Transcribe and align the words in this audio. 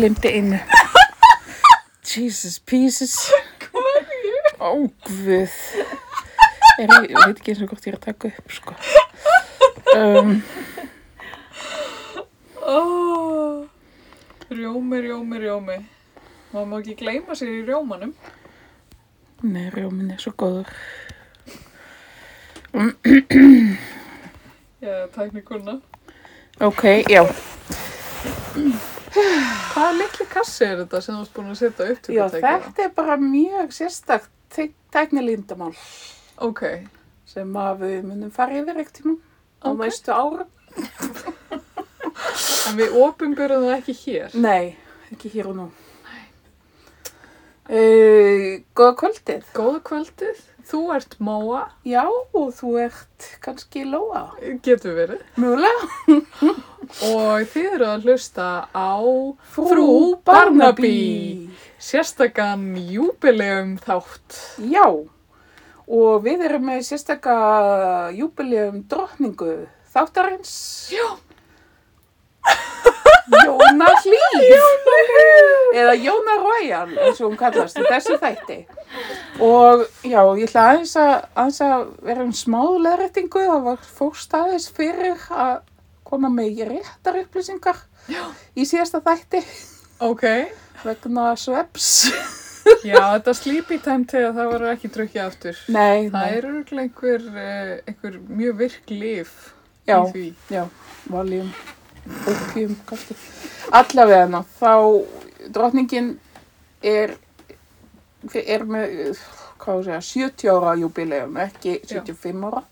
glemdi 0.00 0.28
einu. 0.32 0.58
Jesus 2.10 2.58
pieces. 2.58 3.14
Ó, 4.58 4.72
guð. 5.06 5.52
Er, 6.80 6.88
ég 7.04 7.16
veit 7.20 7.36
ekki 7.36 7.52
eins 7.52 7.60
og 7.64 7.68
hvort 7.70 7.84
ég 7.86 7.92
er 7.92 7.98
að 7.98 8.06
taka 8.08 8.30
upp, 8.32 8.52
sko. 8.56 8.76
Um, 9.96 10.40
Oh. 12.70 13.64
Rjómi, 14.50 14.98
rjómi, 15.02 15.38
rjómi. 15.42 15.76
Má 16.52 16.60
má 16.68 16.76
ekki 16.78 16.94
gleyma 17.00 17.34
sér 17.34 17.48
í 17.56 17.62
rjómanum. 17.66 18.12
nei, 19.42 19.70
rjómin 19.74 20.12
er 20.14 20.20
svo 20.22 20.32
góður. 20.38 20.70
Já, 24.84 24.94
tæknikunna. 25.16 25.80
Ok, 26.60 26.84
já. 27.10 27.24
Hvaða 29.14 29.90
litli 29.98 30.26
kassi 30.30 30.64
er 30.66 30.76
þetta 30.84 31.00
sem 31.02 31.16
þú 31.16 31.24
ert 31.24 31.34
búin 31.36 31.50
að 31.50 31.58
setja 31.60 31.88
upp 31.92 32.02
til 32.04 32.14
Já, 32.14 32.24
þetta 32.36 32.84
er 32.86 32.92
bara 32.94 33.16
mjög 33.20 33.72
sérstakt 33.74 34.60
tæknilindamál 34.94 35.74
Ok, 36.40 36.62
sem 37.28 37.58
við 37.80 38.06
munum 38.06 38.30
fara 38.34 38.60
yfir 38.62 38.80
ekkert 38.80 39.00
tíma 39.02 39.16
á 39.60 39.68
Ok. 39.68 39.80
næstu 39.82 40.14
árum. 40.14 40.48
en 42.70 42.78
við 42.78 42.96
opinberum 42.96 43.66
það 43.66 43.76
ekki 43.76 43.94
hér. 44.04 44.36
Nei, 44.40 44.76
ekki 45.12 45.32
hér 45.34 45.50
og 45.50 45.58
nú. 45.58 45.66
Uh, 47.70 48.62
góða 48.74 48.94
kvöldið. 49.02 49.44
Góða 49.54 49.82
kvöldið, 49.86 50.40
þú 50.70 50.80
ert 50.94 51.16
Móa, 51.18 51.60
Já, 51.86 52.04
og 52.06 52.50
þú 52.54 52.72
ert 52.84 53.26
kannski 53.42 53.82
Lóa. 53.88 54.22
getur 54.62 54.94
verið, 54.96 55.22
Mjögulega. 55.36 55.88
og 57.10 57.48
þið 57.52 57.66
eru 57.74 57.88
að 57.90 58.06
hlusta 58.08 58.46
á 58.70 58.92
Frú 59.54 59.88
Barnaby. 60.24 61.50
sérstakann 61.80 62.76
júbilegum 62.90 63.76
þátt. 63.82 64.38
Já, 64.70 64.86
og 65.90 66.22
við 66.24 66.46
erum 66.46 66.68
með 66.70 66.84
sérstaka 66.90 67.34
júbilegum 68.14 68.84
drottningu 68.88 69.66
þáttarins. 69.94 70.54
Já. 70.94 71.08
Jóna 73.30 73.86
Hlíf. 74.02 74.68
Eða 75.76 75.94
Jóna 76.02 76.36
Royal, 76.42 76.88
eins 76.98 77.20
og 77.20 77.28
hún 77.30 77.38
kallast 77.38 77.78
í 77.78 77.84
þessu 77.86 78.16
þætti. 78.18 78.56
Og 79.40 79.84
já, 80.04 80.20
ég 80.36 80.48
ætla 80.48 80.64
aðeins 80.72 80.94
að, 81.00 81.12
aðeins 81.38 81.60
að 81.64 81.84
vera 82.04 82.24
um 82.26 82.32
smá 82.36 82.60
leðrættingu. 82.84 83.44
Það 83.46 83.62
var 83.68 83.84
fórst 83.98 84.34
aðeins 84.36 84.66
fyrir 84.76 85.26
að 85.30 85.60
koma 86.10 86.28
með 86.34 86.64
réttar 86.72 87.20
upplýsingar 87.22 87.78
Já. 88.10 88.24
í 88.58 88.64
síðasta 88.66 88.98
þætti 89.04 89.44
Ok, 90.02 90.24
vegna 90.82 91.28
sveps. 91.38 92.10
já, 92.88 92.96
þetta 92.98 93.34
sleepy 93.36 93.78
time 93.84 94.06
þegar 94.10 94.32
það 94.36 94.50
var 94.54 94.64
ekki 94.72 94.90
drukkið 94.94 95.22
aftur. 95.26 95.60
Nei, 95.68 96.08
Það 96.10 96.16
nei. 96.16 96.34
er 96.38 96.48
örugglega 96.50 96.86
einhver, 96.88 97.26
eh, 97.44 97.72
einhver 97.86 98.18
mjög 98.40 98.56
virk 98.64 98.90
lif 98.90 99.34
Já. 99.86 99.98
í 100.00 100.10
því. 100.12 100.24
Já, 100.50 100.64
valjum, 101.12 101.52
opium. 102.32 102.76
Allavega 103.70 104.42
þá, 104.58 104.72
drottningin 105.52 106.14
er, 106.82 107.14
er 108.44 108.64
með, 108.68 109.20
hvað 109.62 109.72
á 109.72 109.78
að 109.80 109.84
segja, 109.86 110.00
70 110.28 110.50
ára 110.56 110.74
júbileum, 110.80 111.36
ekki 111.46 111.78
75 111.88 112.44
ára. 112.50 112.62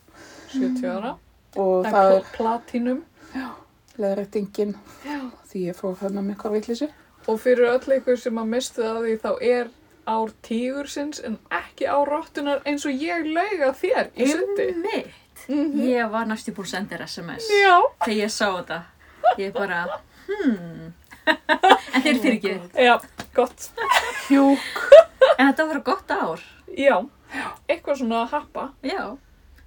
70 0.52 0.88
ára. 0.92 1.14
Og 1.58 1.84
Það 1.86 1.92
það 1.92 2.12
er 2.12 2.20
pl- 2.22 2.36
platinum. 2.36 3.00
leðrættingin 3.98 4.74
því 5.50 5.62
ég 5.68 5.76
fór 5.78 5.96
þarna 5.98 6.22
með 6.22 6.36
hvað 6.42 6.54
vitleysu. 6.58 6.88
Og 7.28 7.40
fyrir 7.42 7.68
öll 7.72 7.96
ykkur 7.98 8.18
sem 8.20 8.38
að 8.40 8.46
mistu 8.52 8.82
það 8.84 9.00
því 9.04 9.16
þá 9.24 9.30
er 9.48 9.70
ár 10.08 10.30
tígursins 10.46 11.18
en 11.28 11.34
ekki 11.52 11.88
ár 11.90 12.08
rottunar 12.08 12.62
eins 12.68 12.86
og 12.88 12.94
ég 12.96 13.26
lauga 13.28 13.72
þér 13.76 14.12
í 14.16 14.28
sundi. 14.30 14.68
Einmitt. 14.72 15.16
Mm 15.48 15.80
Ég 15.88 16.08
var 16.12 16.26
næstu 16.28 16.52
búin 16.52 16.66
að 16.66 16.70
senda 16.74 16.96
þér 16.96 17.04
SMS 17.06 17.48
Já. 17.52 17.74
þegar 18.04 18.16
ég 18.18 18.32
sá 18.32 18.46
þetta. 18.56 18.78
Ég 19.38 19.52
bara, 19.54 19.82
hmm. 20.28 20.92
en 21.94 22.02
þeir 22.04 22.18
fyrir 22.22 22.36
ekki. 22.38 22.54
Já, 22.84 22.94
gott. 23.38 23.68
Hjúk. 24.28 24.82
En 25.38 25.48
þetta 25.52 25.66
var 25.70 25.80
gott 25.86 26.10
ár. 26.14 26.42
Já, 26.78 26.96
eitthvað 27.70 28.02
svona 28.02 28.22
að 28.24 28.34
happa. 28.36 28.68
Já. 28.86 29.02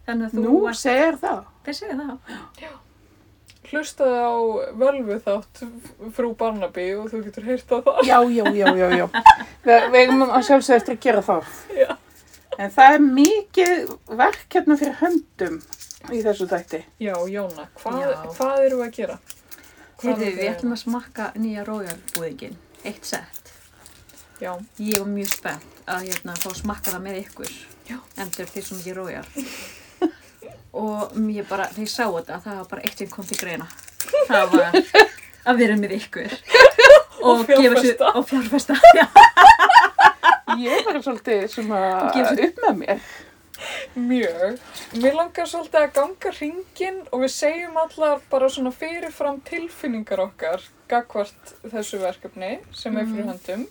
Þannig 0.08 0.28
að 0.28 0.38
þú 0.38 0.44
Nú 0.46 0.54
varst, 0.66 0.86
segir 0.86 1.18
það. 1.22 1.42
þeir 1.66 1.78
segja 1.78 1.98
það. 2.00 2.78
Hlustaði 3.72 4.20
á 4.20 4.34
völvu 4.82 5.16
þátt 5.24 5.62
frú 6.18 6.32
Barnaby 6.36 6.88
og 7.00 7.12
þú 7.12 7.20
getur 7.28 7.46
heyrt 7.48 7.70
á 7.72 7.78
það. 7.86 8.00
Já, 8.10 8.18
já, 8.34 8.46
já, 8.58 8.68
já, 8.76 8.88
já. 9.00 9.06
Við, 9.64 9.86
við 9.94 10.00
eigum 10.02 10.24
að 10.26 10.48
sjálfsög 10.50 10.80
eftir 10.82 10.98
að 10.98 11.04
gera 11.06 11.22
það. 11.28 11.52
Já. 11.78 11.92
En 12.60 12.74
það 12.76 12.96
er 12.98 13.06
mikið 13.06 13.94
verk 14.20 14.58
hérna 14.58 14.76
fyrir 14.82 14.98
höndum 15.00 15.62
í 16.12 16.20
þessu 16.26 16.50
þætti. 16.52 16.82
Já, 17.06 17.14
Jóna, 17.32 17.68
hvað, 17.80 18.02
Já. 18.02 18.12
hvað 18.36 18.66
eru 18.66 18.82
að 18.84 18.92
gera? 18.98 19.20
Hvað 20.02 20.10
Heyrðu, 20.10 20.26
eru 20.28 20.42
við 20.42 20.50
ætlum 20.52 20.76
að 20.76 20.82
smakka 20.82 21.30
nýja 21.40 21.64
rójarbúðingin. 21.70 22.58
Eitt 22.84 23.08
sett. 23.08 23.51
Já, 24.42 24.52
Ég 24.82 24.98
var 25.00 25.08
mjög 25.12 25.30
spennt 25.36 25.82
að 25.86 26.08
hérna, 26.10 26.34
fá 26.42 26.48
að 26.50 26.58
smakka 26.62 26.92
það 26.96 27.04
með 27.06 27.18
ykkur. 27.22 27.52
Já. 27.90 27.98
Endur 28.24 28.50
því 28.50 28.64
sem 28.66 28.82
ég 28.88 28.96
rójar. 28.98 29.28
og 30.74 31.18
ég 31.30 31.48
bara, 31.50 31.68
þegar 31.74 31.86
ég 31.86 31.92
sá 31.92 32.06
þetta, 32.08 32.40
það 32.46 32.60
var 32.62 32.70
bara 32.72 32.86
eitt 32.88 32.98
sem 33.02 33.10
kom 33.12 33.28
til 33.28 33.38
greina. 33.42 33.68
Það 34.30 34.54
var 34.56 34.78
að 35.52 35.60
vera 35.62 35.76
með 35.80 35.98
ykkur. 36.00 36.38
Og 37.22 37.44
sér- 37.44 37.60
fjárfesta. 37.62 38.08
Og 38.18 38.26
fjárfesta. 38.30 38.78
Já. 38.98 39.06
Ég 40.58 40.72
er 40.80 40.86
bara 40.88 41.02
svolítið 41.06 41.44
Gefur 41.46 42.32
sér- 42.32 42.48
upp 42.48 42.64
með 42.66 42.80
mér. 42.82 43.04
mjög. 43.94 44.56
Mér 44.98 45.14
langar 45.20 45.46
svolítið 45.52 45.84
að 45.84 45.92
ganga 46.00 46.32
hringin 46.40 46.98
og 47.14 47.22
við 47.22 47.34
segjum 47.36 47.78
allar 47.78 48.24
bara 48.32 48.50
svona 48.50 48.72
fyrirfram 48.74 49.38
tilfinningar 49.46 50.24
okkar 50.26 50.66
gagvart 50.90 51.54
þessu 51.70 52.02
verkefni 52.02 52.56
sem 52.74 52.98
er 52.98 53.06
fyrir 53.12 53.30
höndum. 53.30 53.68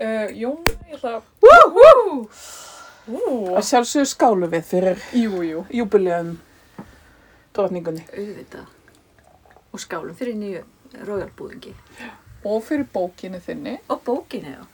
Uh, 0.00 0.30
Jóna, 0.32 0.74
ég 0.88 0.94
ætla 0.96 1.10
að... 1.18 1.24
Woo! 1.44 2.20
Ú, 3.10 3.20
Að 3.52 3.64
sjálfsögðu 3.68 4.08
skálu 4.08 4.48
við 4.52 4.62
fyrir 4.68 5.02
jú, 5.16 5.42
jú. 5.44 5.64
júbilegum 5.76 6.30
drotningunni. 7.56 8.06
Auðvitað. 8.14 8.70
Og 9.74 9.82
skálum 9.82 10.16
fyrir 10.16 10.38
nýju 10.40 10.62
rójarbúðingi. 11.04 11.74
Og 12.48 12.64
fyrir 12.64 12.86
bókinu 12.94 13.42
þinni. 13.44 13.76
Og 13.92 14.00
bókinu, 14.06 14.54
já. 14.56 14.64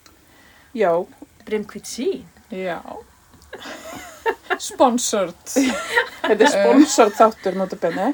Já, 0.76 0.92
Brimkvitt 1.47 1.91
sín. 1.91 2.22
Já. 2.54 2.78
Sponsored. 4.59 5.37
þetta 6.23 6.37
er 6.46 6.50
sponsort 6.52 7.17
þáttur 7.19 7.56
notabenni. 7.61 8.06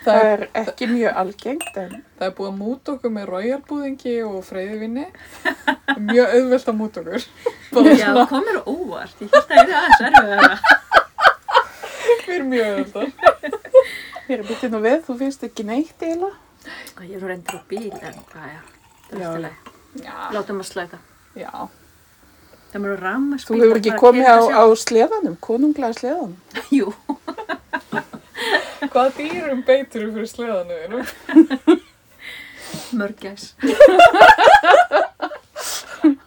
Það 0.00 0.16
Það 0.16 0.26
er, 0.30 0.42
ekki 0.56 0.86
mjög 0.88 1.16
algengt 1.20 1.74
en 1.76 1.90
það 2.16 2.24
er 2.26 2.30
búið 2.38 2.48
að 2.50 2.54
múta 2.56 2.92
okkur 2.94 3.12
með 3.12 3.26
royalbúðingi 3.34 4.14
og 4.24 4.38
freyðivinni. 4.48 5.02
Mjög 6.00 6.32
auðvelt 6.38 6.70
að 6.72 6.78
múta 6.78 7.02
okkur. 7.02 7.26
Bara 7.74 7.92
Já, 7.98 8.06
það 8.16 8.22
kom 8.30 8.46
mér 8.48 8.60
á 8.60 8.64
óvart. 8.64 9.20
Ég 9.20 9.34
held 9.34 9.36
að 9.36 9.50
það 9.50 9.58
er 9.60 9.74
aðeins 9.80 10.00
erfiðara. 10.08 10.56
fyrir 12.24 12.46
mjög 12.48 12.70
auðvelt. 12.78 13.28
ég 14.30 14.34
er 14.38 14.46
byttið 14.48 14.72
nú 14.74 14.80
við, 14.86 14.98
þú 15.10 15.18
finnst 15.20 15.44
ekki 15.50 15.66
neitt 15.68 16.06
eiginlega. 16.06 16.32
Ég 17.04 17.12
er 17.16 17.20
nú 17.20 17.30
reyndur 17.34 17.60
á 17.60 17.62
bíl, 17.68 17.92
en 18.00 18.18
hvað, 18.32 18.48
já. 18.54 18.60
Það 19.10 19.12
er 19.12 19.20
Já. 19.20 19.28
alltaf 19.28 19.44
leið. 19.44 19.70
Já. 20.06 20.16
Látum 20.38 20.64
að 20.64 20.68
slæta. 20.72 20.98
Já. 21.36 21.52
Það 22.70 22.82
mér 22.84 22.92
að 22.94 23.00
ramma 23.02 23.38
Þú 23.42 23.56
hefur 23.60 23.78
ekki 23.80 23.94
komið 23.98 24.26
á, 24.30 24.38
á 24.62 24.64
sleðanum, 24.78 25.36
konunglega 25.42 25.96
sleðanum. 25.98 26.36
Jú, 26.78 26.92
Hvaða 28.90 29.10
dýrum 29.18 29.60
beitur 29.66 30.06
þú 30.06 30.12
fyrir 30.16 30.30
sleðanuðinu? 30.30 31.00
mörgæs. 32.94 33.48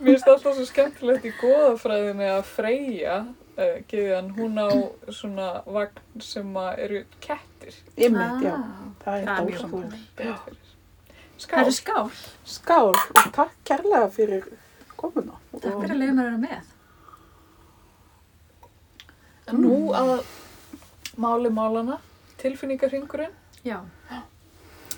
Mér 0.03 0.17
finnst 0.19 0.27
alltaf 0.29 0.53
svo 0.57 0.65
skemmtilegt 0.67 1.25
í 1.27 1.31
goðafræðinni 1.39 2.27
að 2.29 2.43
Freyja, 2.51 3.15
uh, 3.57 3.77
geðan, 3.89 4.29
hún 4.37 4.59
á 4.59 4.69
svona 5.15 5.47
vagn 5.65 6.21
sem 6.23 6.51
að 6.59 6.81
eru 6.85 7.01
kettir. 7.23 7.77
Ymmit, 7.97 8.43
já. 8.45 8.53
Ah, 8.53 8.83
Það 9.03 9.15
er 9.15 9.25
það 9.27 9.39
er 9.39 9.47
mjög. 9.47 9.95
Betur 10.19 10.37
fyrir. 10.43 10.59
Það 11.33 11.47
Skál. 11.47 11.63
er 11.65 11.73
skál. 11.75 12.11
Skál 12.47 12.91
og 12.93 13.31
takk 13.35 13.55
kærlega 13.67 14.07
fyrir 14.13 14.45
komuna. 14.99 15.39
Takk 15.53 15.79
fyrir 15.81 15.93
að 15.95 15.99
leiða 16.01 16.13
mér 16.17 16.25
að 16.25 16.29
vera 16.29 16.41
með. 16.43 16.71
En 19.51 19.59
nú 19.61 19.77
að 19.95 20.13
máli 21.19 21.51
málana, 21.53 21.97
tilfinningarhingurinn. 22.41 23.33
Já, 23.67 23.81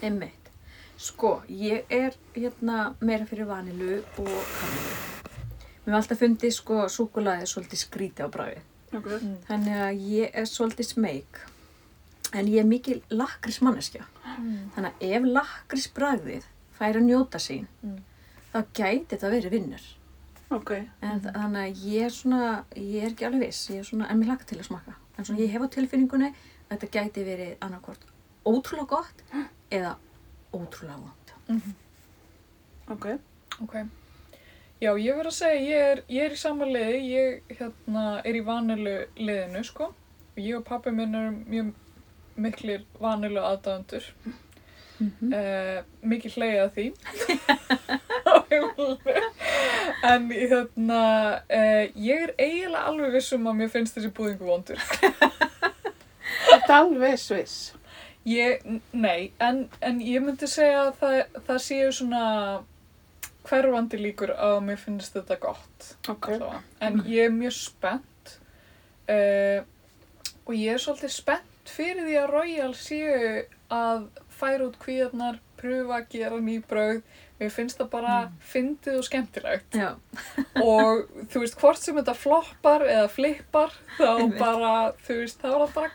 einmitt. 0.06 0.52
Sko, 0.98 1.42
ég 1.52 1.90
er 1.92 2.16
hérna 2.36 2.94
meira 3.04 3.26
fyrir 3.28 3.50
vanilu 3.50 3.98
og 4.22 4.30
kamilu. 4.30 4.94
Mér 5.86 5.92
var 5.92 6.00
alltaf 6.00 6.22
fundið 6.24 6.54
sko 6.56 6.86
súkulaði 6.90 7.50
svolítið 7.50 7.82
skríti 7.84 8.24
á 8.26 8.30
bræði. 8.32 8.62
Okay. 8.96 9.20
Þannig 9.50 9.82
að 9.90 10.06
ég 10.16 10.32
er 10.40 10.48
svolítið 10.50 10.88
smeyk. 10.94 11.42
En 12.34 12.48
ég 12.50 12.64
er 12.64 12.70
mikil 12.70 13.02
lakris 13.14 13.60
manneskja. 13.62 14.06
Mm. 14.40 14.72
Þannig 14.76 14.96
að 14.96 15.06
ef 15.20 15.28
lakris 15.36 15.86
bragðið 15.94 16.48
færi 16.80 17.00
að 17.02 17.08
njóta 17.10 17.40
sín, 17.40 17.68
Mm. 17.84 18.00
þá 18.54 18.60
gæti 18.74 19.06
þetta 19.14 19.30
verið 19.36 19.52
vinnur. 19.52 19.84
Ok. 20.56 20.72
En 21.04 21.20
þa- 21.24 21.34
þannig 21.36 21.64
að 21.66 21.84
ég 21.92 22.06
er 22.08 22.14
svona, 22.16 22.42
ég 22.80 23.04
er 23.04 23.10
ekki 23.12 23.26
alveg 23.28 23.46
viss, 23.48 23.64
ég 23.74 23.82
er 23.82 23.88
svona, 23.90 24.10
en 24.10 24.20
mér 24.22 24.32
lagt 24.34 24.48
til 24.50 24.58
að 24.62 24.68
smakka. 24.70 24.94
En 25.18 25.26
svona 25.28 25.42
ég 25.44 25.52
hef 25.52 25.62
á 25.66 25.68
tilfinningunni 25.76 26.30
að 26.32 26.76
þetta 26.78 26.90
gæti 26.96 27.26
verið 27.28 27.56
annarkvort 27.66 28.06
ótrúlega 28.46 28.88
gott 28.88 29.24
eða 29.78 29.96
ótrúlega 30.54 31.00
vond. 31.02 31.36
Ok. 32.94 33.06
Ok. 33.66 33.76
Já, 34.84 34.92
ég 35.00 35.16
verð 35.18 35.32
að 35.32 35.38
segja, 35.40 35.62
ég 35.66 35.92
er, 35.92 36.02
ég 36.12 36.26
er 36.28 36.34
í 36.36 36.38
sama 36.40 36.66
liði, 36.68 36.98
ég 37.10 37.56
hérna, 37.58 38.06
er 38.28 38.36
í 38.36 38.44
vanilu 38.46 38.96
liðinu, 39.18 39.64
sko. 39.66 39.92
Og 40.36 40.42
ég 40.44 40.58
og 40.60 40.66
pappi 40.68 40.92
minn 40.92 41.16
er 41.16 41.30
mjög 41.32 41.70
miklir 42.38 42.84
vanilu 43.02 43.44
aðdáðendur. 43.44 44.10
Mm 44.24 44.42
Uh, 44.96 45.82
mikið 46.08 46.36
hleyið 46.38 46.60
að 46.62 46.70
því. 46.78 46.84
En 50.12 50.28
hérna, 50.30 51.00
uh, 51.50 51.86
ég 51.98 52.28
er 52.28 52.34
eiginlega 52.38 52.84
alveg 52.92 53.16
vissum 53.16 53.48
að 53.50 53.58
mér 53.62 53.72
finnst 53.74 53.98
þessi 53.98 54.12
búðingu 54.14 54.46
vondur. 54.46 54.82
Þetta 56.50 56.68
er 56.68 56.78
alveg 56.78 57.18
sviss. 57.22 57.74
Ég, 58.26 58.62
nei, 58.94 59.32
en, 59.42 59.66
en 59.86 60.00
ég 60.02 60.24
myndi 60.26 60.50
segja 60.50 60.88
að 60.88 60.96
það, 61.02 61.18
það 61.48 61.60
séu 61.62 61.90
svona 61.94 62.24
hverfandi 63.46 64.00
líkur 64.02 64.34
að 64.34 64.58
mér 64.66 64.80
finnst 64.82 65.14
þetta 65.14 65.38
gott. 65.44 65.90
Ok. 66.10 66.32
allavega. 66.34 66.62
En 66.82 67.02
ég 67.06 67.28
er 67.30 67.36
mjög 67.36 67.54
spennt 67.60 68.34
uh, 69.14 69.60
og 70.46 70.56
ég 70.58 70.74
er 70.74 70.82
svolítið 70.82 71.14
spennt 71.14 71.76
fyrir 71.76 72.08
því 72.08 72.18
að 72.22 72.32
Royal 72.34 72.72
séu 72.78 73.44
að 73.74 74.08
færa 74.36 74.68
út 74.68 74.80
kvíðarnar, 74.82 75.40
pröfa 75.60 76.02
að 76.02 76.10
gera 76.14 76.42
ný 76.42 76.58
brauð. 76.66 77.02
Mér 77.40 77.50
finnst 77.52 77.78
það 77.82 77.90
bara 77.92 78.14
fyndið 78.48 78.98
og 79.02 79.04
skemmtilegt. 79.10 79.76
Já, 79.76 79.90
Og 80.64 81.02
þú 81.34 81.42
veist, 81.44 81.58
hvort 81.60 81.82
sem 81.84 81.98
þetta 82.00 82.14
floppar 82.16 82.86
eða 82.88 83.10
flippar, 83.12 83.74
þá 83.98 84.06
Einmitt. 84.14 84.40
bara, 84.40 84.72
þú 85.04 85.18
veist, 85.20 85.42
þá 85.44 85.50
það 85.52 85.74
bara, 85.76 85.92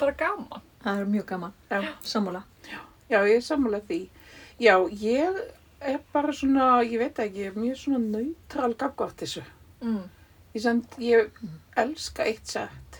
bara 0.00 0.14
gaman. 0.22 0.62
það 0.84 1.02
er 1.02 1.10
mjög 1.12 1.26
gaman. 1.34 1.52
Já. 1.70 1.82
Sammála. 2.14 2.42
Já, 3.08 3.18
ég 3.24 3.34
er 3.36 3.44
sammála 3.44 3.80
því. 3.88 4.00
Já, 4.60 4.74
ég 5.04 5.42
er 5.92 5.98
bara 6.12 6.32
svona, 6.34 6.70
ég 6.88 6.98
veit 7.04 7.18
ekki, 7.22 7.44
ég 7.44 7.52
er 7.52 7.60
mjög 7.60 7.76
svona 7.82 8.00
neutral 8.04 8.72
gagvart 8.80 9.20
þessu. 9.20 9.44
Mm. 9.84 10.00
Ég, 10.56 10.62
send, 10.64 10.96
ég 10.98 11.28
elska 11.78 12.24
eitt 12.26 12.48
sett 12.48 12.96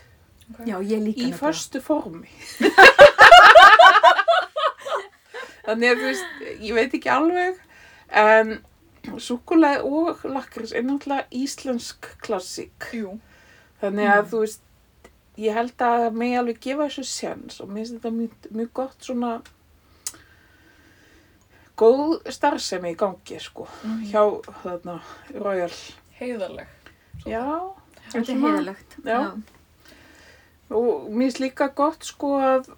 Já, 0.65 0.77
ég 0.81 1.01
líka 1.03 1.19
í 1.21 1.29
nefnilega. 1.29 1.37
förstu 1.41 1.81
formi. 1.83 2.29
Þannig 5.65 5.91
að 5.91 5.99
þú 5.99 6.05
veist, 6.07 6.29
ég 6.65 6.73
veit 6.77 6.93
ekki 6.97 7.11
alveg, 7.13 7.59
en 8.11 8.59
súkulega 9.17 9.83
og 9.83 10.23
lakrís 10.23 10.73
er 10.75 10.83
náttúrulega 10.83 11.27
íslensk 11.31 12.09
klassík. 12.21 12.89
Jú. 12.93 13.19
Þannig 13.81 14.09
að 14.11 14.25
þú 14.33 14.39
veist, 14.43 14.61
ég 15.37 15.53
held 15.55 15.77
að 15.77 16.11
mig 16.13 16.35
alveg 16.37 16.59
gefa 16.59 16.89
þessu 16.89 17.03
sjans 17.07 17.61
og 17.61 17.69
mér 17.69 17.85
finnst 17.85 17.93
þetta 17.99 18.11
mjög, 18.11 18.49
mjög 18.51 18.73
gott 18.73 18.97
svona 19.07 19.41
góð 21.79 22.17
starfsemi 22.35 22.91
í 22.93 22.97
gangi, 22.99 23.39
sko, 23.39 23.67
Mhm. 23.83 24.03
hjá 24.11 24.23
þarna 24.63 25.01
Royal. 25.33 25.71
Heiðarleg. 26.19 26.67
Já, 27.25 27.71
Þetta 28.11 28.31
er 28.31 28.35
heiðalegt. 28.41 28.95
Já. 29.05 29.41
og 30.71 31.09
mér 31.09 31.31
finnst 31.31 31.39
líka 31.39 31.67
gott, 31.75 32.03
sko, 32.03 32.27
að 32.39 32.69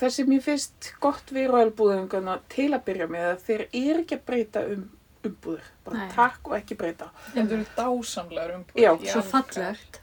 það 0.00 0.14
sem 0.16 0.28
mér 0.30 0.44
finnst 0.44 0.92
gott 1.02 1.32
við 1.34 1.48
Royal 1.52 1.72
búðinguna 1.76 2.38
til 2.52 2.70
að 2.72 2.84
byrja 2.88 3.08
með 3.12 3.26
að 3.30 3.42
þeir 3.48 3.64
eru 3.70 4.04
ekki 4.04 4.18
að 4.18 4.26
breyta 4.30 4.66
um 4.74 4.84
umbúður, 5.26 5.64
bara 5.84 6.04
Nei. 6.04 6.10
takk 6.14 6.46
og 6.50 6.54
ekki 6.54 6.76
breyta. 6.78 7.08
Þetta 7.32 7.56
eru 7.56 7.64
dásamlegar 7.76 8.52
umbúðir. 8.54 8.84
Já, 8.84 8.92
Ég 9.02 9.10
Svo 9.10 9.22
fallegt. 9.26 10.00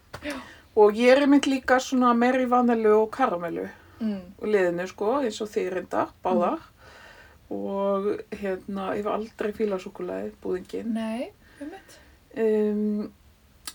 Og 0.75 0.97
ég 0.97 1.15
er 1.15 1.29
mynd 1.29 1.47
líka 1.47 1.77
svona 1.79 2.11
meiri 2.17 2.47
vanilu 2.49 2.95
og 3.03 3.09
karamellu. 3.13 3.69
Mm. 4.03 4.33
og 4.41 4.47
liðinu 4.51 4.85
sko, 4.89 5.09
eins 5.23 5.37
og 5.43 5.47
þeir 5.53 5.77
reyndar, 5.77 6.09
báðar. 6.25 6.63
Og 7.53 8.09
hérna, 8.35 8.89
ég 8.97 9.03
hef 9.03 9.11
aldrei 9.13 9.53
fílað 9.55 9.83
súkulæði, 9.85 10.31
búðingin. 10.43 10.89
Nei, 10.95 11.29
um 11.61 11.69
mitt. 11.71 11.97
Um, 12.33 13.11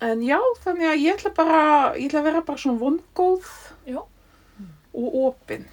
en 0.04 0.24
já, 0.26 0.38
þannig 0.64 0.90
að 0.90 1.04
ég 1.04 1.16
ætla 1.16 1.32
bara, 1.36 1.62
ég 1.96 2.10
ætla 2.10 2.20
að 2.20 2.28
vera 2.28 2.44
bara 2.44 2.60
svona 2.60 2.82
vongóð 2.82 3.48
Já. 3.86 4.00
og 4.98 5.18
opin. 5.22 5.68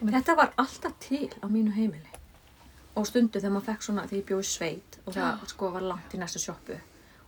Þetta 0.00 0.36
var 0.38 0.52
alltaf 0.60 0.96
til 1.02 1.28
á 1.40 1.46
mínu 1.46 1.74
heimili. 1.76 2.10
Og 2.94 3.06
stundu 3.08 3.40
þegar 3.40 3.54
maður 3.56 3.68
fekk 3.72 3.86
svona, 3.86 4.04
þegar 4.06 4.20
ég 4.20 4.26
bjóði 4.28 4.48
sveit 4.48 4.98
og 5.04 5.16
það 5.16 5.46
sko 5.50 5.70
var 5.74 5.86
langt 5.86 6.14
í 6.14 6.20
næstu 6.20 6.42
sjoppu. 6.42 6.76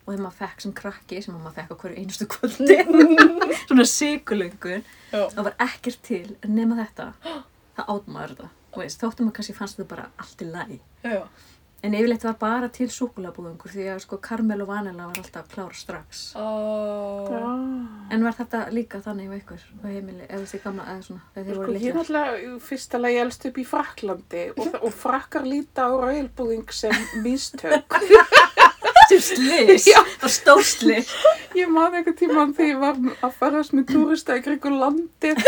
Og 0.05 0.13
þegar 0.13 0.23
maður 0.23 0.39
fekk 0.41 0.63
sem 0.63 0.75
krakki, 0.81 1.23
sem 1.25 1.35
maður 1.35 1.57
fekk 1.57 1.73
á 1.75 1.77
hverju 1.83 2.03
einustu 2.03 2.29
kvöldi, 2.31 2.77
svona 3.69 3.87
sigurlöngun, 3.91 4.85
Já. 5.11 5.23
það 5.35 5.43
var 5.49 5.57
ekkert 5.67 6.03
til 6.07 6.37
nema 6.47 6.79
þetta. 6.85 7.11
Það 7.77 7.91
átt 7.93 8.07
maður 8.09 8.31
þetta. 8.33 8.47
Þú 8.73 8.81
veist, 8.81 9.03
þóttum 9.03 9.27
maður 9.27 9.35
kannski 9.37 9.55
fannst 9.59 9.77
þetta 9.77 9.89
bara 9.91 10.05
allt 10.23 10.41
í 10.41 10.47
lagi. 10.49 10.79
Já. 11.05 11.19
En 11.85 11.93
yfirleitt 11.95 12.25
var 12.25 12.35
bara 12.41 12.69
til 12.73 12.89
súkulabúðungur 12.91 13.71
því 13.71 13.85
að 13.93 13.99
sko 14.03 14.17
karmel 14.25 14.63
og 14.65 14.71
vanila 14.73 15.07
var 15.11 15.19
alltaf 15.21 15.47
klára 15.53 15.75
strax. 15.77 16.23
Ó. 16.35 16.47
Já. 17.31 17.43
En 18.17 18.25
var 18.25 18.35
þetta 18.39 18.63
líka 18.75 18.99
þannig 19.05 19.29
hjá 19.29 19.37
ykkur 19.43 19.61
á 19.63 19.87
heimili, 19.93 20.25
eða 20.27 20.41
þessi 20.43 20.61
gamla, 20.65 20.87
eða 20.95 21.05
svona, 21.07 21.23
þegar 21.35 21.47
þeir 21.47 21.55
Sko, 21.55 21.61
voru 21.61 21.75
ég 21.77 21.83
litlar? 21.85 22.01
náttúrulega 22.01 22.41
í 22.41 22.61
fyrsta 22.71 23.01
lagi 23.05 23.21
elst 23.23 23.47
upp 23.51 23.61
í 23.63 23.67
Fraklandi 23.69 24.45
og, 24.57 24.79
og 24.81 24.97
frakkar 25.05 25.47
líta 25.47 25.87
á 25.87 25.93
rauðbúðing 25.95 26.73
sem 26.75 26.97
mistök. 27.23 28.01
Sem 29.07 29.21
slis, 29.23 29.85
Já. 29.87 30.01
það 30.19 30.33
stór 30.35 30.65
slis. 30.67 31.11
Ég 31.55 31.69
man 31.71 31.95
einhvern 31.95 32.17
tímann 32.19 32.55
þegar 32.57 32.73
ég 32.73 32.81
var 32.81 32.97
að 33.29 33.37
farast 33.39 33.75
með 33.77 33.85
túrista 33.93 34.35
í 34.35 34.43
kringu 34.43 34.73
landið 34.75 35.39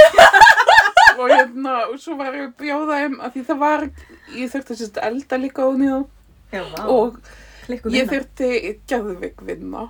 og 1.18 1.24
hérna, 1.32 1.72
og 1.90 1.96
svo 1.98 2.14
var 2.20 2.36
ég 2.38 2.44
að 2.46 2.52
bjóða 2.60 3.00
þeim 3.00 3.16
að 3.18 3.32
því 3.34 3.42
það 3.48 3.58
var, 3.64 3.82
ég 4.38 4.52
þurfti 4.52 4.76
að 4.76 4.78
sérst 4.84 5.00
elda 5.08 5.40
líka 5.42 5.66
á 5.66 5.70
nýða 5.74 5.98
Já, 6.52 6.62
vá. 6.72 6.84
og 6.88 7.18
ég 7.92 8.08
þurfti 8.08 8.50
geðvik 8.88 9.42
vinna 9.44 9.88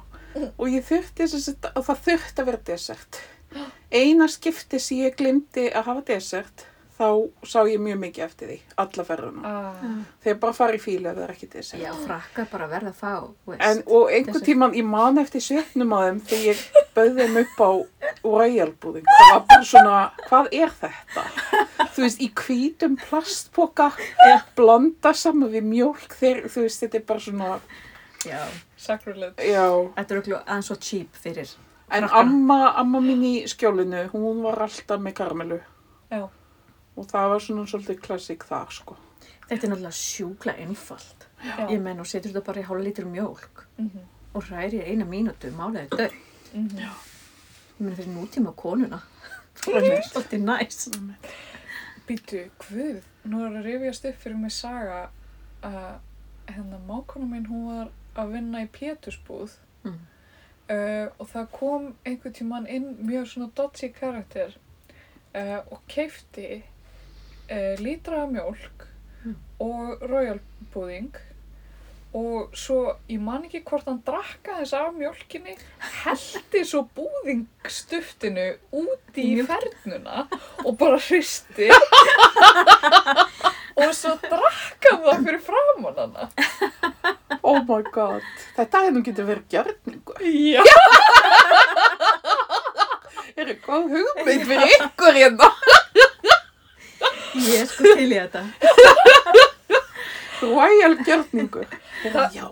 og 0.56 0.66
ég 0.70 0.84
þurfti 0.86 1.28
og 1.74 1.84
það 1.86 2.02
þurfti 2.06 2.42
að 2.42 2.48
vera 2.50 2.64
desert. 2.70 3.20
Eina 3.90 4.28
skipti 4.28 4.80
sem 4.82 5.04
ég 5.04 5.16
glimti 5.16 5.68
að 5.70 5.86
hafa 5.88 6.04
desert, 6.10 6.66
þá 6.98 7.06
sá 7.46 7.60
ég 7.70 7.78
mjög 7.82 7.98
mikið 8.02 8.24
eftir 8.24 8.50
því, 8.50 8.56
alla 8.82 9.04
ferðuna. 9.06 9.50
Ah. 9.52 9.84
Þegar 10.24 10.38
bara 10.42 10.56
fara 10.56 10.74
í 10.74 10.80
fílu 10.82 11.06
ef 11.06 11.14
það 11.16 11.24
er 11.24 11.32
ekki 11.34 11.48
desert. 11.52 11.82
Já, 11.82 11.92
frakkar 12.04 12.48
bara 12.50 12.68
verða 12.70 12.90
að 12.90 12.98
fá, 12.98 13.12
þú 13.22 13.52
veist. 13.52 13.64
En, 13.68 13.82
og 13.86 14.12
einhvern 14.16 14.46
tíman, 14.48 14.74
ég 14.78 14.88
man 14.88 15.22
eftir 15.22 15.44
svefnum 15.44 15.94
á 15.94 15.98
þeim 16.08 16.20
þegar 16.32 16.46
ég 16.48 16.64
bauð 16.98 17.20
þeim 17.22 17.38
upp 17.44 17.62
á 17.62 17.70
royalbúðing. 18.24 19.06
Það 19.08 19.34
var 19.34 19.44
bara 19.52 19.68
svona, 19.72 19.98
hvað 20.26 20.50
er 20.58 20.74
þetta? 20.82 21.26
Þú 21.94 22.04
veist, 22.04 22.22
í 22.22 22.28
hvítum 22.42 22.96
plastpoka, 23.02 23.90
blanda 24.58 25.14
saman 25.14 25.52
við 25.54 25.70
mjólk, 25.70 26.18
þeir, 26.18 26.44
þú 26.50 26.66
veist, 26.66 26.82
þetta 26.82 27.00
er 27.00 27.06
bara 27.08 27.24
svona, 27.28 27.60
Já. 28.26 28.42
Sacrilege. 28.76 29.38
já. 29.46 29.66
Þetta 29.94 30.14
er 30.14 30.20
okkur 30.20 30.36
aðeins 30.40 30.68
svo 30.70 30.76
cheap 30.82 31.14
fyrir. 31.22 31.50
En 31.94 32.04
amma, 32.04 32.74
amma 32.76 33.00
mín 33.00 33.22
í 33.24 33.34
skjólinu, 33.48 34.08
hún 34.12 34.42
var 34.44 34.60
alltaf 34.66 35.00
með 35.00 35.14
karamelu. 35.20 35.60
Já. 36.12 36.26
Og 36.98 37.06
það 37.06 37.28
var 37.32 37.42
svona 37.44 37.64
svolítið 37.70 38.00
klassík 38.02 38.44
þar, 38.48 38.72
sko. 38.74 38.96
Þetta 39.48 39.64
er 39.66 39.70
náttúrulega 39.72 39.96
sjúkla 39.96 40.54
einfalt. 40.58 41.26
Já. 41.44 41.68
Ég 41.70 41.80
menn 41.84 42.00
og 42.02 42.06
setur 42.10 42.32
þetta 42.34 42.44
bara 42.48 42.60
í 42.62 42.66
hálfa 42.66 42.84
lítur 42.84 43.06
mjólk 43.06 43.62
Mhm. 43.78 44.00
og 44.34 44.42
hræri 44.48 44.80
í 44.82 44.88
eina 44.90 45.04
mínútu, 45.06 45.50
málaði 45.54 45.88
dög. 45.94 46.12
Mhm. 46.54 46.78
Ég 46.78 47.80
menn 47.80 47.96
fyrir 47.96 48.12
nútíma 48.16 48.54
konuna. 48.56 49.00
Það 49.54 49.86
er 49.92 50.02
svolítið 50.10 50.42
næs. 50.44 50.88
Býtu, 52.08 52.50
hvað? 52.58 53.02
Nú 53.28 53.40
er 53.46 53.56
að 53.60 53.64
rifjast 53.68 54.04
upp 54.08 54.18
fyrir 54.22 54.36
mig 54.40 54.52
saga 54.52 55.08
að 55.62 55.98
hérna 56.48 56.78
mákona 56.88 57.26
mín, 57.28 57.46
hún 57.46 57.66
var 57.68 57.90
að 58.16 58.32
vinna 58.32 58.62
í 58.64 58.68
pétusbúð 58.68 59.50
Mm. 59.84 59.94
uh, 60.70 61.06
og 61.20 61.28
það 61.30 61.46
kom 61.52 61.94
einhvern 62.04 62.32
tímann 62.34 62.66
inn 62.68 62.96
mjög 63.06 63.26
svona 63.30 63.50
dodgy 63.54 63.88
karakter 63.94 64.56
uh, 65.34 65.60
og 65.70 65.80
keifti 65.88 66.62
uh, 67.50 67.74
lítra 67.82 68.22
af 68.24 68.30
mjólk 68.34 68.84
Mm. 69.24 69.34
og 69.60 69.98
royal 70.10 70.38
pudding 70.72 71.10
og 72.14 72.54
svo, 72.56 72.94
ég 73.10 73.18
man 73.20 73.42
ekki 73.44 73.60
hvort 73.66 73.84
hann 73.90 73.98
drakka 74.06 74.54
þess 74.60 74.72
af 74.78 74.94
mjólkinni 74.94 75.56
heldi 76.04 76.62
svo 76.64 76.84
búðingstuftinu 76.96 78.46
út 78.78 79.18
í 79.18 79.42
fernuna 79.44 80.22
og 80.64 80.78
bara 80.78 81.00
hristi 81.02 81.66
og 83.82 83.90
svo 83.98 84.14
drakka 84.22 84.94
það 85.02 85.26
fyrir 85.26 85.42
framann 85.50 85.98
hana 85.98 86.30
Oh 87.42 87.58
my 87.64 87.82
god, 87.92 88.22
þetta 88.56 88.80
hefði 88.86 88.94
nú 88.94 89.02
getur 89.06 89.24
verið 89.28 89.46
gjörningu. 89.52 90.14
Já, 90.22 90.62
Er 93.38 93.46
eitthvað 93.52 93.84
hugmynd 93.92 94.42
fyrir 94.48 94.72
ykkur 94.82 95.14
hérna? 95.16 95.48
Ég 97.38 97.60
er 97.62 97.66
sko 97.70 97.84
til 97.96 98.08
í 98.12 98.18
þetta. 98.18 98.42
Royal 100.42 100.96
gjörningur. 101.06 101.66
Það- 102.12 102.34
Já. 102.36 102.46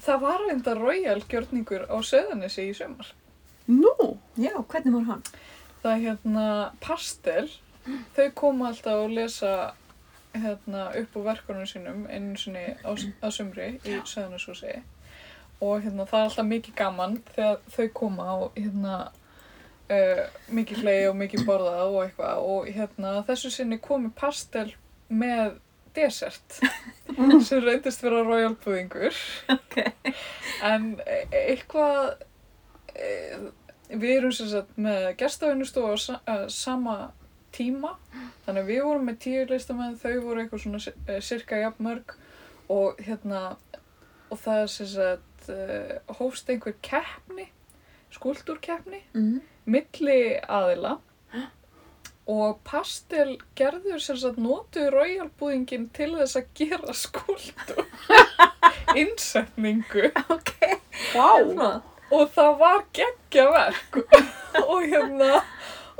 Það 0.00 0.20
var 0.20 0.38
reynda 0.48 0.74
royal 0.78 1.20
gjörningur 1.28 1.82
á 1.92 1.96
Söðanessi 2.00 2.62
í 2.70 2.74
sumar. 2.76 3.08
Nú, 3.68 4.16
Já, 4.40 4.54
hvernig 4.68 4.94
var 4.94 5.04
hann? 5.10 5.22
Það 5.82 5.92
er 5.92 6.00
hérna 6.06 6.46
pastel. 6.80 7.50
Þau 8.16 8.30
koma 8.34 8.68
alltaf 8.70 9.04
og 9.04 9.10
lesa 9.12 9.72
hérna, 10.34 10.86
upp 11.00 11.16
á 11.16 11.20
verkunum 11.32 11.66
sínum 11.68 12.06
einu 12.08 12.36
sinni 12.38 12.64
á, 12.84 12.90
á 12.96 13.28
sumri 13.32 13.80
í 13.84 14.00
Söðaneshúsi. 14.04 14.80
Og 15.60 15.82
hérna, 15.84 16.06
það 16.08 16.18
er 16.20 16.28
alltaf 16.30 16.46
mikið 16.48 16.74
gaman 16.80 17.18
þegar 17.34 17.58
þau 17.76 17.88
koma 17.94 18.28
og 18.40 18.52
hérna, 18.56 18.98
uh, 19.90 20.22
mikið 20.54 20.82
hlegi 20.84 21.08
og 21.10 21.16
mikið 21.20 21.44
borðað 21.48 21.82
og 21.94 21.98
eitthvað. 22.04 22.44
Og 22.54 22.70
hérna, 22.76 23.14
þessu 23.28 23.50
sinni 23.54 23.78
komi 23.82 24.10
pastel 24.16 24.70
með 25.10 25.58
desert 25.94 26.60
sem 27.48 27.64
reyndist 27.64 28.02
vera 28.04 28.22
royal 28.26 28.54
búðingur. 28.62 29.16
Ok. 29.50 29.80
En 30.62 30.92
e- 31.02 31.24
eitthvað, 31.48 32.12
e, 32.94 33.08
við 33.90 34.12
erum 34.20 34.32
sem 34.36 34.46
sagt 34.52 34.76
með 34.78 35.08
gestavinustofu 35.18 35.90
á 35.90 35.96
sa, 35.98 36.18
uh, 36.30 36.44
sama 36.52 36.98
tíma, 37.50 37.96
þannig 38.44 38.62
að 38.62 38.68
við 38.70 38.82
vorum 38.86 39.08
með 39.10 39.16
tíu 39.24 39.40
listamenn, 39.50 39.96
þau 39.98 40.12
voru 40.22 40.44
eitthvað 40.44 40.62
svona 40.62 40.78
si- 40.84 40.94
eh, 41.10 41.18
sirka 41.20 41.58
jafn 41.58 41.82
mörg 41.88 42.14
og 42.70 43.00
hérna, 43.02 43.40
og 44.30 44.38
það 44.38 44.60
er 44.62 44.70
sem 44.70 44.86
sagt 44.92 45.48
uh, 45.50 45.96
hófst 46.20 46.52
einhver 46.54 46.76
keppni, 46.86 47.48
skúltúrkeppni, 48.14 49.00
Mm. 49.18 49.40
Milli 49.66 50.20
aðila 50.48 50.96
og 52.30 52.60
Pastel 52.64 53.38
gerður 53.58 53.98
sem 54.04 54.16
sagt 54.20 54.36
notuð 54.38 54.90
royalbúðingin 54.94 55.88
til 55.96 56.12
þess 56.18 56.36
að 56.38 56.50
gera 56.60 56.92
skúltúr 56.94 57.86
innsetningu 59.02 60.10
Ok. 60.30 60.52
vá. 61.14 61.30
Flott. 61.42 61.82
og 62.10 62.30
það 62.34 62.52
var 62.60 62.84
geggjaverk 62.96 63.98
og 64.70 64.86
hérna 64.90 65.40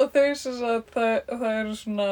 og 0.00 0.12
þau 0.14 0.29
sem 0.38 0.55
sagt 0.59 0.95
það, 0.95 1.17
það 1.31 1.59
eru 1.61 1.75
svona 1.79 2.09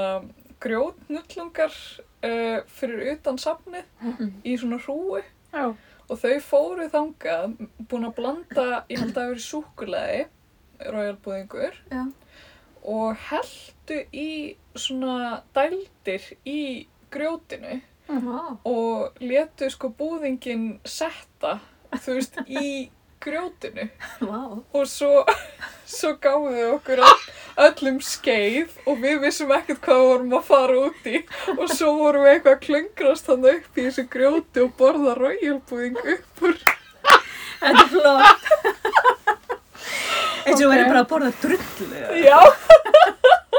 grjótnullungar 0.63 1.75
uh, 1.75 2.59
fyrir 2.79 3.13
utan 3.17 3.39
safnið 3.39 3.85
Mm. 4.03 4.33
í 4.47 4.53
svona 4.59 4.79
hrúi 4.83 5.23
Já. 5.53 5.73
og 6.09 6.19
þau 6.23 6.35
fóru 6.43 6.89
þangað 6.93 7.55
búin 7.91 8.07
að 8.07 8.15
blanda, 8.19 8.67
ég 8.91 9.01
held 9.01 9.11
að 9.11 9.15
það 9.15 9.25
hafi 9.25 9.33
verið 9.35 9.47
súkulæði 9.47 10.21
royalbúðingur 10.85 11.75
Já. 11.91 12.03
og 12.85 13.17
heldu 13.29 14.03
í 14.13 14.31
svona 14.79 15.43
dældir 15.57 16.25
í 16.47 16.87
grjótinu 17.13 17.81
Vá. 18.09 18.57
og 18.65 19.19
letu 19.21 19.69
sko 19.71 19.91
búðingin 19.99 20.79
setta, 20.89 21.59
þú 21.93 22.15
veist, 22.19 22.39
í 22.49 22.89
grjótinu 23.21 23.89
Vá. 24.23 24.39
og 24.73 24.87
svo, 24.89 25.25
svo 25.99 26.15
gáðu 26.23 26.65
okkur 26.77 27.03
öll, 27.05 27.27
öllum 27.67 28.01
skeið 28.05 28.79
og 28.87 29.03
við 29.03 29.21
vissum 29.27 29.53
ekkert 29.57 29.83
hvað 29.85 30.01
við 30.03 30.11
vorum 30.13 30.37
að 30.39 30.49
fara 30.49 30.81
út 30.87 31.09
í 31.11 31.23
og 31.57 31.65
svo 31.75 31.95
vorum 31.99 32.25
við 32.25 32.37
eitthvað 32.37 32.57
að 32.57 32.65
klöngrast 32.69 33.31
þannig 33.31 33.61
upp 33.63 33.79
í 33.79 33.87
þessu 33.89 34.09
grjóti 34.15 34.65
og 34.65 34.75
borða 34.79 35.17
rauðjálbúðing 35.19 36.03
upp 36.17 36.45
úr 36.49 36.61
Þetta 37.59 37.83
er 37.83 37.89
flott. 37.91 38.45
Eins 40.49 40.61
og 40.61 40.67
Ok. 40.67 40.75
verið 40.75 40.89
bara 40.89 41.03
að 41.05 41.09
borða 41.13 41.31
drullu. 41.43 42.03
Já 42.25 42.41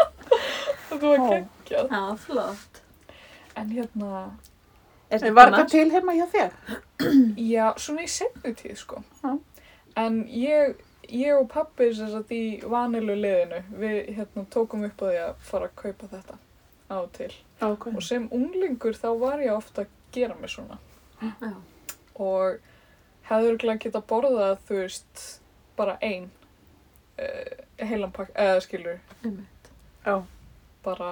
Þetta 0.89 1.05
var 1.05 1.25
geggjað 1.29 1.91
Já, 1.93 2.03
flott. 2.25 2.81
En 3.60 3.69
hérna, 3.75 4.22
Er 5.10 5.24
En 5.25 5.34
var 5.36 5.50
þetta 5.51 5.65
til 5.72 5.89
heima 5.93 6.13
hjá 6.17 6.25
þér? 6.34 6.51
já, 7.39 7.65
svona 7.81 8.03
í 8.05 8.10
sennu 8.12 8.53
tíð 8.58 8.75
sko 8.77 9.00
Já. 9.24 9.31
En 9.98 10.19
ég, 10.29 10.75
ég 11.10 11.34
og 11.39 11.48
pappi 11.50 11.89
sem 11.98 12.12
sagt 12.13 12.29
í 12.36 12.60
vanilu 12.69 13.15
liðinu 13.17 13.63
við 13.81 14.12
hérna 14.17 14.46
tókum 14.53 14.86
upp 14.86 15.01
á 15.01 15.05
því 15.10 15.17
að 15.24 15.34
fara 15.50 15.69
að 15.69 15.75
kaupa 15.81 16.10
þetta 16.13 16.38
á 16.89 16.96
og 17.01 17.10
til 17.17 17.31
Ok. 17.62 17.88
og 17.96 18.01
sem 18.05 18.27
unglingur 18.34 18.93
þá 18.98 19.10
var 19.19 19.41
ég 19.41 19.53
ofta 19.55 19.81
að 19.86 19.88
gera 20.13 20.36
mig 20.39 20.50
svona 20.53 20.77
Já. 21.22 21.53
og 22.15 22.60
hefður 23.29 23.58
ekki 23.74 23.89
geta 23.89 24.01
borðað 24.01 24.58
þú 24.69 24.77
veist 24.84 25.25
bara 25.77 25.98
ein 26.01 26.29
uh, 26.29 26.38
heilan 27.89 28.11
pakk, 28.15 28.31
eða 28.35 28.59
skilur 28.65 28.99
Einmitt. 29.23 29.71
Já. 30.05 30.15
bara 30.83 31.09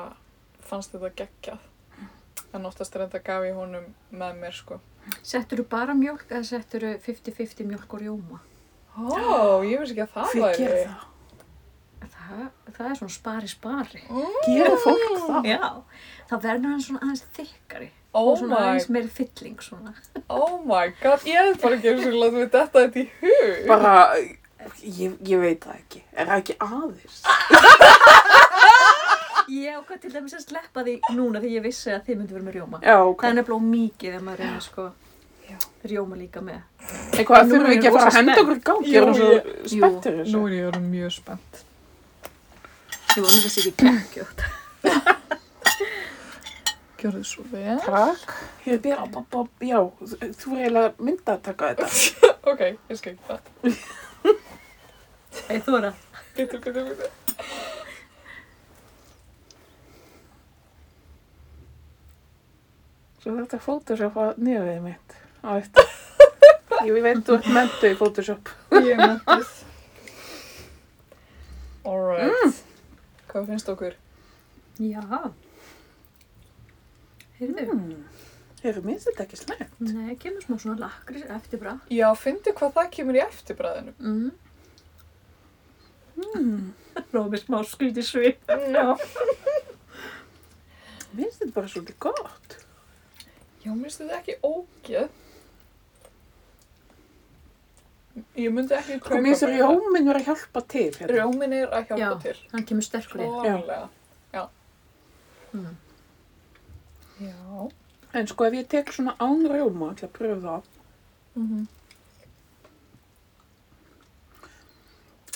fannst 0.68 0.94
þetta 0.96 1.12
geggjað 1.24 2.54
en 2.56 2.66
oftast 2.70 2.96
reynda 2.96 3.20
gaf 3.24 3.44
ég 3.48 3.58
honum 3.58 3.90
með 4.12 4.40
mér 4.42 4.56
sko 4.56 4.80
Settur 5.24 5.62
þú 5.62 5.68
bara 5.72 5.94
mjölk 5.96 6.26
eða 6.32 6.44
settur 6.44 6.84
þú 6.84 6.96
50-50 7.06 7.68
mjölk 7.70 7.94
og 7.96 8.02
rjóma? 8.04 8.40
Ó, 8.98 9.64
ég 9.64 9.80
veist 9.80 9.94
ekki 9.94 10.04
að 10.04 10.16
það 10.16 10.34
væri 10.42 10.58
gerir 10.58 10.82
það? 10.88 11.06
Það, 12.18 12.42
það 12.76 12.88
er 12.90 12.98
svona 13.00 13.14
spari 13.14 13.48
spari. 13.48 14.02
Gerir 14.44 14.76
fólk 14.84 15.06
það? 15.30 15.48
Já. 15.48 15.70
Það 16.28 16.42
verður 16.44 16.74
hann 16.74 16.84
svona 16.84 17.00
aðeins 17.06 17.24
þykkari. 17.38 17.88
Oh 18.18 18.32
og 18.32 18.40
svona 18.42 18.58
my, 18.58 18.66
aðeins 18.72 18.90
meiri 18.98 19.12
fylling 19.14 19.64
svona. 19.64 19.94
oh 20.34 20.58
my 20.66 20.92
god, 21.02 21.24
ég 21.30 21.52
hef 21.52 21.62
bara 21.62 21.78
ekki 21.78 21.94
eins 21.94 22.08
og 22.10 22.18
láta 22.18 22.36
við 22.36 22.50
þetta 22.58 22.84
þetta 22.84 23.00
í 23.00 23.08
hug 23.22 23.68
Bara, 23.70 23.94
ég, 24.84 25.12
ég 25.28 25.40
veit 25.42 25.62
það 25.66 25.76
ekki. 25.80 26.02
Er 26.14 26.26
það 26.32 26.38
ekki 26.42 26.56
aðeins? 26.68 27.18
Ég 29.48 29.78
ákvað 29.80 30.00
til 30.04 30.12
dæmis 30.12 30.34
að 30.36 30.42
sleppa 30.44 30.82
því 30.84 30.94
núna 31.16 31.40
því 31.40 31.50
ég 31.56 31.64
vissi 31.64 31.88
að 31.94 32.02
þið 32.10 32.18
myndi 32.20 32.34
vera 32.36 32.44
með 32.50 32.56
rjóma. 32.58 32.78
Já, 32.84 32.98
ok. 33.08 33.22
Það 33.22 33.30
er 33.30 33.36
nefnilega 33.38 33.62
of 33.62 33.68
mikið 33.72 34.08
þegar 34.12 34.24
maður 34.28 34.42
reynir 34.44 34.64
sko 34.66 34.84
rjóma 35.88 36.16
líka 36.20 36.40
með. 36.44 36.60
En 37.18 37.26
hvað, 37.30 37.42
Nú 37.48 37.52
þurfum 37.54 37.70
við 37.70 37.76
ekki 37.78 37.88
að 37.88 37.96
fara 37.96 38.10
að 38.12 38.18
henda 38.18 38.36
okkur 38.42 38.58
í 38.58 38.60
gang? 38.68 38.82
Ég 38.92 38.98
er 38.98 39.02
svo 39.16 39.28
ég- 39.32 39.48
spenntur 39.72 40.14
Nú 40.18 40.22
þessu. 40.24 40.40
er 40.48 40.52
ég 40.58 40.66
orðin 40.72 40.90
mjög 40.92 41.12
spennt 41.16 41.54
Ég 43.18 43.22
vonu 43.24 43.40
þessi 43.46 43.60
ekki 43.64 43.74
geggjótt. 43.88 44.40
Gjörðu 46.98 47.22
svo 47.30 47.44
vel 47.52 47.78
Takk. 47.86 48.32
Bara, 49.32 49.48
já, 49.64 49.80
þú 50.42 50.48
er 50.58 50.62
eiginlega 50.66 50.90
mynda 51.08 51.32
að 51.38 51.42
taka 51.48 51.64
þetta. 51.72 51.88
Ok, 52.52 52.62
ég 52.68 52.78
ekki 52.98 53.12
það 53.28 53.40
Ei, 55.48 55.62
þú 55.64 55.78
er 55.78 55.86
að. 55.90 56.00
Bitur, 56.36 56.60
bitur, 56.60 56.90
bitur 56.92 57.12
Svo 63.22 63.34
þetta 63.38 63.60
Photoshop 63.64 64.18
að 64.22 64.42
nefið 64.44 64.82
mitt 64.84 65.16
á 65.44 65.50
eftir. 65.56 65.88
Ég 66.88 67.00
veit 67.06 67.24
þú 67.26 67.38
ert 67.38 67.48
mentu 67.56 67.90
í 67.90 67.96
Photoshop. 68.00 68.52
Ég 68.76 68.92
er 68.94 69.02
mentuð. 69.02 69.54
Alright. 71.88 72.60
Hvað 73.32 73.50
finnst 73.54 73.72
okkur? 73.72 73.96
Já. 74.84 75.04
Heyrðu. 77.40 77.66
Mm. 77.72 78.04
Hefur 78.64 78.84
minnst 78.84 79.08
þetta 79.10 79.24
ekki 79.28 79.40
slæmt? 79.40 79.80
Nei, 79.80 80.16
kemur 80.20 80.44
smá 80.44 80.58
svona 80.60 80.78
lakris 80.82 81.24
eftir 81.32 81.62
bra. 81.62 81.78
Já, 81.94 82.08
fyndi 82.20 82.54
hvað 82.58 82.76
það 82.78 82.92
kemur 82.96 83.20
í 83.20 83.24
eftirbræðinu. 83.24 83.96
Mm. 84.02 84.30
Mm. 86.18 86.74
Róða 87.14 87.30
með 87.34 87.44
smá 87.44 87.60
skríti 87.68 88.04
svip. 88.06 88.42
Já. 88.74 88.96
Minnst 91.18 91.42
þetta 91.42 91.54
bara 91.56 91.70
svolítið 91.72 91.98
gott. 92.04 92.58
Já, 93.64 93.72
minnst 93.74 94.02
þetta 94.02 94.20
ekki 94.20 94.38
ógeð. 94.46 95.08
Ég 98.38 98.54
myndi 98.54 98.74
ekki 98.74 98.98
Sko, 98.98 99.20
minnst 99.22 99.44
þetta 99.46 99.60
rjóminn 99.60 100.08
verið 100.10 100.24
að 100.24 100.30
hjálpa 100.32 100.64
til. 100.74 100.88
Hérna. 100.98 101.14
Rjómin 101.14 101.54
er 101.54 101.68
að 101.70 101.92
hjálpa 101.92 102.02
Já. 102.02 102.22
til. 102.26 102.38
Hann 102.54 102.66
kemur 102.72 102.86
sterkur 102.88 103.24
inn. 103.24 103.36
Klárlega. 103.46 103.90
Mm. 105.54 105.76
Já. 107.22 107.70
En 108.18 108.28
sko, 108.30 108.46
ef 108.48 108.58
ég 108.58 108.68
tek 108.70 108.92
svona 108.94 109.14
án 109.22 109.46
rjóma, 109.46 109.94
ætla 109.94 110.10
að 110.10 110.16
pröfa 110.18 110.42
það. 110.48 110.70
Mm 111.38 111.66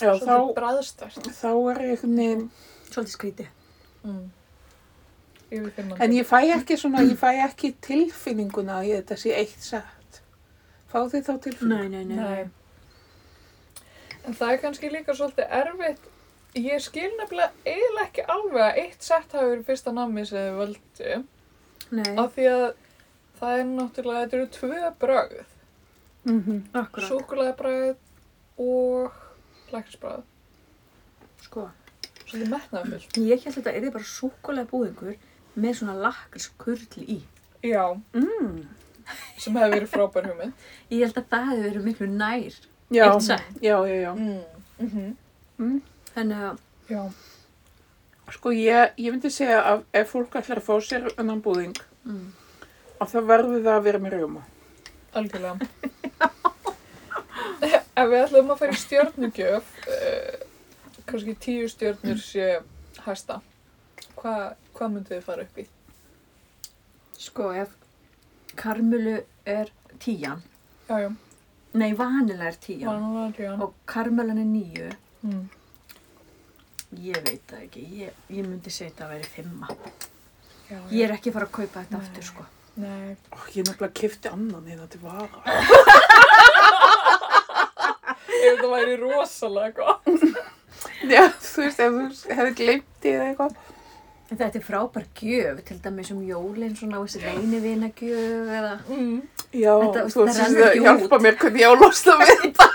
Já, 0.02 0.12
Svolítið 0.12 0.28
þá, 0.28 0.54
bræðstært. 0.58 1.26
þá 1.38 1.50
er 1.72 1.82
ég 1.86 1.90
einhvern 1.96 2.16
veginn, 2.20 2.46
Svolítið 2.92 3.14
skríti. 3.16 3.46
Mm. 4.04 4.30
En 6.00 6.12
ég 6.16 6.24
fæ 6.26 6.38
ekki 6.56 6.76
svona, 6.80 7.02
ég 7.04 7.18
fæ 7.20 7.28
ekki 7.44 7.74
tilfinninguna 7.84 8.78
að 8.80 8.88
ég 8.88 9.02
þetta 9.02 9.18
sé 9.20 9.34
eitt 9.36 9.60
sett. 9.66 10.20
Fá 10.88 11.02
þið 11.12 11.26
þá 11.28 11.32
tilfinningu? 11.44 11.88
Nei, 11.88 11.88
nei, 11.88 12.04
nei. 12.04 12.16
Nei. 12.16 12.44
En 14.26 14.36
það 14.38 14.52
er 14.54 14.60
kannski 14.62 14.90
líka 14.92 15.14
svolítið 15.18 15.54
erfitt. 15.60 16.08
Ég 16.56 16.82
skil 16.84 17.08
nefnilega 17.18 17.52
eiginlega 17.64 18.06
ekki 18.08 18.24
alveg 18.32 18.62
að 18.66 18.80
eitt 18.84 19.02
sett 19.06 19.32
hafi 19.32 19.50
verið 19.54 19.68
fyrsta 19.70 19.92
nammi 19.96 20.24
sem 20.28 20.38
þið 20.38 20.58
völdu. 20.60 21.14
Nei, 21.92 22.10
Af 22.20 22.34
því 22.36 22.46
að 22.52 22.66
það 23.40 23.58
er 23.58 23.64
náttúrulega, 23.72 24.24
þetta 24.24 24.38
eru 24.38 24.48
tvö 24.56 24.90
bragð. 25.04 25.44
Mm 26.28 26.58
akkurat. 26.78 27.08
Súkulæðabræð 27.08 27.96
og 28.62 29.21
læknisbræð. 29.72 30.22
Sko, 31.42 31.68
Svolítið 32.26 32.48
metnaðfullt. 32.52 33.16
ég 33.18 33.42
held 33.44 33.56
þetta 33.58 33.74
er 33.76 33.90
bara 33.90 34.04
súkulega 34.04 34.68
búðingur 34.70 35.16
með 35.58 35.74
svona 35.80 35.94
lakris 36.00 36.50
kurli 36.58 37.04
í. 37.06 37.18
Já, 37.62 38.00
Mm. 38.14 38.66
sem 39.38 39.54
hefði 39.54 39.74
verið 39.74 39.90
frábær 39.92 40.26
hugmynd. 40.30 40.52
Ég 40.90 41.00
held 41.06 41.14
að 41.18 41.28
það 41.28 41.48
hefði 41.50 41.64
verið 41.70 41.84
miklu 41.84 42.06
nær. 42.08 42.54
Já, 42.92 43.04
já, 43.60 43.76
já, 43.86 44.00
já. 44.02 44.12
Mm. 44.14 44.44
Mm 44.80 45.16
Mm. 45.58 45.80
Þannig 46.14 46.36
að, 46.36 46.58
Já. 46.88 47.10
Sko 48.32 48.50
ég, 48.50 48.92
ég 48.98 49.12
myndi 49.12 49.30
segja 49.30 49.60
að 49.62 49.84
ef 49.94 50.10
fólk 50.12 50.30
ætlar 50.40 50.58
að 50.58 50.66
fá 50.66 50.74
sér 50.80 51.10
annan 51.18 51.42
búðing, 51.42 51.76
mm, 52.06 52.32
að 53.00 53.10
það 53.12 53.26
verður 53.26 53.62
það 53.62 53.76
að 53.78 53.82
vera 53.82 53.98
með 53.98 54.12
rjóma. 54.16 54.42
Algjörlega. 55.14 55.68
Ef 57.92 58.08
við 58.08 58.22
ætlum 58.24 58.50
að 58.54 58.58
fara 58.62 58.72
í 58.72 58.80
stjörnugjöf, 58.80 59.72
uh, 59.92 60.44
kannski 61.10 61.34
tíu 61.44 61.66
stjörnur 61.68 62.20
sé 62.24 62.46
hæsta, 63.04 63.40
hvað 64.16 64.54
hva 64.78 64.88
myndið 64.94 65.18
þið 65.18 65.26
fara 65.26 65.44
upp 65.48 65.58
í? 65.60 65.66
sko, 67.22 67.50
ef 67.54 67.74
karmelu 68.58 69.18
er 69.46 69.68
tíjan, 70.02 70.40
Já, 70.88 70.96
já, 71.04 71.10
nei, 71.78 71.92
vanilega 71.94 72.48
er 72.50 72.56
tíjan 72.64 72.88
vanlega 72.88 73.36
tíðan. 73.36 73.60
og 73.62 73.74
karmelan 73.86 74.38
er 74.42 74.48
níu, 74.48 74.88
Mm. 75.22 75.44
ég 76.98 77.20
veit 77.22 77.44
það 77.46 77.60
ekki, 77.68 77.84
ég, 78.00 78.16
ég 78.30 78.48
myndi 78.48 78.70
segja 78.74 78.90
þetta 78.90 79.04
að 79.04 79.12
vera 79.14 79.28
fimma. 79.36 79.68
Já, 80.70 80.80
Ég 80.90 81.04
er 81.04 81.12
ekki 81.14 81.32
fara 81.32 81.46
að 81.46 81.52
kaupa 81.52 81.84
þetta 81.84 81.98
Nei. 81.98 82.00
aftur, 82.08 82.22
sko. 82.24 82.46
Nei. 82.76 83.16
Ó, 83.30 83.36
ég 83.54 83.66
nefnilega 83.68 83.92
kifti 83.94 84.28
annan 84.32 84.64
hérna 84.66 84.88
til 84.90 85.00
vara. 85.00 85.28
Ef 88.42 88.56
þetta 88.58 88.70
væri 88.72 88.96
rosalega 89.00 89.72
gott. 89.76 90.08
Já, 91.06 91.22
þú 91.38 91.62
veist, 91.62 91.80
ef 91.84 91.92
þú 91.92 92.34
hefði 92.38 92.54
glemt 92.58 93.06
í 93.06 93.12
eða 93.12 93.28
eitthvað. 93.30 93.56
En 94.32 94.38
þetta 94.40 94.58
er 94.58 94.64
frábær 94.64 95.04
gjöf, 95.20 95.58
til 95.68 95.76
dæmis 95.84 96.10
um 96.14 96.22
jólinn, 96.24 96.72
svona 96.78 96.98
á 96.98 97.04
þessi 97.04 97.20
leynivina 97.22 97.90
gjöf 97.98 98.52
eða... 98.58 98.70
Mm. 98.88 99.18
Já, 99.52 99.72
Þetta- 99.82 100.04
þú 100.14 100.22
veist, 100.24 100.38
það 100.40 100.62
ekki 100.70 100.84
hjálpa 100.86 101.18
mér 101.26 101.36
hvernig 101.42 101.60
ég 101.62 101.68
á 101.68 101.72
að 101.74 101.82
losna 101.84 102.14
við 102.22 102.32
þetta. 102.42 102.68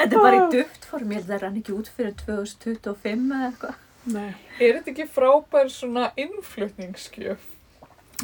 Þetta 0.00 0.16
er 0.16 0.22
bara 0.24 0.36
í 0.36 0.42
duftform, 0.54 1.10
ég 1.14 1.18
held 1.20 1.24
að 1.26 1.32
það 1.34 1.42
rann 1.44 1.56
ekki 1.60 1.74
út 1.76 1.88
fyrir 1.96 2.12
2025 2.20 3.32
eða 3.36 3.48
eitthvað. 3.50 3.78
Nei. 4.10 4.28
Er 4.60 4.76
þetta 4.78 4.92
ekki 4.94 5.06
frábær 5.12 5.72
svona 5.72 6.06
innflutningsgjöf? 6.20 7.42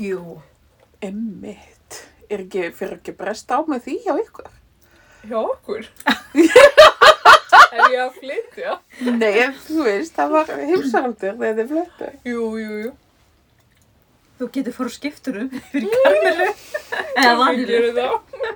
Jú. 0.01 0.39
Emmitt. 1.05 1.99
Er 2.33 2.43
ekki, 2.45 2.69
fyrir 2.77 2.97
ekki 3.01 3.17
brest 3.17 3.53
á 3.53 3.61
með 3.69 3.85
því 3.89 3.97
hjá 4.07 4.15
ykkur? 4.23 4.53
Hjá 5.27 5.39
okkur? 5.41 5.87
er 7.77 7.83
ég 7.93 8.03
að 8.03 8.19
flytja? 8.21 8.77
Nei, 9.17 9.33
en 9.47 9.57
þú 9.67 9.87
veist, 9.87 10.15
það 10.17 10.35
var 10.37 10.53
heimsaraldur 10.61 11.35
þegar 11.41 11.57
þið 11.61 11.73
flöttu. 11.73 12.11
Jú, 12.31 12.45
jú, 12.61 12.77
jú. 12.85 12.93
Þú 14.37 14.49
getur 14.53 14.75
fór 14.77 14.91
skipturum 14.93 15.49
fyrir 15.73 15.89
karmelu. 16.05 16.47
eða 16.53 17.25
Hvað 17.25 17.41
vanilu. 17.41 17.67
gerir 17.71 17.95
það? 17.97 18.55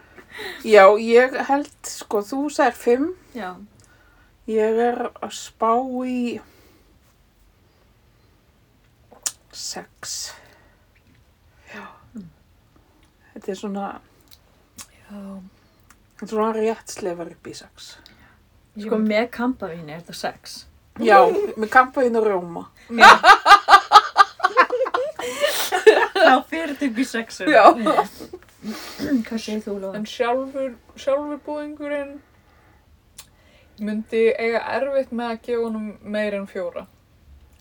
Já, 0.69 0.85
ég 1.01 1.37
held, 1.49 1.71
sko, 1.89 2.21
þú 2.31 2.41
sagðir 2.53 2.79
fimm. 2.85 3.09
Já. 3.37 3.51
Ég 4.51 4.81
er 4.87 5.01
að 5.23 5.33
spá 5.37 5.71
í 6.07 6.41
sex. 9.53 10.33
Já. 11.73 11.87
Þetta 13.35 13.53
er 13.55 13.59
svona, 13.59 13.89
Já. 15.11 15.25
Er 16.27 16.33
svona 16.35 16.53
rétt 16.57 16.93
slefar 16.95 17.31
upp 17.33 17.47
í 17.51 17.55
sex. 17.57 17.93
Sko 18.81 18.99
með 19.03 19.31
kampavíni 19.35 19.95
er 19.95 20.03
þetta 20.03 20.17
sex. 20.21 20.59
Já, 21.01 21.19
með 21.57 21.71
kampaðin 21.73 22.19
og 22.21 22.27
rjóma. 22.27 22.65
Já, 26.21 26.35
fyrir 26.49 26.75
þetta 26.75 26.89
upp 26.91 26.99
í 27.01 27.07
sexu. 27.09 27.47
Já. 27.51 27.65
Hvað 28.61 29.39
segir 29.41 29.63
þú, 29.65 29.77
Lóa? 29.81 29.95
En 29.97 30.05
sjálfur, 30.09 30.75
sjálfur 31.01 31.41
búðingurinn 31.47 32.19
myndi 33.81 34.27
eiga 34.37 34.61
erfitt 34.77 35.13
með 35.17 35.31
að 35.33 35.43
gefa 35.47 35.63
honum 35.65 35.87
meir 36.13 36.37
en 36.37 36.47
fjóra, 36.51 36.85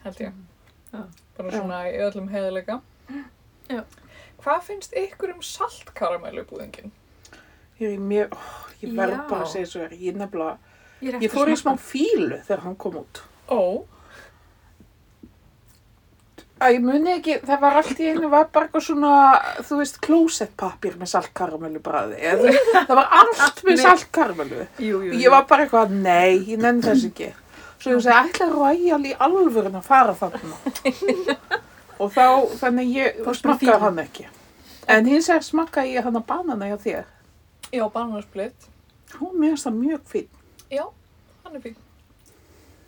held 0.03 0.19
ég. 0.25 0.33
Já. 0.91 1.03
Bara 1.37 1.53
Já. 1.53 1.55
svona 1.55 1.77
í 1.87 1.93
öllum 2.03 2.27
heiðleika. 2.33 2.81
Já. 3.71 3.83
Hvað 4.43 4.65
finnst 4.67 4.95
ykkur 4.99 5.31
um 5.35 5.41
saltkaramellu 5.43 6.43
búðingin? 6.49 6.91
Ég, 7.79 7.93
er 7.93 8.01
mér, 8.11 8.33
ó, 8.33 8.39
ég 8.83 8.95
verð 8.97 9.21
bara 9.29 9.45
að 9.45 9.53
segja 9.53 9.69
svo 9.71 9.85
er, 9.85 9.95
ég 9.95 10.17
nefnilega, 10.19 10.57
Ég, 10.99 11.13
er 11.15 11.23
ég 11.23 11.31
fór 11.31 11.47
í 11.47 11.55
að 11.55 11.61
smá 11.61 11.73
fílu 11.79 12.41
þegar 12.43 12.65
hann 12.65 12.75
kom 12.79 12.99
út. 13.03 13.23
Ó, 13.47 13.61
Æ, 16.59 16.73
ég 16.75 16.81
muni 16.83 17.13
ekki, 17.13 17.37
það 17.47 17.61
var 17.61 17.77
allt 17.79 17.99
í 18.03 18.07
einu, 18.11 18.27
var 18.33 18.49
bara 18.51 18.67
eitthvað 18.67 18.83
svona, 18.83 19.11
þú 19.63 19.77
veist, 19.79 19.99
klósettpapír 20.03 20.97
með 20.99 21.11
saltkaramellu 21.13 21.79
bræði. 21.83 22.17
Það 22.75 22.97
var 22.99 23.13
allt 23.21 23.61
með 23.69 23.77
jú. 25.07 25.13
Ég 25.21 25.31
var 25.31 25.45
bara 25.47 25.63
eitthvað, 25.63 25.93
nei, 26.03 26.41
ég 26.49 26.59
nenni 26.59 26.83
þess 26.83 27.05
ekki. 27.07 27.29
Svo 27.79 27.93
ég 27.93 28.03
segi, 28.03 28.17
ætla 28.17 28.49
Royal 28.51 28.99
í 29.07 29.13
alvörun 29.23 29.79
að 29.79 29.87
fara 29.87 30.17
þarna. 30.19 30.59
Og 32.03 32.11
þá, 32.11 32.25
þannig 32.59 32.91
ég 32.97 33.23
smakkaði 33.39 33.79
hann 33.85 34.03
ekki. 34.03 34.27
En 34.91 35.07
hins 35.07 35.31
vegar 35.31 35.47
smakkaði 35.47 35.95
ég 35.95 36.09
hann 36.09 36.19
að 36.19 36.27
banana 36.27 36.67
hjá 36.73 36.75
þér. 36.83 37.07
Já, 37.71 37.86
bananasplitt. 37.93 38.67
Hún 39.19 39.38
mér 39.39 39.55
finnst 39.55 39.67
það 39.67 39.77
mjög 39.79 40.03
fín. 40.12 40.27
Já, 40.69 40.84
hann 41.43 41.55
er 41.58 41.63
fín. 41.63 41.77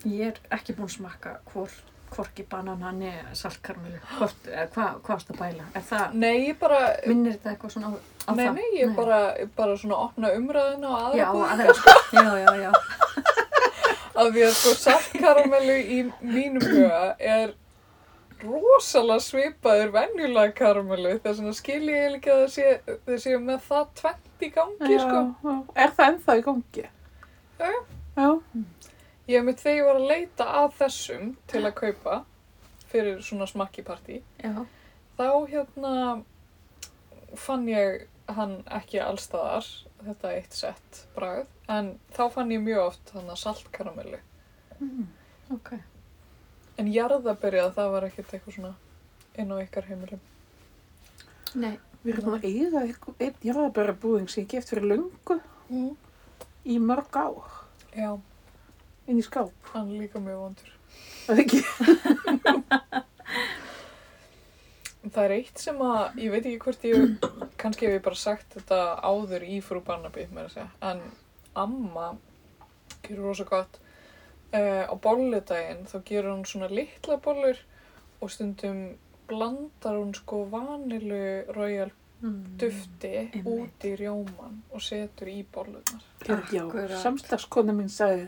Ég 0.06 0.28
er 0.32 0.40
ekki 0.58 0.74
búin 0.78 0.90
að 0.90 0.96
smakka 0.96 1.34
hvor, 1.52 1.74
hvorki 2.16 2.46
banana 2.50 2.92
ne 2.96 3.12
saltkarmelu. 3.38 4.00
Hvort, 4.18 4.48
eða 4.50 4.68
hvað 4.74 4.96
hva 5.06 5.14
varst 5.16 5.32
að 5.34 5.40
bæla? 5.42 5.68
Er 5.78 5.86
það, 5.90 6.16
Nei, 6.24 6.34
ég 6.48 6.60
bara, 6.62 6.80
minnir 7.08 7.38
þetta 7.38 7.54
eitthvað 7.54 7.76
svona 7.76 7.92
á, 7.94 7.94
á 8.26 8.32
nei, 8.34 8.46
það? 8.46 8.54
nei, 8.58 8.70
ég 8.80 8.96
bara, 8.98 9.20
ég 9.42 9.52
bara 9.58 9.78
svona 9.78 10.00
opna 10.08 10.34
umræðina 10.38 10.94
á 10.94 11.00
aðra 11.10 11.78
sko. 11.78 11.96
Já, 12.18 12.32
já, 12.42 12.52
já. 12.66 12.72
Af 14.22 14.28
því 14.36 14.42
að 14.44 14.56
sko 14.60 14.74
saltkaramellu 14.76 15.76
í 15.82 16.00
mínum 16.22 16.66
huga 16.66 17.04
er 17.18 17.54
rosalega 18.44 19.24
svipaður 19.26 19.94
venjulega 19.96 20.56
karamellu 20.58 21.14
þess 21.24 21.42
vegna 21.42 21.54
skil 21.58 21.82
ég 21.90 22.18
ekki 22.18 22.34
að 22.34 22.42
það 22.42 22.52
sé, 22.56 22.98
séu 23.26 23.40
með 23.44 23.64
það 23.68 23.94
tvent 24.02 24.46
í 24.46 24.52
gangi 24.56 25.00
sko. 25.04 25.22
já. 25.46 25.56
Er 25.86 25.96
það 25.98 26.12
ennþá 26.12 26.38
í 26.38 26.44
gangi? 26.50 26.86
Já, 27.62 27.72
já. 27.72 27.82
Já. 28.22 28.30
Ég 29.32 29.46
mitt 29.48 29.62
þegar 29.62 29.78
ég 29.78 29.88
var 29.88 30.00
að 30.02 30.10
leita 30.10 30.48
að 30.62 30.74
þessum 30.82 31.34
til 31.48 31.64
að 31.64 31.76
kaupa 31.78 32.18
fyrir 32.92 33.22
svona 33.24 33.48
smakkipartí 33.48 34.20
Já, 34.44 34.66
þá 35.16 35.28
hérna 35.52 35.94
fann 37.40 37.68
ég 37.70 38.08
hann 38.32 38.58
ekki 38.72 39.00
allstaðar 39.04 39.68
þetta 40.02 40.34
eitt 40.36 40.58
sett 40.58 41.06
bragð 41.16 41.48
en 41.72 41.94
þá 42.16 42.24
fann 42.34 42.52
ég 42.52 42.64
mjög 42.64 42.84
oft 42.90 43.14
að 43.16 43.32
saltkaramellu 43.40 44.20
ok. 45.56 45.74
En 46.82 46.92
jarðaberjað 46.92 47.78
það 47.78 47.94
var 47.96 48.10
ekkert 48.10 48.36
eitthvað 48.36 48.58
svona 48.58 48.74
inn 49.40 49.54
á 49.54 49.56
ykkar 49.62 49.88
heimilum 49.88 50.28
Nei, 51.62 51.76
Við 52.02 52.16
erum 52.16 52.34
að 52.34 52.46
eiga 52.48 52.82
eitthvað, 52.82 53.16
einn 53.22 53.44
jarðabæra 53.46 53.94
búðing 54.02 54.30
sem 54.32 54.42
ég 54.42 54.54
geft 54.56 54.72
fyrir 54.72 54.88
löngu 54.90 55.36
mm. 55.70 55.92
í 56.66 56.78
mörg 56.82 57.14
ár. 57.14 57.50
Já, 57.94 58.16
Inn 59.06 59.20
í 59.20 59.26
skáp. 59.26 59.52
hann 59.74 59.92
er 59.92 60.00
líka 60.02 60.22
mjög 60.24 60.40
vondur 60.46 60.72
Það 61.26 61.36
er 61.36 61.42
ekki. 61.44 61.62
Það 65.12 65.24
er 65.26 65.34
eitt 65.36 65.62
sem 65.62 65.80
að, 65.86 66.02
ég 66.22 66.34
veit 66.34 66.46
ekki 66.46 66.64
hvort 66.64 66.84
ég, 66.88 66.96
kannski 67.62 67.88
hef 67.88 67.96
ég 67.98 68.04
bara 68.06 68.18
sagt 68.18 68.54
þetta 68.56 68.80
áður 69.06 69.46
í 69.46 69.62
frú 69.66 69.82
Barnaby, 69.86 70.28
með 70.34 70.44
að 70.48 70.54
segja, 70.56 70.68
en 70.88 71.02
amma 71.58 72.08
gerur 73.06 73.32
rosa 73.32 73.46
gott. 73.50 73.80
Uh, 74.52 74.84
á 74.84 74.96
bolludaginn 75.00 75.86
þá 75.88 75.98
gerur 76.04 76.34
hún 76.34 76.44
svona 76.44 76.68
litla 76.68 77.16
bollur 77.24 77.60
og 78.20 78.32
stundum 78.34 78.98
blandar 79.30 79.96
hún 79.96 80.12
sko 80.18 80.42
vanilu 80.52 81.22
royal 81.56 81.94
mm. 82.20 82.58
dufti 82.60 83.14
einmitt. 83.22 83.48
út 83.48 83.88
í 83.88 83.94
rjóman 83.96 84.60
og 84.72 84.84
setur 84.84 85.32
í 85.32 85.40
bollunar. 85.54 86.04
Já, 86.28 86.66
Akkurat. 86.66 86.98
samslagskona 87.00 87.76
mín 87.78 87.88
sagði, 87.88 88.28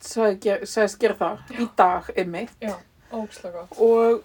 sagðist 0.00 0.98
gera 1.02 1.18
það 1.20 1.54
í 1.60 1.68
dag 1.76 2.10
einmitt 2.16 2.56
Já, 2.64 2.74
ógislega 3.12 3.66
gott. 3.68 3.78
og 3.78 4.24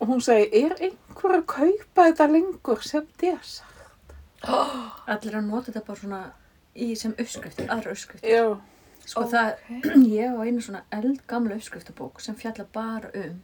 og 0.00 0.08
hún 0.08 0.20
segi, 0.24 0.48
er 0.64 0.72
einhver 0.80 1.36
að 1.36 1.46
kaupa 1.46 2.06
þetta 2.08 2.26
lengur 2.32 2.84
sem 2.84 3.08
desa? 3.20 3.66
Allir 4.48 5.36
að 5.36 5.48
nota 5.50 5.68
þetta 5.68 5.82
bara 5.84 6.00
svona 6.00 6.20
í 6.72 6.94
sem 6.96 7.12
uppskriftir, 7.12 7.68
aðra 7.68 7.92
uppskriftir. 7.92 8.30
Já, 8.32 8.46
Sko 9.06 9.24
Ok. 9.24 9.30
það, 9.32 9.50
ég 10.20 10.34
á 10.34 10.38
einu 10.44 10.60
svona 10.62 10.82
eldgamla 10.94 11.56
uppskriftabók 11.56 12.20
sem 12.20 12.34
fjalla 12.38 12.66
bara 12.72 13.10
um 13.14 13.40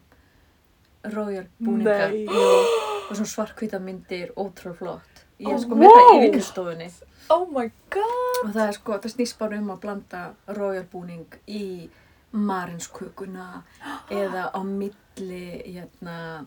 royal 1.15 1.47
búninga 1.63 2.09
Nei. 2.11 2.27
og 2.29 3.13
svona 3.15 3.31
svarkvita 3.31 3.79
myndir, 3.79 4.33
ótrúlega 4.37 4.79
flott. 4.79 5.23
Ég 5.39 5.49
er 5.53 5.59
Ó, 5.59 5.63
sko 5.63 5.77
með 5.77 5.93
það 5.93 6.01
í 6.01 6.09
wow. 6.09 6.21
vinnustofunni 6.25 6.89
Oh 7.31 7.45
my 7.53 7.67
god! 7.91 8.41
og 8.47 8.53
það 8.55 8.63
er 8.69 8.77
sko, 8.79 8.99
það 9.03 9.13
snýst 9.17 9.39
bara 9.39 9.59
um 9.61 9.71
að 9.75 9.81
blanda 9.83 10.21
royal 10.57 10.85
búning 10.93 11.37
í 11.47 11.89
marinskökuna 12.33 13.63
eða 14.23 14.49
á 14.55 14.61
milli, 14.65 15.43
hérna, 15.67 16.47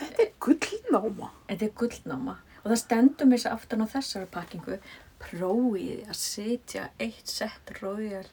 Þetta 0.00 0.22
er 0.24 0.30
gullnáma. 0.40 1.26
Þetta 1.50 1.66
er 1.66 1.72
gullnáma 1.76 2.36
og 2.60 2.66
það 2.70 2.78
stendur 2.82 3.28
mér 3.28 3.40
sér 3.42 3.54
aftan 3.56 3.84
á 3.84 3.86
þessari 3.88 4.28
pakkingu 4.32 4.76
prófið 5.20 6.06
að 6.10 6.16
setja 6.20 6.88
eitt 7.00 7.28
sett 7.28 7.72
rójal 7.80 8.26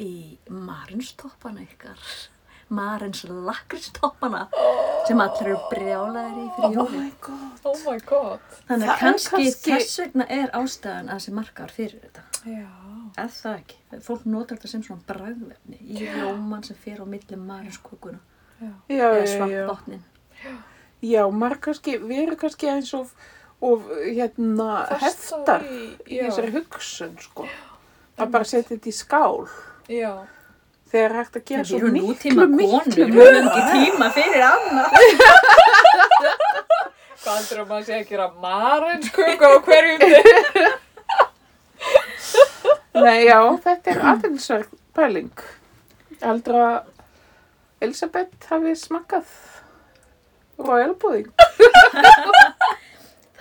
í 0.00 0.38
marinstoppana 0.48 1.64
ykkar 1.66 2.00
marins 2.72 3.20
lakristoppana 3.28 4.46
sem 5.06 5.20
allir 5.20 5.50
eru 5.52 5.58
brjálæðir 5.68 6.38
í 6.40 6.46
fyrir 6.56 6.78
Oh 6.80 6.92
god. 7.26 7.66
Oh 7.68 7.76
my 7.84 7.98
god. 8.08 8.46
Þannig 8.68 8.88
að 8.88 8.94
er 8.94 9.02
kannski, 9.02 9.36
kannski- 9.36 9.74
þess 9.74 9.98
vegna 10.00 10.26
er 10.38 10.54
ástæðan 10.56 11.10
að 11.12 11.18
þessi 11.20 11.34
markar 11.36 11.74
fyrir 11.74 12.00
þetta. 12.06 12.24
Já. 12.48 12.70
Er 13.20 13.28
það 13.28 13.58
ekki? 13.58 13.76
Fólk 14.06 14.24
notar 14.24 14.56
þetta 14.56 14.70
sem 14.72 14.82
svona 14.86 15.04
bragðvefni 15.10 15.80
í 15.84 16.06
rjóman 16.06 16.64
sem 16.64 16.76
fer 16.80 17.02
á 17.02 17.06
Já. 18.62 18.70
Já, 18.88 18.96
eða 18.96 19.18
já, 19.18 19.26
já. 19.26 19.36
svampbotnin. 19.36 20.02
Já, 21.02 21.22
maður 21.34 21.60
kannski, 21.66 21.96
við 21.98 22.22
erum 22.22 22.38
kannski 22.40 22.68
eins 22.70 22.92
og, 22.94 23.10
og 23.62 23.82
hérna, 24.02 24.86
heftar 25.02 25.62
í, 25.66 25.68
í 26.10 26.12
þessari 26.18 26.50
hugsun, 26.56 27.14
sko. 27.22 27.42
Að 28.18 28.26
bara 28.34 28.44
setja 28.48 28.70
þetta 28.74 28.88
í 28.90 28.92
skál. 28.96 29.38
Já. 29.90 30.12
Þegar 30.92 31.06
er 31.06 31.14
hægt 31.20 31.36
að 31.38 31.44
gera 31.48 31.64
svo 31.64 31.78
miklu, 31.94 32.46
miklu, 32.52 33.04
við 33.06 33.14
höfum 33.16 33.46
ekki 33.48 33.62
tíma 33.72 34.06
fyrir 34.12 34.42
annað. 34.44 34.90
Hvað 37.22 37.36
heldur 37.38 37.60
að 37.62 37.68
maður 37.70 37.86
sé 37.86 37.92
að 38.00 38.08
gera 38.10 38.26
marinsköku 38.42 39.44
á 39.46 39.48
hverjum? 39.62 40.00
Nei, 43.02 43.20
já, 43.24 43.38
þetta 43.62 43.86
er 43.92 43.98
aðeinsverð 44.10 44.70
pæling. 44.98 45.38
Heldur 46.22 46.56
að 46.60 46.78
Elisabeth 47.82 48.42
hafi 48.50 48.72
smakkað 48.78 49.26
royal 50.58 50.94
pudding. 50.98 51.30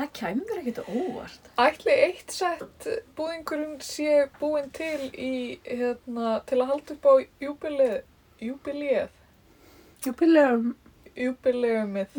Það 0.01 0.09
kæmur 0.17 0.57
ekkert 0.57 0.79
óvart. 0.89 1.49
Ætli 1.61 1.93
eitt 2.07 2.31
sett 2.33 2.85
búðingurinn 3.17 3.75
sé 3.85 4.23
búinn 4.39 4.71
til 4.73 5.03
í, 5.13 5.59
hérna, 5.67 6.31
til 6.49 6.57
að 6.63 6.71
halda 6.71 6.95
upp 6.95 7.05
á 7.05 7.13
júbilið, 7.45 7.99
júbilið, 8.41 9.11
Jubileum. 10.01 10.71
júbileumið. 11.13 12.09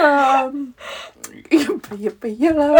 Um, 0.00 0.74
jubileum. 1.94 2.74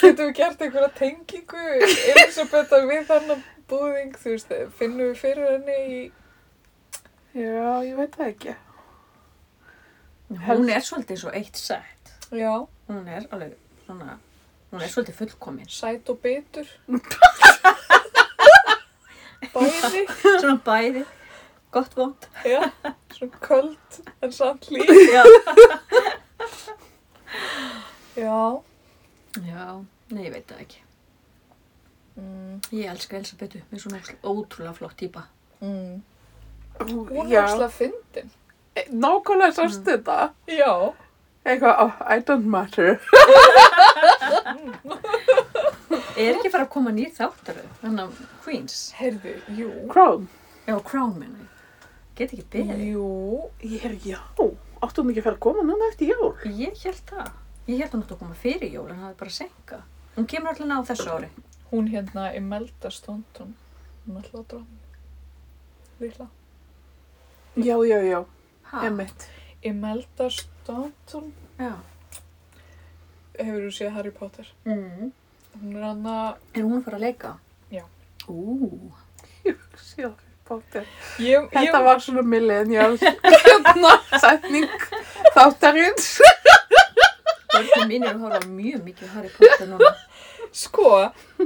Getum 0.00 0.26
við 0.30 0.34
gert 0.40 0.64
einhverja 0.64 0.90
tengingu, 0.96 1.68
Elisabetta, 1.84 2.80
við 2.88 3.04
þennan 3.12 3.44
búðing, 3.68 4.16
þú 4.24 4.34
veist, 4.38 4.56
finnum 4.80 5.04
við 5.12 5.16
fyrir 5.20 5.52
henni 5.58 5.78
í, 5.84 6.02
Já, 7.36 7.80
ég 7.84 7.96
veit 8.00 8.16
það 8.16 8.28
ekki. 8.32 8.56
Hún 10.46 10.68
er 10.70 10.80
svolítið 10.80 11.16
svo 11.20 11.30
eitt 11.34 11.56
sett. 11.60 12.12
já, 12.32 12.52
Hún 12.88 13.08
er 13.08 13.26
alveg 13.32 13.56
svona, 13.86 14.18
hún 14.72 14.82
er 14.82 14.88
svolítið 14.88 15.14
fullkomin. 15.18 15.68
sæt 15.68 16.08
og 16.08 16.18
bitur. 16.22 16.66
Bæði, 19.52 20.02
Svona 20.40 20.58
bæði, 20.64 21.02
gott 21.74 21.96
vond. 21.98 22.28
já, 22.46 22.62
svona 23.12 23.40
köld 23.42 23.98
en 24.22 24.32
samt 24.32 24.68
líf. 24.70 24.88
Já. 25.12 25.24
Já. 28.16 28.62
Já, 29.42 29.66
nei, 30.12 30.24
ég 30.26 30.32
veit 30.34 30.46
það 30.48 30.60
ekki. 30.64 30.80
Mm, 32.20 32.58
Ég 32.76 32.90
elska 32.92 33.16
Elisabetu, 33.16 33.62
með 33.72 33.84
svona 33.86 34.00
ótrúlega 34.28 34.74
flott 34.76 34.96
típa. 35.00 35.22
mm. 35.60 36.02
Hún 36.82 37.32
er 37.32 37.42
alltaf 37.46 37.74
fyndin. 37.78 38.30
Nákvæmlega 38.74 39.52
sást 39.56 39.84
þetta. 39.86 40.32
Já. 40.48 40.92
Eitthvað, 41.42 41.74
oh, 41.82 41.92
I 42.06 42.20
don't 42.22 42.46
matter. 42.46 43.00
Er 46.16 46.36
ekki 46.36 46.52
fara 46.52 46.66
að 46.66 46.70
koma 46.70 46.92
nýr 46.94 47.10
þáttaru, 47.16 47.64
þannig 47.80 48.02
að 48.04 48.20
Queens? 48.44 48.76
Heyrðu, 48.98 49.32
jú. 49.58 49.70
Crown. 49.90 50.28
Já, 50.68 50.76
Crown 50.86 51.16
minna 51.18 51.40
ég. 51.42 51.48
Get 52.18 52.34
ekki 52.36 52.44
beðið. 52.52 52.82
Jú. 52.92 53.06
Ég 53.64 53.86
er, 53.88 53.96
já, 54.06 54.20
áttu 54.82 55.02
hún 55.02 55.10
ekki 55.10 55.22
að 55.22 55.26
fara 55.26 55.38
að 55.38 55.44
koma 55.48 55.64
núna 55.66 55.88
eftir 55.90 56.12
jól? 56.12 56.30
Ég 56.46 56.78
held 56.84 57.02
það. 57.10 57.32
Ég 57.70 57.80
held 57.82 57.96
hún 57.96 58.04
átti 58.04 58.14
að 58.14 58.22
koma 58.22 58.38
fyrir 58.42 58.76
jól, 58.76 58.86
en 58.92 59.00
það 59.02 59.08
er 59.08 59.18
bara 59.22 59.32
að 59.32 59.38
senka. 59.40 59.80
Hún 60.14 60.28
kemur 60.30 60.52
allir 60.52 60.76
á 60.76 60.88
þessu 60.92 61.08
ári. 61.16 61.32
Hún 61.72 61.90
hérna 61.90 62.28
Imelda 62.36 62.92
Staunton. 62.92 63.56
Hún 64.04 64.20
ætla 64.20 64.42
að 64.42 64.46
dráma. 64.52 64.78
Lilla. 66.02 66.28
Já, 67.56 67.76
já, 67.88 67.98
já, 68.06 68.20
Ha? 68.72 68.86
emmitt. 68.88 69.28
Imelda 69.62 70.28
Staunton. 70.32 71.32
Já. 71.60 71.74
Hefur 73.38 73.64
þú 73.66 73.72
séð 73.76 73.90
Harry 73.96 74.12
Potter? 74.16 74.48
Mm. 74.64 75.12
Hún 75.60 75.76
er 75.76 75.86
hann 75.86 76.06
að... 76.08 76.28
Er 76.54 76.64
hún 76.64 76.78
að 76.78 76.84
fara 76.86 76.98
að 76.98 77.04
leika? 77.06 77.32
Já. 77.72 77.84
Ú. 78.32 78.92
Sjá, 79.88 80.08
Potter. 80.48 80.86
Ég, 81.22 81.48
Þetta 81.52 81.66
ég, 81.68 81.84
var 81.86 82.00
svona 82.02 82.24
millennial 82.26 82.96
hérna, 83.00 83.92
setning 84.22 84.68
þáttarins. 85.36 86.08
Börnum 87.52 87.90
mín 87.90 88.06
eru 88.08 88.16
að 88.16 88.24
horfa 88.24 88.40
á 88.40 88.48
mjög 88.48 88.86
mikið 88.88 89.12
Harry 89.18 89.32
Potter 89.36 89.68
núna. 89.68 89.92
Sko, 90.62 90.88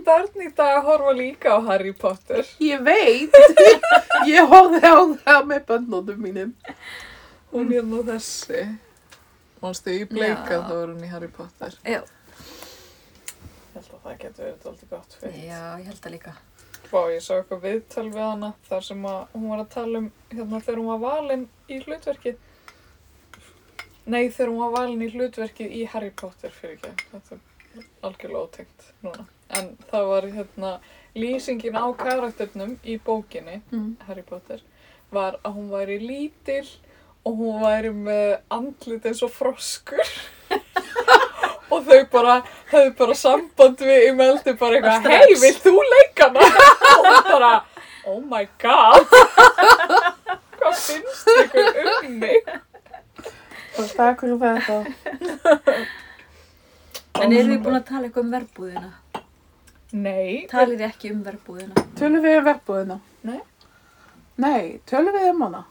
börn 0.06 0.42
í 0.42 0.48
dag 0.58 0.80
horfa 0.86 1.12
líka 1.14 1.54
á 1.54 1.58
Harry 1.68 1.92
Potter. 1.94 2.46
Ég 2.62 2.82
veit, 2.86 3.34
ég 4.30 4.46
horfði 4.50 4.82
á 4.82 4.98
það 5.26 5.44
með 5.50 5.66
bönnunum 5.68 6.22
mínum. 6.22 6.54
Hún 7.57 7.73
er 7.73 7.87
nú 7.88 8.03
þessi. 8.05 8.64
Manstu 9.62 9.95
í 9.97 10.03
bleika 10.11 10.59
þá 10.69 10.73
er 10.77 10.90
hún 10.92 11.05
í 11.07 11.09
Harry 11.09 11.29
Potter. 11.33 11.73
Já. 11.88 12.03
Ég 13.77 13.79
held 13.79 13.95
að 13.97 14.03
það 14.05 14.19
getur 14.25 14.45
verið 14.45 14.66
alltaf 14.71 14.90
gott 14.90 15.16
fyrir. 15.21 15.38
Já, 15.47 15.62
ég 15.81 15.87
held 15.88 16.03
það 16.05 16.14
líka. 16.16 16.35
Vá, 16.90 17.01
ég 17.11 17.23
sá 17.25 17.33
eitthvað 17.38 17.64
viðtal 17.64 18.05
við 18.12 18.23
hana 18.23 18.51
þar 18.69 18.85
sem 18.87 19.07
að 19.11 19.33
hún 19.33 19.49
var 19.51 19.62
að 19.64 19.71
tala 19.75 20.03
um 20.05 20.11
hérna 20.31 20.61
þegar 20.62 20.83
hún 20.83 20.90
var 20.92 21.01
valin 21.07 21.47
í 21.73 21.81
hlutverkið. 21.83 22.37
Nei, 24.07 24.29
þegar 24.31 24.53
hún 24.53 24.61
var 24.62 24.75
valin 24.77 25.03
í 25.03 25.11
hlutverkið 25.16 25.75
í 25.81 25.83
Harry 25.90 26.12
Potter 26.23 26.53
fyrir 26.55 26.77
ekki. 26.77 26.92
Þetta 27.11 27.38
er 27.40 27.88
algjörlega 28.07 28.45
ótengt 28.45 28.87
núna. 29.03 29.27
En 29.57 29.73
það 29.90 30.09
var 30.12 30.29
hérna 30.37 30.73
lýsingin 31.16 31.77
á 31.81 31.87
karakternum 31.97 32.77
í 32.85 32.99
bókinni, 33.03 33.62
Mm. 33.73 33.97
Harry 34.07 34.23
Potter, 34.23 34.61
var 35.11 35.40
að 35.42 35.55
hún 35.59 35.71
væri 35.73 35.99
lítil 36.05 36.66
og 37.26 37.38
hún 37.40 37.62
væri 37.64 37.90
með 37.90 38.36
andlit 38.54 39.06
eins 39.08 39.22
og 39.26 39.32
froskur. 39.34 40.10
og 41.72 41.82
þau 41.88 42.02
bara, 42.12 42.36
höfðu 42.70 42.92
bara 43.00 43.16
samband 43.18 43.82
við 43.82 44.08
Imeldi 44.12 44.54
bara 44.60 44.78
eitthvað, 44.78 45.08
hei, 45.10 45.34
vilt 45.42 45.64
þú 45.64 45.74
leika 45.90 46.30
hana? 46.30 46.46
og 46.92 47.08
hún 47.08 47.26
bara, 47.32 47.50
oh 48.06 48.20
my 48.22 48.44
god, 48.62 49.10
hvað 50.60 50.78
finnst 50.84 51.32
ykkur 51.34 51.92
um 51.96 52.16
mig? 52.22 52.54
Og 53.76 53.90
takk 53.92 54.22
fyrir 54.22 54.38
þetta. 54.40 54.78
En 57.16 57.32
eru 57.32 57.50
þið 57.50 57.60
búin 57.64 57.76
að 57.80 57.86
tala 57.90 58.06
eitthvað 58.06 58.24
um 58.24 58.34
verbúðina? 58.36 58.94
Nei, 59.96 60.46
Talið 60.50 60.78
þið 60.78 60.90
ekki 60.90 61.12
um 61.12 61.22
verbúðina? 61.26 61.86
Tölum 61.98 62.22
við 62.24 62.38
um 62.38 62.46
verbúðina? 62.46 62.96
Nei. 63.26 63.40
Nei, 64.40 64.78
tölum 64.88 65.16
við 65.16 65.32
um 65.32 65.48
hana? 65.48 65.66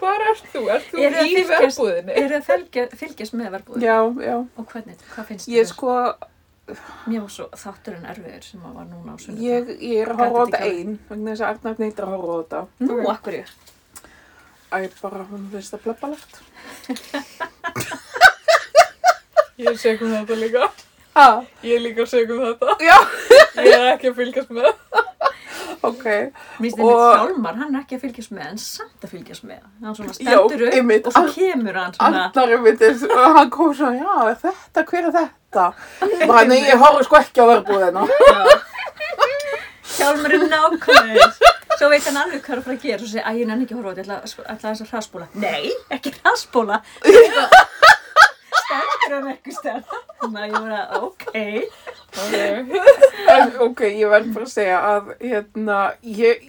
Hvar 0.00 0.24
ert 0.30 0.44
þú? 0.52 0.62
Ert 0.72 0.86
þú 0.90 0.96
að 1.04 1.16
í 1.20 1.34
fylgjast- 1.36 1.52
verbúðinni? 1.54 2.12
Eru 2.16 2.28
þið 2.28 2.36
að 2.40 2.46
fylgja, 2.50 2.84
fylgjast 3.02 3.34
með 3.40 3.48
verbúðina? 3.56 3.84
Já, 3.86 3.96
já. 4.26 4.36
Og 4.60 4.64
hvernig, 4.72 4.96
hvað 5.14 5.24
finnst 5.30 5.48
Ég 5.50 5.64
þér? 5.66 5.72
sko, 5.74 5.90
Mér 7.10 7.20
var 7.24 7.32
svo 7.34 7.46
þátturinn 7.58 8.04
erfiður 8.06 8.44
sem 8.46 8.60
að 8.62 8.74
var 8.78 8.84
núna 8.86 9.10
á 9.10 9.16
sunnudag. 9.18 9.42
ég, 9.42 9.70
ég 9.82 9.96
er 10.04 10.12
að 10.12 10.20
horfa 10.20 10.38
á 10.38 10.46
þetta 10.46 10.60
einn, 10.70 10.92
vegna 11.08 11.30
þess 11.32 11.42
að 11.42 11.48
Arnar 11.50 11.74
neytir 11.82 12.04
að 12.04 12.12
horfa 12.14 12.30
á 12.30 12.38
þetta. 12.38 12.60
Nú, 12.86 12.98
akkur 13.10 13.34
ég. 13.34 13.48
Æ, 14.70 14.78
bara 15.02 15.24
hún 15.32 15.48
finnst 15.50 15.72
það 15.74 15.82
bleppalegt. 15.82 16.32
Ég 19.58 19.66
er 19.72 19.76
segum 19.82 20.14
þetta 20.14 20.36
líka. 20.38 20.70
Ha, 21.18 21.26
Ég 21.66 21.74
er 21.74 21.82
líka 21.82 22.06
segum 22.06 22.38
þetta. 22.46 22.76
já, 22.86 22.96
Ég 23.58 23.74
er 23.74 23.88
ekki 23.96 24.12
að 24.12 24.18
fylgjast 24.22 24.50
með. 24.54 24.70
Ok. 25.82 26.04
Mér 26.04 26.30
finnst 26.60 26.78
Og- 26.78 26.90
einmitt 26.90 27.20
Hjálmar, 27.20 27.54
hann 27.60 27.74
er 27.74 27.80
ekki 27.82 27.96
að 27.98 28.02
fylgjast 28.06 28.32
með, 28.36 28.46
en 28.50 28.58
samt 28.58 29.04
að 29.06 29.12
fylgjast 29.14 29.44
með. 29.48 29.62
Hann 29.84 29.94
svona 29.98 30.12
Já, 30.14 30.14
stendur 30.38 30.66
upp 30.68 30.74
einmitt. 30.80 31.06
og 31.06 31.12
svo 31.12 31.24
kemur 31.34 31.74
hann 31.80 31.94
svona. 31.94 32.24
Er 32.36 32.58
myndið, 32.66 33.04
og 33.10 33.36
hann 33.38 33.50
kom 33.50 33.74
svona, 33.74 33.96
já, 34.00 34.30
er 34.30 34.36
þetta, 34.44 34.84
hver 34.90 35.04
er 35.04 35.12
þetta? 35.18 35.68
Bara, 36.26 36.44
nei, 36.46 36.60
ég 36.68 36.78
horfa 36.78 37.04
sko 37.04 37.16
ekki 37.20 37.40
á 37.42 37.46
verbúðina. 37.50 38.06
Já. 38.10 38.60
Hjálmar 40.00 40.32
er 40.36 40.44
nákvæmur. 40.48 41.32
Svo 41.80 41.88
veit 41.90 42.04
hann 42.06 42.16
alveg 42.20 42.42
hvað 42.44 42.52
er 42.54 42.60
að 42.60 42.64
fara 42.66 42.76
að 42.76 42.82
gera. 42.84 42.98
Svo 43.00 43.08
segir, 43.10 43.24
æ, 43.26 43.30
ég 43.40 43.46
nenni 43.48 43.64
ekki 43.66 43.74
að 43.74 43.80
horfa 43.80 43.90
á 43.90 43.96
þetta, 43.98 44.00
ég 44.00 44.06
ætla 44.06 44.44
að- 44.44 44.50
ætla 44.54 44.70
þess 44.70 44.84
að 44.84 44.90
hraðspóla. 44.94 45.26
Nei, 45.34 45.72
ekki 45.90 46.12
hraðspóla. 46.20 46.76
Stendur 48.70 49.16
hann 49.16 49.28
ekki 49.32 49.52
stærn. 49.54 49.84
Þannig 50.20 50.40
að 50.40 50.46
ég 50.46 50.56
var 50.62 50.72
að, 50.76 50.96
ok. 51.02 51.24
Okay. 52.20 52.50
En, 53.34 53.52
ok, 53.66 53.80
ég 53.98 54.10
verð 54.10 54.32
bara 54.34 54.46
að 54.46 54.52
segja 54.54 54.78
að 54.90 55.10
hérna, 55.22 55.78
ég, 56.06 56.44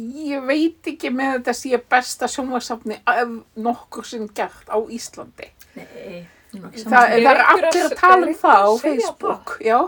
ég 0.00 0.44
veit 0.48 0.90
ekki 0.92 1.10
með 1.14 1.36
þetta 1.38 1.54
sé 1.60 1.80
besta 1.94 2.28
sjónvarsafni 2.30 2.98
ef 3.14 3.32
nokkur 3.66 4.06
sinn 4.06 4.28
gert 4.34 4.70
á 4.70 4.78
Íslandi. 4.90 5.50
Nei, 5.76 5.86
er 5.86 6.28
Það, 6.50 6.90
það 6.90 7.12
er 7.14 7.40
allir 7.44 7.66
að- 7.70 7.84
að 7.84 7.92
tala 8.00 8.26
um 8.26 8.34
það 8.34 8.56
á 8.58 8.70
að 8.70 8.80
Facebook, 8.82 9.52
já, 9.62 9.78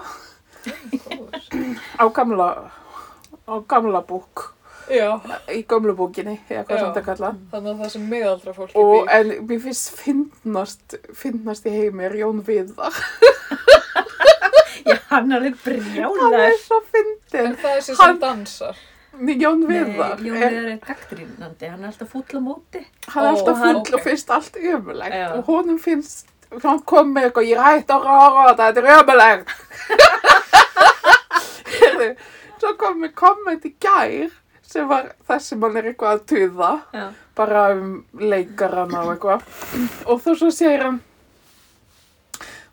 á 1.98 2.04
gamla, 2.14 2.48
á 3.50 3.54
gamla 3.66 4.02
bók, 4.06 4.44
Já, 4.44 4.51
í 4.90 5.62
gamlu 5.68 5.94
bókinni, 5.96 6.40
eða 6.50 6.64
hvað 6.66 6.76
Já. 6.76 6.78
sem 6.78 6.88
þetta 6.92 7.04
kalla. 7.04 7.30
þannig 7.52 7.70
að 7.72 7.80
það 7.82 7.90
sem 7.90 8.06
miðaldra 8.10 8.52
fólki 8.56 8.76
Og, 8.76 9.06
býr. 9.06 9.10
en 9.18 9.46
mér 9.46 9.60
finnst 9.62 9.90
finnast, 9.96 10.96
finnast 11.14 11.66
í 11.66 11.70
heimi 11.70 12.04
er 12.04 12.12
Jón 12.18 12.42
Viðar. 12.46 12.92
Já, 14.86 14.96
hann 15.10 15.30
er 15.32 15.36
alveg 15.38 15.54
Hann 15.62 15.82
brjálar. 15.84 16.40
er 16.48 16.56
svo 16.58 16.80
fyndin. 16.90 17.46
En 17.46 17.56
það 17.56 17.76
er 17.76 17.80
sem 17.86 17.96
Hann- 18.00 18.18
dansar. 18.20 18.76
Jón 19.12 19.60
Nei, 19.68 19.68
Viðar. 19.68 20.18
Jón 20.18 20.36
er- 20.42 20.50
Viðar 20.50 20.70
er 20.72 20.78
gaggrínandi, 20.86 21.68
hann 21.70 21.82
er 21.84 21.88
alltaf 21.92 22.08
fúll 22.08 22.24
á 22.34 22.40
móti. 22.42 22.84
hann 23.08 23.24
er 23.24 23.28
Ó, 23.30 23.36
alltaf 23.36 23.56
hann- 23.58 23.84
full 23.84 23.94
og 23.94 24.00
finnst 24.02 24.30
allt 24.30 24.56
ömulegt 24.56 25.12
Já. 25.14 25.32
og 25.36 25.44
honum 25.46 25.78
finnst 25.78 26.26
hann 26.62 26.80
kom 26.82 27.14
með 27.14 27.30
eitthvað, 27.30 27.46
ég 27.48 27.56
er 27.56 27.62
hægt 27.62 27.88
að 27.88 28.04
rára 28.04 28.54
þetta, 28.56 28.72
þetta 28.72 28.80
er 28.82 28.88
ömulegt 28.98 29.48
Heyrðu, 31.72 32.08
svo 32.60 32.72
kom 32.80 33.00
með 33.02 33.14
komment 33.14 33.64
í 33.68 33.72
gær 33.80 34.30
sem 34.72 34.88
var 34.88 35.12
það 35.28 35.40
sem 35.46 35.64
hann 35.66 35.78
er 35.80 35.88
eitthvað 35.90 36.16
að 36.16 36.26
tuða 36.32 36.72
Já. 36.96 37.06
bara 37.38 37.64
um 37.76 37.88
leikarana 38.32 39.02
og 39.04 39.14
eitthvað 39.14 39.40
og 40.06 40.22
þá 40.24 40.30
svo 40.32 40.50
segir 40.54 40.86
hann 40.86 41.00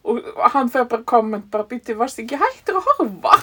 og 0.09 0.45
hann 0.53 0.69
fer 0.73 0.87
bara 0.89 1.03
komment 1.03 1.49
bara 1.51 1.67
býtti, 1.69 1.97
varst 1.97 2.21
ekki 2.23 2.39
hættur 2.39 2.79
að 2.79 2.87
horfa 2.89 3.33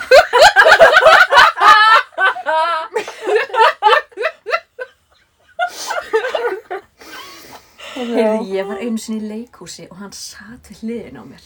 Heyrðu, 7.96 8.24
ég 8.52 8.66
var 8.68 8.80
einu 8.82 9.00
sinni 9.00 9.24
í 9.24 9.28
leikhúsi 9.30 9.86
og 9.88 10.00
hann 10.02 10.12
satt 10.12 10.68
við 10.68 10.82
hliðin 10.82 11.16
á 11.16 11.24
mér. 11.24 11.44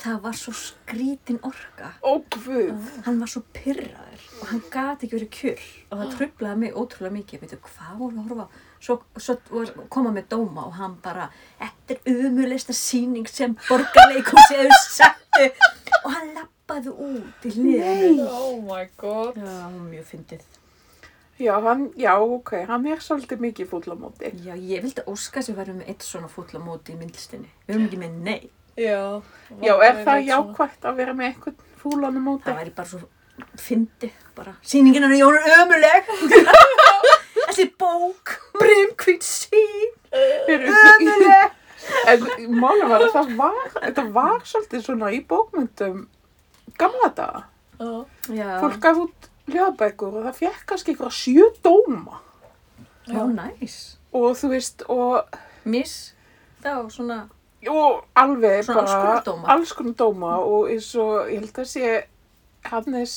Það 0.00 0.18
var 0.24 0.36
svo 0.36 0.52
skrítin 0.56 1.38
orka. 1.46 1.92
ó 2.04 2.20
guð 2.32 2.88
Hann 3.06 3.20
var 3.20 3.30
svo 3.32 3.42
pyrraður 3.56 4.24
og 4.40 4.46
hann 4.50 4.62
gati 4.72 5.06
ekki 5.06 5.16
verið 5.16 5.30
kjur 5.36 5.62
og 5.90 5.98
það 6.00 6.12
trublaði 6.16 6.60
mig 6.62 6.76
ótrúlega 6.76 7.14
mikið. 7.16 7.40
Veitu, 7.44 7.58
hvað 7.64 7.96
voru 8.00 8.20
að 8.20 8.28
horfa? 8.30 8.46
Svo, 8.80 8.96
svo 9.16 9.36
var, 9.50 9.72
koma 9.92 10.12
með 10.16 10.28
dóma 10.32 10.66
og 10.68 10.76
hann 10.78 10.96
bara, 11.04 11.26
þetta 11.60 11.96
er 11.96 12.22
umurleista 12.28 12.76
síning 12.76 13.28
sem 13.28 13.56
borgarleikhúsi 13.68 14.60
hefur 14.60 14.86
settu 14.86 15.48
og 16.04 16.08
hann 16.14 16.32
lappaði 16.36 16.94
út 16.94 17.44
í 17.48 17.52
hliðinu. 17.56 18.28
Oh 18.28 18.60
my 18.64 18.86
god. 19.00 19.36
Já, 19.36 19.68
mjög 19.68 20.06
fyndið. 20.12 20.46
já, 21.40 21.54
hann, 21.64 21.90
já, 21.96 22.14
ok, 22.20 22.54
hann 22.68 22.86
er 22.86 23.00
svolítið 23.00 23.40
mikið 23.40 23.68
fúll 23.70 23.88
á 23.88 23.96
móti 23.96 24.28
Já, 24.44 24.52
ég 24.56 24.82
vildi 24.84 25.04
óska 25.08 25.40
sem 25.44 25.56
verðum 25.56 25.80
með 25.80 25.88
eitt 25.94 26.04
svona 26.04 26.28
fúll 26.28 26.48
á 26.52 26.60
móti 26.60 26.92
í 26.92 26.98
myndlistinni. 27.00 27.48
Við 27.66 27.74
erum 27.76 27.86
ekki 27.88 28.00
með 28.02 28.18
nei. 28.28 28.50
Já. 28.76 29.22
já, 29.62 29.74
er 29.82 30.04
það 30.06 30.26
jákvætt 30.28 30.84
að 30.88 31.00
vera 31.00 31.14
með 31.16 31.26
einhvern 31.32 31.56
fúlan 31.80 32.18
á 32.18 32.22
móti 32.22 32.46
Það 32.46 32.60
væri 32.60 32.74
bara 32.76 32.88
svo 32.88 33.00
fyndið, 33.60 34.12
bara. 34.36 34.52
Sýningin 34.62 35.04
er 35.06 35.14
Jón 35.16 35.36
er 35.38 35.54
ömuleg. 35.62 36.10
Þessi 37.50 37.66
bók, 37.80 38.34
brimkvít 38.58 39.24
sín, 39.26 39.94
ömuleg. 40.12 41.56
En 42.12 42.26
málum 42.60 42.90
var 42.92 43.06
að 43.06 43.14
það 43.16 43.30
var, 43.38 43.60
þetta 43.78 44.04
var 44.14 44.42
svolítið 44.46 44.84
svona 44.84 45.10
í 45.16 45.22
bókmyndum 45.26 46.02
gamla 46.78 47.08
daga. 47.16 47.42
Já. 47.80 47.90
Já, 48.36 48.50
Fólk 48.60 48.78
gaf 48.84 49.00
út 49.06 49.30
ljóðabækur 49.50 50.20
og 50.20 50.26
það 50.28 50.38
fekk 50.42 50.64
kannski 50.68 50.94
ykkur 50.94 51.14
sjö 51.16 51.48
dóma. 51.64 52.20
já, 53.08 53.24
næs. 53.26 53.78
Og 54.12 54.36
þú 54.36 54.52
veist, 54.52 54.84
og, 54.92 55.40
Miss, 55.64 56.12
þá 56.62 56.86
svona, 56.92 57.22
og 57.68 58.04
alveg 58.16 58.64
Svona 58.64 58.80
alls 58.80 58.92
bara 58.92 59.04
konar 59.04 59.24
dóma. 59.26 59.48
alls 59.52 59.72
konar 59.76 59.94
dóma 60.00 60.30
og 60.40 60.70
eins 60.72 60.88
og 60.96 61.28
ég 61.28 61.40
held 61.42 61.58
að 61.58 61.64
sé 61.68 62.04
Hannes 62.70 63.14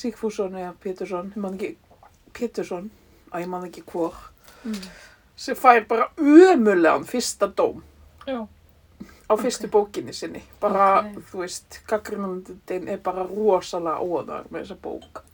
Sigfússon 0.00 0.54
eða 0.56 0.72
Pétursson, 0.80 1.32
ég 1.34 1.40
man 1.42 1.54
ekki, 1.58 1.76
Pétursson, 2.32 2.86
að 3.32 3.40
ég 3.44 3.48
man 3.52 3.64
ekki 3.66 3.82
hvor, 3.90 4.14
mm. 4.64 4.84
sem 5.36 5.56
fær 5.58 5.84
bara 5.90 6.06
ömulegan 6.16 7.04
fyrsta 7.04 7.46
dóm. 7.46 7.82
Já. 8.26 8.46
á 9.30 9.32
fyrstu 9.38 9.68
bókinni 9.70 10.12
sinni 10.12 10.42
bara, 10.60 10.98
Ok. 11.00 11.06
þú 11.30 11.38
veist, 11.44 11.80
gaggrinandinn 11.86 12.88
er 12.88 12.98
bara 12.98 13.22
rosalega 13.26 13.98
óðar 14.02 14.44
með 14.50 14.60
þessa 14.64 14.76
bók 14.82 15.20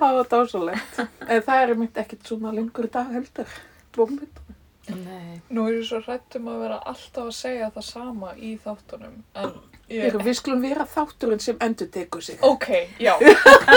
það 0.00 0.14
var 0.16 0.26
dásalegt 0.30 0.98
en 1.28 1.42
það 1.44 1.62
er 1.64 1.74
mitt 1.76 1.96
ekkert 2.00 2.24
svona 2.26 2.52
lengur 2.56 2.84
í 2.88 2.90
dag 2.94 3.10
heldur 3.12 3.48
bókmynd 3.96 4.40
nei. 4.90 5.40
Nú 5.54 5.66
er 5.68 5.76
ég 5.78 5.84
svo 5.86 6.00
hrætt 6.02 6.34
um 6.38 6.48
að 6.50 6.62
vera 6.64 6.78
alltaf 6.90 7.28
að 7.28 7.34
segja 7.36 7.68
það 7.74 7.84
sama 7.86 8.32
í 8.34 8.56
þáttunum. 8.64 9.12
En 9.38 9.52
ég... 9.86 10.00
Þegar 10.06 10.24
við 10.26 10.36
skulum 10.40 10.64
vera 10.64 10.86
þátturinn 10.94 11.42
sem 11.44 11.60
endur 11.62 11.90
tekur 11.94 12.24
sig 12.26 12.42
Ok, 12.46 12.66
já. 12.98 13.12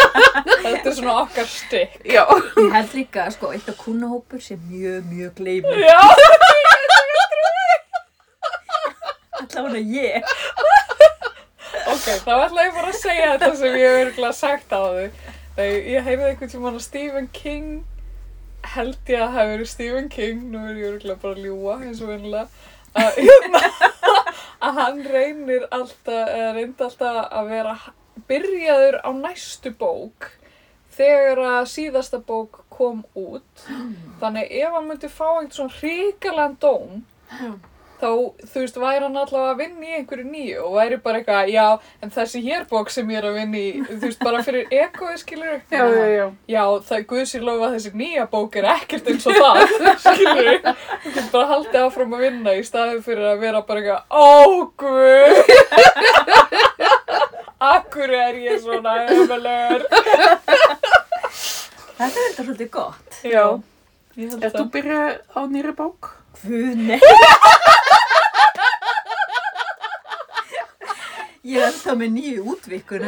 Þetta 0.63 0.89
er 0.89 0.95
svona 0.97 1.15
okkar 1.21 1.45
stykk. 1.49 1.99
já, 2.09 2.23
Ég 2.57 2.73
held 2.77 2.95
líka, 2.97 3.27
sko, 3.35 3.51
eitt 3.53 3.69
af 3.69 3.77
kúnahópur 3.83 4.41
sem 4.41 4.61
mjög, 4.71 5.05
mjög 5.11 5.35
gleymur. 5.37 5.77
Já. 5.83 6.01
Allavega 9.43 9.79
ég. 9.93 10.33
Ok, 11.89 12.05
þá 12.25 12.33
ætla 12.47 12.65
ég 12.67 12.75
bara 12.77 12.89
að 12.93 12.99
segja 12.99 13.31
þetta 13.35 13.49
sem 13.59 13.75
ég 13.77 13.89
hef 13.89 14.03
örgulega 14.07 14.35
sagt 14.37 14.73
á 14.73 14.81
þau. 14.81 15.07
Þegar 15.57 15.89
ég 15.93 16.07
heyrði 16.07 16.29
einhvern 16.31 16.51
tímann 16.53 16.77
að 16.79 16.85
Stephen 16.87 17.27
King, 17.35 17.67
held 18.73 19.09
ég 19.11 19.23
að 19.23 19.33
hafi 19.37 19.51
verið 19.53 19.69
Stephen 19.71 20.07
King, 20.11 20.45
nú 20.51 20.61
er 20.67 20.77
ég 20.79 20.93
örgulega 20.93 21.21
bara 21.21 21.37
að 21.37 21.47
ljúa 21.47 21.79
eins 21.81 22.01
og 22.03 22.13
vennilega, 22.13 22.47
að, 22.93 23.19
hérna, 23.19 23.61
að 24.67 24.79
hann 24.79 25.03
reynir 25.13 25.67
alltaf, 25.69 26.31
reyndi 26.57 26.87
alltaf 26.87 27.19
að 27.25 27.51
vera 27.51 27.75
byrjaður 28.29 28.99
á 29.01 29.09
næstu 29.17 29.73
bók 29.79 30.31
þegar 30.93 31.41
að 31.49 31.69
síðasta 31.71 32.19
bók 32.21 32.63
kom 32.73 33.01
út. 33.17 33.67
Þannig 34.21 34.51
ef 34.61 34.75
hann 34.75 34.89
myndi 34.89 35.09
fá 35.09 35.27
einhvern 35.31 35.53
svona 35.55 35.77
hrikalega 35.79 36.57
dóm, 36.61 37.05
Já. 37.33 37.53
Þá, 38.03 38.09
þú 38.51 38.61
veist, 38.63 38.77
væri 38.83 39.05
hann 39.05 39.15
allavega 39.21 39.51
að 39.53 39.59
vinna 39.61 39.87
í 39.87 39.93
einhverju 39.99 40.25
nýju 40.27 40.57
og 40.67 40.73
væri 40.77 40.97
bara 41.03 41.19
eitthvað, 41.21 41.51
já, 41.53 41.67
en 42.03 42.11
þessi 42.13 42.41
hér 42.43 42.65
bók 42.69 42.91
sem 42.93 43.09
ég 43.13 43.19
er 43.21 43.27
að 43.29 43.37
vinna 43.39 43.59
í, 43.61 43.69
þú 43.87 43.99
veist, 44.03 44.21
bara 44.23 44.41
fyrir 44.45 44.73
ekoði, 44.83 45.17
skilur 45.21 45.55
já, 45.73 45.83
já, 45.83 46.05
já 46.11 46.25
Já, 46.53 46.63
það 46.89 46.97
er 46.97 47.05
guðsir 47.13 47.45
lofa 47.47 47.69
að 47.69 47.75
þessi 47.77 47.91
nýja 48.03 48.25
bók 48.33 48.57
er 48.59 48.67
ekkert 48.73 49.09
eins 49.13 49.27
og 49.31 49.39
það, 49.39 49.55
skilur 50.05 50.51
Þú 50.63 51.13
getur 51.13 51.29
bara 51.33 51.49
haldið 51.53 51.79
áfram 51.87 52.17
að 52.17 52.25
vinna 52.27 52.55
í 52.59 52.63
staðið 52.67 53.03
fyrir 53.07 53.29
að 53.31 53.43
vera 53.43 53.63
bara 53.67 53.79
eitthvað, 53.83 54.01
ó, 54.11 54.27
guð, 54.83 55.35
akkur 57.73 58.11
er 58.17 58.35
ég 58.43 58.59
svona 58.59 58.97
ömulegur. 59.07 59.85
Þetta 61.93 62.07
er 62.07 62.17
þetta 62.17 62.43
svolítið 62.43 62.69
gott. 62.73 63.21
Já, 63.23 63.45
ég 64.19 64.33
held 64.33 64.43
Er 64.43 64.51
þú 64.57 64.65
byrjað 64.73 65.07
á 65.31 65.39
nýri 65.53 65.73
bók? 65.77 66.11
Guð, 66.41 66.75
nei. 66.75 66.99
Ég 71.43 71.59
er 71.59 71.67
alltaf 71.67 71.97
með 71.99 72.09
nýju 72.15 72.43
útvikun 72.53 73.03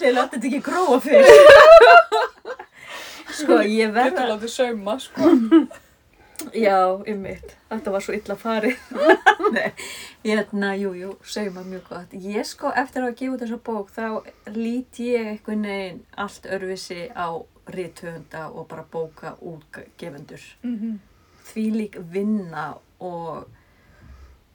Þeir 0.00 0.14
láta 0.16 0.38
þetta 0.38 0.46
ekki 0.48 0.60
gróa 0.64 0.96
fyrir. 1.04 1.26
Sko, 3.36 3.60
ég 3.66 3.92
verða... 3.92 4.30
látið 4.30 4.52
sauma, 4.54 4.94
sko. 5.02 5.28
Já, 6.56 6.78
ymmit. 7.08 7.52
Þetta 7.68 7.92
var 7.92 8.04
svo 8.04 8.14
illa 8.16 8.36
farið. 8.40 8.78
Nei, 9.54 9.68
hérna, 10.24 10.72
jú, 10.80 10.94
jú, 10.96 11.12
segjum 11.26 11.60
að 11.60 11.68
mjög 11.74 11.84
gott. 11.90 12.16
Ég 12.16 12.48
sko, 12.48 12.72
eftir 12.80 13.04
að 13.04 13.16
gefa 13.18 13.36
út 13.36 13.44
þessa 13.44 13.60
bók, 13.68 13.92
þá 13.92 14.06
lít 14.56 15.02
ég 15.04 15.34
einhvern 15.34 15.68
veginn 15.68 16.00
allt 16.24 16.48
örfisi 16.48 17.10
á 17.12 17.28
rithöfunda 17.74 18.48
og 18.50 18.68
bara 18.68 18.84
bóka 18.92 19.36
útgefendur. 19.40 20.42
Mm 20.62 20.98
Því 21.50 21.62
lík 21.74 21.96
vinna 22.12 22.76
og, 23.00 23.48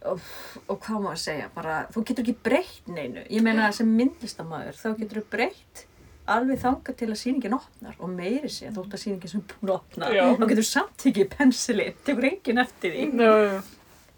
og, 0.05 0.19
og 0.67 0.77
hvað 0.79 1.01
má 1.03 1.09
að 1.11 1.17
segja, 1.19 1.49
bara, 1.55 1.87
þú 1.91 2.03
getur 2.05 2.23
ekki 2.23 2.35
breytt 2.45 2.87
neinu. 2.87 3.25
Ég 3.27 3.43
meina 3.43 3.71
sem 3.75 3.89
myndlistamæður, 3.89 4.77
þá 4.79 4.89
getur 5.01 5.19
þú 5.19 5.25
breytt 5.33 5.85
alveg 6.31 6.61
þangað 6.61 6.97
til 6.99 7.09
að 7.11 7.19
sýningin 7.21 7.55
opnar 7.57 7.97
og 8.01 8.11
meiri 8.13 8.49
sé 8.51 8.71
þótt 8.73 8.95
að 8.95 9.01
sýningin 9.03 9.31
sem 9.31 9.43
búin 9.45 9.71
að 9.71 9.75
opna 9.75 10.09
þá 10.39 10.45
getur 10.49 10.67
samt 10.67 11.05
ekki 11.11 11.27
pensili, 11.29 11.89
tekur 12.05 12.29
enginn 12.31 12.61
eftir 12.63 12.95
því 12.95 13.05
já. 13.21 13.59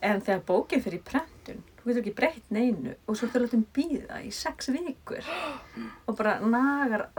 en 0.07 0.23
þegar 0.23 0.45
bókin 0.47 0.83
fyrir 0.86 1.03
prentun 1.07 1.62
þú 1.81 1.89
getur 1.89 2.01
ekki 2.03 2.15
breytt 2.21 2.53
neinu 2.55 2.95
og 3.05 3.19
svo 3.19 3.29
þú 3.33 3.43
látum 3.43 3.65
býða 3.75 4.21
í 4.23 4.31
sex 4.36 4.71
vikur 4.71 5.27
og 6.07 6.13
bara 6.15 6.38
nagar 6.43 7.10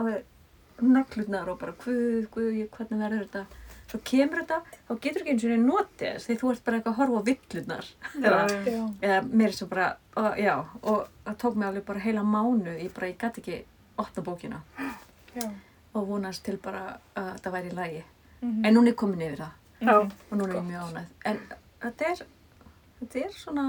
nöglutnar 0.82 1.48
og 1.48 1.58
bara 1.60 1.72
guð, 1.84 2.28
ég- 2.36 2.70
hvernig 2.70 3.00
verður 3.02 3.24
þetta 3.26 3.46
svo 3.88 3.98
kemur 4.04 4.42
þetta, 4.42 4.58
þá 4.88 4.92
getur 5.00 5.22
ekki 5.22 5.30
eins 5.32 5.44
og 5.48 5.62
notið 5.64 6.08
þess, 6.12 6.26
því 6.28 6.34
þú 6.42 6.50
ert 6.52 6.64
bara 6.64 6.76
eitthvað 6.76 6.92
að 6.92 6.98
horfa 6.98 7.18
á 7.18 7.28
villunar. 7.28 7.86
Eða, 9.02 9.22
mér 9.32 9.54
sem 9.56 9.68
bara, 9.70 9.86
og, 10.16 10.36
já, 10.36 10.54
og 10.82 11.08
það 11.24 11.38
tók 11.40 11.54
mig 11.56 11.68
alveg 11.68 11.84
bara 11.88 12.02
heila 12.04 12.22
mánu, 12.22 12.74
ég 12.82 12.92
bara, 12.94 13.08
ég 13.08 13.16
gæti 13.22 13.40
ekki 13.40 13.58
opna 13.98 14.22
bókina 14.26 14.60
Já. 15.34 15.46
og 15.94 16.06
vonast 16.10 16.44
til 16.44 16.58
bara 16.62 16.98
að 17.16 17.40
það 17.42 17.52
væri 17.56 17.70
í 17.72 17.74
lagi. 17.78 18.04
Mhm. 18.42 18.64
En 18.66 18.74
núna 18.76 18.88
er 18.92 18.94
komin 19.00 19.20
yfir 19.24 19.38
það 19.38 19.88
Já. 19.88 19.94
og 19.98 20.36
núna 20.38 20.48
er 20.52 20.60
ég 20.60 20.68
mjög 20.68 20.84
ánægð. 20.92 21.06
En 21.24 21.40
þetta 21.80 22.10
er, 22.12 22.26
þetta 23.00 23.24
er 23.24 23.32
svona 23.40 23.66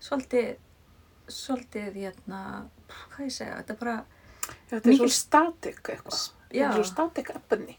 svolítið, 0.00 0.54
svolítið, 1.28 1.94
hérna, 1.98 2.40
hvað 3.10 3.26
ég 3.26 3.32
segja, 3.36 3.58
þetta 3.58 3.74
er 3.74 3.80
bara, 3.82 3.98
Þetta 4.72 4.88
er 4.88 4.96
svo 4.96 5.04
Mikil- 5.06 5.14
statik 5.18 5.82
eitthvað. 5.92 6.20
Þetta 6.48 6.68
er 6.68 6.78
svo 6.80 6.84
statik 6.88 7.30
efni. 7.36 7.76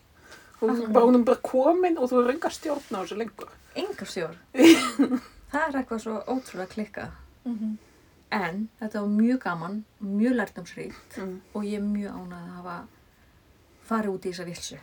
Þú 0.59 0.69
er 0.69 0.87
bara, 0.95 1.05
hún 1.09 1.23
bara 1.27 1.41
komin 1.43 1.97
og 1.99 2.09
þú 2.11 2.21
er 2.23 2.31
enga 2.35 2.49
stjórn 2.53 2.93
á 2.95 2.99
þessu 3.01 3.17
lengur. 3.19 3.49
engar 3.75 4.07
stjórn. 4.07 4.37
það 5.51 5.63
er 5.67 5.79
eitthvað 5.81 6.03
svo 6.05 6.19
ótrúlega 6.29 6.69
klikkað. 6.75 7.11
Mhm. 7.49 7.73
En 8.33 8.69
þetta 8.81 9.01
var 9.01 9.09
mjög 9.13 9.39
gaman, 9.43 9.83
mjög 10.01 10.33
lærdomsríkt 10.39 11.17
Mm. 11.17 11.41
og 11.53 11.63
ég 11.63 11.75
er 11.77 11.81
mjög 11.85 12.13
ánægð 12.17 12.39
að 12.39 12.55
hafa 12.55 12.77
farið 13.89 14.13
út 14.15 14.25
í 14.25 14.31
þessa 14.31 14.45
vilsu. 14.47 14.77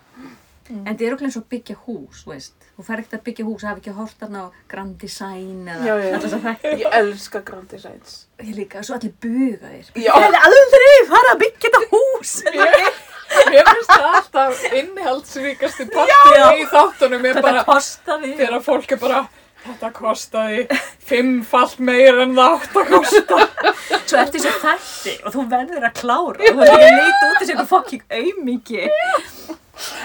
Mm. 0.71 0.85
En 0.87 0.95
þetta 0.95 1.07
er 1.09 1.15
okkur 1.17 1.27
eins 1.27 1.37
og 1.41 1.47
byggja 1.51 1.75
hús, 1.87 2.21
veist. 2.31 2.53
Þú 2.77 2.85
fer 2.87 3.01
ekkert 3.03 3.17
að 3.19 3.25
byggja 3.27 3.45
hús, 3.49 3.65
hafi 3.67 3.81
ekki 3.83 3.95
hort 3.97 4.21
þarna 4.21 4.45
á 4.47 4.49
Grand 4.71 4.95
Design 5.03 5.67
eða 5.67 5.89
Já, 5.89 5.95
já. 5.99 6.13
að 6.15 6.27
þetta. 6.37 6.75
Ég 6.85 6.95
elska 7.01 7.41
Grand 7.51 7.69
Designs. 7.75 8.15
Ég 8.45 8.55
líka, 8.57 8.83
svo 8.87 8.95
allir 8.97 9.13
bugaðir. 9.21 9.91
Já. 9.99 10.13
Ég 10.15 10.25
hefði 10.29 10.41
aldrei 10.47 10.95
farið 11.11 11.33
að 11.35 11.43
byggja 11.45 11.73
þetta 11.75 11.83
hús. 11.97 12.33
Mér 13.51 13.69
finnst 13.69 13.91
það 13.91 14.07
alltaf 14.21 14.63
innihaldsríkasti 14.75 15.85
partur 15.93 16.57
í 16.59 16.65
þáttunum 16.73 17.27
er 17.29 17.37
Þetta 17.37 17.45
bara 17.47 17.63
kostaði. 17.69 18.33
þegar 18.41 18.65
fólk 18.67 18.95
er 18.97 18.99
bara 19.05 19.21
þetta 19.61 19.91
kostaði 19.95 20.65
fimmfalt 21.11 21.79
meir 21.85 22.19
en 22.25 22.35
það 22.39 22.57
átt 22.57 22.79
að 22.81 22.91
kosta. 22.95 23.39
Svo 24.07 24.19
eftir 24.23 24.41
þessu 24.43 24.55
þætti 24.65 25.15
og 25.27 25.35
þú 25.37 25.45
verður 25.53 25.87
að 25.91 25.95
klára. 26.01 26.39
Þú 26.43 26.55
verður 26.59 26.87
að 26.89 26.99
leita 26.99 27.29
út 27.31 27.41
þessu 27.45 27.67
fucking 27.71 28.05
aumingi. 28.19 28.89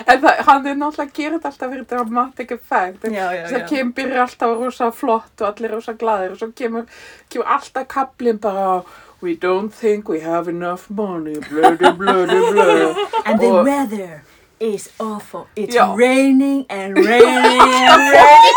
En 0.08 0.22
það, 0.22 0.42
hann 0.48 0.68
er 0.68 0.76
náttúrulega 0.76 1.32
þetta 1.36 1.50
alltaf 1.52 1.72
fyrir 1.74 1.88
dramatic 1.90 2.52
effect. 2.52 3.02
Það 3.06 3.66
kemur 3.70 3.94
byrja 3.98 4.22
alltaf 4.28 4.58
rosa 4.60 4.92
flott 4.92 5.42
og 5.42 5.48
allir 5.50 5.72
rosa 5.76 5.94
glaðir 5.94 6.32
og 6.32 6.38
svo 6.40 6.52
kemur, 6.56 6.86
kemur 7.30 7.46
alltaf 7.58 7.88
kaplinn 7.88 8.40
bara 8.40 8.84
We 9.22 9.34
don't 9.36 9.72
think 9.74 10.10
we 10.10 10.20
have 10.20 10.48
enough 10.50 10.90
money, 10.90 11.36
blödu, 11.40 11.94
blödu, 11.98 12.40
blödu. 12.52 13.08
And 13.26 13.40
the 13.40 13.48
Og- 13.48 13.66
weather 13.66 14.24
is 14.60 14.90
awful. 15.00 15.48
It's 15.56 15.74
Já. 15.76 15.96
raining 15.98 16.66
and 16.70 16.98
raining 16.98 17.62
and 17.62 18.02
raining. 18.12 18.56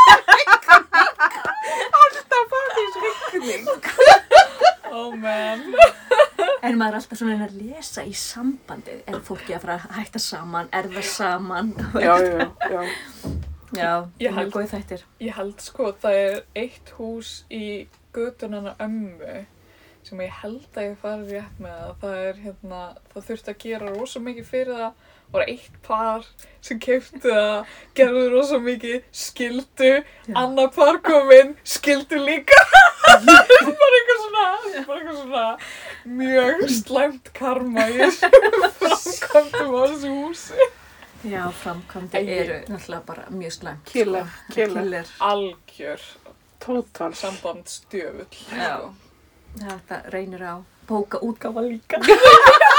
Alltaf 2.00 2.44
fannst 2.50 3.32
rigning. 3.32 3.66
Oh 4.90 5.12
man. 5.16 5.74
En 6.62 6.78
maður 6.78 6.96
er 6.96 6.98
alltaf 7.00 7.18
svona 7.20 7.36
að 7.46 7.52
lesa 7.60 8.02
í 8.08 8.14
sambandið. 8.18 9.02
Er 9.06 9.20
fólki 9.26 9.54
að 9.54 9.62
fara 9.64 9.76
að 9.78 9.92
hætta 9.98 10.18
saman? 10.22 10.68
Er 10.74 10.88
það 10.94 11.06
saman? 11.12 11.72
Já, 11.94 12.14
já, 12.24 12.48
já. 12.72 12.82
Já, 13.76 13.90
Ég 14.18 14.32
mjög 14.32 14.38
held- 14.38 14.52
góð 14.54 14.70
þættir. 14.72 15.02
Ég 15.20 15.34
held 15.36 15.60
sko 15.60 15.90
það 15.92 16.14
er 16.24 16.38
eitt 16.56 16.92
hús 16.96 17.32
í 17.52 17.86
gödunana 18.16 18.72
ömmu 18.80 19.44
sem 20.08 20.20
ég 20.24 20.30
held 20.40 20.68
að 20.74 20.86
ég 20.88 20.96
fari 21.02 21.26
rétt 21.34 21.58
með 21.60 21.74
að 21.84 21.94
það 22.00 22.14
er 22.28 22.38
hérna, 22.46 22.78
það 23.12 23.26
þurfti 23.28 23.52
að 23.52 23.58
gera 23.66 23.90
rosa 23.92 24.20
mikið 24.24 24.46
fyrir 24.48 24.78
það 24.80 24.92
var 25.32 25.44
eitt 25.48 25.74
par 25.86 26.24
sem 26.64 26.78
kefti 26.80 27.20
það 27.24 27.66
gerði 27.98 28.24
rosa 28.32 28.58
mikið 28.64 29.02
skildu 29.12 29.90
annar 30.34 30.70
par 30.74 30.98
kominn 31.04 31.54
skildu 31.64 32.18
líka 32.22 32.58
bara 33.28 33.44
eitthvað 33.98 34.24
svona 34.24 34.46
bara 34.88 34.98
eitthvað 34.98 35.20
svona 35.22 35.46
mjög 36.18 36.66
slæmt 36.80 37.32
karma 37.36 37.86
í 37.92 37.98
þessu 38.00 38.30
framkvæmdum 38.80 39.74
á 39.76 39.82
þessu 39.92 40.12
húsi 40.18 40.68
Já, 41.26 41.48
framkvæmdi 41.50 42.14
Æi. 42.14 42.28
eru 42.30 42.56
náttúrulega 42.70 43.00
bara 43.06 43.24
mjög 43.34 43.52
slæmt. 43.56 43.80
Killer, 43.90 44.26
sko. 44.30 44.52
killer. 44.54 44.82
Killer. 44.84 45.06
algjör 45.18 46.00
Total. 46.62 47.14
sambandstjöfull 47.14 48.26
Já. 48.54 48.76
sko. 48.78 48.92
Þetta 49.58 49.98
reynir 50.14 50.44
á 50.46 50.54
bóka 50.86 51.18
útgáfa 51.18 51.60
líka. 51.66 51.98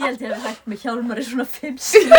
Ég 0.00 0.06
held 0.06 0.22
ég 0.24 0.30
að 0.30 0.36
við 0.38 0.44
hægt 0.48 0.68
með 0.72 0.78
hjálmar 0.80 1.18
í 1.20 1.22
svona 1.28 1.44
fimm 1.44 1.74
sín. 1.76 2.08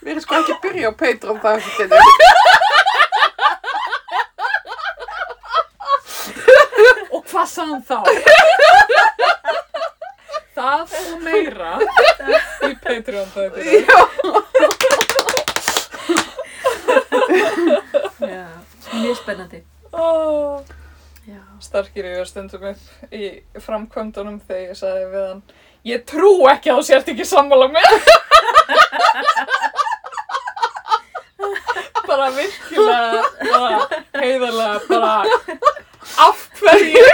Við 0.00 0.08
erum 0.14 0.22
sko 0.24 0.38
ekki 0.38 0.54
að 0.54 0.62
byrja 0.64 0.88
á 0.88 0.92
Patreon 0.96 1.40
þakkinu. 1.42 1.98
Og 7.10 7.20
hvað 7.28 7.46
sagði 7.52 7.72
hann 7.74 7.84
þá? 7.84 8.00
Það 10.56 10.96
og 11.02 11.20
meira 11.28 11.72
í 12.64 12.72
Patreon 12.80 13.28
þetta. 13.36 13.60
Já, 18.24 18.48
mjög 18.96 19.16
spennandi. 19.20 19.60
Oh. 19.92 20.79
Starkir 21.60 22.06
yfir 22.08 22.28
stundum 22.28 22.62
upp 22.72 23.12
í 23.12 23.28
framkvæmdunum 23.60 24.38
þegar 24.48 24.70
ég 24.70 24.78
sagði 24.78 25.06
við 25.12 25.26
hann 25.28 25.42
Ég 25.86 26.04
trú 26.08 26.32
ekki 26.50 26.70
að 26.72 26.78
þú 26.80 26.84
sért 26.90 27.08
ekki 27.08 27.24
sammála 27.24 27.68
með. 27.72 27.88
bara 32.10 32.26
virkilega, 32.34 33.22
bara 33.40 33.80
heiðarlega, 34.20 34.78
bara 34.90 35.12
af 36.26 36.42
hverju? 36.60 37.06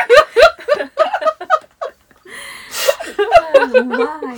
Why? 3.77 4.35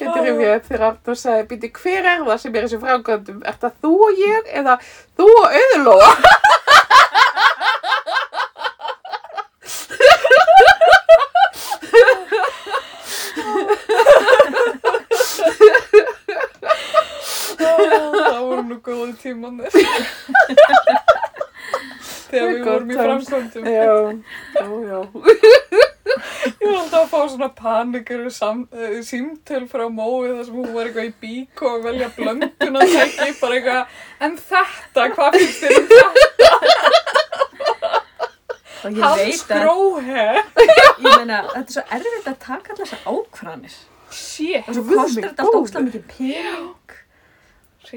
Getur 0.00 0.28
ég 0.28 0.44
upp 0.56 0.68
þegar 0.68 0.86
Artur 0.90 1.16
sagði, 1.16 1.46
býti 1.54 1.72
hver 1.80 2.04
er 2.04 2.20
það 2.26 2.38
sem 2.42 2.54
er 2.54 2.66
þessi 2.66 2.82
frákvæmdum? 2.84 3.40
Er 3.48 3.56
það 3.64 3.72
þú 3.84 3.92
og 4.10 4.12
ég 4.26 4.42
eða 4.60 4.74
þú 5.16 5.28
og 5.30 5.46
auðlóa? 5.62 6.10
Það 17.60 18.40
voru 18.46 18.62
nú 18.66 18.76
góði 18.84 19.14
tímanir. 19.20 19.70
Þegar 22.30 22.50
við 22.50 22.64
vorum 22.66 22.90
í 22.90 22.98
framkvæmdum. 22.98 23.64
Já, 23.66 23.84
já, 24.54 24.66
já. 24.90 25.00
Ég 26.60 26.66
var 26.66 26.76
alltaf 26.80 27.00
að 27.00 27.10
fá 27.10 27.20
svona 27.32 27.48
panikar 27.56 28.22
uh, 28.26 28.30
símtöl 29.06 29.64
frá 29.70 29.84
mói 29.92 30.30
þar 30.30 30.44
sem 30.46 30.56
hún 30.56 30.70
var 30.74 30.88
eitthvað 30.88 31.08
í 31.08 31.12
bík 31.22 31.62
og 31.66 31.84
velja 31.84 32.08
blöndun 32.16 32.80
að 32.80 32.94
tæki 32.94 33.30
bara 33.40 33.58
eitthvað 33.58 33.82
en 34.26 34.38
þetta, 34.50 35.08
hvað 35.16 35.38
finnst 35.38 35.60
þér 35.64 35.72
um 35.78 35.86
þetta? 35.94 37.29
Og 38.80 38.96
ég 38.96 39.04
Hans 39.04 39.20
veit 39.20 39.52
að, 39.52 39.62
gróhe 39.64 40.24
ég 40.64 41.04
meina, 41.04 41.40
þetta 41.52 41.66
er 41.66 41.74
svo 41.74 41.84
erfitt 41.98 42.28
að 42.30 42.38
taka 42.46 42.74
allar 42.74 42.86
þessar 42.86 43.06
ákvarðanir. 43.12 43.78
Shit 44.10 44.66
Og 44.66 44.76
svo 44.76 44.84
kostar 44.88 45.26
þetta 45.28 45.46
alltaf 45.46 45.60
óslega 45.60 45.86
mikið 45.86 46.04
pening. 46.10 46.98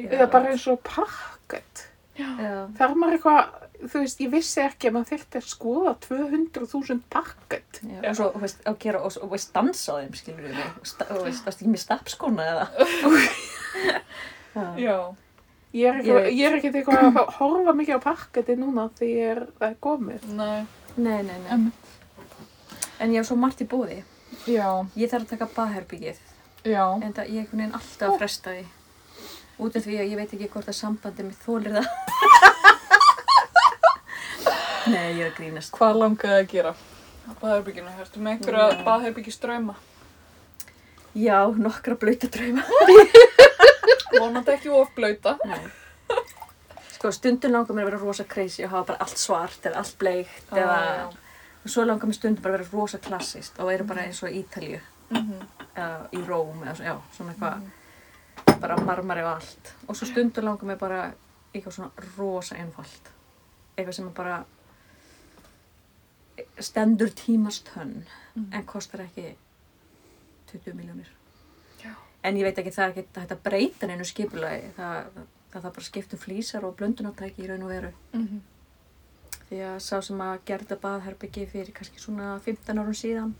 Eða 0.03 0.29
bara 0.33 0.53
eins 0.53 0.65
og 0.71 0.79
pakket. 0.85 1.87
Já. 2.17 2.29
Það 2.77 2.83
er 2.85 2.97
maður 3.01 3.15
eitthvað, 3.17 3.69
þú 3.89 4.01
veist, 4.03 4.21
ég 4.21 4.31
vissi 4.33 4.61
ekki 4.61 4.89
að 4.89 4.95
maður 4.97 5.09
þyrfti 5.13 5.39
að 5.39 5.47
skoða 5.49 5.93
200.000 6.05 7.01
pakket. 7.13 7.81
Og 7.83 8.17
svo, 8.19 8.29
þú 8.35 8.43
veist, 8.43 8.63
að 8.69 8.79
gera, 8.85 9.01
og, 9.01 9.17
og 9.23 9.33
veist, 9.33 9.53
dansa 9.55 9.97
á 9.97 10.01
þeim, 10.03 10.13
skilur 10.19 10.45
við 10.45 10.55
mig, 10.59 10.71
og, 10.77 10.89
sta, 10.91 11.09
og 11.09 11.25
veist, 11.27 11.45
varst 11.47 11.63
ekki 11.63 11.73
með 11.73 11.83
stapskona 11.87 12.47
eða? 12.53 12.65
Já. 14.85 14.97
Ég 15.73 15.89
er, 15.89 15.95
veit. 16.05 16.27
ég 16.37 16.45
er 16.45 16.53
ekkert 16.59 16.75
eitthvað 16.77 17.15
að 17.17 17.29
horfa 17.39 17.73
mikið 17.73 17.97
á 17.97 18.01
pakketi 18.03 18.53
núna 18.59 18.83
því 18.99 19.07
ég 19.09 19.25
er, 19.33 19.39
það 19.59 19.69
er 19.71 19.77
komið. 19.81 20.21
nei 20.37 20.59
Nei, 20.95 21.23
nei, 21.25 21.39
nei. 21.47 21.71
En 23.01 23.09
ég 23.09 23.17
hef 23.17 23.25
svo 23.31 23.37
margt 23.41 23.63
í 23.63 23.65
bóði. 23.65 24.03
Já, 24.45 24.67
Ég 24.93 25.09
þarf 25.09 25.23
að 25.25 25.31
taka 25.33 25.47
baðherbyggið, 25.55 26.19
já 26.69 26.83
en 27.01 27.09
það, 27.15 27.25
ég 27.33 27.33
er 27.33 27.41
einhvern 27.41 27.59
veginn 27.63 27.73
alltaf 27.79 28.05
að 28.11 28.17
fresta 28.21 28.49
því. 28.53 28.63
Út 29.63 29.73
af 29.79 29.83
því 29.87 29.95
að 30.01 30.09
ég 30.11 30.17
veit 30.21 30.33
ekki 30.37 30.51
hvort 30.53 30.69
að 30.69 30.77
sambandi 30.77 31.21
mitt 31.25 31.41
þólir 31.45 31.73
það. 31.79 31.87
nei, 34.93 35.07
ég 35.17 35.23
er 35.25 35.31
að 35.31 35.37
grínast. 35.39 35.73
Hvað 35.77 35.93
langaði 36.01 36.37
að 36.43 36.49
gera? 36.53 36.71
Á 37.23 37.31
baðherbygginu, 37.41 37.91
hérstu 37.97 38.17
með 38.21 38.31
einhverja 38.37 38.65
Já. 38.69 38.77
baðherbyggistrauma? 38.87 39.75
Já, 41.13 41.37
nokkra 41.57 41.95
blöyta 42.01 42.27
drauma. 42.33 42.63
Vonandi 44.19 44.51
ekki 44.51 44.69
of 44.69 44.93
blöyta 44.95 45.37
Nei. 45.45 45.59
Sko, 46.93 47.11
stundum 47.11 47.51
langar 47.51 47.75
mér 47.75 47.87
að 47.87 47.91
vera 47.91 48.01
rosa 48.03 48.23
crazy 48.23 48.63
og 48.63 48.71
hafa 48.71 48.93
bara 48.93 49.05
allt 49.05 49.17
svart 49.19 49.65
eða 49.65 49.81
allt 49.81 49.97
bleikt 49.99 50.51
eða... 50.51 50.79
já. 50.95 51.05
Og 51.63 51.71
svo 51.71 51.85
langar 51.87 52.07
mér 52.07 52.17
stundum 52.19 52.43
bara 52.43 52.55
að 52.55 52.59
vera 52.63 52.71
rosa 52.77 52.99
klassist 53.03 53.59
og 53.59 53.67
vera 53.71 53.87
bara 53.87 54.05
eins 54.07 54.23
og 54.23 54.31
í 54.31 54.43
Ítalju. 54.43 54.79
Mhm. 55.13 55.47
eða 55.75 56.07
í 56.13 56.21
Róm 56.27 56.63
eða 56.63 56.85
já, 56.85 56.93
svona 57.15 57.33
eitthvað 57.33 58.59
bara 58.61 58.77
marmari 58.81 59.23
og 59.23 59.33
allt 59.35 59.73
og 59.87 59.97
svo 59.97 60.07
stundur 60.07 60.45
langar 60.45 60.65
mig 60.69 60.77
bara 60.79 61.01
eitthvað 61.53 61.75
svona 61.75 62.07
rosa 62.17 62.55
einfalt 62.55 63.09
eitthvað 63.77 63.95
sem 63.97 64.07
er 64.07 64.15
bara 64.17 64.37
stendur 66.59 67.09
tímast 67.09 67.69
hönn 67.75 68.03
en 68.51 68.65
kostar 68.65 69.03
ekki 69.05 69.35
20 70.51 70.73
miljónir. 70.77 71.09
En 72.23 72.37
ég 72.39 72.47
veit 72.47 72.59
ekki 72.61 72.73
það 72.75 72.89
ekki 72.89 73.05
hægt 73.19 73.35
að 73.35 73.43
breyta 73.43 73.87
neinu 73.89 74.07
skipulagi. 74.07 74.71
Það, 74.77 75.07
það, 75.51 75.61
það 75.61 75.69
bara 75.77 75.87
skiptum 75.89 76.21
flýsar 76.23 76.67
og 76.67 76.75
blöndunartæki 76.79 77.43
í 77.43 77.49
raun 77.51 77.65
og 77.67 77.73
veru. 77.75 77.93
Mhm. 78.13 78.41
því 79.53 79.57
að 79.69 79.79
sá 79.85 79.97
sem 80.01 80.21
að 80.23 80.39
gerða 80.47 80.75
baðherbyggi 80.81 81.43
fyrir 81.51 81.73
kannski 81.75 81.99
svona 82.01 82.39
15 82.41 82.79
árum 82.79 82.95
síðan 82.97 83.33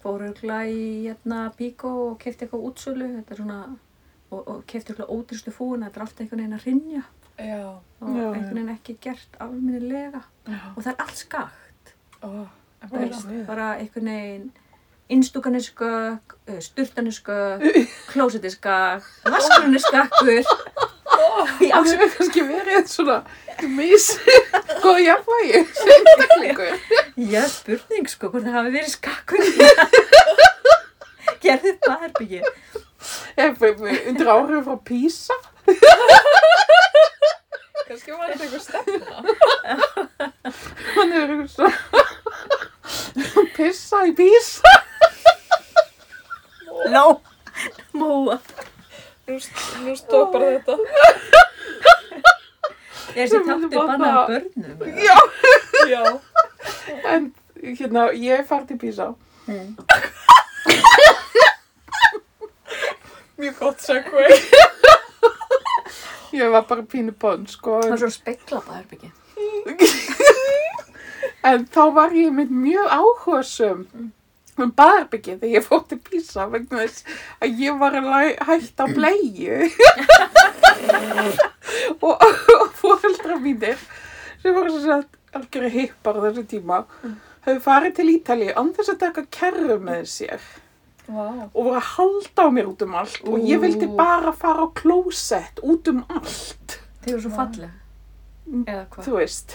fóru 0.00 0.30
örugglega 0.30 0.70
í 0.70 0.84
hérna 1.08 1.40
Bíkó 1.58 1.90
og 2.10 2.18
kefti 2.22 2.46
eitthvað 2.46 2.64
útsölu. 2.70 3.08
Þetta 3.18 3.34
er 3.34 3.40
svona 3.42 3.58
og, 4.30 4.40
og 4.48 4.64
kefti 4.70 4.92
eitthvað 4.94 5.12
ódýrstu 5.12 5.52
fúna 5.54 5.88
þetta 5.88 6.00
er 6.00 6.06
alltaf 6.06 6.24
einhvern 6.24 6.42
veginn 6.42 6.58
að 6.58 6.66
rinja 6.68 7.02
Já. 7.34 7.64
og 8.00 8.14
Já, 8.14 8.26
einhvern 8.30 8.54
veginn 8.54 8.74
ekki 8.74 8.96
gert 9.04 9.38
almennilega. 9.42 10.22
Já. 10.46 10.60
og 10.76 10.80
það 10.82 10.92
er 10.92 11.02
allt 11.04 11.20
skakt 11.20 11.94
veist, 12.94 13.28
bara 13.48 13.68
einhvern 13.80 14.10
veginn 14.12 14.50
innstúkan 15.12 15.54
er 15.58 15.64
skakk, 15.64 16.36
styrtan 16.64 17.06
er 17.10 17.16
skakk 17.16 17.64
klósett 18.12 18.44
er 18.44 18.54
skakk 18.54 19.04
vaskurinn 19.28 19.76
er 19.76 19.84
skakkur 19.84 20.32
í 20.34 20.42
Það 21.14 21.88
hefur 21.90 22.10
kannski 22.16 22.42
verið 22.48 22.86
svona 22.90 23.18
mis, 23.76 24.06
góð 24.82 24.98
jafnvægi, 25.04 25.60
einstaklingur. 25.60 26.72
Já, 27.30 27.42
spurning 27.52 28.08
sko, 28.10 28.30
hvort 28.32 28.46
það 28.46 28.56
hafi 28.58 28.70
verið 28.74 28.92
skakkur. 28.92 29.42
Gerðið 31.44 31.76
baðherbyggi. 31.84 32.40
Ef 33.44 33.60
við 33.60 33.74
undir 34.10 34.32
áhrif 34.32 34.66
frá 34.66 34.76
Písa. 34.88 35.36
Kannski 37.84 38.10
var 38.16 38.32
þetta 38.32 38.44
eitthvað 38.44 38.64
stefna. 38.64 39.14
Hann 40.94 41.12
er 41.12 41.18
eitthvað 41.28 41.50
svona 41.52 41.78
pissa 43.54 43.98
í 44.08 44.12
Písa. 44.16 44.72
Nó, 46.90 47.04
móa. 47.92 48.38
Nú, 49.26 49.38
nú 49.84 49.94
stoppar 49.96 50.40
þetta. 50.50 50.74
Er 53.14 53.28
þessi 53.28 53.30
Sem 53.30 53.44
tátti 53.46 53.60
myndi 53.60 53.76
bannað 53.76 53.98
bara- 53.98 54.26
börnum? 54.28 54.76
eða? 54.82 54.86
Já. 55.04 55.18
Já. 55.88 56.02
En 57.14 57.30
hérna, 57.62 58.08
ég 58.12 58.46
farið 58.48 58.66
til 58.72 58.78
Písa. 58.82 59.06
Mm. 59.46 59.76
Mjög 63.38 63.58
gott 63.58 63.80
segvei. 63.82 64.30
Ég 66.34 66.50
var 66.50 66.62
bara 66.66 66.82
pínu 66.82 67.12
bönn, 67.20 67.46
sko. 67.46 67.78
Það 67.80 67.84
En, 67.84 67.90
var 67.94 67.98
svo 68.02 68.10
spekla 68.10 68.60
baðherbyggi. 68.66 69.10
en 71.44 71.66
þá 71.66 71.82
var 71.94 72.10
ég 72.16 72.32
með 72.34 72.50
mjög 72.50 72.88
áhugasum 72.98 73.84
um 74.62 74.70
baðherbyggið 74.78 75.40
þegar 75.42 75.54
ég 75.56 75.64
fór 75.66 75.82
til 75.90 75.98
Písa 76.04 76.44
vegna 76.52 76.84
þess 76.84 76.98
að 77.42 77.48
ég 77.64 77.72
var 77.80 77.92
að 77.98 78.06
hætta 78.48 78.86
á 78.86 78.88
bleiu. 78.94 79.56
og, 82.04 82.14
og 82.60 82.68
fóreldra 82.78 83.38
mínir 83.42 83.78
sem 84.42 84.54
voru 84.54 84.70
sem 84.74 84.84
sagt 84.86 85.12
algjörði 85.34 85.70
hippar 85.78 86.16
þessu 86.22 86.44
tíma 86.50 86.82
höfðu 87.44 87.62
farið 87.64 87.92
til 87.98 88.10
Ítalíu 88.14 88.52
án 88.56 88.70
þess 88.76 88.90
að 88.94 89.00
taka 89.06 89.22
kerru 89.34 89.76
með 89.82 90.02
sér 90.12 90.40
Vá. 91.04 91.26
og 91.50 91.58
voru 91.58 91.76
að 91.76 91.88
halda 91.94 92.40
á 92.46 92.48
mér 92.54 92.66
út 92.70 92.82
um 92.86 92.94
allt 92.96 93.18
og 93.28 93.42
ég 93.44 93.58
vildi 93.60 93.86
bara 93.98 94.32
fara 94.36 94.64
á 94.64 94.68
klósett 94.76 95.56
út 95.64 95.84
um 95.92 96.00
allt 96.08 96.68
Þið 97.04 97.10
eru 97.12 97.22
svo 97.26 97.32
hvað? 98.94 99.04
þú 99.04 99.12
veist, 99.18 99.48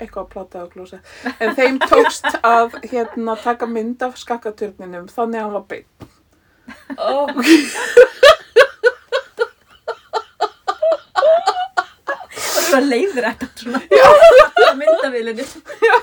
eitthvað 0.00 0.22
að 0.24 0.30
plata 0.34 0.62
á 0.62 0.66
klósett 0.72 1.04
en 1.40 1.54
þeim 1.58 1.78
tókst 1.82 2.28
að 2.46 2.76
hérna 2.90 3.36
taka 3.42 3.66
mynd 3.70 4.02
af 4.06 4.18
skakkaturninum 4.20 5.06
þannig 5.12 5.40
að 5.40 5.44
hann 5.46 5.56
var 5.56 5.66
beinn 5.70 5.90
Ó, 6.98 7.28
Og 12.56 12.62
svo 12.66 12.80
leiður 12.82 13.26
þetta 13.28 13.48
svona. 13.60 13.80
Já. 13.92 14.06
Myndavélinu. 14.78 15.44
Já. 15.86 15.96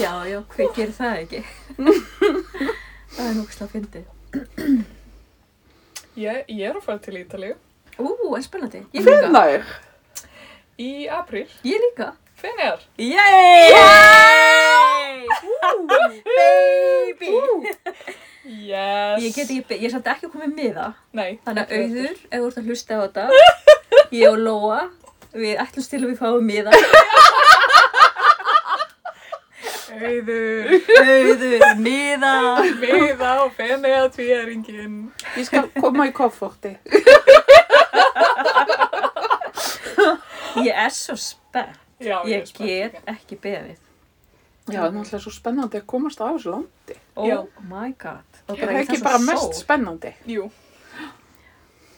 Já, 0.00 0.12
hver 0.54 0.68
gerir 0.76 0.92
það 0.94 1.16
ekki? 1.24 1.40
það 1.80 3.24
er 3.26 3.34
núkslega 3.34 3.66
að 3.66 3.72
fyndi. 3.74 4.02
ég, 6.20 6.44
ég 6.46 6.62
er 6.68 6.78
að 6.78 6.84
fara 6.84 7.02
til 7.02 7.16
Ítalíu 7.18 7.56
Ú, 8.00 8.06
en 8.36 8.44
spennandi. 8.46 8.84
Ég 8.94 9.02
líka. 9.04 9.26
Hvenær? 9.26 9.72
í 10.80 10.90
apríl. 11.12 11.48
Ég 11.66 11.82
líka. 11.88 12.12
Hvenær? 12.40 12.78
Yay! 12.98 13.72
Baby! 16.26 17.32
Yes. 18.44 19.22
Ég 19.22 19.34
get 19.34 19.50
ekki, 19.50 19.76
ég 19.84 19.90
samt 19.92 20.08
ekki 20.08 20.30
komið 20.32 20.54
með 20.56 20.70
það. 20.78 20.94
Nei. 21.18 21.30
Þannig 21.44 21.62
að 21.62 21.74
auður, 21.76 22.16
ef 22.30 22.38
þú 22.40 22.46
ert 22.48 22.60
að 22.62 22.70
hlusta 22.70 22.96
á 22.96 23.00
þetta, 23.04 23.24
ég 24.20 24.26
og 24.30 24.38
Lóa, 24.40 24.78
við 25.36 25.60
ætlumst 25.62 25.92
til 25.92 26.00
að 26.00 26.08
við 26.08 26.18
fáum 26.22 26.48
miða. 26.48 26.72
Auður. 30.00 30.72
Auður, 30.96 31.66
miða. 31.84 32.34
Miða 32.80 33.30
á 33.36 33.44
fenni 33.58 33.92
að 33.98 34.08
tvíæringin. 34.16 34.96
Ég 35.36 35.44
skal 35.50 35.66
koma 35.76 36.08
í 36.08 36.12
kofforti 36.16 36.72
Ég 40.60 40.72
er 40.74 40.90
svo 40.94 41.14
spennt. 41.20 41.79
Já, 42.00 42.24
Ég 42.26 42.46
spennt 42.46 42.68
get 42.68 42.92
líka. 42.92 43.02
ekki 43.14 43.36
beðið. 43.40 43.78
Já, 44.70 44.80
það 44.80 44.86
er 44.86 44.92
náttúrulega 44.96 45.20
svo 45.24 45.32
spennandi 45.34 45.80
að 45.80 45.86
komast 45.86 46.20
á 46.20 46.24
þessu 46.30 46.50
landi 46.54 46.96
Oh 47.16 47.26
Já. 47.26 47.46
my 47.68 47.92
god. 47.98 48.24
Og 48.48 48.56
Það 48.56 48.68
er 48.68 48.74
ég 48.76 48.82
ekki 48.88 48.96
svo 49.00 49.04
bara 49.04 49.18
sól. 49.18 49.26
mest 49.26 49.54
spennandi 49.64 50.14
Jú. 50.26 50.50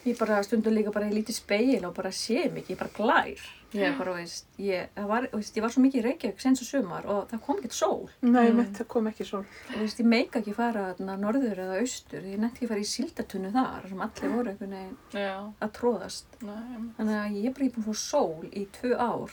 Ég 0.05 0.17
bara 0.19 0.41
stundum 0.43 0.73
líka 0.75 0.91
bara 0.91 1.07
í 1.07 1.13
lítið 1.15 1.37
speil 1.37 1.85
og 1.87 1.93
bara 1.95 2.09
sé 2.11 2.49
mikið, 2.51 2.73
ég 2.73 2.79
bara 2.79 2.91
glær. 2.97 3.43
Ég 3.73 3.95
bara, 3.97 4.13
veist, 4.17 4.45
ég, 4.59 4.89
var, 5.07 5.29
veist, 5.31 5.55
ég 5.57 5.63
var 5.63 5.71
svo 5.71 5.81
mikið 5.81 6.01
í 6.01 6.03
Reykjavík 6.05 6.41
senst 6.43 6.61
og 6.61 6.67
sumar 6.67 7.05
og 7.09 7.29
það 7.31 7.39
kom 7.45 7.57
ekkert 7.61 7.73
sól. 7.77 8.09
Nei, 8.21 8.51
Mm. 8.51 8.67
það 8.75 8.87
kom 8.87 9.07
ekki 9.07 9.25
svo 9.25 9.39
Og 9.39 9.79
veist, 9.79 9.97
ég 9.99 10.05
meika 10.05 10.39
ekki 10.41 10.53
fara 10.53 10.93
þarna 10.93 11.15
norður 11.17 11.57
eða 11.63 11.79
austur, 11.81 12.21
ég 12.21 12.37
nefndi 12.37 12.59
ekki 12.59 12.67
fara 12.67 12.79
í 12.83 12.91
síldatunnu 12.91 13.51
þar 13.53 13.87
sem 13.89 14.01
allir 14.01 14.35
voru 14.35 14.49
einhvern 14.51 14.75
veginn 14.75 14.97
Já. 15.13 15.53
að 15.61 15.71
tróðast. 15.71 16.25
Nei. 16.41 16.91
Þannig 16.99 17.17
að 17.23 17.35
ég 17.39 17.45
er 17.45 17.53
bara 17.53 17.69
búin 17.69 17.85
að 17.85 17.87
fá 17.87 17.95
sól 17.95 18.43
í 18.51 18.67
tvö 18.67 18.93
ár. 18.99 19.31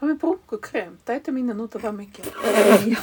Hvað 0.00 0.08
með 0.08 0.18
brúnku 0.22 0.56
krem? 0.64 0.92
Dæti 1.04 1.28
mín 1.36 1.52
að 1.52 1.58
nota 1.60 1.76
það 1.82 1.98
mikið 1.98 2.24
Já. 2.88 3.00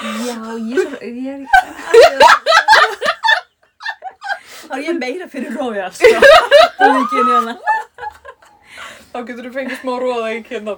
Já, 0.00 0.34
ég 0.58 0.94
ég 1.04 1.28
er 1.30 1.40
ekki... 1.44 1.66
Þá 4.64 4.72
er 4.74 4.82
ég 4.82 4.98
meira 4.98 5.28
fyrir 5.30 5.54
Royal, 5.54 5.92
sko. 5.94 6.10
Það 6.10 6.86
er 6.88 6.98
ekki 7.04 7.20
henni 7.20 7.36
hana. 7.36 7.54
Þá 9.12 9.18
getur 9.28 9.46
þú 9.46 9.52
fengið 9.60 9.78
smá 9.78 9.92
róða 10.02 10.32
í 10.34 10.42
kynna 10.46 10.74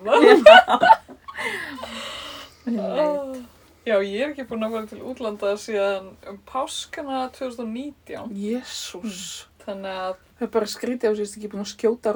Nei. 2.68 3.40
Já, 3.88 3.96
ég 3.98 4.20
er 4.22 4.28
ekki 4.30 4.44
búin 4.46 4.62
að 4.68 4.76
fara 4.76 4.90
til 4.92 5.00
útlanda 5.10 5.54
síðan 5.58 6.12
um 6.30 6.36
páskana 6.46 7.24
2019. 7.34 8.28
Jésús 8.38 9.48
Þannig 9.64 9.96
að, 10.04 10.20
Það 10.38 10.46
er 10.46 10.52
bara 10.58 10.68
skrítið 10.70 11.08
þú 11.08 11.18
sést 11.22 11.38
ekki 11.40 11.50
búin 11.54 11.64
að 11.64 11.72
skjóta 11.72 12.12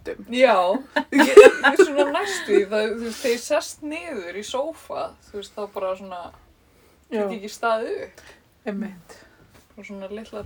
rótum 0.00 0.24
já, 0.34 0.56
svona 1.76 2.10
næstu 2.14 2.66
það, 2.70 2.94
þú 2.94 3.04
veist, 3.04 3.20
þegar 3.20 3.34
ég 3.34 3.40
sest 3.44 3.82
niður 3.82 4.36
í 4.38 4.42
sófa, 4.46 5.02
þú 5.28 5.34
veist, 5.38 5.54
þá 5.56 5.62
bara 5.74 5.96
svona, 5.98 6.20
get 7.10 7.30
ekki 7.36 7.48
staðið 7.50 7.96
upp. 8.06 8.20
emmitt 8.64 9.10
Og 9.76 9.84
svona 9.86 10.08
litlar, 10.12 10.44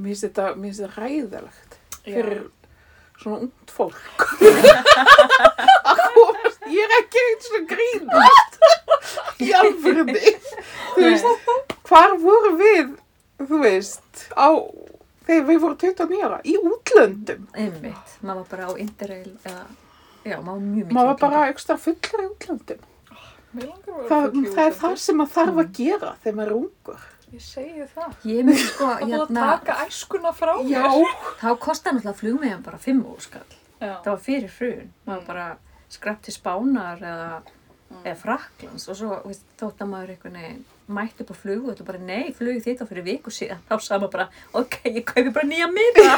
Mér 0.00 0.08
finnst 0.14 0.24
þetta, 0.24 0.44
mér 0.56 0.62
finnst 0.70 0.80
þetta 0.80 1.00
ræðilegt 1.02 1.72
fyrir 2.04 2.42
svona 3.20 3.38
ungt 3.44 3.70
fólk. 3.74 4.18
Ég 6.70 6.82
er 6.86 6.92
ekki 7.00 7.18
eins 7.26 7.48
og 7.58 7.62
grínast 7.68 8.52
í 9.42 9.44
alvörunni. 9.58 10.30
Þú 10.94 11.00
veist, 11.02 11.26
hvar 11.90 12.10
voru 12.22 12.52
við 12.60 12.86
þú 13.50 13.56
veist, 13.64 14.10
á 14.38 14.48
þegar 15.26 15.46
við 15.50 15.60
vorum 15.64 15.76
29 15.84 16.22
ára, 16.26 16.40
í 16.44 16.56
útlöndum 16.60 17.46
Einmitt, 17.54 18.16
maður 18.22 18.40
var 18.42 18.48
bara 18.54 18.66
á 18.68 18.72
Interrail 18.80 19.32
eða, 19.44 19.64
já, 20.24 20.36
maður 20.40 20.50
var 20.50 20.60
mjög 20.66 20.84
mikið 20.84 20.96
maður 20.98 21.10
var 21.12 21.20
bara 21.24 21.44
ekstra 21.52 21.76
fullur 21.78 22.24
í 22.24 22.28
útlöndum 22.30 22.86
langar 23.60 23.94
að 23.94 24.02
vera 24.10 24.52
það, 24.54 24.66
er 24.66 24.76
það 24.80 24.96
sem 25.04 25.16
maður 25.18 25.32
þarf 25.36 25.56
að 25.64 25.72
gera 25.80 26.12
þegar 26.24 26.36
maður 26.40 26.52
er 26.52 26.60
ungur 26.60 27.08
Ég 27.30 27.42
segi 27.46 27.84
það. 27.94 28.14
Ég 28.26 28.40
myndi 28.42 28.62
sko, 28.66 28.86
Það 28.90 29.02
búið 29.04 29.12
að 29.14 29.20
hérna, 29.20 29.42
taka 29.52 29.74
æskuna 29.86 30.30
frá 30.34 30.50
mér. 30.58 30.70
já, 30.72 31.10
þá 31.38 31.50
kostaði 31.62 31.94
náttúrulega 32.00 32.18
flugmiðan 32.18 32.64
bara 32.66 32.78
5 32.82 33.04
úrskall. 33.06 33.52
Já. 33.78 33.92
Það 34.02 34.08
var 34.10 34.18
fyrir 34.24 34.56
hrun, 34.56 34.88
maður 35.06 35.20
Mm. 35.20 35.26
bara 35.28 35.44
skrapp 35.94 36.24
til 36.26 36.34
Spánar 36.34 36.98
eða, 37.12 37.28
Mm. 37.90 38.00
eða 38.02 38.16
Fraklands 38.24 38.88
og 38.90 38.98
svo, 38.98 39.20
veist, 39.28 39.46
þótt 39.62 39.78
að 39.86 39.90
maður 39.92 40.10
einhvern 40.16 40.40
veginn 40.40 40.64
mætti 40.96 41.24
upp 41.24 41.32
á 41.32 41.36
flug 41.40 41.64
og 41.64 41.70
þetta 41.72 41.86
bara, 41.88 42.00
nei, 42.10 42.32
flugið 42.36 42.64
þitt 42.66 42.82
á 42.82 42.86
fyrir 42.90 43.06
viku 43.06 43.32
síðan. 43.34 43.60
Þá 43.68 43.74
sagði 43.78 44.00
maður 44.04 44.14
bara, 44.16 44.26
ok, 44.60 44.76
ég 44.90 45.04
kaupi 45.08 45.32
bara 45.36 45.50
nýja 45.50 45.68
miða. 45.72 46.16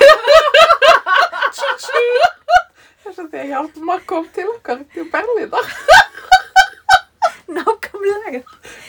Þess 3.02 3.18
að 3.22 3.28
því 3.32 3.42
að 3.42 3.50
Hjálmar 3.52 4.04
kom 4.08 4.28
til 4.36 4.46
okkar 4.54 4.84
til 4.94 5.06
Berlína. 5.12 5.62
Nákvæmlega. 7.56 8.42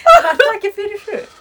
Var 0.07 0.29
það 0.39 0.49
ekki 0.55 0.73
fyrir 0.77 1.01
flug? 1.03 1.39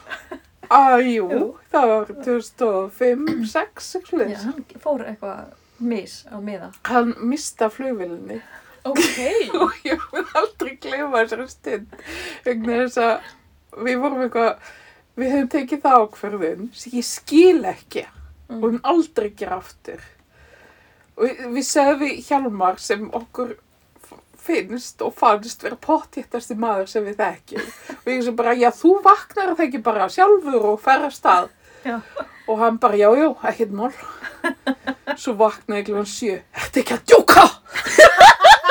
Æjú, 0.73 1.27
Jú. 1.29 1.47
það 1.73 1.91
var 1.91 2.11
2005, 2.25 3.27
6, 3.53 3.91
Já, 3.93 4.01
6, 4.09 4.45
hann 4.47 4.65
fór 4.81 5.03
eitthvað 5.05 5.53
mis 5.83 6.15
á 6.33 6.37
miða. 6.41 6.71
Hann 6.89 7.13
mista 7.29 7.69
flugvilinni 7.73 8.39
Ok. 8.89 9.19
og 9.63 9.77
ég 9.87 10.01
mun 10.15 10.31
aldrei 10.39 10.73
gleyma 10.83 11.21
þessari 11.23 11.45
stund 11.53 11.93
vegna 12.47 12.79
þess 12.81 12.99
að 13.05 13.29
við 13.77 14.01
vorum 14.03 14.23
eitthvað, 14.27 14.57
við 15.17 15.31
höfum 15.35 15.49
tekið 15.57 15.83
það 15.85 16.01
ákverðin 16.07 16.69
sem 16.77 16.93
ég 16.99 17.05
skil 17.09 17.65
ekki 17.73 18.07
og 18.07 18.13
Mm. 18.53 18.61
mun 18.61 18.81
aldrei 18.85 19.31
gera 19.37 19.57
aftur. 19.63 20.01
Og 21.17 21.25
við, 21.25 21.39
við 21.55 21.65
segðum 21.65 22.01
við 22.03 22.19
Hjalmar 22.27 22.79
sem 22.79 23.07
okkur 23.17 23.55
finnst 24.43 25.01
og 25.07 25.15
fannst 25.17 25.63
vera 25.63 25.77
pottjéttasti 25.81 26.57
maður 26.59 26.89
sem 26.91 27.05
við 27.07 27.17
þekkjum. 27.17 27.71
Og 27.97 28.11
ég 28.13 28.23
sem 28.27 28.37
bara, 28.37 28.53
já 28.59 28.69
þú 28.75 28.91
vaknar 29.05 29.55
það 29.55 29.65
ekki 29.69 29.81
bara 29.87 30.09
sjálfur 30.13 30.67
og 30.73 30.81
fer 30.85 31.07
að 31.07 31.15
stað. 31.17 31.49
Já. 31.87 32.01
Og 32.51 32.59
hann 32.59 32.77
bara, 32.83 32.97
já, 32.99 33.09
já, 33.17 33.29
ekkert 33.49 33.73
mál. 33.73 33.93
Svo 35.17 35.33
vaknaði 35.39 35.85
klukkan 35.89 36.11
sjö. 36.11 36.41
Ertu 36.59 36.83
ekki 36.83 36.99
að 36.99 37.05
djóka? 37.09 37.45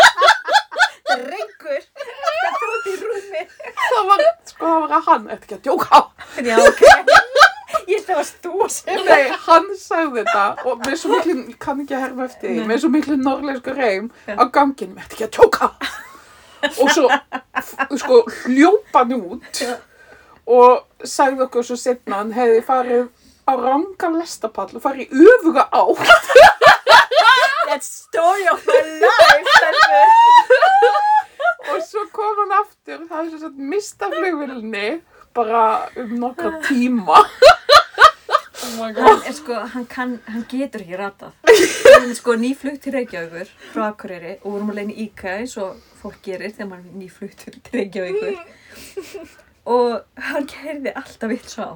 Drengur, 1.12 1.82
þetta 1.96 2.70
út 2.76 2.88
í 2.92 2.96
rúmi. 3.02 3.42
Það 3.82 4.06
var, 4.12 4.24
sko, 4.62 4.70
það 4.70 4.82
var 4.82 4.94
að 4.98 5.08
hann, 5.10 5.28
ertu 5.34 5.48
ekki 5.48 5.58
að 5.58 5.64
djóka? 5.66 6.02
Já, 6.46 6.58
ok. 6.62 6.82
Ég 7.90 7.98
held 7.98 8.02
að 8.02 8.10
það 8.12 8.18
varst 8.20 8.36
þú 8.44 8.68
sem. 8.70 9.00
Nei, 9.08 9.32
hann 9.48 9.68
sagði 9.80 10.22
þetta 10.22 10.44
og 10.68 10.82
með 10.86 10.96
svo 11.02 11.12
miklu, 11.12 11.36
ég 11.50 11.58
kann 11.64 11.80
ekki 11.82 11.96
að 11.98 12.04
herma 12.06 12.26
eftir 12.28 12.52
því, 12.52 12.66
með 12.70 12.82
svo 12.84 12.90
miklu 12.94 13.16
norrleisku 13.20 13.74
reym 13.76 14.10
á 14.28 14.44
ganginum, 14.54 15.00
ertu 15.02 15.18
ekki 15.18 15.26
að 15.28 15.34
djóka? 15.38 15.70
Og 16.72 16.92
svo, 16.94 17.08
sko, 18.04 18.20
hljópa 18.44 19.02
hann 19.02 19.16
út 19.18 19.64
og 20.52 21.08
sagði 21.08 21.46
okkur 21.48 21.66
svo 21.66 21.80
setna 21.80 22.20
hann 22.22 22.36
hefði 22.36 22.62
farið 22.68 23.08
á 23.50 23.54
rangan 23.58 24.20
lestapall 24.20 24.70
og 24.78 24.84
farið 24.84 25.10
í 25.10 25.32
öfuga 25.34 25.66
á 25.74 25.84
That's 27.72 27.88
story 28.04 28.46
of 28.52 28.62
my 28.68 28.82
life, 29.00 29.48
stelpur. 29.58 31.00
og 31.70 31.82
svo 31.86 32.06
kom 32.16 32.40
hann 32.44 32.56
aftur, 32.62 33.04
það 33.10 33.20
er 33.26 33.30
svo 33.34 33.42
sett 33.46 33.60
mista 33.74 34.10
flugvillinni 34.12 34.88
bara 35.36 35.64
um 36.02 36.16
nokkra 36.26 36.58
tíma. 36.68 37.22
Oh 38.62 38.68
my 38.78 38.92
Hann, 38.94 39.24
er 39.26 39.34
sko, 39.34 39.56
hann, 39.74 39.86
kann, 39.90 40.12
hann 40.30 40.44
getur 40.50 40.84
ekki 40.84 40.98
ratað. 41.00 41.32
Hann 41.48 42.12
er 42.12 42.18
sko 42.18 42.36
nýflugt 42.38 42.84
til 42.84 42.94
Reykjavíkur 42.94 43.50
frá 43.74 43.88
Akureyri 43.88 44.36
og 44.44 44.52
vorum 44.54 44.70
að 44.70 44.78
leina 44.78 44.98
íka 45.02 45.32
eins 45.40 45.56
og 45.58 45.80
fólk 45.98 46.20
gerir 46.28 46.54
þegar 46.54 46.70
maður 46.70 46.92
er 46.92 47.00
nýflugt 47.02 47.42
til 47.48 47.58
Reykjavíkur. 47.80 48.38
Og 49.72 49.98
hann 50.28 50.46
keiriði 50.50 50.94
alltaf 51.02 51.34
vitt 51.34 51.50
svo 51.50 51.66
á. 51.66 51.74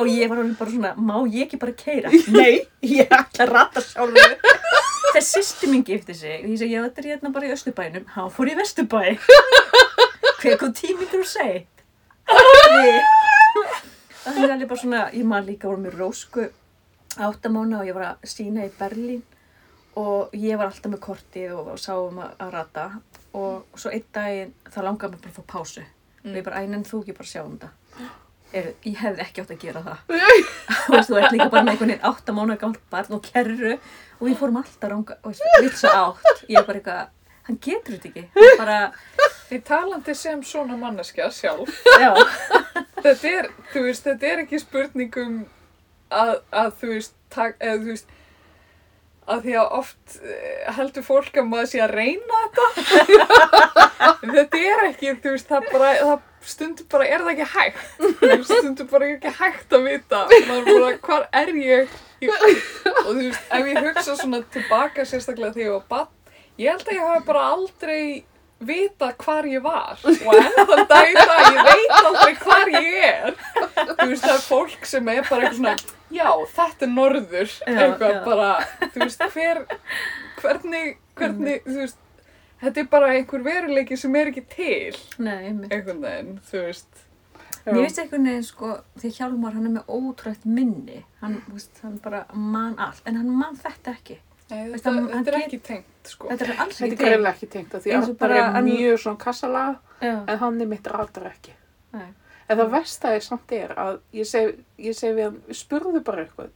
Og 0.00 0.12
ég 0.12 0.28
var 0.28 0.42
alveg 0.42 0.58
bara 0.60 0.74
svona, 0.74 0.92
má 1.00 1.16
ég 1.32 1.46
ekki 1.46 1.62
bara 1.64 1.74
keira? 1.80 2.12
Nei, 2.36 2.60
ég 2.84 3.08
ætla 3.08 3.46
að 3.48 3.54
rata 3.56 3.84
sjálfur. 3.84 4.36
Þegar 5.12 5.26
sýsti 5.28 5.68
mín 5.68 5.82
gifti 5.84 6.14
sig, 6.16 6.38
og 6.40 6.48
ég 6.48 6.60
segi, 6.62 6.72
já 6.72 6.82
þetta 6.86 7.02
er 7.02 7.08
hérna 7.10 7.32
bara 7.34 7.48
í 7.48 7.52
Östurbænum, 7.52 8.06
hann 8.14 8.30
fór 8.32 8.48
í 8.48 8.54
Vesturbæ. 8.56 9.02
Hver 10.40 10.56
kom 10.60 10.72
tími 10.72 11.04
til 11.10 11.20
að 11.20 11.28
segja? 11.28 11.66
Það 14.22 14.38
er 14.40 14.54
alveg 14.54 14.68
bara 14.70 14.80
svona, 14.80 15.02
ég 15.12 15.26
man 15.28 15.44
líka 15.44 15.68
voru 15.68 15.82
með 15.84 15.98
rósku 16.00 16.46
áttamána 17.20 17.82
og 17.82 17.88
ég 17.90 17.96
var 17.96 18.06
að 18.14 18.32
sína 18.32 18.64
í 18.64 18.72
Berlín 18.78 19.20
og 20.00 20.32
ég 20.38 20.56
var 20.56 20.70
alltaf 20.70 20.88
með 20.94 21.02
kortið 21.04 21.52
og, 21.58 21.72
og 21.74 21.80
sáum 21.82 22.22
að, 22.24 22.46
rata 22.54 22.86
og 23.36 23.66
svo 23.76 23.92
einn 23.92 24.06
daginn 24.16 24.54
það 24.70 24.86
langaði 24.88 25.12
mig 25.12 25.24
bara 25.26 25.32
að 25.34 25.36
fá 25.36 25.44
pásu 25.52 25.82
og 25.82 26.36
ég 26.38 26.46
bara, 26.46 26.62
æ, 26.62 26.70
en 26.70 26.86
þú 26.88 27.02
ekki 27.02 27.16
bara 27.18 27.28
sjá 27.28 27.42
um 27.44 27.58
þetta 27.58 28.08
er, 28.58 28.68
ég 28.86 29.00
hefði 29.00 29.24
ekki 29.24 29.42
átt 29.42 29.54
að 29.54 29.64
gera 29.64 29.82
það. 29.86 30.04
Og 30.92 31.02
þú 31.08 31.18
ert 31.20 31.34
líka 31.34 31.48
bara 31.52 31.64
með 31.64 31.74
einhvern 31.74 31.92
veginn 31.92 32.06
áttamána 32.10 32.58
gamalt 32.60 32.84
barn 32.92 33.16
og 33.18 33.24
kerru 33.26 33.72
og 33.74 34.22
við 34.28 34.38
fórum 34.40 34.60
alltaf 34.62 34.92
ranga, 34.92 35.18
og 35.22 35.32
veist, 35.32 35.58
vilsa 35.64 35.92
átt. 35.98 36.44
Ég 36.48 36.60
er 36.60 36.68
bara 36.68 36.80
eitthvað, 36.80 37.12
hann 37.48 37.60
getur 37.64 37.98
þetta 37.98 38.12
ekki. 38.12 38.52
Bara, 38.60 38.78
Því 39.52 39.58
talandi 39.68 40.14
sem 40.16 40.40
svona 40.48 40.78
manneskja 40.80 41.26
sjálf, 41.34 41.74
já, 42.00 42.14
þetta 43.02 43.28
er, 43.28 43.48
þú 43.74 43.82
veist, 43.84 44.06
þetta 44.06 44.30
er 44.30 44.40
ekki 44.46 44.60
spurningum 44.62 45.34
að, 46.08 46.38
að 46.48 46.70
þú 46.80 46.92
veist, 46.94 47.16
tak, 47.34 47.58
eða 47.60 47.82
þú 47.82 47.90
veist, 47.90 48.14
að 49.32 49.44
því 49.44 49.56
að 49.60 49.74
oft 49.76 50.16
eh, 50.24 50.72
heldur 50.78 51.04
fólk 51.04 51.36
að 51.42 51.50
maður 51.50 51.68
sé 51.74 51.82
að 51.84 51.92
reyna 51.98 52.40
þetta. 52.46 52.68
Þetta 54.32 54.58
er 54.58 54.80
ekki, 54.88 55.12
þú 55.22 55.34
veist, 55.34 55.48
það 55.50 55.68
bara, 55.74 55.90
það 56.00 56.24
stundur 56.48 56.86
bara, 56.90 57.06
er 57.06 57.22
það 57.24 57.30
ekki 57.32 57.46
hægt? 57.52 57.84
Stundur 58.50 58.88
bara 58.90 59.06
er 59.08 59.14
ekki 59.18 59.32
hægt 59.38 59.76
að 59.78 59.86
vita. 59.88 60.24
Maður 60.48 60.72
bara, 60.72 60.96
hvar 61.06 61.28
er 61.42 61.52
ég? 61.62 61.94
Og 62.22 63.06
þú 63.06 63.14
veist, 63.20 63.46
ef 63.50 63.70
ég 63.72 63.80
hugsa 63.86 64.16
svona 64.18 64.42
tilbaka 64.54 65.06
sérstaklega 65.08 65.54
þegar 65.56 65.66
ég 65.68 65.72
var 65.78 65.88
barn, 65.94 66.36
ég 66.62 66.70
held 66.70 66.86
að 66.86 66.94
ég 66.98 67.08
hafi 67.10 67.26
bara 67.30 67.46
aldrei 67.54 68.04
vita 68.62 69.08
hvar 69.18 69.46
ég 69.50 69.62
var 69.64 69.98
og 70.06 70.36
enn 70.38 70.68
þann 70.68 70.84
dag 70.86 71.08
í 71.10 71.14
dag 71.18 71.40
ég 71.48 71.64
veit 71.66 71.94
aldrei 71.96 72.34
hvar 72.44 72.68
ég 72.70 72.92
er 73.08 73.32
þú 73.74 74.06
veist 74.12 74.22
það 74.22 74.34
er 74.36 74.44
fólk 74.46 74.86
sem 74.86 75.08
er 75.10 75.24
bara 75.26 75.48
eitthvað 75.48 75.56
svona 75.56 75.72
já 76.14 76.28
þetta 76.54 76.86
er 76.86 76.92
norður 76.92 77.50
Já, 77.50 77.80
eitthvað 77.88 78.14
já. 78.14 78.20
bara 78.28 78.52
þú 78.84 79.02
veist 79.02 79.24
hver 79.34 79.62
hvernig, 80.44 80.94
hvernig 81.18 81.66
þú 81.66 81.76
veist 81.80 81.98
þetta 82.62 82.80
er 82.84 82.90
bara 82.92 83.12
einhver 83.16 83.42
veruleiki 83.46 83.96
sem 83.98 84.14
er 84.16 84.30
ekki 84.32 84.44
til 84.56 84.96
nei, 85.18 85.38
einmitt. 85.50 85.72
einhvern 85.72 86.00
veginn 86.04 86.36
þú 86.50 86.66
veist 86.68 87.02
Mér 87.62 87.76
finnst 87.84 87.98
einhvern 88.02 88.24
veginn 88.26 88.42
sko, 88.46 88.68
því 88.98 89.10
Hjálmar 89.20 89.52
hann 89.54 89.66
er 89.68 89.74
með 89.76 89.90
ótrúlegt 89.94 90.44
minni, 90.50 91.04
hann, 91.20 91.36
þú 91.46 91.52
veist, 91.54 91.76
hann 91.84 91.98
bara 92.02 92.24
man 92.34 92.72
allt, 92.82 93.02
en 93.06 93.14
hann 93.20 93.28
man 93.38 93.54
þetta 93.54 93.92
ekki. 93.94 94.16
Nei, 94.50 94.64
Veist, 94.72 94.82
þetta, 94.82 94.94
hann- 94.96 95.12
hann 95.12 95.24
þetta 95.24 95.30
er 95.30 95.38
get- 95.38 95.46
ekki 95.46 95.60
tengt 95.68 96.10
sko 96.10 96.28
Þetta 96.32 96.44
er 96.48 96.50
alls 96.64 96.80
Þetta 96.80 96.88
ekki 96.88 96.96
er 96.96 97.06
greinlega 97.06 97.34
ekki 97.36 97.48
tengt 97.52 97.76
að 97.78 97.84
því 97.84 97.92
að 97.94 98.08
það 98.18 98.34
er 98.36 98.42
hann- 98.56 98.64
mjög 98.66 98.98
svona 99.04 99.18
kassalaga 99.22 99.78
Já, 100.02 100.16
en 100.28 100.38
hann 100.42 100.60
er 100.60 100.66
mitt 100.72 100.86
ratar 100.96 101.28
ekki. 101.30 101.54
nei. 101.92 102.08
En 102.48 102.58
það 102.58 102.70
versta 102.74 103.14
er 103.14 103.20
samt 103.20 103.52
er 103.52 103.68
að 103.78 104.00
ég 104.12 104.26
segi, 104.26 104.56
ég 104.78 104.94
segi 104.98 105.14
við 105.20 105.24
hann, 105.30 105.40
spurðu 105.62 106.02
bara 106.04 106.24
eitthvað 106.26 106.50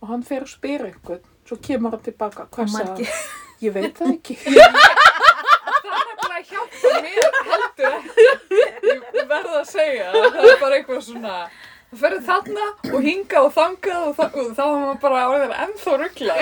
og 0.00 0.08
hann 0.08 0.22
fer 0.22 0.40
að 0.40 0.54
spyr 0.56 0.86
eitthvað, 0.88 1.20
svo 1.44 1.56
kemur 1.68 1.90
hann 1.90 2.00
tilbaka, 2.08 2.48
hvað 2.50 2.78
hann? 2.80 3.06
Ég 3.60 3.72
veit 3.72 3.94
það 3.94 4.10
ekki. 4.16 4.36
að 6.46 6.52
hjálpa 6.52 6.88
mér 7.04 7.22
heldur 7.52 7.96
ekki 7.96 8.90
ég 8.90 9.30
verða 9.30 9.62
að 9.62 9.70
segja 9.70 10.10
það 10.14 10.50
er 10.50 10.60
bara 10.62 10.78
eitthvað 10.80 11.02
svona 11.08 11.34
það 11.90 12.02
ferði 12.02 12.22
þarna 12.30 12.68
og 12.92 13.00
hinga 13.06 13.42
og 13.46 13.52
þangað 13.56 14.08
og, 14.10 14.14
þa 14.18 14.26
og 14.30 14.54
þá 14.58 14.64
var 14.64 14.78
maður 14.84 15.02
bara 15.06 15.26
orðin 15.32 15.58
ennþá 15.66 15.98
rugglað 16.02 16.38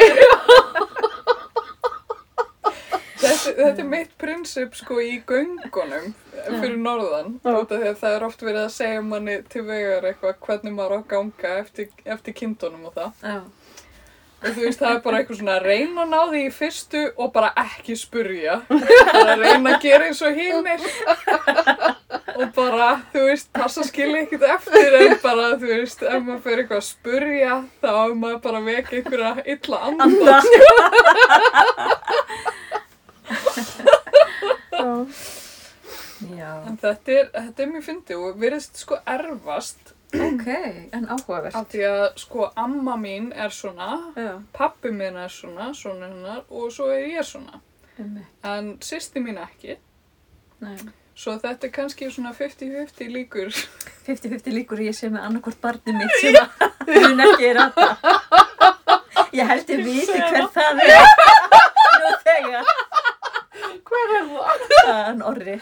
þetta, 3.25 3.53
þetta 3.59 3.83
er 3.83 3.89
mitt 3.89 4.15
prinsip 4.21 4.77
sko 4.79 5.01
í 5.03 5.17
göngunum 5.29 6.13
fyrir 6.45 6.79
norðan. 6.81 7.37
Það 7.45 8.07
er 8.11 8.27
oft 8.27 8.43
verið 8.45 8.63
að 8.65 8.73
segja 8.75 9.03
manni 9.05 9.37
til 9.53 9.65
vegar 9.69 10.09
eitthvað 10.09 10.41
hvernig 10.45 10.77
maður 10.77 10.97
á 10.97 10.99
að 10.99 11.07
ganga 11.13 11.53
eftir, 11.63 11.91
eftir 12.17 12.37
kindunum 12.37 12.89
og 12.91 12.97
það. 12.97 13.23
Já, 13.23 13.37
og 14.45 14.51
þú 14.53 14.61
veist, 14.67 14.81
það 14.81 14.93
er 14.93 15.01
bara 15.05 15.17
eitthvað 15.21 15.39
svona 15.41 15.55
að 15.59 15.67
reyna 15.71 15.99
að 16.05 16.11
ná 16.13 16.21
því 16.31 16.41
í 16.45 16.55
fyrstu 16.55 17.03
og 17.17 17.27
bara 17.35 17.51
ekki 17.65 17.95
spurja 17.99 18.55
bara 18.69 19.35
reyna 19.41 19.69
að 19.75 19.83
gera 19.85 20.05
eins 20.11 20.23
og 20.25 20.33
hinnir 20.37 20.81
og 22.35 22.49
bara, 22.57 22.89
þú 23.15 23.21
veist, 23.31 23.49
passa 23.55 23.83
skilja 23.87 24.19
ekkert 24.25 24.45
eftir 24.57 24.91
en 25.01 25.15
bara, 25.23 25.45
þú 25.61 25.67
veist, 25.71 26.01
ef 26.05 26.21
maður 26.27 26.45
fyrir 26.49 26.61
eitthvað 26.65 26.83
að 26.83 26.91
spurja 26.91 27.53
þá 27.81 27.91
er 27.95 28.15
maður 28.25 28.41
bara 28.49 28.59
að 28.61 28.69
vekja 28.73 28.97
einhverja 29.01 29.33
illa 29.55 29.77
anda 29.89 30.03
anda. 30.05 30.35
Já, 36.35 36.51
en 36.69 36.77
þetta 36.81 37.13
er, 37.13 37.27
þetta 37.35 37.63
er 37.63 37.69
mjög 37.71 37.85
fyndið 37.89 38.17
og 38.23 38.31
virðist 38.41 38.75
sko 38.81 38.95
erfast 39.09 39.94
ok, 40.15 40.47
en 40.93 41.07
áhugavert. 41.11 41.55
af 41.55 41.69
því 41.73 41.83
að 41.91 42.03
sko 42.23 42.49
amma 42.57 42.97
mín 43.01 43.31
er 43.35 43.51
svona 43.55 43.89
Já, 44.17 44.35
pappi 44.53 44.91
minn 44.95 45.17
er 45.17 45.29
svona, 45.33 45.71
svona 45.75 46.07
hennar 46.11 46.43
og 46.51 46.71
svo 46.73 46.91
er 46.95 47.07
ég 47.19 47.25
svona 47.27 47.61
einmitt. 47.99 48.27
en 48.45 48.75
sýsti 48.81 49.21
mín 49.25 49.39
ekki 49.43 49.77
Nei. 50.61 50.77
Svo 51.15 51.37
þetta 51.39 51.69
er 51.69 51.71
kannski 51.71 52.09
svona 52.11 52.33
50-50 52.35 53.11
líkur. 53.15 53.51
50-50 54.07 54.51
líkur 54.55 54.81
ég 54.83 54.97
sé 54.99 55.07
með 55.13 55.23
annarkvort 55.29 55.61
barnið 55.63 55.95
mitt 56.01 56.15
sem 56.19 56.35
að 56.35 56.89
mun 56.91 57.21
ekki 57.23 57.51
er 57.53 57.61
að 57.63 57.71
Ég 59.35 59.47
held 59.51 59.71
ég 59.71 59.85
viti 59.87 60.19
hver 60.19 60.49
það 60.55 60.81
er. 60.83 60.91
Nú 62.03 62.11
þegar. 62.25 62.73
Hver 63.91 64.15
er 64.19 64.27
það? 64.33 64.65
Það 64.75 65.01
er 65.05 65.23
orri. 65.31 65.55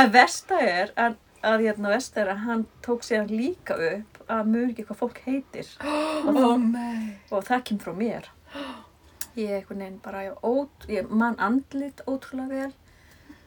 En 0.00 0.10
versta 0.14 0.58
er 0.64 0.92
að 0.96 1.14
að 1.46 1.64
hérna 1.66 1.92
Vester 1.94 2.28
að 2.30 2.42
hann 2.44 2.64
tók 2.84 3.04
sér 3.06 3.30
líka 3.30 3.76
upp 3.76 4.18
að 4.30 4.50
mjög 4.52 4.72
ekki 4.72 4.86
hvað 4.88 5.00
fólk 5.00 5.20
heitir 5.26 5.70
Ó, 6.28 6.56
nei. 6.60 7.16
og 7.32 7.46
það 7.48 7.64
kemur 7.70 7.86
frá 7.86 7.96
mér. 7.96 8.28
Ég 9.38 9.46
er 9.46 9.60
einhvern 9.60 9.84
veginn 9.84 10.00
bara, 10.02 10.24
ég, 10.26 10.40
ót, 10.42 10.86
ég 10.90 11.08
man 11.08 11.38
andlit 11.38 12.02
ótrúlega 12.10 12.50
vel 12.50 12.72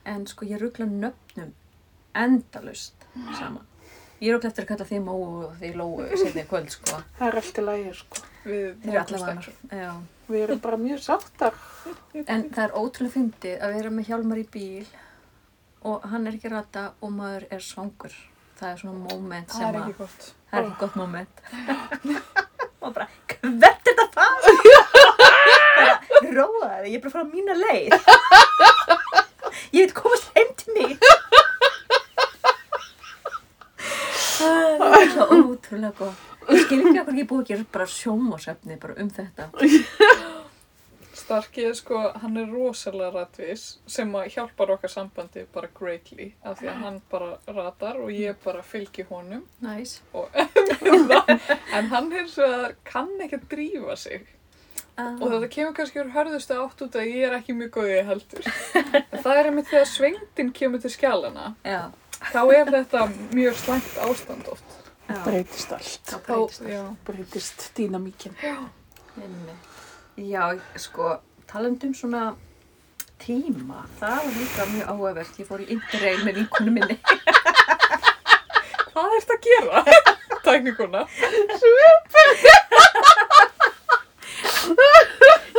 en 0.07 0.25
sko 0.27 0.47
ég 0.47 0.61
ruggla 0.61 0.87
nöfnum 0.89 1.51
endalust 2.15 3.07
saman. 3.39 3.65
Ég 4.23 4.31
er 4.31 4.37
okkur 4.37 4.49
eftir 4.53 4.63
að 4.63 4.69
kalla 4.71 4.87
þið 4.87 5.01
móu 5.03 5.23
og 5.43 5.55
þið 5.59 5.77
lóu 5.81 6.05
setni 6.15 6.45
kvöld 6.47 6.71
sko. 6.71 7.01
Það 7.19 7.27
er 7.27 7.39
allt 7.41 7.57
í 7.59 7.63
lagi, 7.67 7.95
sko. 7.99 8.25
Við 8.43 8.61
Þeir 8.83 8.93
eru 8.93 8.93
notast 8.93 9.15
allavega 9.17 9.41
ekki. 9.41 9.55
Já. 9.83 9.91
Við 10.23 10.43
erum 10.45 10.59
bara 10.63 10.77
mjög 10.79 11.01
sáttar. 11.03 11.57
En 12.23 12.45
það 12.53 12.63
er 12.63 12.75
ótrúlega 12.79 13.13
fyndið 13.17 13.63
að 13.65 13.73
vera 13.75 13.91
með 13.91 14.07
Hjálmar 14.07 14.39
í 14.39 14.45
bíl 14.53 14.85
og 15.89 16.05
hann 16.11 16.27
er 16.29 16.33
ekki 16.37 16.47
að 16.49 16.55
rata 16.57 16.83
og 17.03 17.11
maður 17.15 17.43
er 17.51 17.61
svangur. 17.63 18.13
Það 18.59 18.69
er 18.71 18.77
svona 18.83 19.01
moment 19.11 19.49
Það 19.51 19.57
sem 19.59 19.67
er 19.67 19.73
að, 19.75 19.81
ekki 19.83 19.95
gott. 19.99 20.21
það 20.51 20.59
er 20.59 20.65
ekki 20.67 20.79
gott 20.83 20.95
moment. 20.95 21.35
og 22.83 22.89
bara, 22.95 23.07
hvert 23.43 23.63
er 23.63 23.77
þetta 23.87 24.05
fara? 24.13 24.37
bara, 25.77 25.95
róa 26.37 26.69
þig, 26.83 26.89
ég 26.91 26.97
er 26.97 27.03
bara 27.03 27.09
að 27.09 27.15
fara 27.15 27.25
á 27.25 27.33
mína 27.33 27.53
leið. 27.59 27.89
ég 29.73 29.79
veit 29.83 29.95
komast 29.97 30.27
heim 30.37 30.49
til 30.61 30.69
mig. 30.77 30.91
það 34.37 34.97
er 34.99 35.09
svo 35.13 35.27
ótrúlega 35.39 35.93
gott. 35.99 36.29
Ég 36.51 36.59
skil 36.65 36.79
ekki 36.83 36.99
okkur 36.99 37.13
ekki 37.13 37.27
búið 37.29 37.41
að 37.43 37.49
gera 37.53 37.65
bara 37.77 37.85
sjómasefni 37.87 38.75
bara 38.81 38.97
um 38.99 39.09
þetta. 39.15 39.43
Starkið 41.33 41.67
er 41.69 41.73
sko, 41.79 41.99
hann 42.21 42.37
er 42.37 42.51
rosalega 42.53 43.11
ratvís 43.15 43.63
sem 43.89 44.11
að 44.19 44.27
hjálpar 44.35 44.73
okkar 44.75 44.91
sambandi 44.93 45.45
bara 45.53 45.69
greatly 45.79 46.27
af 46.45 46.59
því 46.61 46.69
að 46.69 46.81
hann 46.85 47.01
bara 47.11 47.31
ratar 47.57 47.97
og 48.03 48.11
ég 48.13 48.37
bara 48.45 48.61
fylgi 48.61 49.05
honum 49.09 49.43
Næs. 49.65 49.97
en 51.77 51.89
hann 51.89 52.11
hins 52.13 52.37
vegar 52.37 52.75
kann 52.85 53.09
ekki 53.25 53.39
að 53.41 53.49
drífa 53.55 53.97
sig 54.05 54.29
Ah. 54.93 55.15
og 55.17 55.23
þetta 55.31 55.47
kemur 55.49 55.73
kannski 55.73 55.97
úr 56.03 56.09
hörðustu 56.13 56.53
átt 56.53 56.81
út 56.85 56.95
að 57.01 57.07
ég 57.09 57.23
er 57.25 57.33
ekki 57.39 57.55
mjög 57.57 57.71
góð 57.79 57.87
í 57.89 57.93
því 57.95 58.03
heldur 58.11 58.43
en 58.45 59.23
það 59.23 59.39
er 59.39 59.47
einmitt 59.49 59.71
þegar 59.71 59.87
svengdin 59.89 60.51
kemur 60.53 60.83
til 60.83 60.91
skjálana 60.93 61.45
Já. 61.65 61.79
þá 62.29 62.41
er 62.59 62.69
þetta 62.75 63.01
mjög 63.33 63.57
slæmt 63.63 63.97
ástand 64.05 64.51
oft 64.53 64.75
Já. 65.09 65.17
Breytist 65.25 65.73
allt. 65.75 65.97
Það 66.11 66.21
breytist 66.27 66.61
það. 66.63 66.91
Breytist 67.09 67.65
dýnamíkin. 67.75 68.37
Einmitt. 68.43 69.72
Já, 70.17 70.59
sko, 70.77 71.17
talandi 71.49 71.87
um 71.89 71.93
svona 71.97 72.35
tíma, 73.23 73.85
það 73.99 74.19
var 74.19 74.35
líka 74.37 74.65
mjög 74.69 74.89
áhugavert. 74.91 75.39
Ég 75.41 75.47
fór 75.49 75.63
í 75.63 75.69
interrail 75.73 76.21
með 76.25 76.41
vinkunum 76.41 76.75
minni. 76.77 76.99
hvað 78.93 79.15
er 79.15 79.23
þetta 79.23 79.37
að 79.37 79.47
gera? 79.47 79.83
tæknikuna 80.45 81.01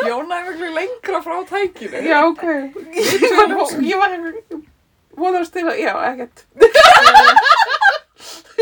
Jóna 0.05 0.39
er 0.39 0.47
miklu 0.51 0.71
lengra 0.77 1.21
frá 1.25 1.39
tækinu 1.49 2.05
Já, 2.05 2.19
ok. 2.29 2.45
Ég 2.95 3.37
var, 3.39 3.57
ég 3.83 3.99
var 3.99 4.19
vonast 5.17 5.55
til 5.55 5.67
að, 5.67 5.79
já, 5.79 5.95
ekkert. 6.11 6.47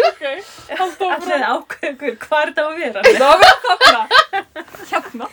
ok, 0.08 0.22
halda 0.80 1.08
áfram 1.08 1.16
Allir 1.16 1.44
ákveður 1.48 2.16
hvað 2.26 2.42
er 2.42 2.52
þetta 2.52 2.64
að 2.68 2.80
vera? 2.80 3.00
Það 3.20 3.36
var 3.42 3.56
þarna 3.66 4.02
Hérna 4.92 5.28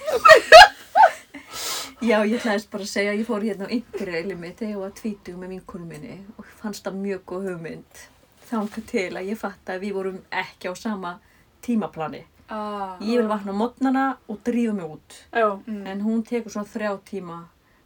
Já, 1.99 2.21
ég 2.23 2.37
ætlaðist 2.39 2.69
bara 2.71 2.85
að 2.85 2.91
segja 2.93 3.11
að 3.11 3.19
ég 3.19 3.27
fór 3.27 3.43
hérna 3.43 3.67
á 3.67 3.73
interraili 3.75 4.35
mitt 4.39 4.61
þegar 4.61 4.71
ég 4.71 4.79
var 4.85 4.91
tvítug 4.95 5.39
með 5.41 5.49
vinkunum 5.57 5.89
minni 5.91 6.13
og 6.39 6.47
fannst 6.61 6.85
það 6.85 6.99
mjög 7.03 7.23
góð 7.27 7.47
hugmynd. 7.49 8.03
Þánka 8.47 8.83
til 8.87 9.09
að 9.19 9.27
ég 9.33 9.39
fatt 9.41 9.71
að 9.73 9.83
við 9.83 9.97
vorum 9.97 10.21
ekki 10.31 10.71
á 10.71 10.73
sama 10.79 11.11
tímaplani. 11.65 12.21
ah. 12.47 12.95
Ég 13.03 13.19
vil 13.19 13.27
vakna 13.27 13.51
á 13.51 13.59
mótnana 13.61 14.05
og 14.31 14.39
drífa 14.47 14.73
mig 14.77 14.87
út. 14.95 15.17
Já. 15.35 15.59
Mm. 15.67 15.83
En 15.91 16.01
hún 16.07 16.23
tekur 16.23 16.55
svona 16.55 16.71
þrjá 16.71 16.93
tíma 17.11 17.41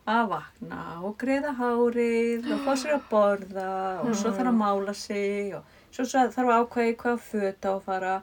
að 0.05 0.29
vakna 0.35 0.83
og 1.01 1.17
greiða 1.17 1.55
hárið 1.57 2.51
og 2.53 2.61
fá 2.67 2.73
sér 2.77 2.97
að 2.99 3.05
borða 3.09 3.69
og 4.03 4.13
svo 4.13 4.29
þarf 4.29 4.51
að 4.51 4.59
mála 4.61 4.93
sig 4.93 5.55
og 5.57 5.63
svo 5.93 6.05
svo 6.05 6.27
þarf 6.33 6.51
að 6.51 6.63
ákvæði 6.63 6.95
hvað 7.03 7.19
föt 7.29 7.67
á 7.69 7.71
að 7.73 7.83
fara 7.87 8.13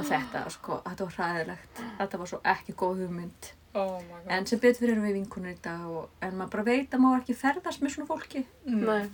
og 0.00 0.06
þetta, 0.08 0.44
sko, 0.54 0.78
þetta 0.86 1.08
var 1.08 1.16
hræðilegt. 1.18 1.82
Þetta 1.98 2.20
var 2.20 2.30
svo 2.30 2.40
ekki 2.54 2.76
góð 2.80 3.02
hugmynd. 3.04 3.50
Oh 3.78 4.00
my 4.02 4.22
god 4.24 4.32
En 4.34 4.46
sem 4.50 4.58
betur 4.58 4.82
fyrir 4.82 5.02
við 5.04 5.18
vinkunir 5.20 5.54
í 5.54 5.60
dag 5.62 5.84
og 5.86 6.24
en 6.24 6.32
maður 6.38 6.56
bara 6.56 6.66
veit 6.70 6.94
að 6.96 7.04
maður 7.04 7.20
ekki 7.22 7.36
ferðast 7.38 7.84
með 7.84 7.94
svona 7.94 8.08
fólki. 8.08 8.42
Mm. 8.66 9.12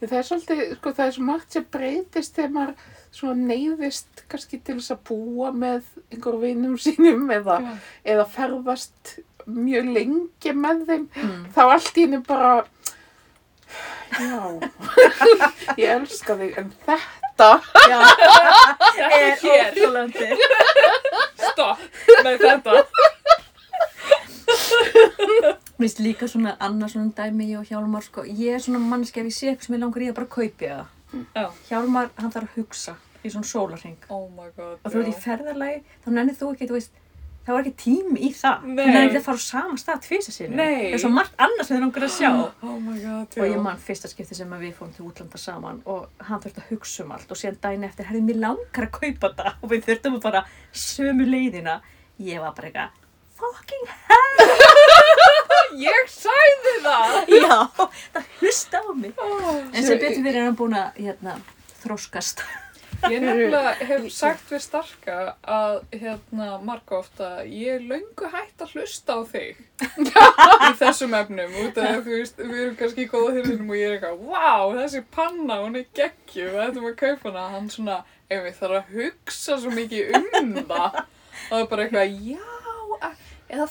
Það 0.00 0.14
er 0.16 0.24
svolítið, 0.24 0.62
sko, 0.78 0.92
það 0.96 1.04
er 1.04 1.14
svo 1.16 1.24
margt 1.28 1.54
sem 1.56 1.66
breytist 1.74 2.38
þegar 2.38 2.54
maður 2.54 2.86
svona 3.18 3.48
neyðist 3.50 4.22
kannski 4.32 4.60
til 4.64 4.78
þess 4.78 4.94
að 4.94 5.02
búa 5.10 5.50
með 5.52 5.90
einhver 6.08 6.38
vinnum 6.40 6.78
sínum 6.80 7.26
eða, 7.34 7.58
Já. 7.66 7.74
eða 8.14 8.24
ferðast 8.32 9.18
mjög 9.48 9.90
lengi 9.96 10.54
með 10.56 10.82
þeim. 10.88 11.04
Mm. 11.12 11.44
Þá 11.56 11.62
allt 11.66 12.00
í 12.00 12.06
henni 12.06 12.22
bara, 12.24 12.54
já, 14.18 14.40
ég 15.76 15.88
elska 15.94 16.36
þig, 16.40 16.58
en 16.60 16.72
þetta, 16.86 17.50
Já, 17.88 17.98
hér 19.42 19.70
ótrúlandi. 19.70 20.28
Stopp 21.52 21.78
með 22.24 22.42
þetta 22.42 22.82
Mér 25.78 25.84
finnst 25.84 26.00
líka 26.02 26.26
svona 26.26 26.56
annað 26.64 26.94
svona 26.96 27.12
dæmi 27.14 27.50
ég 27.52 27.60
og 27.60 27.68
Hjálmar, 27.68 28.02
sko, 28.02 28.24
ég 28.26 28.56
er 28.56 28.62
svona 28.64 28.80
mannski 28.82 29.20
ef 29.22 29.28
ég 29.28 29.36
sé 29.36 29.50
eitthvað 29.52 29.68
sem 29.68 29.76
ég 29.76 29.82
langar 29.84 30.02
í 30.04 30.08
að 30.10 30.16
bara 30.18 30.30
kaupi 30.32 30.70
það. 30.72 30.86
Já. 31.36 31.44
Hjálmar, 31.68 32.10
hann 32.18 32.32
þarf 32.34 32.48
að 32.48 32.56
hugsa 32.58 32.96
í 33.22 33.30
svona 33.32 33.50
sólarhing. 33.50 33.98
Oh 34.10 34.26
my 34.34 34.48
god 34.56 34.80
og 34.82 34.92
þú 34.92 35.02
ert 35.04 35.12
í 35.12 35.14
ferðarlagi, 35.22 35.78
þá 36.04 36.08
nennir 36.16 36.38
þú 36.38 36.50
ekki, 36.54 36.68
þú 36.70 36.78
veist, 36.78 36.98
þá 37.48 37.52
er 37.56 37.60
ekki 37.62 37.72
tími 37.80 38.20
í 38.28 38.30
það. 38.36 38.66
Nei. 38.68 38.76
Þú 38.76 38.86
nennir 38.92 39.06
ekki 39.08 39.20
að 39.22 39.26
fara 39.28 39.40
á 39.40 39.48
sama 39.48 39.78
stað 39.80 40.02
tvísa 40.04 40.34
sinni. 40.34 40.58
Nei. 40.58 40.82
Það 40.84 40.96
er 40.98 41.02
svo 41.04 41.10
margt 41.16 41.40
annað 41.46 41.64
sem 41.64 41.74
þið 41.78 41.82
langar 41.86 42.06
að 42.08 42.12
sjá. 42.18 42.30
Oh 42.68 42.78
god, 42.84 43.38
Og 43.40 43.48
ég 43.48 43.62
man 43.64 43.80
fyrsta 43.88 44.10
skipti 44.12 44.36
sem 44.36 44.52
að 44.52 44.64
við 44.66 44.74
fórum 44.78 44.92
til 44.96 45.06
útlanda 45.08 45.40
saman 45.40 45.80
og 45.88 46.24
hann 46.28 46.42
þurfti 46.44 46.62
að 46.62 46.70
hugsa 46.74 47.04
um 47.06 47.12
allt 47.16 47.32
og 47.32 47.40
síðan 47.40 47.58
daginn 47.64 47.86
eftir, 47.88 48.08
herri, 48.10 48.20
mér 48.28 48.40
langar 48.44 48.86
að 48.88 48.94
kaupa 48.98 49.30
þetta 49.32 49.54
og 49.62 49.72
við 49.72 49.84
þurftum 49.88 50.18
að 50.18 50.24
fara 50.28 50.44
sömu 50.84 51.26
leiðina. 51.28 51.78
Ég 52.28 52.42
var 52.44 52.52
bara 52.56 52.68
eitthvað, 52.68 52.90
fucking 53.38 53.86
Ég 55.88 56.08
sæði 56.10 56.74
það 56.84 57.16
já, 57.44 57.56
það 58.14 58.24
hlusta 58.40 58.80
á 58.82 58.90
mig. 58.96 59.12
oh. 59.22 59.50
En 59.72 59.84
sem 59.84 60.00
betur 60.00 60.22
fyrir 60.24 60.40
er 60.40 60.48
hann 60.48 60.56
búin 60.58 60.76
að, 60.78 60.88
hérna, 60.98 61.36
þroskast. 61.84 62.42
Ég 63.06 63.22
nefnilega 63.22 63.72
hef 63.86 64.06
sagt 64.10 64.50
við 64.50 64.62
starka 64.64 65.16
að 65.46 65.76
hérna 65.92 66.48
marga 66.66 66.98
ofta 66.98 67.28
ég 67.46 67.76
er 67.76 67.84
löngu 67.86 68.30
hægt 68.32 68.64
að 68.64 68.74
hlusta 68.74 69.16
á 69.16 69.20
þig. 69.30 69.60
Í 70.68 70.72
þessum 70.80 71.14
efnum 71.18 71.54
út 71.62 71.78
af 71.78 71.86
því 71.86 71.94
að 71.94 72.02
þú 72.08 72.16
veist, 72.16 72.42
við 72.42 72.60
erum 72.64 72.76
kannski 72.80 73.06
í 73.06 73.10
góða 73.12 73.36
þyrfinum 73.38 73.70
og 73.70 73.78
ég 73.78 73.86
er 73.86 73.96
eitthvað, 73.96 74.26
wow, 74.32 74.74
þessi 74.80 75.04
panna, 75.14 75.60
hún 75.62 75.78
er 75.78 75.88
geggju, 76.00 76.50
við 76.50 76.62
ættum 76.66 76.90
að 76.90 76.98
kaupa 77.04 77.30
hana. 77.30 77.46
Hann 77.54 77.72
svona, 77.72 78.02
ef 78.26 78.44
við 78.48 78.60
þarf 78.62 78.80
að 78.80 78.94
hugsa 78.98 79.60
svo 79.62 79.74
mikið 79.78 80.14
um 80.18 80.54
það. 80.58 81.02
Og 81.38 81.52
það 81.52 81.60
er 81.62 81.70
bara 81.70 81.86
eitthvað, 81.86 82.22
já 82.34 82.58
eða 83.48 83.66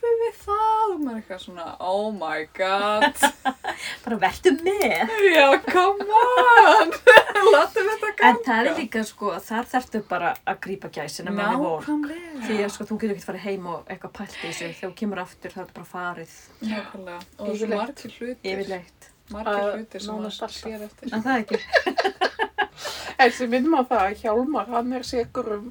þurfum 0.00 0.22
við 0.24 0.38
það 0.40 0.84
og 0.94 1.00
maður 1.04 1.10
er 1.12 1.20
eitthvað 1.20 1.42
svona, 1.44 1.66
oh 1.90 2.08
my 2.16 2.40
god 2.56 3.24
Bara 4.04 4.16
vertu 4.24 4.52
með. 4.64 5.12
já, 5.30 5.46
come 5.70 6.06
on 6.20 6.90
látum 7.54 7.88
þetta 7.90 8.10
ganga 8.18 8.30
En 8.30 8.40
það 8.46 8.70
er 8.70 8.78
líka, 8.80 9.04
sko, 9.08 9.32
þar 9.46 9.68
þarftu 9.74 10.02
bara 10.10 10.32
að 10.50 10.58
grípa 10.66 10.90
gæsina 10.92 11.32
með 11.34 11.46
henni 11.50 11.62
vor. 11.64 11.86
Nákvæmlega 11.86 12.42
Því 12.48 12.58
að 12.66 12.72
sko, 12.74 12.86
þú 12.90 12.98
getur 13.02 13.14
ekkert 13.14 13.28
farið 13.30 13.46
heim 13.46 13.68
og 13.74 13.90
eitthvað 13.94 14.12
pælt 14.18 14.34
í 14.36 14.42
þessu. 14.42 14.66
Þegar 14.66 14.90
þú 14.90 14.92
kemur 15.00 15.22
aftur, 15.24 15.54
þá 15.54 15.58
er 15.60 15.64
þetta 15.64 15.78
bara 15.78 15.90
farið 15.94 16.34
Nákvæmlega. 16.70 17.20
Og 17.38 17.46
svo 17.46 17.54
Yfirleitt. 17.54 17.80
margir 17.80 18.16
hlutir. 18.18 18.52
yfirleitt. 18.52 19.10
Margir 19.30 19.74
hlutir 19.78 20.04
sem 20.04 20.20
maður 20.20 20.54
sér 20.60 20.86
eftir. 20.88 21.14
En 21.14 21.24
það 21.24 21.34
er 21.34 21.40
ekki. 21.44 21.58
En 23.20 23.32
sem 23.36 23.50
minnum 23.52 23.74
á 23.76 23.82
það 23.84 24.02
að 24.06 24.20
Hjálmar, 24.22 24.68
hann 24.72 24.92
er 24.96 25.02
sigur 25.04 25.48
um 25.58 25.64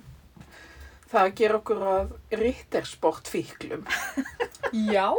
það 1.09 1.25
að 1.25 1.35
gera 1.39 1.57
okkur 1.59 1.83
að 1.89 2.39
rittersport 2.41 3.29
fíklum. 3.31 3.85
Já. 4.93 5.09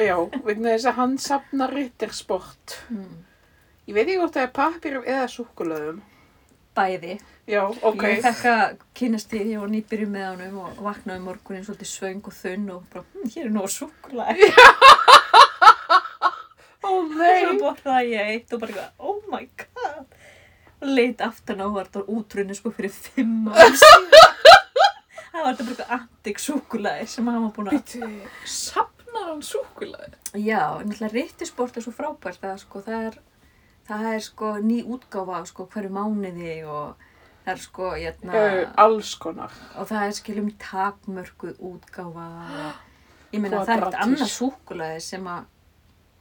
Já, 0.00 0.16
vegna 0.46 0.72
þess 0.74 0.88
að 0.88 0.98
hann 1.00 1.16
safnar 1.20 1.72
rittersport. 1.76 2.78
Mm. 2.88 3.24
Ég 3.86 3.94
veit 3.94 4.06
ekki 4.06 4.20
hvort 4.22 4.36
það 4.36 4.46
er 4.46 4.54
pappir 4.56 4.96
eða 5.02 5.26
súkulöðum. 5.30 5.98
Bæði. 6.76 7.18
Já, 7.48 7.62
ok. 7.64 8.02
Ég 8.10 8.24
fekk 8.24 8.46
að 8.50 8.80
kynast 8.98 9.30
því, 9.30 9.42
ég 9.52 9.60
var 9.62 9.70
nýbyrju 9.72 10.08
með 10.10 10.26
honum 10.32 10.56
og 10.64 10.80
vaknaði 10.84 11.20
um 11.22 11.28
morgunin 11.30 11.64
svolítið 11.64 11.88
svöng 11.92 12.24
og 12.26 12.34
þunn 12.36 12.66
og 12.74 12.88
bara, 12.92 13.04
hm, 13.14 13.28
hér 13.36 13.46
er 13.46 13.54
nú 13.54 13.68
súkulæði. 13.70 14.48
Ó 16.86 16.88
Svo 16.88 17.02
nei. 17.16 17.56
borðaði 17.60 18.12
ég 18.12 18.32
eitt 18.34 18.52
og 18.56 18.60
bara 18.62 18.74
eitthvað, 18.74 18.90
oh 18.98 19.22
my 19.32 19.46
god. 19.62 20.18
Og 20.76 20.90
leit 20.98 21.22
aftan 21.24 21.62
á 21.64 21.66
var 21.72 21.88
þetta 21.88 22.04
útrunni 22.18 22.54
sko 22.58 22.74
fyrir 22.76 22.92
fimm 22.92 23.48
ára 23.52 23.70
síðan. 23.72 24.52
Það 25.36 25.44
var 25.44 25.56
þetta 25.56 25.64
bara 25.66 25.76
eitthvað 25.76 25.94
antik 26.00 26.38
súkulæði 26.40 27.06
sem 27.12 27.26
hann 27.28 27.42
var 27.44 27.50
búin 27.56 27.66
að... 27.68 27.74
Býtu, 27.76 28.28
sapnar 28.48 29.26
hann 29.30 29.42
súkulaði? 29.44 30.12
Já, 30.40 30.60
náttúrulega 30.80 31.12
rittisport 31.12 31.76
er 31.76 31.84
svo 31.84 31.92
frábært 31.96 32.46
að 32.48 32.62
sko 32.62 32.80
það 32.86 33.08
er, 33.10 33.18
það 33.90 34.06
er 34.14 34.24
sko 34.24 34.52
ný 34.64 34.78
útgáfa 34.96 35.42
sko 35.50 35.66
hverju 35.74 35.92
mánuði 35.92 36.54
og 36.64 37.04
það 37.44 37.52
er 37.52 37.60
sko, 37.66 37.90
hérna, 38.00 38.32
Uh, 38.40 38.62
alls 38.86 39.12
konar. 39.22 39.52
og 39.78 39.86
það 39.92 40.06
er 40.08 40.16
skilum 40.18 40.48
takmörkuð 40.64 41.60
útgáfa 41.68 42.24
og 42.40 43.36
ég 43.36 43.44
meina 43.44 43.60
það 43.62 43.76
er 43.76 43.86
eitt 43.90 44.00
annað 44.06 44.32
súkulaði 44.32 45.04
sem 45.04 45.28
að 45.30 45.44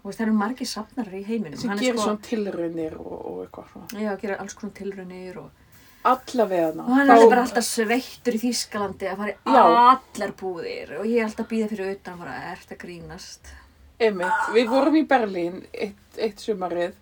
veist, 0.05 0.19
það 0.19 0.25
eru 0.27 0.35
margir 0.37 0.69
safnarar 0.69 1.15
í 1.17 1.23
heiminum 1.25 1.57
Sem 1.57 1.71
er 1.73 1.81
gerir 1.81 1.97
sko, 1.97 2.09
svona 2.11 2.27
tilraunir 2.27 2.97
og, 2.99 3.15
og 3.31 3.39
eitthvað 3.47 3.71
svona. 3.73 4.03
já, 4.05 4.11
gerir 4.21 4.43
alls 4.43 4.53
konar 4.59 4.75
tilraunir 4.77 5.39
og, 5.41 5.63
Allavega 6.05 6.71
og 6.83 6.89
hann 6.93 7.09
er 7.09 7.23
bara 7.29 7.43
alltaf 7.45 7.65
sveittur 7.65 8.35
í 8.37 8.41
Þýskalandi 8.43 9.07
að 9.09 9.21
fara 9.21 9.31
í 9.33 9.59
allar 9.59 10.33
búðir. 10.39 10.97
Og 10.99 11.07
ég 11.09 11.21
er 11.21 11.29
alltaf 11.29 11.45
að 11.47 11.53
býða 11.53 11.69
fyrir 11.71 11.93
utan 11.95 12.19
bara, 12.21 12.35
ert 12.51 12.73
að 12.75 12.81
grínast? 12.83 13.53
Einmitt, 13.95 14.49
við 14.53 14.67
vorum 14.69 14.97
í 14.99 15.05
Berlín 15.07 15.61
eitt, 15.71 16.19
eitt 16.19 16.43
sumarið 16.43 16.93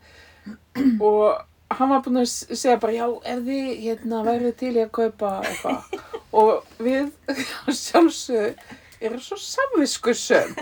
og 1.01 1.41
hann 1.73 1.89
var 1.89 2.03
búinn 2.05 2.21
að 2.21 2.29
segja 2.29 2.77
bara 2.81 2.93
já, 2.93 3.07
ef 3.33 3.41
þið 3.47 3.69
hérna 3.81 4.21
værið 4.27 4.55
til 4.59 4.71
í 4.75 4.83
að 4.83 4.93
kaupa 4.99 5.33
eitthvað. 5.49 5.99
Og 6.33 6.79
við 6.83 7.09
sjálfsög 7.83 8.63
erum 9.03 9.19
svo 9.21 9.37
samviskusum 9.41 10.53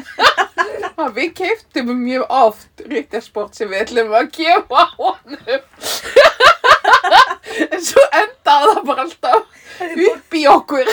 að 1.01 1.17
við 1.17 1.33
keiftum 1.41 1.91
mjög 1.99 2.25
oft 2.33 2.83
ríktarsport 2.89 3.57
sem 3.57 3.69
við 3.71 3.85
ætlum 3.85 4.15
að 4.17 4.31
gefa 4.39 4.87
honum 4.97 5.67
en 7.71 7.83
svo 7.85 8.03
endaði 8.21 8.73
það 8.75 8.83
bara 8.89 9.05
alltaf 9.07 9.41
upp 10.07 10.37
í 10.37 10.43
okkur. 10.51 10.91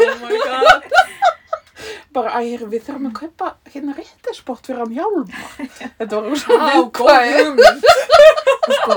Oh 0.00 0.14
my 0.22 0.38
god. 0.40 0.86
bara 2.14 2.40
ægir 2.42 2.64
við 2.70 2.82
þurfum 2.86 3.08
að 3.10 3.16
kaupa 3.20 3.48
hérna 3.70 3.92
ríktarsport 3.96 4.66
fyrir 4.66 4.80
hann 4.82 4.94
hjálma 4.96 5.24
þetta 5.98 6.20
var 6.24 6.40
svo 6.42 6.56
Á, 6.58 6.66
góð 6.66 7.10
viðkvæðið 7.10 7.36
hugmynd. 7.40 7.84
og 8.60 8.74
sko, 8.78 8.96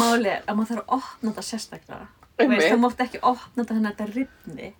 máli 0.00 0.30
er 0.32 0.40
að 0.48 0.56
maður 0.58 0.70
þarf 0.70 0.84
að 0.84 0.96
opna 0.98 1.28
þetta 1.30 1.44
sérstaklega. 1.50 2.06
Veist, 2.40 2.66
það 2.70 2.80
mátti 2.84 3.04
ekki 3.06 3.20
opna 3.22 3.58
þetta 3.62 3.74
þannig 3.76 3.90
að 3.90 3.94
þetta 4.00 4.06
rifni. 4.16 4.70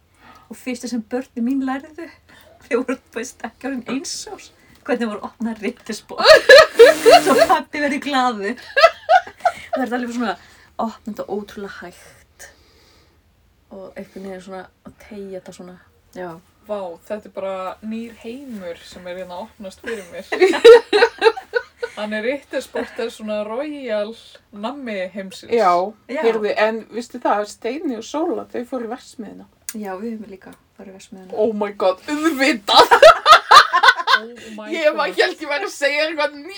Og 0.50 0.59
fyrsta 0.61 0.90
sem 0.90 1.05
börni 1.12 1.44
mín 1.44 1.62
lærðu 1.68 2.09
þau 2.64 2.76
voru 2.80 2.96
veist, 3.14 3.44
ekki 3.46 3.68
orðin 3.68 3.84
eins 3.94 4.14
árs 4.32 4.48
hvernig 4.87 5.11
voru 5.11 5.28
opnað 5.28 5.62
rittispor 5.64 6.24
svo 7.24 7.37
pappi 7.51 7.82
verið 7.85 8.03
glaðu 8.07 8.55
það 9.74 9.85
er 9.87 9.95
alveg 9.99 10.16
svona 10.16 10.35
opna 10.85 11.12
þetta 11.12 11.26
ótrúlega 11.35 11.78
hægt 11.82 12.49
og 13.74 13.87
einhvern 13.99 14.28
veginn 14.28 14.45
svona 14.49 14.64
að 14.87 14.99
tegja 15.09 15.39
þetta 15.41 15.57
svona 15.59 15.76
já, 16.14 16.28
Vá, 16.64 16.78
þetta 17.05 17.28
er 17.28 17.32
bara 17.37 17.55
nýr 17.85 18.14
heimur 18.22 18.78
sem 18.89 19.05
er 19.11 19.18
hérna 19.20 19.37
að 19.37 19.43
opnast 19.51 19.82
fyrir 19.85 20.07
mér. 20.14 20.24
Hann 21.99 22.14
er 22.16 22.24
rittersport 22.24 22.97
er 23.05 23.11
svona 23.12 23.43
royal 23.45 24.14
nammi 24.51 24.95
heimsins. 25.12 25.53
Já, 25.53 25.68
Já. 26.09 26.22
heyrði, 26.24 26.55
en 26.64 26.80
vistu 26.97 27.20
það, 27.20 27.45
Steini 27.53 27.99
og 28.01 28.07
Sóla, 28.09 28.47
þau 28.49 28.64
fóru 28.70 28.89
í 28.89 28.93
versmiðina. 28.95 29.45
já 29.74 29.93
við 29.99 30.14
höfum 30.14 30.30
líka 30.30 30.55
farið 30.78 30.97
versmiðuna 30.97 31.37
Oh 31.45 31.53
my 31.53 31.72
god, 31.76 32.01
auðvitað! 32.09 32.97
Oh 34.15 34.71
Ég 34.71 34.95
var 34.95 35.11
held 35.11 35.41
ég 35.43 35.49
væri 35.51 35.67
að 35.67 35.73
segja 35.75 36.05
eitthvað 36.07 36.39
ný. 36.39 36.55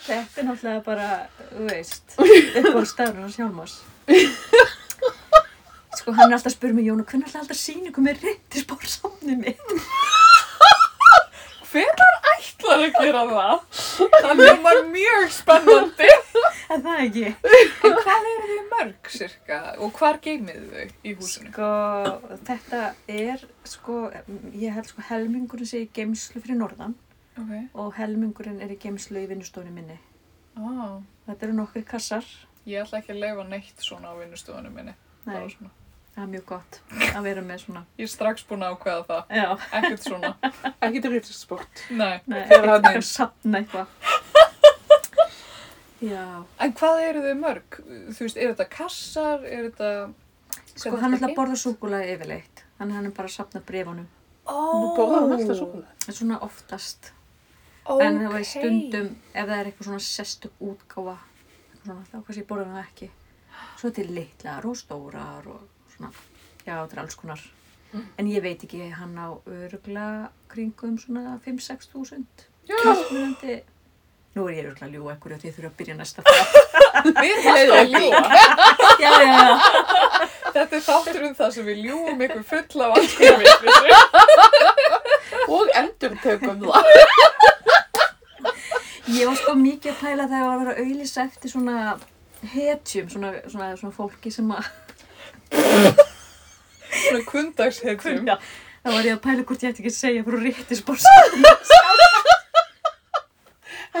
Þetta 0.00 0.40
er 0.40 0.44
náttúrulega 0.48 0.80
bara, 0.86 1.08
þú 1.52 1.62
veist, 1.68 2.06
upp 2.60 2.74
á 2.74 2.82
stafnum 2.88 3.22
hans 3.26 3.36
Hjálmars. 3.38 3.74
Sko, 6.00 6.08
hann 6.16 6.30
er 6.30 6.34
alltaf 6.38 6.50
að 6.50 6.56
spyrja 6.56 6.74
mig, 6.78 6.86
Jónu, 6.88 7.04
hvernig 7.06 7.34
alltaf 7.36 7.58
sýningu 7.60 8.00
með 8.02 8.14
rittispórsamni 8.24 9.34
mitt? 9.38 9.66
Hvenær 11.70 12.14
ætlar 12.70 12.84
að 12.86 13.04
gera 13.04 13.22
það? 13.30 13.62
Það 14.14 14.40
hljómar 14.44 14.80
mjög 14.94 15.26
spennandi. 15.36 16.08
Er 16.70 16.82
það 16.84 17.00
ekki? 17.04 17.24
En 17.88 17.94
hvað 17.98 18.26
eru 18.30 18.48
þið 18.50 18.66
mörg, 18.70 19.08
cirka? 19.16 19.56
Og 19.82 19.92
hvar 19.98 20.18
geymið 20.22 20.60
þau 20.70 20.84
í 21.10 21.14
húsinu? 21.18 21.50
Sko, 21.52 21.70
þetta 22.46 22.82
er, 23.10 23.42
sko, 23.66 23.96
ég 24.54 24.76
held 24.76 24.90
sko 24.92 25.06
helmingurinn 25.08 25.66
sé 25.72 25.82
í 25.84 25.88
geimslu 25.96 26.42
fyrir 26.44 26.60
norðan 26.60 26.94
Ok. 27.40 27.50
og 27.74 27.90
helmingurinn 27.98 28.60
er 28.62 28.70
í 28.74 28.78
geimslu 28.82 29.22
í 29.24 29.26
vinnustofunni 29.30 29.74
minni. 29.74 29.98
Ah, 30.58 30.98
Þetta 31.26 31.46
eru 31.48 31.58
nokkri 31.60 31.82
kassar. 31.86 32.24
ég 32.66 32.82
ætla 32.84 32.98
ekki 33.00 33.14
að 33.14 33.20
leifa 33.24 33.44
neitt 33.48 33.78
svona 33.82 34.10
á 34.12 34.14
vinnustofunum 34.18 34.74
minni. 34.74 34.94
Bara 35.26 35.40
Nei, 35.44 35.50
svona. 35.54 35.70
Það 36.20 36.26
er 36.26 36.32
mjög 36.34 36.44
gott 36.50 36.78
að 37.10 37.26
vera 37.26 37.42
með 37.48 37.62
svona. 37.64 37.82
Ég 37.96 38.04
er 38.06 38.12
strax 38.12 38.44
búin 38.48 38.64
að 38.66 38.74
ákveða 38.76 39.04
það. 39.08 39.34
Já, 39.40 39.48
Ekkert 39.80 40.06
svona. 40.06 40.32
Ekki 40.86 41.00
til 41.04 41.12
ríktarsport. 41.14 41.84
Nei. 41.90 42.16
nei, 42.28 42.42
Fyrir 42.50 42.72
ekki 42.76 42.90
hann. 42.90 42.98
að 43.00 43.06
sapna 43.08 43.62
eitthvað. 43.62 43.86
Já. 46.00 46.24
En 46.64 46.72
hvað 46.76 47.02
eru 47.04 47.22
þið 47.26 47.40
mörg? 47.40 47.78
Þú 48.16 48.24
veist, 48.24 48.38
er 48.40 48.52
þetta 48.54 48.66
kassar? 48.72 49.42
Er 49.44 49.66
þetta... 49.68 49.90
Sko, 50.72 50.94
hann 51.00 51.16
ætla 51.16 51.28
að 51.28 51.36
borða 51.36 51.58
súkulega 51.60 52.14
yfirleitt. 52.14 52.62
Þannig 52.78 52.96
hann 52.96 53.08
er 53.10 53.16
bara 53.16 53.28
að 53.28 53.34
sapna 53.36 53.60
brefunum. 53.68 54.06
Nú 54.50 54.92
borðaði 54.96 55.20
hann 55.20 55.34
alltaf. 55.36 55.74
Það 56.04 56.12
er 56.12 56.16
svona 56.20 56.38
oftast. 56.46 57.10
En 57.90 58.20
það 58.22 58.32
var 58.36 58.46
stundum, 58.48 59.10
ef 59.34 59.50
það 59.50 59.56
er 59.58 59.68
eitthvað 59.70 59.88
svona 59.90 60.04
sestug 60.06 60.64
útgáfa, 60.64 61.16
eitthvað 61.18 61.84
svona, 61.84 62.06
þá 62.08 62.16
kannski 62.16 62.46
borða 62.48 62.66
hann 62.68 62.78
það 62.78 62.88
ekki. 62.88 63.10
Svo 63.80 63.90
til 63.96 64.08
litlar 64.14 64.68
og 64.70 64.76
stórar 64.78 65.48
og 65.50 65.79
svona, 66.00 66.12
já, 66.64 66.74
þetta 66.74 66.96
er 66.96 67.02
alls 67.04 67.18
konar. 67.18 67.42
En 68.20 68.28
ég 68.30 68.42
veit 68.44 68.62
ekki, 68.62 68.84
hann 68.94 69.16
á 69.18 69.34
örugla 69.50 70.30
kringum 70.50 70.96
svona 70.98 71.40
5-6 71.44 71.90
þúsund. 71.90 72.46
Mismunandi. 72.70 73.60
Nú 74.36 74.44
er 74.46 74.60
ég 74.60 74.68
örugla 74.68 74.86
að 74.86 74.94
ljúa 74.94 75.14
ekkur 75.16 75.34
og 75.34 75.40
því 75.42 75.50
þurfa 75.56 75.70
að 75.72 75.78
byrja 75.80 75.96
næsta 75.98 76.22
það. 76.22 76.34
Við 77.18 77.32
alltaf 77.50 77.74
að 77.80 77.88
ljúa. 77.96 78.20
já, 79.02 79.10
já, 79.10 79.32
já. 79.40 79.56
Þetta 80.50 80.76
er 80.78 80.84
þáttur 80.86 81.26
um 81.26 81.34
það 81.38 81.50
sem 81.56 81.66
við 81.66 81.82
ljúum 81.86 82.22
ykkur 82.26 82.44
full 82.46 82.84
af 82.84 82.94
alls 82.98 83.12
konar 83.18 83.38
vitlisir. 83.42 83.92
Og 85.50 85.74
endur 85.80 86.16
tökum 86.22 86.62
það. 86.62 86.84
Ég 89.10 89.26
var 89.26 89.36
sko 89.40 89.56
mikið 89.58 89.90
að 89.92 90.00
pæla 90.04 90.28
þegar 90.30 90.40
ég 90.40 90.46
var 90.46 90.54
að 90.54 90.62
vera 90.62 90.74
að 90.76 90.80
auðlýsa 90.84 91.26
eftir 91.26 91.50
svona 91.50 91.76
hetjum, 92.54 93.10
svona, 93.10 93.32
svona, 93.50 93.72
svona 93.80 93.94
fólki 93.94 94.30
sem 94.32 94.50
að 94.54 94.70
Svona 95.50 97.22
kundagshetjum. 97.26 98.28
Já, 98.28 98.36
þá 98.84 98.88
var 98.94 99.08
ég 99.08 99.16
að 99.16 99.22
pæla 99.24 99.46
hvort 99.48 99.64
ég 99.64 99.72
ætti 99.72 99.82
ekki 99.84 99.92
að 99.92 99.98
segja 99.98 100.26
frá 100.26 100.36
réttispors. 100.44 101.04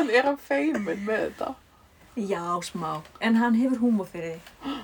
En 0.00 0.06
er 0.14 0.22
hann 0.22 0.38
feimin 0.38 1.00
með 1.02 1.18
þetta? 1.24 1.48
Já, 2.30 2.44
smá. 2.62 3.00
En 3.20 3.34
hann 3.40 3.56
hefur 3.58 3.80
húmor 3.82 4.06
fyrir 4.08 4.36
því. 4.36 4.76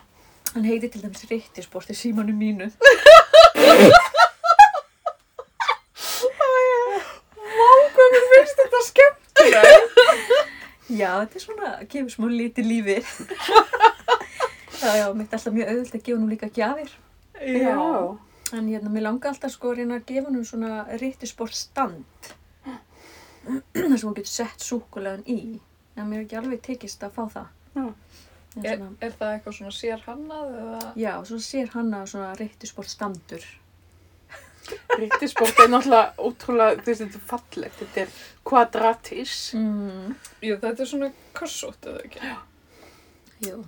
Hann 0.53 0.67
heiti 0.67 0.91
til 0.91 1.05
dæmis 1.05 1.23
réttisport 1.31 1.93
í 1.95 1.97
símanu 1.97 2.35
mínu. 2.35 2.67
Mér 7.97 8.25
finnst 8.33 8.61
þetta 8.61 8.81
skemmtilegt? 8.87 9.97
Já, 10.87 11.11
þetta 11.23 11.39
er 11.39 11.43
svona, 11.43 11.71
gefur 11.91 12.12
smá 12.12 12.27
liti 12.31 12.62
lífi. 12.67 12.99
Já, 14.87 14.93
já, 15.01 15.07
mitt 15.18 15.32
er 15.32 15.39
alltaf 15.41 15.55
mjög 15.57 15.70
auðvöld 15.72 15.95
að 15.99 16.05
gefa 16.07 16.20
nú 16.22 16.28
líka 16.30 16.49
gjafir. 16.55 16.93
Já. 17.43 17.76
En 18.55 18.68
hérna, 18.70 18.91
mér 18.95 19.03
langa 19.09 19.30
alltaf 19.32 19.51
sko 19.57 19.72
að 19.72 19.80
reyna 19.80 19.99
að 19.99 20.07
gefa 20.12 20.30
nú 20.34 20.45
svona 20.47 20.84
réttisport 21.01 21.57
stand. 21.59 22.30
þar 23.74 23.99
sem 23.99 24.07
hún 24.09 24.16
getur 24.16 24.30
sett 24.32 24.62
súkulegan 24.62 25.26
í. 25.26 25.59
En 25.97 26.09
mér 26.11 26.22
er 26.22 26.24
ekki 26.26 26.39
alveg 26.41 26.62
tekist 26.66 27.03
að 27.07 27.14
fá 27.18 27.22
það. 27.34 27.53
Já. 27.76 27.87
En 28.57 28.64
Er, 28.64 28.78
svona, 28.78 28.95
er 29.05 29.12
það 29.18 29.32
eitthvað 29.34 29.55
svona 29.59 29.74
sér 29.76 30.03
hannað 30.07 30.53
eða? 30.62 30.78
já, 30.97 31.11
svo 31.28 31.39
sér 31.45 31.66
hann 31.74 31.91
að 31.99 32.07
svona 32.14 32.28
réttisport 32.39 32.89
standur. 32.89 33.45
Ríktarsport 35.01 35.61
er 35.62 35.68
náttúrulega 35.70 36.24
ótrúlega, 36.24 36.78
þú 36.80 36.89
veist, 36.89 37.03
þetta 37.05 37.18
er 37.20 37.26
fallegt. 37.32 37.76
Þetta 37.82 38.01
er 38.03 38.14
kvadratis. 38.49 39.34
Mm. 39.59 40.14
Já, 40.41 40.55
þetta 40.62 40.82
er 40.87 40.91
svona 40.91 41.11
kassótt 41.37 41.87
eða 41.91 42.01
ekki? 42.09 42.32
Jú. 43.47 43.61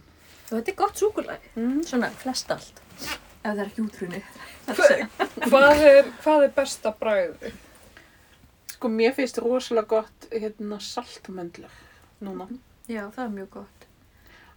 Og 0.53 0.59
þetta 0.59 0.73
er 0.73 0.77
gott 0.79 0.97
súkulæði. 1.01 1.51
Mm. 1.57 1.81
Svona 1.85 2.11
flest 2.11 2.51
allt. 2.51 2.81
Ef 2.99 3.55
það 3.55 3.59
er 3.63 3.67
ekki 3.71 3.83
útrunni. 3.85 4.23
Hva- 4.69 5.49
Hvað 5.49 5.83
er, 5.89 6.09
hvað 6.23 6.45
er 6.45 6.53
besta 6.57 6.93
bragði? 7.01 7.53
Sko, 8.75 8.89
mér 8.89 9.15
finnst 9.17 9.39
rosalega 9.43 9.87
gott, 9.89 10.27
hérna, 10.33 10.79
saltmöndlur 10.81 11.71
núna. 12.23 12.47
Já, 12.89 13.05
það 13.15 13.25
er 13.25 13.33
mjög 13.37 13.51
gott. 13.51 13.87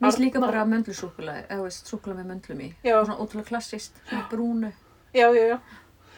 Mér 0.02 0.08
finnst 0.12 0.20
líka 0.24 0.40
bara 0.42 0.66
möndlusúkulæði, 0.66 1.46
eða 1.50 1.64
veist, 1.68 1.88
súkulæði 1.92 2.20
með 2.24 2.30
möndlum 2.32 2.62
í. 2.66 2.70
Já. 2.84 2.96
Svona 3.06 3.18
ótrúlega 3.22 3.48
klassist, 3.52 3.94
svona 4.10 4.24
brúnu. 4.32 4.72
Já, 5.14 5.28
já, 5.36 5.44
já. 5.54 5.60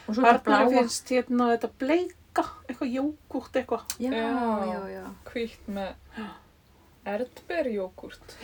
Og 0.08 0.14
svo 0.14 0.22
þetta 0.24 0.44
bláa. 0.44 0.68
finnst 0.70 1.08
hérna 1.14 1.50
þetta 1.54 1.70
bleika, 1.80 2.44
eitthvað 2.68 2.92
jógurt 2.94 3.56
eitthvað. 3.60 3.84
Já, 3.98 4.10
Já. 4.10 4.30
já, 4.72 4.80
já. 4.94 5.04
Hvítt 5.32 5.68
með 5.68 5.94
erdberjógurt. 7.04 8.36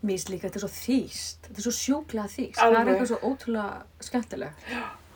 Mér 0.00 0.16
finnst 0.16 0.30
líka 0.32 0.48
þetta 0.48 0.60
er 0.60 0.64
svo 0.64 0.72
þýst. 0.72 1.40
Þetta 1.46 1.58
er 1.60 1.66
svo 1.66 1.74
sjúklega 1.76 2.30
þýst. 2.32 2.56
Það 2.56 2.76
er 2.78 2.92
eitthvað 2.92 3.10
svo 3.10 3.18
ótrúlega 3.28 4.06
skemmtilegt. 4.06 4.70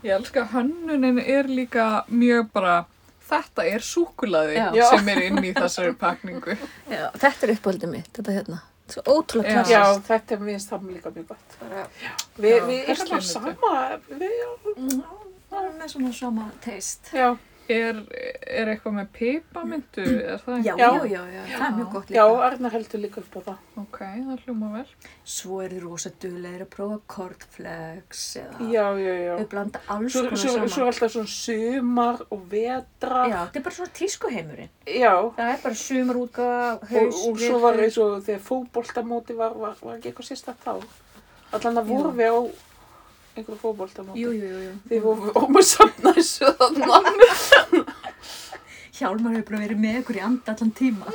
Ég 0.05 0.19
elska 0.19 0.43
að 0.43 0.51
hönnunin 0.59 1.21
er 1.23 1.49
líka 1.49 1.87
mjög 2.13 2.51
bara 2.53 2.75
þetta 3.25 3.65
er 3.71 3.85
súkulaði 3.85 4.59
Já. 4.59 4.85
sem 4.91 5.09
er 5.15 5.23
inn 5.29 5.41
í 5.41 5.53
þessari 5.57 5.95
pakningu. 6.01 6.57
Já, 6.91 7.09
þetta 7.17 7.47
er 7.47 7.55
uppáldið 7.55 7.93
mitt, 7.95 8.11
þetta 8.19 8.37
hérna. 8.37 8.61
Svo 8.93 9.05
ótrúlega 9.09 9.63
klassist. 9.63 9.73
Já, 9.73 10.03
þetta 10.11 10.37
er 10.37 10.45
minnst 10.45 10.73
það 10.73 10.91
líka 10.93 11.13
mjög 11.15 11.31
gott. 11.33 11.57
Við 12.37 12.57
erum 12.59 12.73
persónuleiti. 12.91 13.31
sama, 13.33 13.73
við, 14.11 14.37
mm, 14.75 15.03
með 15.79 15.89
svona 15.95 16.13
sama 16.19 16.51
teist. 16.65 17.09
já, 17.17 17.31
Er, 17.65 17.97
er 18.45 18.69
eitthvað 18.75 18.93
með 18.99 19.07
pipamyndu, 19.17 20.03
er 20.21 20.41
það 20.45 20.67
Já, 20.67 20.75
já, 20.77 20.89
já, 21.09 21.21
já, 21.33 21.43
það 21.49 21.63
er 21.65 21.71
mjög 21.79 21.87
gott 21.95 22.11
líka. 22.11 22.17
já, 22.19 22.25
Arna 22.49 22.71
heldur 22.75 23.01
líka 23.01 23.23
upp 23.23 23.37
á 23.37 23.41
það. 23.47 23.63
Ok, 23.81 23.99
það 24.05 24.43
hljóma 24.45 24.69
vel. 24.75 24.83
Svo 25.35 25.61
eru 25.65 25.79
þið 25.79 25.87
rosa 25.87 26.13
duglegir 26.21 26.65
að 26.67 26.71
prófa 26.75 26.99
cornflakes 27.15 28.25
eða 28.43 28.69
Já, 28.75 28.85
já, 29.01 29.15
já. 29.25 29.37
þau 29.39 29.49
blanda 29.55 29.81
alls 29.95 30.13
konar 30.19 30.37
svo, 30.43 30.53
saman. 30.59 30.69
svo 30.75 30.83
er 30.85 30.91
alltaf 30.93 31.15
svona 31.15 31.33
sumar 31.33 32.21
og 32.29 32.45
vetrar. 32.53 33.31
Já, 33.33 33.39
þetta 33.47 33.61
er 33.63 33.67
bara 33.69 33.79
svona 33.79 33.95
tískuheimurinn. 34.01 34.71
Já, 35.01 35.15
Það 35.39 35.55
er 35.55 35.63
bara 35.65 35.81
sumar 35.85 36.21
útgáfa, 36.21 36.69
og, 36.77 36.87
haus, 36.93 37.23
og 37.31 37.41
svo 37.47 37.63
var 37.65 37.81
eins 37.87 37.99
og 38.05 38.15
þegar 38.29 38.45
fótboltamóti 38.51 39.39
var, 39.41 39.57
var, 39.57 39.75
var 39.81 39.97
ekki 39.99 40.13
eitthvað 40.13 40.31
sérstætt 40.35 40.69
þá. 40.69 40.77
Allan 41.55 41.81
að 41.81 41.91
voru 41.95 42.13
við 42.19 42.29
á 42.35 42.41
einhverju 43.35 43.59
fótboltamóti. 43.61 44.21
Jú, 44.23 44.33
jú, 44.35 44.49
jú, 44.51 44.61
jú. 44.65 44.75
Þið 44.91 45.01
voru 45.05 45.33
um 45.45 45.59
að 45.61 45.67
safna 45.69 46.15
þessu 46.17 46.53
þarna. 46.61 47.01
Hjálmar 48.99 49.35
hefur 49.35 49.49
bara 49.49 49.63
verið 49.65 49.81
með 49.83 49.97
ykkur 50.03 50.21
í 50.21 50.23
anda 50.23 50.55
allan 50.55 50.75
tíma. 50.79 51.07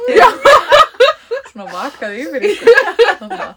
Svona 1.51 1.69
vakaði 1.71 2.25
yfir 2.25 2.41
ykkur. 2.49 2.67
Þannig 3.21 3.47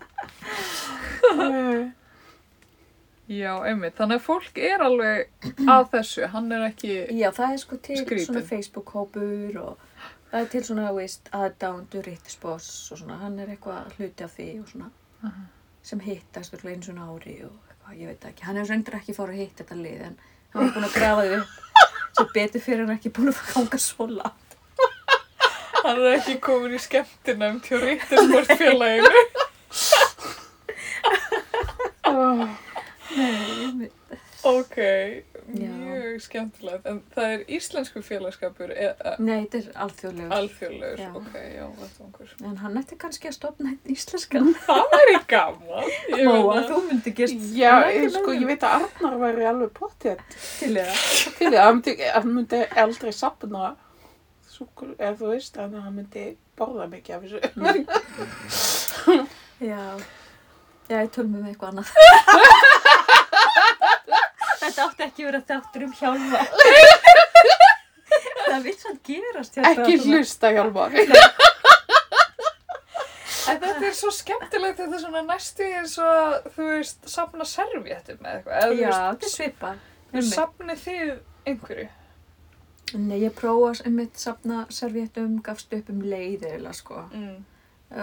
Já, 3.33 3.53
einmitt. 3.65 3.95
Þannig 3.97 4.19
að 4.19 4.25
fólk 4.27 4.59
er 4.61 4.83
alveg 4.85 5.51
að 5.71 5.85
þessu. 5.95 6.27
Hann 6.33 6.51
er 6.53 6.67
ekki... 6.67 6.91
Já, 7.17 7.31
það 7.33 7.55
er 7.55 7.61
sko 7.63 7.79
til 7.87 7.99
Skrítið. 8.03 8.27
svona 8.29 8.43
Facebook-hópur 8.49 9.59
og 9.63 9.85
það 10.33 10.39
er 10.41 10.49
til 10.53 10.63
svona, 10.67 10.89
veist, 10.97 11.31
aðdándur, 11.37 12.05
rittisboss 12.09 12.69
og 12.93 13.01
svona, 13.03 13.21
hann 13.23 13.39
er 13.41 13.55
eitthvað 13.55 13.95
hluti 13.97 14.27
af 14.27 14.35
því 14.37 14.49
og 14.63 14.67
svona, 14.73 14.91
Aha. 15.29 15.45
sem 15.87 16.03
hittast 16.05 16.57
örugglega 16.57 16.77
einu 16.77 16.89
svona 16.89 17.09
ári 17.13 17.37
og 17.47 17.72
ég 17.99 18.07
veit 18.13 18.25
ekki. 18.29 18.45
Hann 18.47 18.59
hefur 18.61 18.73
reyndir 18.75 18.97
ekki 18.99 19.15
fór 19.17 19.33
að 19.33 19.41
hitta 19.43 19.63
þetta 19.65 19.79
lið 19.81 20.05
en 20.09 20.17
hann 20.53 20.63
var 20.63 20.73
búin 20.77 20.89
að 20.89 20.97
grafa 20.97 21.27
þau 21.27 21.37
upp, 21.41 21.53
svo 22.17 22.27
betur 22.35 22.65
fyrir 22.65 22.85
hann 22.87 22.97
ekki 22.97 23.13
búin 23.17 23.33
að 23.33 23.43
ganga 23.53 23.81
svo 23.83 24.09
langt. 24.13 24.57
Hann 25.83 25.99
er 25.99 26.13
ekki 26.21 26.37
komin 26.45 26.77
í 26.77 26.83
skemmtinefnd 26.83 27.67
hjá 27.67 27.81
Rittersportfélaginu. 27.83 29.23
Oh, 32.13 32.45
Nei, 33.17 33.89
Ok, 34.45 34.77
mjög 36.13 36.23
skemmtilegt. 36.27 36.87
En 36.87 36.99
það 37.17 37.27
er 37.35 37.43
íslensku 37.57 38.03
félagskapur 38.05 38.71
eða 38.77 39.13
Nei, 39.19 39.47
þetta 39.47 39.59
er 39.59 39.67
alþjóðlegur. 39.87 40.33
alþjóðlegur. 40.39 40.99
Já. 41.03 41.11
Ok, 41.17 41.33
já, 41.57 41.65
vettvangur. 41.81 42.29
En 42.45 42.57
hann 42.63 42.77
ætti 42.83 42.99
kannski 43.01 43.29
að 43.31 43.37
stopna 43.39 43.73
einn 43.73 43.93
íslenskan. 43.97 44.53
Það 44.67 44.85
væri 44.95 45.17
gaman. 45.33 45.91
Ég 46.13 46.25
Móa, 46.29 46.43
meina- 46.55 46.69
þú 46.69 46.77
myndi 46.91 47.11
gerst 47.17 47.41
já, 47.57 47.73
ég, 47.97 48.11
sko, 48.15 48.31
ég 48.37 48.47
veit 48.47 48.61
að 48.69 48.73
Arnar 48.83 49.17
væri 49.25 49.45
alveg 49.51 49.71
pottið 49.81 50.21
til 50.61 50.75
eða. 50.77 50.95
til 51.39 51.51
því 51.51 51.57
að 51.57 51.65
hann 51.65 51.77
myndi, 51.81 51.93
hann 52.13 52.35
myndi 52.37 52.63
aldrei 52.85 53.13
sapna 53.13 53.75
súkur, 54.53 54.93
eða 54.99 55.17
þú 55.19 55.27
veist, 55.33 55.55
þannig 55.57 55.79
að 55.79 55.83
hann 55.89 55.97
myndi 55.97 56.25
borða 56.57 56.87
mikið 56.93 57.15
af 57.17 57.23
þessu. 57.23 57.41
Já. 59.63 59.83
Já, 60.91 60.99
ég 60.99 61.11
tölum 61.15 61.37
um 61.39 61.47
eitthvað 61.47 61.71
annað. 61.73 61.89
Þetta 64.63 64.87
átti 64.87 65.07
ekki 65.09 65.25
að 65.25 65.31
vera 65.31 65.43
þáttur 65.49 65.87
um 65.89 65.95
hjálma. 65.99 66.43
Það 68.53 68.67
vil 68.67 68.75
sann 68.77 68.99
gerast 69.07 69.57
hérna. 69.57 69.71
Ekki 69.73 69.95
hlusta, 70.05 70.51
Hjálmar. 70.53 70.93
En 73.51 73.59
þetta 73.59 73.87
er 73.89 73.97
svo 73.97 74.11
skemmtilegt, 74.15 74.79
þetta 74.79 74.97
er 74.99 75.03
svona 75.03 75.23
næstu 75.27 75.67
eins 75.67 75.97
og, 76.03 76.45
þú 76.55 76.69
veist, 76.69 77.09
safna 77.11 77.47
servjettum 77.49 78.21
eða 78.21 78.37
eitthvað. 78.39 78.77
Já, 78.79 78.93
þetta 78.93 79.29
er 79.29 79.33
svipað. 79.33 79.83
þú 80.13 80.25
safnið 80.29 80.85
þið 80.85 81.13
einhverju. 81.51 81.89
Nei, 83.03 83.17
ég 83.23 83.35
prófa 83.35 83.73
einmitt 83.89 84.21
safna 84.21 84.67
servéttum, 84.73 85.39
gafst 85.45 85.73
upp 85.73 85.91
um 85.91 86.03
leið 86.05 86.45
eða 86.53 86.75
sko. 86.77 87.07
Mm. 87.17 87.39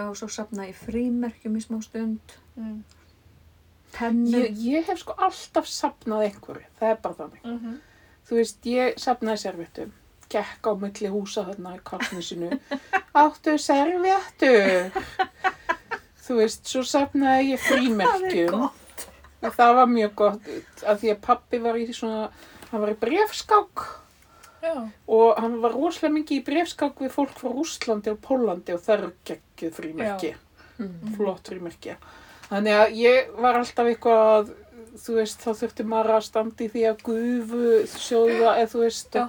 Og 0.08 0.16
svo 0.18 0.28
safna 0.30 0.66
ég 0.68 0.78
frímerkjum 0.78 1.56
í 1.58 1.62
smá 1.64 1.78
stund. 1.86 2.34
Mm. 2.58 2.82
Pennum. 3.92 4.34
Ég, 4.34 4.58
ég 4.64 4.84
hef 4.86 4.98
sko 5.02 5.14
alltaf 5.18 5.66
sapnað 5.66 6.26
einhverju, 6.28 6.66
það 6.80 6.90
er 6.94 7.00
bara 7.02 7.14
þannig. 7.14 7.44
Mm 7.44 7.58
-hmm. 7.58 7.78
Þú 8.28 8.36
veist, 8.38 8.66
ég 8.66 8.98
sapnaði 9.02 9.38
servéttum, 9.42 9.92
gekk 10.30 10.66
á 10.66 10.72
milli 10.78 11.08
húsa 11.10 11.44
þarna 11.44 11.76
í 11.76 11.80
kalknisinu, 11.84 12.50
áttu 13.14 13.56
servéttu. 13.58 14.52
Þú 16.26 16.36
veist, 16.38 16.66
svo 16.70 16.82
sapnaði 16.86 17.50
ég 17.50 17.58
Það 17.60 17.72
er 17.72 17.80
frímerkjum 17.80 18.70
og 19.42 19.54
það 19.56 19.74
var 19.74 19.86
mjög 19.86 20.14
gott 20.14 20.84
að 20.86 20.98
því 21.00 21.10
að 21.14 21.20
pappi 21.24 21.58
var 21.58 21.74
í 21.80 21.86
svona, 21.96 22.30
hann 22.70 22.80
var 22.80 22.90
í 22.92 22.98
brefskák 23.00 23.84
Já. 24.62 24.74
og 25.08 25.40
hann 25.40 25.60
var 25.62 25.72
rosalega 25.72 26.14
mikið 26.18 26.36
í 26.38 26.44
brefskák 26.44 27.00
við 27.00 27.10
fólk 27.14 27.32
frá 27.40 27.48
Rússlandi 27.50 28.10
og 28.12 28.18
Pólandi 28.20 28.74
og 28.76 28.80
það 28.84 28.98
eru 28.98 29.12
geggjuð 29.24 29.72
frímerki, 29.80 30.34
Mm. 30.80 31.14
flott 31.16 31.48
frímerki. 31.48 31.96
Þannig 32.50 32.74
að 32.80 32.96
ég 32.98 33.28
var 33.38 33.58
alltaf 33.60 33.86
eitthvað, 33.92 34.50
þú 35.04 35.14
veist, 35.20 35.44
þá 35.44 35.50
þurfti 35.60 35.84
maður 35.86 36.16
að 36.16 36.24
standa 36.26 36.64
í 36.66 36.68
því 36.72 36.82
að 36.90 37.04
gufu 37.06 37.66
sjóða, 37.94 38.54
eða 38.58 38.70
þú 38.72 38.80
veist, 38.82 39.14
Já. 39.20 39.26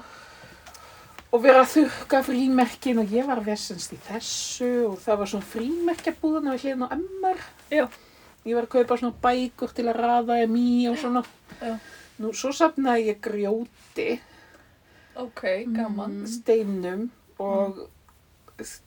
og, 1.32 1.38
vera 1.44 1.62
að 1.62 1.70
þurka 1.76 2.22
frímerkin 2.28 3.02
og 3.04 3.14
ég 3.14 3.30
var 3.30 3.44
vesens 3.46 3.92
í 3.94 4.00
þessu 4.08 4.72
og 4.90 4.98
það 5.04 5.22
var 5.22 5.32
svona 5.34 5.50
frímerkjabúðan 5.54 6.50
við 6.56 6.66
hliðin 6.66 6.88
á 6.88 6.90
MR. 6.98 7.46
Já. 7.72 7.86
Ég 8.42 8.58
var 8.58 8.66
að 8.66 8.74
kaupa 8.74 8.98
svona 8.98 9.22
bækur 9.22 9.74
til 9.78 9.86
að 9.92 10.00
raða 10.02 10.40
em 10.42 10.56
í 10.58 10.68
og 10.90 10.98
svona. 10.98 11.22
Já. 11.62 11.76
Nú, 12.22 12.34
svo 12.38 12.50
safnaði 12.54 13.12
ég 13.12 13.22
grjóti, 13.22 14.20
Ok, 15.22 15.42
gaman. 15.76 16.24
steinum 16.30 17.10
og 17.38 17.84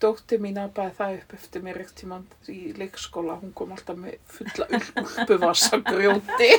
dóttir 0.02 0.40
mín 0.42 0.58
aðbæði 0.60 0.94
það 0.98 1.16
upp 1.18 1.34
eftir 1.38 1.64
mér 1.64 1.80
eitt 1.82 1.92
tímann 1.98 2.24
í 2.52 2.72
leikskóla. 2.78 3.38
Hún 3.42 3.52
kom 3.56 3.74
alltaf 3.74 3.98
með 3.98 4.16
fulla 4.30 4.66
ulpuvasa 4.78 5.80
grjóti. 5.84 6.50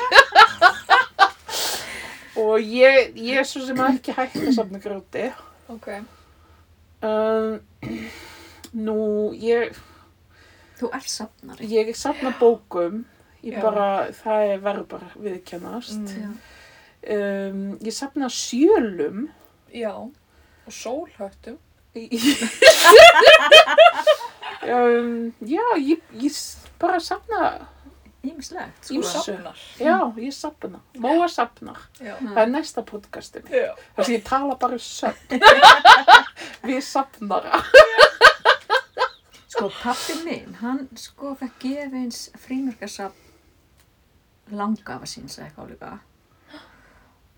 og 2.44 2.56
ég, 2.60 3.16
ég 3.16 3.42
er 3.42 3.48
svo 3.50 3.64
sem 3.66 3.82
ekki 3.88 4.16
hægt 4.18 4.40
að 4.42 4.54
safna 4.58 4.82
grjóti. 4.84 5.28
Ok. 5.74 5.90
Um, 7.06 7.60
nú, 8.76 9.00
ég, 9.40 9.76
Þú 10.76 10.92
ert 10.96 11.12
safnari. 11.12 11.70
ég 11.72 11.94
safna 11.96 12.34
bókum. 12.40 13.04
Ég 13.46 13.60
Já. 13.60 13.62
bara, 13.62 13.88
það 14.18 14.52
er 14.56 14.62
verður 14.66 14.88
bara 14.96 15.10
viðkjannast. 15.22 16.16
Mm. 16.18 16.38
Um, 17.16 17.60
ég 17.86 17.94
safna 17.94 18.30
sjölum. 18.34 19.28
Já. 19.70 19.94
Og 20.66 20.74
sólhöttum. 20.74 21.60
Um, 24.76 25.34
já, 25.40 25.64
ég, 25.80 26.02
ég 26.20 26.42
bara 26.80 27.00
safna, 27.00 27.68
Ímislegt. 28.26 28.80
Þú 28.88 28.96
Ýmsu. 28.98 29.22
safnar. 29.22 29.58
já, 29.78 29.98
ég 30.18 30.34
safna. 30.34 30.80
Móa 30.98 31.28
safnar. 31.30 31.78
Já. 32.02 32.16
Það 32.18 32.40
er 32.42 32.50
næsta 32.50 32.82
podcastið. 32.82 33.52
Já. 33.54 33.76
Þess 33.98 34.08
að 34.10 34.14
ég 34.16 34.24
tala 34.26 34.56
bara 34.62 34.80
söfn. 34.82 35.40
Við 36.70 36.82
safnara. 36.88 37.62
Sko, 39.46 39.70
pappi 39.78 40.18
minn, 40.26 40.58
hann 40.60 40.88
sko 41.00 41.36
fekk 41.40 41.62
gefins 41.62 42.26
frímerkasafn 42.48 43.22
langafa 44.58 45.08
síns 45.10 45.38
eða 45.40 45.48
eitthvað 45.48 45.70
líka. 45.72 45.92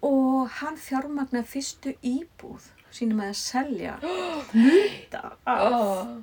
Og 0.08 0.48
hann 0.62 0.80
fjármagnaði 0.82 1.52
fyrstu 1.52 1.94
íbúð 2.06 2.72
sínum 2.96 3.20
að 3.26 3.34
selja 3.40 3.98
hluta 4.54 5.24
af 5.46 5.72
Oh. 5.72 6.18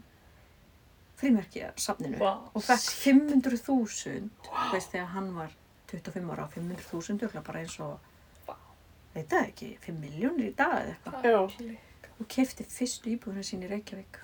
frímerkjasafninu 1.21 2.19
Vá. 2.19 2.33
og 2.55 2.63
fekk 2.65 2.89
500.000 3.05 4.29
veist 4.73 4.91
þegar 4.93 5.13
hann 5.15 5.31
var 5.37 5.53
25 5.93 6.31
ára 6.35 6.47
á 6.47 6.49
500.000 6.51 7.21
örugglega 7.23 7.45
bara 7.47 7.61
eins 7.63 7.77
og 7.81 7.99
Vá. 8.49 8.57
veit 9.15 9.29
það 9.31 9.47
ekki, 9.49 9.69
5 9.87 10.01
miljónir 10.03 10.51
í 10.51 10.55
dag 10.59 10.75
eða 10.81 10.95
eitthvað 10.95 11.29
Já. 11.31 11.77
og 12.21 12.29
kefti 12.29 12.67
fyrstu 12.71 13.13
íbúðina 13.15 13.45
sín 13.47 13.63
í 13.65 13.71
Reykjavík 13.71 14.19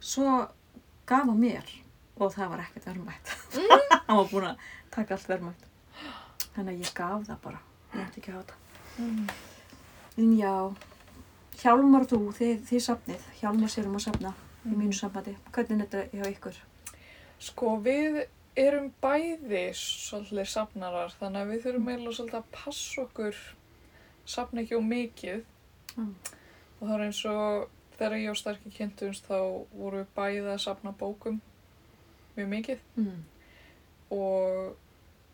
svo 0.00 0.28
gaf 1.06 1.24
hann 1.26 1.40
mér 1.40 1.66
og 2.16 2.32
það 2.34 2.48
var 2.54 2.62
ekkert 2.66 2.86
verðmætt 2.90 3.34
hann 4.06 4.20
var 4.20 4.30
búinn 4.30 4.48
að 4.52 4.62
taka 4.94 5.16
allt 5.18 5.28
verðmætt 5.28 5.66
þannig 6.54 6.72
að 6.72 6.80
ég 6.84 6.94
gaf 6.96 7.26
það 7.28 7.42
bara 7.42 7.60
ég 7.96 8.06
ætti 8.06 8.22
ekki 8.22 8.32
að 8.32 8.40
hafa 8.40 8.62
Mm. 8.96 9.26
það 9.26 9.34
en 9.36 9.45
já 10.16 10.54
Hjálmar 11.56 12.04
og 12.04 12.10
þú, 12.10 12.18
þið, 12.36 12.56
þið 12.68 12.82
safnið 12.84 13.28
Hjálmar 13.40 13.72
sér 13.72 13.88
um 13.88 13.98
að 13.98 14.06
safna 14.06 14.32
í 14.66 14.72
mínu 14.74 14.96
sambandi 14.96 15.36
hvernig 15.52 15.76
er 15.76 15.86
þetta 15.86 16.16
hjá 16.16 16.32
ykkur? 16.32 16.58
Sko, 17.46 17.76
við 17.84 18.22
erum 18.56 18.88
bæði 19.04 19.66
svolítið 19.76 20.48
safnarar, 20.48 21.12
þannig 21.20 21.42
að 21.42 21.50
við 21.52 21.62
þurfum 21.66 21.90
eiginlega 21.90 22.16
svolítið 22.16 22.38
að 22.38 22.50
passa 22.56 23.02
okkur 23.04 23.40
safna 24.26 24.62
ekki 24.62 24.80
á 24.80 24.82
mikið. 24.82 25.42
Mm. 25.96 26.14
Og 26.80 26.82
það 26.86 26.94
er 26.96 27.04
eins 27.06 27.20
og 27.30 27.66
þegar 27.96 28.16
ég 28.20 28.32
og 28.32 28.40
Starki 28.40 28.72
kynntumst 28.72 29.28
þá 29.28 29.38
voru 29.76 30.02
við 30.02 30.10
bæði 30.16 30.50
að 30.54 30.64
safna 30.64 30.92
bókum 30.96 31.40
mjög 32.36 32.50
mikið 32.52 32.82
Mm. 32.96 33.24
og 34.10 34.76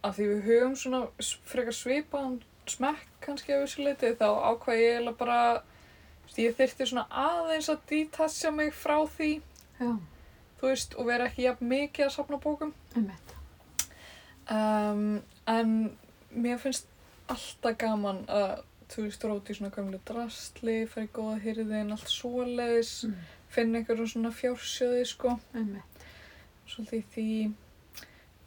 af 0.02 0.16
því 0.16 0.26
við 0.28 0.46
höfum 0.46 0.76
svona 0.76 1.00
frekar 1.46 1.74
svipaðan 1.74 2.42
smekk 2.70 3.06
kannski 3.20 3.52
af 3.52 3.64
þessu 3.64 3.84
leiti 3.84 4.12
þá 4.18 4.28
ákvað 4.52 4.80
ég 4.80 4.92
eiginlega 4.96 5.18
bara 5.18 5.62
ég 6.36 6.54
þyrfti 6.56 6.86
svona 6.88 7.06
aðeins 7.10 7.68
að 7.68 7.80
detachja 7.90 8.50
mig 8.54 8.72
frá 8.74 8.96
því 9.16 9.30
Já, 9.80 9.90
þú 10.60 10.68
veist 10.70 10.94
og 10.94 11.06
vera 11.06 11.26
ekki 11.28 11.42
jafn 11.48 11.68
mikið 11.68 12.06
að 12.06 12.14
safna 12.14 12.38
bókum. 12.40 12.72
Um, 14.52 15.22
en 15.46 15.96
mér 16.30 16.58
finnst 16.62 16.86
alltaf 17.30 17.76
gaman 17.78 18.24
að 18.28 18.62
þú 18.92 19.06
veist 19.06 19.24
róti 19.24 19.54
í 19.54 19.56
svona 19.58 19.72
gamlu 19.74 20.00
drastli 20.08 20.82
í 20.84 21.06
góða 21.14 21.38
hyrðin, 21.44 21.92
allt 21.94 22.08
svoleiðis 22.10 23.04
Mm. 23.04 23.14
finna 23.48 23.78
einhverjum 23.78 24.08
svona 24.08 24.30
fjársjöði 24.30 25.04
sko. 25.06 25.38
Svolítið 26.68 27.04
því 27.14 27.52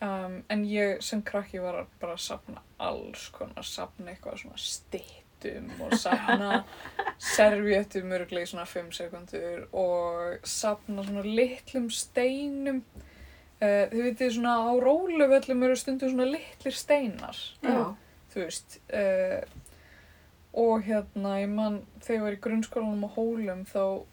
um, 0.05 0.39
en 0.51 0.65
ég 0.69 1.01
sem 1.05 1.21
krakki 1.25 1.61
var 1.63 1.85
bara 2.01 2.15
að 2.15 2.25
safna 2.25 2.63
alls 2.81 3.29
konar, 3.35 3.65
safna 3.65 4.13
eitthvað 4.13 4.43
svona 4.43 4.61
stittum 4.61 5.71
og 5.85 5.97
safna 5.99 6.61
servjöttum 7.35 8.13
öruglega 8.17 8.47
í 8.47 8.51
svona 8.53 8.67
5 8.69 8.93
sekundur 8.99 9.67
og 9.73 10.47
safna 10.47 11.05
svona 11.07 11.25
litlum 11.25 11.89
steinum 11.93 12.81
uh, 12.85 13.85
þið 13.91 14.01
vitið 14.09 14.33
svona 14.37 14.57
á 14.65 14.71
róluvöllum 14.85 15.67
eru 15.67 15.77
stundum 15.79 16.13
svona 16.13 16.31
litlir 16.31 16.75
steinar 16.75 17.43
Já. 17.65 17.93
þú 18.33 18.43
veist 18.43 18.79
uh, 18.89 19.39
og 20.55 20.85
hérna 20.87 21.39
ég 21.41 21.49
man 21.51 21.81
þegar 21.99 22.15
ég 22.15 22.27
var 22.27 22.35
í 22.37 22.43
grunnskólanum 22.45 23.07
á 23.07 23.15
hólum 23.17 23.65
þá 23.67 24.05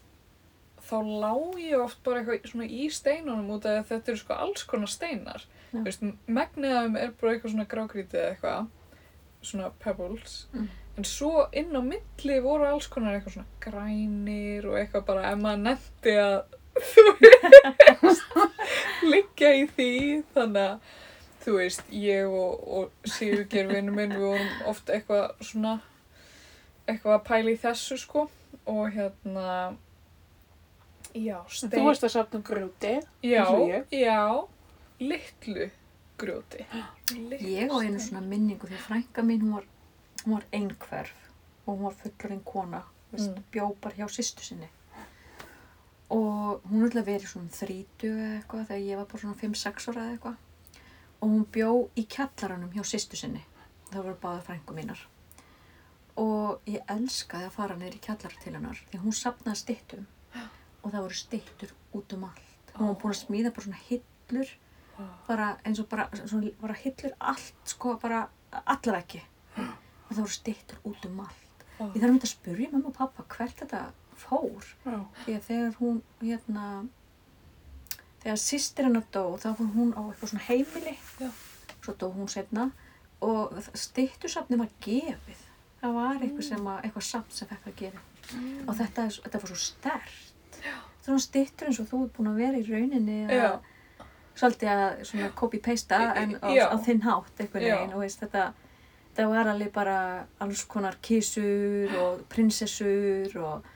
þá 0.83 0.97
lá 1.07 1.33
ég 1.61 1.79
oft 1.79 2.01
bara 2.03 2.21
eitthvað 2.21 2.49
svona 2.51 2.67
í 2.67 2.87
steinunum 2.91 3.51
út 3.55 3.67
af 3.67 3.83
að 3.83 3.91
þetta 3.91 4.11
eru 4.11 4.21
sko 4.21 4.39
alls 4.45 4.65
konar 4.67 4.91
steinar. 4.91 5.45
Þú 5.73 5.83
veist, 5.87 6.03
þeim 6.27 6.97
er 7.01 7.11
bara 7.19 7.33
eitthvað 7.33 7.53
svona 7.53 7.67
grágrítið 7.73 8.19
eða 8.21 8.31
eitthvað 8.33 8.67
svona 9.43 9.69
pebbles. 9.83 10.35
Mm. 10.53 10.67
en 10.97 11.07
svo 11.09 11.47
inn 11.57 11.73
á 11.73 11.81
milli 11.81 12.35
voru 12.45 12.67
alls 12.69 12.87
konar 12.87 13.17
eitthvað 13.17 13.33
svona 13.39 13.61
grænir 13.63 14.67
og 14.69 14.77
eitthvað 14.77 15.07
bara 15.07 15.31
ef 15.31 15.39
maður 15.41 15.63
nefndi 15.67 16.13
að 16.21 16.37
þú 16.93 17.03
veist 18.03 18.37
liggja 19.09 19.49
í 19.57 19.65
því. 19.73 19.89
Þannig 20.35 20.67
að 20.67 20.93
þú 21.43 21.55
veist, 21.57 21.89
ég 21.91 22.29
og, 22.29 22.61
og 22.77 23.09
Sigurgeir 23.09 23.67
vinnu 23.71 23.95
minn, 23.95 24.13
við 24.15 24.29
vorum 24.29 24.69
oft 24.71 24.93
eitthvað 24.93 25.33
svona 25.43 25.73
eitthvað 26.87 27.17
að 27.17 27.25
pæla 27.27 27.53
í 27.53 27.59
þessu 27.65 27.97
sko. 27.99 28.27
Og 28.69 28.85
hérna 28.95 29.73
já, 31.13 31.41
Þú 31.49 31.57
stein 31.57 31.85
varst 31.85 32.05
að 32.07 32.13
safna 32.15 32.39
grjóti. 32.45 32.93
já, 33.25 33.43
já, 33.91 34.21
litlu 35.09 35.69
grjóti 36.21 36.65
litlu 37.11 37.49
Ég 37.53 37.71
á 37.73 37.77
einu 37.81 37.99
svona 37.99 38.21
minningu 38.27 38.67
því 38.69 38.77
að 38.77 38.85
frænka 38.87 39.23
mín 39.25 39.41
hún 39.45 39.55
var, 39.57 39.65
hún 40.25 40.33
var 40.37 40.45
einhverf 40.53 41.13
og 41.65 41.77
hún 41.77 41.83
var 41.87 41.95
fullurinn 42.01 42.43
kona, 42.43 42.83
veist, 43.11 43.29
Mm. 43.31 43.43
bjó 43.51 43.69
bara 43.81 43.95
hjá 43.95 44.07
sýstu 44.11 44.43
sinni. 44.43 44.67
Og 46.13 46.61
hún 46.69 46.81
er 46.83 46.89
alltaf 46.89 47.05
verið 47.07 47.29
svona 47.31 47.49
þrítu 47.55 48.09
eða 48.11 48.33
eitthvað 48.41 48.67
þegar 48.69 48.83
ég 48.87 48.97
var 48.99 49.05
bara 49.11 49.21
svona 49.23 49.39
5-6 49.39 49.87
ára 49.89 50.03
eða 50.03 50.13
eitthvað. 50.17 50.35
Og 51.23 51.29
hún 51.31 51.45
bjó 51.55 51.69
í 51.97 52.03
kjallaranum 52.15 52.73
hjá 52.75 52.83
sýstu 52.85 53.17
sinni. 53.17 53.41
Það 53.89 54.03
voru 54.03 54.17
báða 54.21 54.43
frænku 54.49 54.75
mínar. 54.77 54.99
Og 56.17 56.59
ég 56.69 56.83
elskaði 56.93 57.47
að 57.47 57.55
fara 57.55 57.75
neyri 57.79 57.99
kjallara 58.03 58.37
til 58.43 58.53
hennar 58.53 58.77
því 58.91 58.99
að 58.99 59.05
hún 59.07 59.17
sapnaði 59.17 59.61
styttum 59.63 60.05
og 60.83 60.91
það 60.91 61.01
voru 61.07 61.17
styttur 61.17 61.71
út 61.97 62.13
um 62.13 62.27
allt. 62.27 62.73
Hún 62.75 62.87
var 62.91 62.99
búin 63.01 63.15
að 63.15 63.21
smíða 63.23 63.53
bara 63.55 63.65
svona 63.65 63.81
hillur 63.87 64.53
bara 65.27 65.53
eins 65.65 65.79
og 65.81 65.87
bara, 65.89 66.07
svona, 66.25 66.51
bara 66.61 66.75
hillur 66.77 67.13
allt 67.19 67.69
sko 67.69 67.95
bara 68.01 68.27
allar 68.63 68.99
ekki. 69.01 69.23
Og 69.57 70.11
það 70.11 70.21
voru 70.21 70.35
styttur 70.35 70.81
út 70.89 71.07
um 71.09 71.23
allt. 71.25 71.65
Ég 71.79 71.97
þarf 71.97 72.07
að 72.07 72.11
mynda 72.11 72.27
að 72.27 72.33
spurja 72.33 72.71
mamma 72.71 72.91
og 72.91 72.97
pappa 72.97 73.25
hvert 73.33 73.63
þetta 73.63 73.83
fór. 74.23 74.67
Því 75.23 75.37
að 75.37 75.47
þegar 75.47 75.79
hún 75.79 76.01
hérna 76.21 76.67
þegar 78.23 78.39
sýstir 78.39 78.87
hennar 78.87 79.07
dó 79.11 79.23
þá 79.41 79.49
fór 79.57 79.71
hún 79.73 79.95
á 79.97 80.01
eitthvað 80.05 80.33
svona 80.33 80.47
heimili. 80.47 80.97
Já. 81.19 81.31
svo 81.83 81.95
dó 81.99 82.05
hún 82.15 82.29
setna 82.31 82.69
og 83.23 83.57
styttusafni 83.75 84.59
var 84.59 84.69
gefið. 84.83 85.41
Það 85.81 85.97
var 85.97 86.21
eitthvað 86.21 86.45
sem 86.47 86.67
að, 86.67 86.77
eitthvað 86.85 87.07
samt 87.09 87.33
sem 87.35 87.49
fekk 87.49 87.65
að 87.67 87.79
gefa. 87.81 88.03
Mm. 88.33 88.69
og 88.71 88.77
þetta, 88.77 89.09
þetta 89.19 89.39
var 89.41 89.51
svo 89.51 89.57
stert 89.59 90.33
það 91.03 91.11
var 91.11 91.23
styttur 91.25 91.69
eins 91.69 91.79
og 91.83 91.89
þú 91.89 92.01
er 92.05 92.11
búin 92.15 92.29
að 92.31 92.39
vera 92.39 92.59
í 92.59 92.65
rauninni 92.67 93.17
að. 93.27 93.69
Svolítið 94.35 94.69
að 94.73 95.33
copy-pasta 95.37 95.99
en 96.19 96.35
á, 96.41 96.49
á 96.73 96.75
þinn 96.81 97.01
hátt 97.05 97.39
einhvern 97.43 97.63
veginn 97.67 97.93
og 97.93 97.99
veist 98.03 98.19
þetta 98.23 98.53
það 99.15 99.29
var 99.29 99.47
alveg 99.51 99.71
bara 99.75 99.97
alls 100.41 100.63
konar 100.65 100.95
kísur 101.05 101.91
og 102.01 102.23
prinsessur 102.33 103.35
og, 103.43 103.67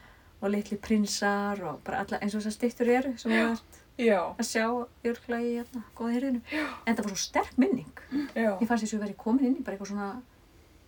og 0.41 0.49
litli 0.49 0.77
prinsar 0.81 1.61
og 1.61 1.83
bara 1.85 1.99
alla 2.05 2.17
eins 2.21 2.33
og 2.33 2.41
þessar 2.41 2.55
styttur 2.57 2.89
eru 2.89 3.13
sem 3.21 3.31
við 3.31 3.43
vært 3.51 3.77
já, 4.01 4.17
að 4.37 4.47
sjá 4.49 4.65
örgla 5.11 5.39
í 5.45 5.51
hérna, 5.59 5.83
góða 5.97 6.15
hyrðinu 6.17 6.41
en 6.53 6.95
það 6.97 7.03
var 7.03 7.13
svo 7.13 7.21
sterk 7.21 7.55
minning. 7.57 7.93
Já. 8.33 8.51
Ég 8.61 8.67
fannst 8.69 8.83
þess 8.85 8.93
að 8.93 8.97
ég 8.97 9.03
verið 9.05 9.17
komin 9.21 9.45
inn 9.51 9.55
í 9.57 9.63
bara 9.65 9.77
eitthvað 9.77 9.93
svona 9.93 10.09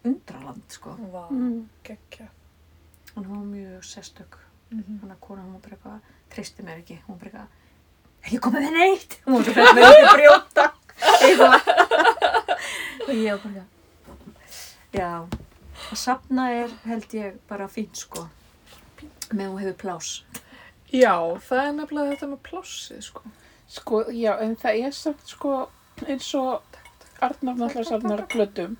undraland 0.09 0.61
sko. 0.73 0.95
Vá, 1.13 1.23
Mm. 1.29 1.67
geggja 1.83 2.27
hún 3.15 3.25
var 3.27 3.43
mjög 3.45 3.83
sérstök. 3.83 4.37
Mhm. 4.71 4.99
hann 5.01 5.11
að 5.11 5.19
kona, 5.19 5.41
hún 5.41 5.53
var 5.53 5.61
bara 5.61 5.75
eitthvað, 5.75 5.99
treysti 6.29 6.63
mér 6.63 6.77
ekki, 6.83 6.99
hún 7.07 7.17
var 7.17 7.17
bara 7.17 7.29
eitthvað, 7.31 7.47
ekki 8.23 8.39
komið 8.45 8.65
með 8.67 8.77
neitt, 8.77 9.17
hún 9.25 9.37
var 9.37 9.47
svo 9.47 9.55
fyrir 9.57 9.77
með 9.77 9.87
að 9.89 10.09
brjóta, 10.13 10.65
eitthvað, 11.19 11.69
og 13.07 13.13
ég 13.15 13.29
var 13.31 13.41
bara, 13.45 13.65
já, 14.95 15.11
að 15.89 15.97
safna 16.03 16.47
er 16.59 16.77
held 16.85 17.17
ég 17.17 17.41
bara 17.49 17.69
fínt 17.71 17.99
sko, 18.03 18.27
með 19.31 19.45
hún 19.45 19.61
hefur 19.63 19.77
plás. 19.83 20.13
Já, 20.89 21.13
það 21.45 21.65
er 21.67 21.73
nefnilega 21.77 22.15
þetta 22.15 22.31
með 22.31 22.41
plássið, 22.47 23.01
sko. 23.05 23.33
Sko, 23.69 23.99
já, 24.09 24.31
en 24.41 24.55
það 24.57 24.79
er 24.87 24.93
samt 24.97 25.27
sko 25.29 25.51
eins 26.07 26.29
og 26.37 26.63
Arnar 27.21 27.57
náttúrulega 27.59 27.89
safnar 27.89 28.23
glöddum. 28.31 28.77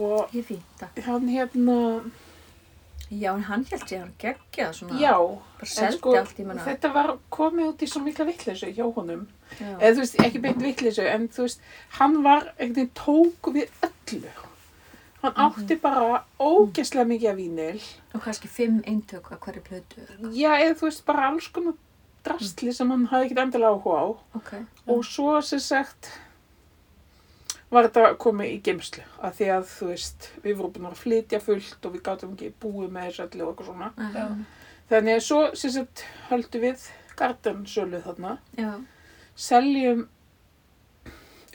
Og 0.00 0.32
er 0.34 1.04
hann 1.04 1.28
hérna, 1.28 1.76
Já, 3.10 3.32
en 3.34 3.42
hann 3.42 3.64
held 3.66 3.82
ég 3.90 3.96
að 3.96 4.02
hann 4.04 4.12
geggjað 4.22 4.74
svona, 4.78 4.98
já, 5.00 5.14
bara 5.58 5.86
en 5.86 5.92
sko 5.96 6.12
þetta 6.68 6.92
var 6.94 7.08
komið 7.30 7.70
út 7.72 7.82
í 7.82 7.88
svo 7.90 8.02
mikla 8.04 8.24
vittleysu 8.28 8.68
hjá 8.76 8.84
honum. 8.94 9.24
Já, 9.58 9.66
Eða 9.80 9.94
þú 9.96 10.04
veist, 10.04 10.20
ekki 10.22 10.40
beint 10.44 10.62
vittleysu, 10.62 11.02
en 11.10 11.26
þú 11.28 11.42
veist, 11.42 11.60
hann 11.98 12.22
var 12.22 12.52
einhvern 12.58 12.74
veginn 12.76 12.94
tók 12.94 13.50
við 13.56 13.68
öllu. 13.82 14.30
Hann 15.22 15.32
Mhm. 15.34 15.42
átti 15.46 15.80
bara 15.80 16.24
ógeðslega 16.40 17.04
mikið 17.06 17.30
af 17.30 17.36
vínil. 17.36 17.82
og 18.14 18.22
kannski 18.22 18.48
fimm 18.48 18.80
eintök 18.86 19.30
að 19.30 19.38
hverju 19.38 19.62
plötu. 19.62 20.06
Já, 20.32 20.50
eða 20.62 20.74
þú 20.78 20.80
veist, 20.86 21.04
bara 21.04 21.28
alls 21.28 21.48
konar 21.48 21.74
drastli 22.24 22.72
sem 22.72 22.90
hann 22.90 23.06
hafði 23.08 23.26
ekkert 23.30 23.42
endilega 23.42 23.74
áhuga 23.74 23.98
á. 24.00 24.16
Ok, 24.36 24.54
Og 24.86 25.04
svo 25.04 25.42
sem 25.42 25.58
sagt 25.58 26.08
var 27.70 27.86
þetta 27.88 28.14
komið 28.18 28.52
í 28.54 28.60
geimslu. 28.66 29.02
Af 29.22 29.36
því 29.38 29.48
að, 29.56 29.66
þú 29.78 29.88
veist, 29.92 30.30
við 30.42 30.56
vorum 30.58 30.72
búin 30.76 30.88
að 30.90 30.96
flytja 31.04 31.40
fullt 31.44 31.86
og 31.86 31.92
við 31.94 32.02
gátum 32.08 32.32
ekki 32.34 32.52
búið 32.62 32.90
með 32.96 33.04
þessu 33.10 33.26
öllu 33.28 33.44
og 33.46 33.52
eitthvað 33.52 33.70
svona. 33.70 33.92
já, 34.14 34.26
Þannig 34.90 35.14
að 35.14 35.22
svo 35.22 35.40
sem 35.54 35.70
sagt 35.70 36.04
höldum 36.30 36.64
við 36.64 36.88
gardansölu 37.16 38.00
þarna. 38.02 38.38
já, 38.58 38.72
Seljum 39.36 40.08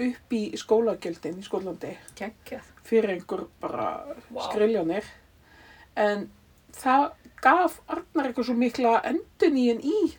upp 0.06 0.34
í 0.36 0.42
skólagjöldin 0.60 1.38
í 1.40 1.44
Skólandi 1.46 1.94
geggjað. 2.20 2.64
fyrir 2.84 3.10
einhver 3.16 3.46
bara 3.62 3.86
Vá. 4.32 4.42
skriljónir. 4.50 5.04
En 5.96 6.30
það 6.76 7.12
gaf 7.42 7.80
Arnar 7.88 8.28
eitthvað 8.32 8.46
svo 8.50 8.56
mikla 8.60 9.02
enduníin 9.08 9.80
í 9.84 10.16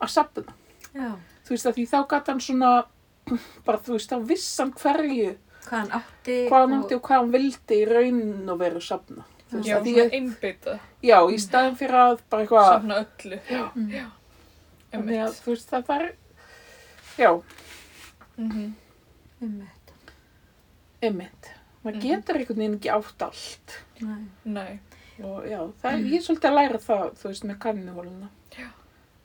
að 0.00 0.08
safna. 0.12 0.52
Já, 0.94 1.14
Þú 1.46 1.54
veist 1.54 1.66
að 1.66 1.74
því 1.78 1.86
þá 1.86 1.98
gæti 2.10 2.30
hann 2.32 2.40
svona, 2.40 2.70
bara 3.66 3.78
þú 3.82 3.96
veist, 3.96 4.10
þá 4.12 4.18
viss 4.28 4.58
hann 4.62 4.72
hverju, 4.72 5.32
hvað 5.66 5.78
hann 5.80 5.90
átti. 6.00 6.36
hvað 6.50 6.60
hann 6.66 6.76
átti 6.82 6.94
og 6.98 7.02
hvað 7.08 7.16
hann 7.22 7.32
vildi 7.34 7.80
í 7.80 7.86
raunin 7.90 8.50
og 8.52 8.58
veru 8.60 8.80
safna. 8.84 9.24
Þú 9.46 9.56
veist 9.60 9.68
Já, 9.70 9.76
svona 9.78 10.04
að, 10.06 10.14
einbytta, 10.18 10.78
já, 11.06 11.18
í 11.30 11.36
staðin 11.38 11.76
fyrir 11.78 11.98
að 12.02 12.20
bara 12.30 12.42
eitthvað, 12.46 12.70
safna 12.72 13.00
öllu. 13.04 13.40
já, 13.50 13.64
Mm. 13.76 13.90
Já, 13.94 14.06
þannig 14.92 15.20
að 15.26 15.40
þú 15.42 15.52
veist 15.54 15.70
það 15.70 15.86
var, 15.86 16.06
já, 17.18 17.30
Mhm. 18.38 18.74
Einmitt. 19.42 19.92
einmitt. 21.02 21.50
Maður 21.84 21.94
Mhm. 21.94 22.02
getur 22.02 22.36
einhvern 22.36 22.56
veginn 22.58 22.74
ekki 22.78 22.90
átt 22.90 23.22
allt. 23.22 23.76
Nei. 24.00 24.26
Nei, 24.44 24.80
Og 25.22 25.44
já, 25.46 25.60
það 25.82 25.92
er, 25.92 25.98
ég 25.98 26.14
er 26.18 26.24
svolítið 26.26 26.50
að 26.50 26.56
læra 26.58 26.78
það, 26.78 27.14
þú 27.16 27.22
veist, 27.30 27.44
með 27.44 27.58
kanninuhóluna. 27.58 28.28
Já. 28.58 28.66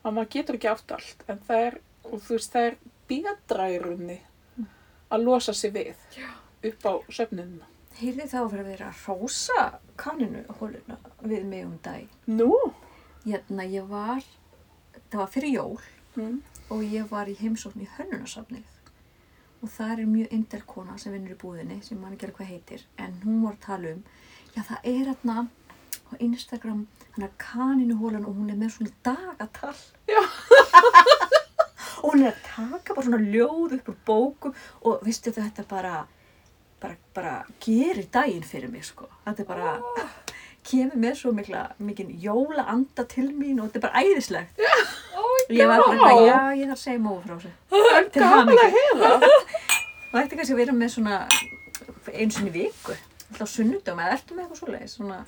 Að 0.06 0.14
maður 0.14 0.30
getur 0.30 0.56
ekki 0.56 0.70
átt 0.72 0.92
allt, 0.92 1.24
en 1.28 1.38
það 1.40 1.66
er, 1.68 1.80
og 2.06 2.22
þú 2.22 2.30
veist, 2.38 2.52
það 2.54 2.68
er 2.68 2.76
betra 3.12 3.68
í 3.72 3.78
rauninni 3.84 4.20
að 5.12 5.24
losa 5.28 5.54
sig 5.54 5.74
við 5.76 5.94
Já. 6.18 6.30
upp 6.72 6.86
á 6.88 6.94
söfnununa. 7.12 7.68
Heyrði 8.02 8.26
þá 8.32 8.38
að 8.42 8.54
vera 8.66 8.90
að 8.92 9.02
rósa 9.08 9.64
kanninu 10.00 10.46
hóluna 10.60 10.96
við 11.28 11.44
mig 11.46 11.66
um 11.68 11.74
dag. 11.84 12.08
Nú? 12.28 12.52
Hérna, 13.26 13.66
ég 13.70 13.86
var, 13.92 14.24
það 15.12 15.20
var 15.26 15.34
fyrir 15.34 15.58
jól 15.60 15.82
Mm. 16.16 16.42
og 16.70 16.82
ég 16.84 17.06
var 17.08 17.30
í 17.32 17.36
heimsókn 17.40 17.80
í 17.86 17.88
hönnunasafnið. 17.96 18.66
Og 19.64 19.70
það 19.72 19.92
er 19.94 20.10
mjög 20.12 20.34
indel 20.36 20.62
kona 20.68 20.98
sem 21.00 21.14
vinnur 21.14 21.36
í 21.36 21.40
búðinni, 21.40 21.78
sem 21.86 22.00
mann 22.02 22.18
ekki 22.18 22.26
alveg 22.28 22.36
hvað 22.42 22.50
heitir, 22.50 22.84
en 23.00 23.14
hún 23.24 23.38
var 23.46 23.54
að 23.56 23.62
tala 23.64 23.94
um, 23.94 24.02
já 24.56 24.62
það 24.68 24.90
er 24.92 25.06
hérna 25.12 25.36
á 26.12 26.14
Instagram, 26.20 26.82
hann 27.16 27.24
er 27.30 27.32
kaninu 27.40 27.96
hólan 28.02 28.26
og 28.28 28.36
hún 28.36 28.52
er 28.52 28.60
með 28.60 28.74
svona 28.76 28.92
dagatal. 29.08 29.76
Já. 30.12 30.20
og 32.02 32.14
hún 32.14 32.26
er 32.26 32.34
að 32.34 32.42
taka 32.48 32.96
bara 32.98 33.06
svona 33.08 33.22
ljóð 33.22 33.78
upp 33.78 33.92
úr 33.92 33.98
bókum 34.08 34.56
og 34.82 35.06
veistu 35.06 35.34
þetta 35.36 35.66
bara, 35.70 36.06
bara, 36.82 36.98
bara 37.16 37.34
gerir 37.64 38.08
daginn 38.14 38.46
fyrir 38.46 38.72
mig 38.72 38.86
sko. 38.88 39.10
Þetta 39.26 39.44
er 39.44 39.50
bara, 39.50 40.08
kemur 40.68 41.02
með 41.02 41.16
svo 41.22 41.34
mikla, 41.38 41.66
mikinn 41.82 42.12
jóla 42.22 42.66
anda 42.74 43.06
til 43.10 43.30
mín 43.34 43.62
og 43.62 43.70
þetta 43.70 43.82
er 43.82 43.86
bara 43.88 44.04
æðislegt. 44.06 44.66
Ég 45.52 45.68
var 45.68 45.82
bara, 45.84 45.98
eitthvað, 45.98 46.26
já, 46.28 46.40
ég 46.58 46.70
þarf 46.70 46.78
að 46.78 46.84
segja 46.86 47.04
móðu 47.04 47.22
frá 47.26 47.36
þessu. 47.36 47.54
Til 48.12 48.22
Gaman 48.24 48.40
hamingju. 48.40 48.66
að 48.66 48.76
heyra. 48.78 49.12
Það 50.12 50.22
ætti 50.22 50.38
kannski 50.40 50.56
að 50.56 50.62
vera 50.62 50.76
með 50.76 50.94
svona 50.96 51.18
einu 52.12 52.36
sinni 52.36 52.52
í 52.52 52.56
viku. 52.56 52.98
Alltaf 53.32 53.52
sunnudum, 53.52 54.00
eða 54.04 54.18
ertu 54.18 54.36
með 54.36 54.46
eitthvað 54.46 54.60
svoleiðis? 54.62 54.96
Svona, 54.98 55.22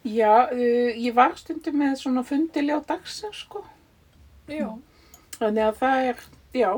Já, 0.00 0.48
uh, 0.48 0.92
ég 0.96 1.12
var 1.12 1.34
stundum 1.36 1.76
með 1.76 1.98
svona 2.00 2.22
fundiljá 2.24 2.78
dagsins, 2.88 3.42
sko. 3.44 3.60
Já. 4.48 4.70
Þannig 5.40 5.64
að 5.66 5.78
það 5.80 5.98
er, 6.10 6.18
já, 6.60 6.70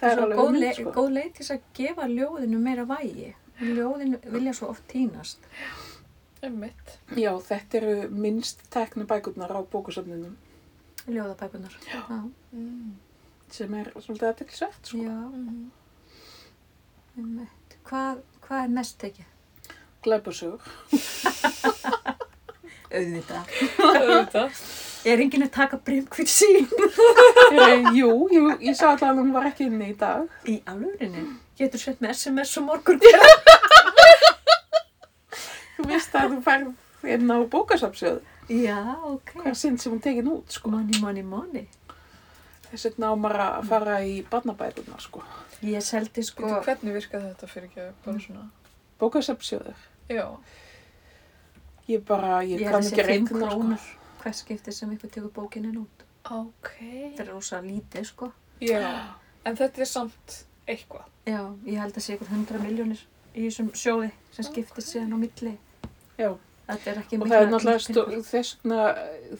það 0.00 0.08
er 0.12 0.18
alveg 0.24 0.38
góð, 0.42 0.56
le 0.58 0.70
sko. 0.74 0.90
góð 0.96 1.10
leið 1.16 1.28
til 1.36 1.44
þess 1.44 1.54
að 1.54 1.60
gefa 1.78 2.04
ljóðinu 2.10 2.58
meira 2.64 2.84
vægi. 2.90 3.28
Ljóðinu 3.62 4.18
vilja 4.34 4.52
svo 4.58 4.66
oft 4.72 4.84
týnast. 4.90 5.46
Einmitt. 6.42 6.96
Já, 7.14 7.30
þetta 7.46 7.78
eru 7.78 7.92
minnst 8.10 8.64
teknu 8.74 9.06
bækurnar 9.06 9.52
á 9.54 9.60
bókusöfnunum 9.62 10.34
Ljóðabækunar. 11.06 11.74
Já. 11.86 12.02
Mm. 12.52 12.96
sem 13.52 13.74
er 13.74 13.90
svolítið 14.00 14.28
aðteklisvert, 14.32 14.86
sko. 14.86 14.96
Já, 14.98 15.18
Mm. 15.32 15.70
einmitt. 17.18 17.76
Hvað, 17.84 18.18
hvað 18.46 18.62
er 18.64 18.68
mest 18.68 18.98
tekið? 18.98 19.24
Glæpasögur. 20.02 20.60
Auðvitað. 22.92 23.46
Auðvitað. 23.78 24.50
Er 25.08 25.18
enginn 25.18 25.42
að 25.42 25.50
taka 25.56 25.78
brimkvitt 25.82 26.30
sín? 26.30 26.68
Eh, 27.52 27.88
Jú, 27.96 28.10
jú, 28.30 28.42
ég 28.62 28.76
sá 28.78 28.86
alltaf 28.92 29.08
að 29.10 29.18
hún 29.18 29.32
var 29.34 29.48
ekki 29.50 29.66
inni 29.66 29.88
í 29.90 29.96
dag. 29.98 30.28
Í 30.48 30.60
alvörinni? 30.70 31.24
Getur 31.58 31.80
sett 31.82 31.98
með 32.02 32.14
SMS 32.14 32.52
og 32.60 32.68
morgun. 32.68 33.00
Þú 35.76 35.86
veist 35.88 36.14
að 36.18 36.34
þú 36.36 36.38
færð 36.46 37.08
inn 37.16 37.32
á 37.34 37.36
bókasafnsjöðu. 37.50 38.20
Já, 38.52 38.78
ok. 39.08 39.32
Hver 39.42 39.56
sinn 39.58 39.78
sem 39.80 39.92
hún 39.94 40.02
tekin 40.04 40.28
út, 40.30 40.50
sko. 40.54 40.70
Money, 40.70 41.00
money, 41.02 41.22
money. 41.26 41.66
Þess 42.70 42.86
vegna 42.90 43.10
á 43.10 43.14
maður 43.18 43.42
að 43.46 43.66
fara 43.70 43.96
í 44.06 44.14
barnabækurnar, 44.30 45.02
sko. 45.02 45.22
Ég 45.66 45.82
seldi 45.86 46.22
sko... 46.26 46.46
Sko, 46.46 46.60
hvernig 46.66 46.96
virkaði 47.00 47.32
þetta 47.32 47.48
fyrir 47.50 47.68
ekki 47.70 47.88
bara 48.06 48.22
svona? 48.22 48.46
Bókasafnsjöður. 49.02 49.82
Já. 50.12 50.26
Ég 51.90 52.04
bara, 52.06 52.38
ég, 52.46 52.62
Ég 52.62 52.70
kann 52.70 52.80
að 52.80 52.88
ekki 52.88 53.02
sé 53.02 53.08
5 53.08 53.10
reikna, 53.10 53.50
sko. 53.50 53.98
Hvers 54.22 54.42
skipti 54.44 54.72
sem 54.72 54.90
ykkur 54.96 55.10
tekur 55.10 55.32
bókinin 55.36 55.76
út. 55.82 56.04
Ok. 56.30 56.70
Þetta 56.78 57.24
er 57.26 57.30
rosa 57.32 57.60
lítið, 57.64 58.06
sko. 58.06 58.30
Já. 58.62 58.82
En 59.44 59.56
þetta 59.58 59.82
er 59.82 59.90
samt 59.90 60.36
eitthvað. 60.68 61.08
Já, 61.26 61.40
ég 61.66 61.78
held 61.82 61.96
að 61.98 62.04
sé 62.06 62.14
ykkur 62.16 62.30
100 62.30 62.62
miljónir 62.62 63.02
í 63.34 63.46
þessum 63.48 63.70
sjóði 63.74 64.10
sem 64.30 64.44
skiptist 64.46 64.92
síðan 64.94 65.14
á 65.14 65.18
milli. 65.18 65.56
Já, 66.18 66.32
Þetta 66.62 66.90
er 66.92 66.98
ekki 67.02 67.16
og 67.18 67.22
mikla- 67.26 67.36
það 67.36 67.42
er 67.42 67.50
náttúrulega 67.50 68.22
þess 68.22 68.56
vegna 68.62 68.82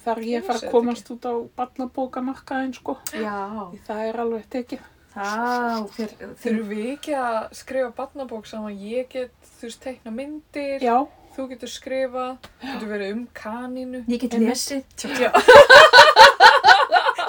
þar 0.05 0.19
ég 0.27 0.45
fara 0.45 0.59
að 0.59 0.71
komast 0.73 1.11
út 1.15 1.23
á 1.31 1.35
barnabókamarkaðin, 1.57 2.75
sko. 2.75 2.97
Já, 3.15 3.71
Það 3.87 4.01
er 4.09 4.17
alveg 4.21 4.47
tekið. 4.51 4.81
það 5.15 5.89
fyrir, 5.93 6.35
Þurfum 6.43 6.69
við 6.73 6.87
ekki 6.97 7.15
að 7.15 7.39
skrifa 7.55 7.91
barnabók 7.97 8.47
saman? 8.47 8.77
Ég 8.79 9.09
get, 9.13 9.31
þú 9.61 9.69
veist, 9.69 9.81
teikna 9.85 10.11
myndir. 10.11 10.81
Já, 10.81 11.07
Þú 11.33 11.49
getur 11.49 11.71
skrifa, 11.73 12.27
getur 12.61 12.91
verið 12.91 13.15
um 13.17 13.23
kanínu. 13.33 14.05
ég 14.09 14.21
get 14.21 14.37
lesið 14.37 14.85
Já. 15.21 15.31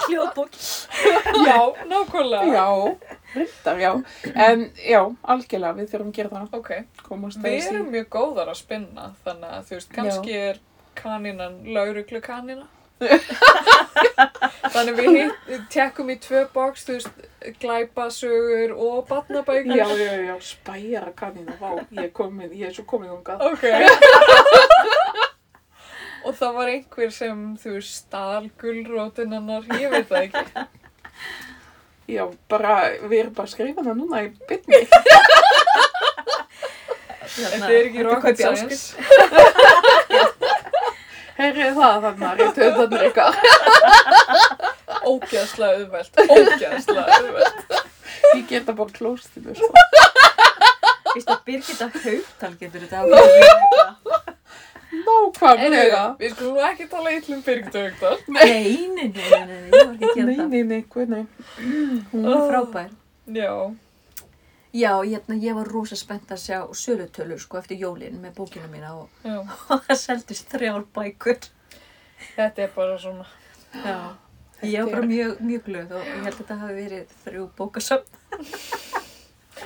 hljóðbók. 0.07 0.49
Já, 1.47 1.59
nákvæmlega. 1.87 2.43
já, 2.53 2.97
reyndar, 3.33 3.79
já. 3.79 3.91
En 4.35 4.69
já, 4.77 5.01
algjörlega, 5.23 5.73
við 5.79 5.89
þurfum 5.91 6.11
að 6.11 6.17
gera 6.17 6.29
það. 6.29 6.47
Ok. 6.59 6.71
Við 7.43 7.67
erum 7.71 7.89
mjög 7.93 8.07
góðar 8.13 8.51
að 8.53 8.59
spinna, 8.59 9.09
þannig 9.25 9.57
að 9.57 9.67
þú 9.69 9.77
veist, 9.77 9.91
kannski 9.95 10.37
er 10.37 10.61
kanínan 10.99 11.59
lauruglu 11.73 12.21
kanina. 12.23 12.67
þannig 14.73 14.97
við 14.97 15.09
hitt, 15.17 15.37
tekkum 15.73 16.11
í 16.13 16.17
tvö 16.23 16.43
box, 16.53 16.85
þú 16.87 16.97
veist, 16.97 17.25
glæpasögur 17.61 18.75
og 18.77 19.07
barnabækur. 19.09 19.75
Já, 19.77 19.87
já, 19.99 20.13
já, 20.27 20.35
spæjara 20.41 21.13
kanina, 21.17 21.57
vá, 21.59 21.75
ég 21.91 22.05
er 22.07 22.13
komin, 22.15 22.51
ég 22.51 22.69
er 22.69 22.75
svo 22.75 22.85
komin 22.89 23.11
þangað. 23.11 23.37
Ok. 23.51 23.63
og 26.27 26.37
það 26.39 26.55
var 26.59 26.73
einhver 26.77 27.11
sem, 27.13 27.43
þú 27.59 27.75
veist, 27.77 27.99
stal 28.05 28.47
gulrótin 28.61 29.35
hennar, 29.35 29.67
ég 29.79 29.91
veit 29.93 30.07
það 30.09 30.29
ekki. 30.29 30.67
Já, 32.13 32.25
bara, 32.51 32.77
við 33.07 33.19
erum 33.21 33.35
bara 33.35 33.47
að 33.47 33.53
skrifa 33.53 33.83
það 33.85 33.99
núna 34.01 34.25
í 34.25 34.31
bytni. 34.49 34.83
Þetta 37.33 37.69
er 37.71 37.87
ekki 37.87 38.03
rocket 38.05 38.37
science. 38.37 38.93
Heyrið 41.37 41.77
það 41.79 42.03
þannig 42.07 42.43
að 42.45 42.53
töðanir 42.57 43.05
ykkar. 43.09 43.33
Ógeðslega 45.13 45.79
auðvelt, 45.79 46.19
ógeðslega 46.23 47.03
auðvelt. 47.17 47.59
Ég 48.33 48.45
geta 48.49 48.75
bara 48.77 48.93
klóstinu, 48.95 49.55
sko. 49.57 49.71
Vist 51.13 51.29
að 51.29 51.41
Birgitta 51.45 51.87
Haugtal 51.93 52.53
getur 52.61 52.85
þetta 52.85 53.03
ákveðið. 53.03 54.33
Nákvæmlega. 55.03 56.01
Við 56.21 56.33
skulum 56.35 56.59
ekki 56.67 56.85
tala 56.91 57.13
illa 57.17 57.35
um 57.35 57.41
Birgit 57.45 57.75
Haugdal. 57.77 58.17
Nei, 58.33 58.87
nei, 58.93 59.07
nei, 59.09 59.29
nei, 59.29 59.45
nei, 59.47 59.57
ég 59.67 59.73
var 59.73 59.93
ekki 59.93 60.09
að 60.09 60.17
gera 60.19 60.27
Nei, 60.27 60.37
það. 60.37 60.47
nei, 60.53 60.63
nei, 60.69 60.81
hvað, 60.93 61.07
nei. 61.13 61.23
Hún 62.13 62.29
er 62.29 62.43
frábær. 62.51 62.89
Já. 63.39 63.51
Já, 64.73 64.91
hérna, 65.05 65.35
ég 65.37 65.53
var 65.53 65.69
rosa 65.69 65.95
spennt 65.95 66.31
að 66.33 66.41
sjá 66.41 66.57
sölutölur 66.73 67.41
sko 67.41 67.59
eftir 67.59 67.77
jólin 67.77 68.17
með 68.23 68.33
bókina 68.39 68.69
mína 68.71 68.95
og, 68.97 69.09
og 69.73 69.83
það 69.85 69.99
seldist 70.01 70.49
þrjár 70.49 70.87
bækur. 70.95 71.49
Þetta 72.33 72.63
er 72.65 72.71
bara 72.73 72.97
svona. 73.01 73.27
Já. 73.83 73.97
Ég 74.63 74.85
var 74.85 74.95
bara 74.95 75.09
mjög, 75.09 75.41
mjög 75.43 75.65
glöð 75.67 75.93
og 75.97 76.07
ég 76.07 76.23
held 76.23 76.31
að 76.31 76.39
þetta 76.39 76.57
hafi 76.61 76.77
verið 76.79 77.17
þrjú 77.25 77.47
bókasöfn. 77.57 78.21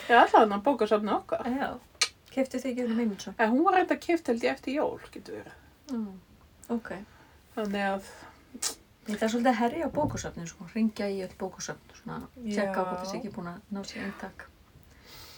Já, 0.07 0.19
það 0.27 0.39
er 0.41 0.49
hann 0.51 0.65
bókasafni 0.65 1.13
okkar. 1.15 1.47
Já. 1.55 1.69
Keftu 2.33 2.59
þið 2.61 2.71
ekki 2.71 2.87
um 2.87 2.99
Eymundsson? 3.03 3.37
En 3.39 3.53
hún 3.53 3.63
var 3.65 3.77
reynda 3.77 3.97
kipt 4.01 4.27
held 4.31 4.43
ég 4.43 4.57
eftir 4.57 4.75
jól, 4.77 4.99
getur 5.13 5.39
verið. 5.39 5.55
Mm. 5.93 6.17
Ok. 6.75 6.91
Þannig 7.55 7.87
að, 7.87 8.11
Þetta 9.07 9.23
er 9.23 9.31
svolítið 9.31 9.53
að 9.53 9.59
herja 9.61 9.87
bókasöfnin 9.95 10.47
sko, 10.49 10.65
ringja 10.73 11.07
í 11.07 11.21
öll 11.23 11.33
bókasöfn, 11.39 11.93
svona, 12.01 12.17
tjekka 12.43 12.83
á 12.83 12.83
hvort 12.83 13.03
þessi 13.05 13.19
ekki 13.21 13.31
búin 13.37 13.53
að 13.53 13.69
ná 13.71 13.79
sér 13.87 14.03
eintak. 14.03 14.49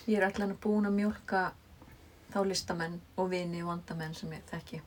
Ég 0.09 0.17
er 0.17 0.25
allan 0.25 0.55
að 0.55 0.61
búin 0.63 0.89
að 0.89 0.95
mjólka 0.97 1.41
þá 2.33 2.39
listamenn 2.49 2.95
og 3.19 3.29
vini 3.29 3.61
og 3.61 3.69
vandamenn 3.73 4.15
sem 4.17 4.31
ég 4.33 4.45
þekki. 4.49 4.81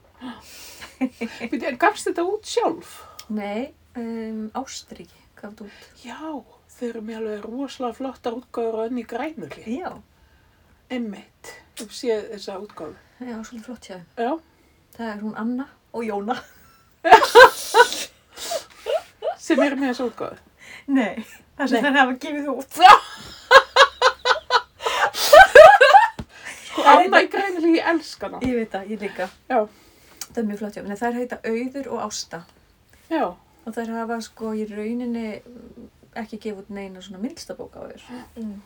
gafst 1.83 2.09
þetta 2.09 2.25
út 2.27 2.47
sjálf? 2.47 2.97
Nei, 3.31 3.71
um, 3.99 4.49
Ástriki, 4.59 5.21
gaf 5.39 5.53
þetta 5.53 5.67
út. 5.69 5.85
Já, 6.03 6.19
þau 6.75 6.87
eru 6.89 7.03
með 7.07 7.21
alveg 7.21 7.45
rosalega 7.47 7.99
flottar 7.99 8.35
útgáður 8.39 8.79
og 8.81 8.89
önni 8.89 9.05
grænuli. 9.07 9.77
Já, 9.79 9.93
Emmitt, 10.93 11.53
þú 11.79 11.87
séð 11.95 12.27
þessa 12.33 12.57
útgáðu. 12.61 12.97
já, 13.23 13.37
svolítið 13.39 13.69
flott 13.69 13.87
þeim. 13.87 14.03
Já, 14.19 14.33
Það 14.93 15.07
er 15.09 15.21
hún 15.23 15.37
Anna 15.41 15.63
og 15.93 16.03
Jóna. 16.05 16.35
sem 19.43 19.61
eru 19.63 19.79
með 19.79 19.89
þessa 19.89 20.05
útgáðu. 20.05 20.37
Nei, 20.93 21.23
það 21.57 21.71
sem 21.71 21.85
þær 21.87 21.97
hafa 21.97 22.13
gefið 22.25 22.49
út. 22.53 22.77
Sko, 22.77 22.91
Anna 27.13 27.23
í 27.23 27.31
grænuli, 27.33 27.71
ég 27.77 27.87
elska 27.93 28.27
hana. 28.29 28.41
Ég 28.43 28.59
veit 28.59 28.71
það, 28.73 28.91
ég 28.93 29.05
líka. 29.07 29.29
Já. 29.49 29.59
Það 30.27 30.41
er 30.41 30.47
mjög 30.49 30.61
flott 30.63 30.75
hjá 30.77 30.81
þeim. 30.81 30.91
Nei, 30.91 30.99
Þær 31.03 31.17
heita 31.19 31.39
Auður 31.49 31.89
og 31.93 32.03
Ásta. 32.07 32.43
Já, 33.13 33.25
Og 33.63 33.71
þær 33.77 33.91
hafa 33.95 34.17
sko 34.25 34.49
í 34.59 34.65
rauninni 34.67 35.27
ekki 36.19 36.37
gefið 36.43 36.57
út 36.65 36.71
neina 36.75 37.01
svona 37.01 37.21
myndlistabók 37.23 37.77
á 37.79 37.81
þér. 37.87 38.01
Mm. 38.35 38.57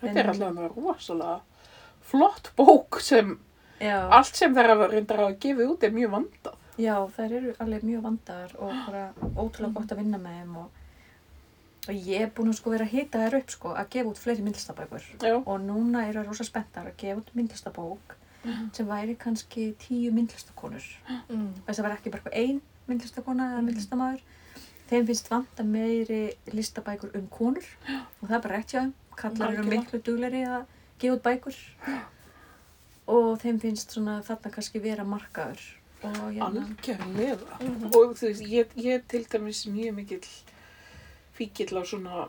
þetta 0.00 0.20
er 0.20 0.28
allavega 0.32 0.68
rosalega 0.74 1.40
flott 2.06 2.50
bók 2.58 3.00
sem 3.00 3.38
Já. 3.80 4.08
allt 4.12 4.36
sem 4.36 4.54
þeir 4.54 4.68
hafa 4.74 4.88
reyndar 4.92 5.22
að 5.24 5.38
gefa 5.42 5.66
út 5.72 5.82
er 5.88 5.94
mjög 5.96 6.10
vandað. 6.10 6.58
Já, 6.76 6.94
þær 7.16 7.32
eru 7.38 7.54
alveg 7.64 7.86
mjög 7.88 8.02
vandar 8.04 8.52
og 8.60 8.72
bara 8.86 9.04
ótrúlega 9.40 9.72
gott 9.78 9.92
að 9.94 10.02
vinna 10.02 10.20
með 10.20 10.36
þeim 10.42 10.56
og, 10.60 10.82
og 11.88 11.94
ég 11.94 12.20
er 12.26 12.30
búin 12.34 12.50
að 12.50 12.58
sko 12.60 12.70
vera 12.74 12.84
að 12.84 12.94
hita 12.94 13.24
þær 13.24 13.38
upp 13.40 13.50
sko 13.50 13.74
að 13.74 13.90
gefa 13.94 14.10
út 14.10 14.22
fleiri 14.22 14.42
myndlistabækur. 14.46 15.10
Og 15.46 15.58
núna 15.62 16.06
eru 16.08 16.22
þær 16.22 16.30
rosa 16.30 16.44
spenntar 16.44 16.90
að 16.90 16.96
gefa 17.02 17.20
út 17.22 17.34
myndlistabók 17.34 18.16
sem 18.72 18.86
væri 18.86 19.16
kannski 19.18 19.72
tíu 19.82 20.12
myndlistakonur. 20.14 20.84
Mm. 21.28 21.52
þess 21.66 21.80
að 21.80 21.86
vera 21.88 21.96
ekki 21.98 22.12
bara 22.14 22.30
ein 22.32 22.60
myndlistakona 22.86 23.52
eða 23.56 23.64
myndlistamæður 23.66 24.22
þeim 24.90 25.06
finnst 25.08 25.30
vanta 25.30 25.64
meiri 25.66 26.20
listabækur 26.54 27.14
um 27.18 27.26
konur. 27.32 27.66
Og 28.20 28.28
það 28.28 28.36
er 28.38 28.44
bara 28.44 28.60
rétt 28.60 28.74
þeim. 28.76 28.92
Kallar 29.16 29.56
eru 29.56 29.64
miklu 29.70 30.00
dugleri 30.04 30.44
að 30.46 30.66
gefa 31.00 31.16
út 31.16 31.24
bækur. 31.24 31.58
Og 33.16 33.28
þeim 33.42 33.60
finnst 33.62 33.94
svona 33.94 34.20
þarna 34.26 34.52
kannski 34.54 34.82
vera 34.82 35.06
markaður. 35.06 35.62
Og 36.06 36.18
hérna. 36.36 36.66
Algjörlega. 36.66 37.58
Mhm. 37.60 37.90
Og 37.94 38.14
þú 38.18 38.28
veist, 38.30 38.44
ég, 38.44 38.74
ég 38.76 39.00
er 39.00 39.02
til 39.08 39.24
dæmis 39.24 39.66
mjög 39.66 39.94
mikill 39.94 40.28
fíkill 41.36 41.76
á 41.78 41.82
svona 41.84 42.28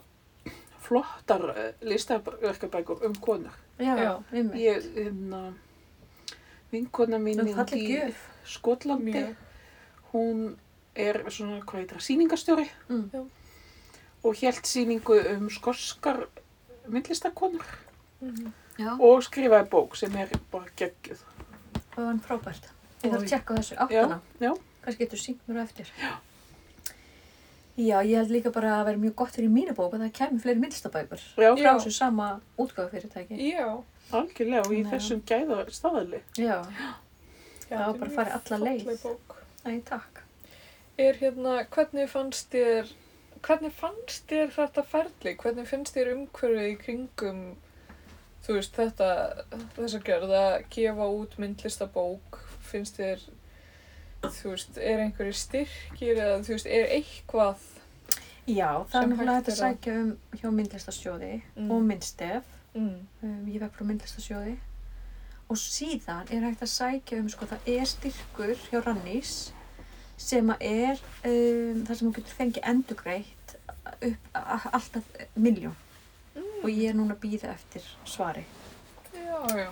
flottar 0.88 1.50
eh, 1.56 1.74
listaverkabækur 1.82 3.06
um 3.06 3.16
konur. 3.22 3.52
já, 3.80 3.96
Já. 3.98 4.14
einmitt. 4.34 4.56
Ég, 4.62 4.86
hérna, 4.96 5.54
vinkona 6.72 7.18
mín 7.20 7.42
í 7.44 8.14
Skotlandi, 8.48 9.12
Mjög. 9.12 9.36
hún 10.14 10.56
er 10.96 11.20
svona, 11.30 11.60
hvað 11.62 11.82
heitir 11.82 11.98
það, 11.98 12.06
sýningastjóri 12.08 12.68
mm. 12.90 13.26
og 14.24 14.36
hélt 14.40 14.66
sýningu 14.66 15.18
um 15.36 15.50
skorskar 15.50 16.28
myndlistakonur 16.88 17.66
Mhm. 18.22 18.48
já, 18.80 18.96
og 19.00 19.22
skrifaði 19.24 19.70
bók 19.70 19.96
sem 19.96 20.16
er 20.16 20.30
bara 20.52 20.66
geggjuð. 20.76 21.20
það 21.92 21.98
var 21.98 22.06
hann 22.06 22.20
frábært 22.20 22.70
ég 23.04 23.12
þarf 23.12 23.22
að 23.22 23.28
tjekka 23.28 23.54
þessu, 23.58 23.76
Já, 23.76 23.82
áttana 23.84 24.20
já. 24.40 24.54
kannski 24.82 25.04
getur 25.04 25.20
sínt 25.20 25.40
mér 25.48 25.60
á 25.60 25.64
eftir 25.64 25.86
já. 26.02 26.16
Já, 27.78 27.98
ég 28.02 28.16
held 28.18 28.32
líka 28.34 28.52
bara 28.54 28.72
að 28.80 28.86
vera 28.90 28.98
mjög 29.04 29.16
gott 29.22 29.36
fyrir 29.38 29.50
mínu 29.54 29.74
bók 29.78 29.94
að 29.94 30.06
það 30.08 30.14
kemur 30.20 30.42
fleiri 30.46 30.60
myndlistabækur 30.64 31.22
Já, 31.38 31.50
frá 31.56 31.72
þessu 31.78 31.92
sama 31.94 32.30
útgáfufyrirtæki 32.58 33.38
Já. 33.52 33.68
algjörlega 34.12 34.64
og 34.66 34.74
í 34.74 34.84
Nei. 34.84 34.92
þessum 34.94 35.22
gæða 35.30 35.60
staðali. 35.72 36.22
já, 36.38 36.62
Já, 37.68 37.78
Það 37.78 37.84
var 37.84 37.94
er 37.94 38.00
bara 38.00 38.10
mjög 38.10 38.16
farið 38.16 38.38
alla 38.40 38.58
leið. 38.66 39.04
bók. 39.04 39.36
æ, 39.68 39.82
takk 39.86 40.24
Er 40.98 41.14
hérna, 41.22 41.60
hvernig 41.70 42.10
fannst 42.10 42.50
þér, 42.56 42.88
hvernig 43.46 43.72
fannst 43.78 44.24
þér 44.32 44.48
þetta 44.56 44.84
ferli? 44.84 45.36
Hvernig 45.38 45.68
finnst 45.70 45.94
þér 45.94 46.08
umhverfið 46.16 46.70
í 46.72 46.78
kringum, 46.82 47.42
þú 48.48 48.56
veist, 48.56 48.74
þetta, 48.80 49.10
þessa 49.76 50.00
gerð 50.08 50.34
að 50.40 50.56
gefa 50.74 51.06
út 51.20 51.38
myndlistabók? 51.38 52.40
Finnst 52.66 52.98
þér, 52.98 53.22
þú 54.24 54.52
veist, 54.54 54.78
er 54.78 55.02
einhverju 55.06 55.34
styrkir 55.38 56.18
eða, 56.18 56.40
þú 56.46 56.56
veist, 56.56 56.66
er 56.68 56.88
eitthvað? 56.98 57.66
Já, 58.48 58.70
það 58.88 59.02
er 59.02 59.08
náttúrulega 59.12 59.36
hægt 59.42 59.52
að 59.52 59.60
sækja 59.60 59.94
um 60.02 60.12
hjá 60.40 60.48
myndlistasjóði 60.56 61.34
Mm. 61.58 61.72
og 61.72 61.82
myndstef. 61.84 62.44
Mm. 62.76 63.08
Um, 63.24 63.46
ég 63.52 63.60
vekk 63.62 63.76
frá 63.76 63.86
myndlistasjóði. 63.90 64.56
Og 65.50 65.58
síðan 65.60 66.30
er 66.32 66.46
hægt 66.48 66.62
að 66.64 66.72
sækja 66.72 67.20
um, 67.20 67.30
sko, 67.30 67.46
það 67.46 67.68
er 67.78 67.86
styrkur 67.86 68.56
hjá 68.70 68.80
Rannís 68.84 69.34
sem 70.18 70.50
að 70.50 70.64
er 70.66 71.02
um, 71.28 71.84
það 71.86 71.96
sem 72.00 72.08
hún 72.08 72.16
getur 72.16 72.38
fengið 72.40 72.64
endugreitt 72.72 73.56
upp 74.02 74.40
alltaf 74.74 75.04
miljón. 75.36 75.76
Mm. 76.36 76.64
Og 76.64 76.70
ég 76.72 76.90
er 76.90 76.96
núna 76.98 77.16
að 77.16 77.22
býða 77.26 77.52
eftir 77.54 77.84
svari. 78.06 78.46
Já, 79.14 79.44
já. 79.58 79.70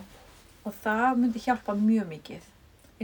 Og 0.66 0.74
það 0.84 1.18
myndi 1.22 1.40
hjálpa 1.46 1.76
mjög 1.78 2.08
mikið. 2.12 2.52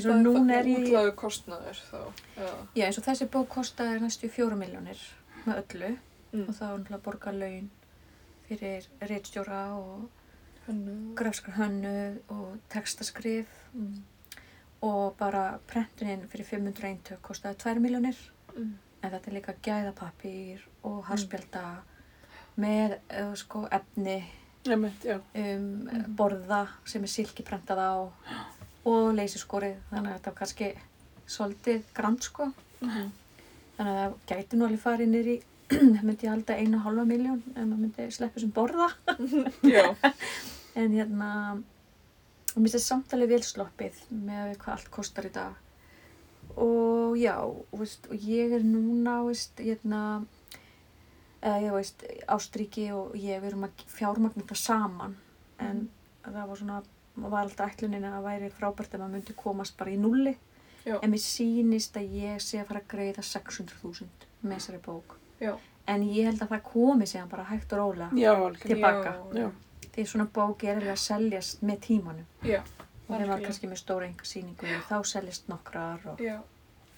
Eins 0.06 0.16
og 0.16 0.22
núna 0.26 0.56
er 0.60 0.66
ég... 0.70 0.86
útlaðu 0.88 1.12
kostnaður 1.16 1.82
þá. 1.92 2.00
Já. 2.38 2.50
Já, 2.76 2.86
eins 2.88 2.98
og 2.98 3.04
þessi 3.06 3.28
bók 3.34 3.48
kostaði 3.54 4.00
næstu 4.02 4.30
fjóra 4.30 4.56
miljónir 4.60 5.02
með 5.46 5.62
öllu. 5.64 5.92
Mm. 6.32 6.46
og 6.48 6.56
þá 6.56 6.62
er 6.64 6.78
náttúrulega 6.80 7.04
borga 7.04 7.32
laun 7.36 7.66
fyrir 8.48 8.86
reitstjóra 9.02 9.62
og 9.76 10.10
grafskar 11.20 11.58
hönnu 11.58 12.20
og 12.32 12.58
textaskrif 12.72 13.48
Mm. 13.74 14.04
og 14.82 15.18
bara 15.18 15.60
prentuninn 15.68 16.28
fyrir 16.32 16.46
500 16.46 16.88
eintök 16.88 17.22
kostaði 17.22 17.56
2 17.58 17.80
miljónir 17.84 18.16
Mm. 18.56 18.74
en 19.04 19.12
þetta 19.12 19.28
er 19.28 19.34
líka 19.34 19.54
gæðapapír 19.64 20.60
og 20.84 21.04
harspjálta 21.10 21.82
með 22.58 22.98
uh, 23.20 23.34
sko 23.36 23.68
efni 23.72 24.24
um, 24.68 25.90
Mhm. 25.90 26.16
borða 26.16 26.68
sem 26.86 27.04
er 27.04 27.08
silki 27.08 27.44
prentað 27.44 27.80
á 27.80 28.12
og 28.90 29.12
leysiskorið 29.18 29.78
þannig 29.92 30.12
að 30.12 30.18
þetta 30.18 30.32
var 30.32 30.38
kannski 30.42 30.72
svolítið 31.32 31.84
grand 31.98 32.24
sko 32.26 32.52
Mm. 32.82 33.12
þannig 33.78 33.92
að 33.92 33.98
það 34.02 34.14
gæti 34.32 34.58
nú 34.58 34.66
alveg 34.66 34.80
farið 34.82 35.10
niður 35.12 35.28
í 35.30 35.36
myndi 36.08 36.26
ég 36.26 36.32
halda 36.32 36.56
einu 36.58 36.78
og 36.80 36.86
halva 36.88 37.04
miljón 37.06 37.44
ef 37.52 37.60
maður 37.62 37.82
myndi 37.84 38.08
sleppa 38.12 38.42
sem 38.42 38.50
borða. 38.56 38.88
En 40.82 40.94
hérna, 40.96 41.28
og 42.56 42.58
mér 42.58 42.72
finnst 42.72 42.78
þetta 42.78 42.88
samtalið 42.88 43.32
vel 43.36 43.42
sloppið 43.44 43.98
með 44.10 44.54
hvað 44.62 44.74
allt 44.78 44.90
kostar 44.96 45.28
í 45.28 45.32
dag. 45.36 45.58
Og 46.56 47.18
já, 47.20 47.36
og, 47.44 47.68
veist, 47.80 48.08
og 48.08 48.26
ég 48.26 48.56
er 48.56 48.64
núna, 48.64 49.18
veist, 49.28 49.60
hérna, 49.60 50.02
eða 51.44 51.74
veist, 51.76 52.06
Ástríki 52.32 52.88
og 52.96 53.14
ég, 53.20 53.42
við 53.44 53.52
erum 53.52 53.68
að 53.68 53.84
fjármagna 53.94 54.42
þetta 54.46 54.60
saman. 54.62 55.18
En 55.60 55.86
það 56.24 56.42
var 56.54 56.62
svona, 56.64 56.82
var 57.16 57.42
alltaf 57.44 57.72
ætlunin 57.76 58.06
að 58.08 58.14
það 58.18 58.24
væri 58.28 58.50
frábært 58.56 58.94
ef 58.96 59.00
maður 59.02 59.14
myndi 59.18 59.34
komast 59.38 59.78
bara 59.78 59.92
í 59.92 59.98
nulli. 60.00 60.36
Já. 60.86 60.96
En 61.04 61.12
mér 61.12 61.22
sýnist 61.22 61.98
að 62.00 62.14
ég 62.18 62.42
sé 62.42 62.60
að 62.62 62.68
fara 62.72 62.80
að 62.82 62.88
greiða 62.96 63.22
600.000 63.22 64.08
með 64.42 64.56
þessari 64.58 64.80
bók. 64.86 65.18
Já. 65.42 65.52
En 65.88 66.04
ég 66.08 66.26
held 66.30 66.42
að 66.42 66.50
það 66.56 66.64
komi 66.72 67.06
síðan 67.10 67.30
bara 67.30 67.44
hægt 67.50 67.74
og 67.74 67.80
rólega. 67.80 68.10
Já. 68.18 68.34
Tilbaka. 68.64 69.14
Já. 69.38 69.50
Því 69.92 70.06
svona 70.08 70.28
bók 70.34 70.64
er 70.64 70.78
alveg 70.80 70.94
að 70.94 71.02
seljast 71.04 71.62
með 71.68 71.80
tímanum. 71.88 72.26
Já. 72.48 72.62
Og 72.62 73.10
maður 73.18 73.26
Algjörlega. 73.26 73.46
kannski 73.50 73.68
með 73.68 73.80
stóra 73.82 74.08
enga 74.08 74.24
sýningu 74.30 74.76
þá 74.88 74.98
seljast 75.06 75.50
nokkrar 75.52 76.06
og 76.14 76.22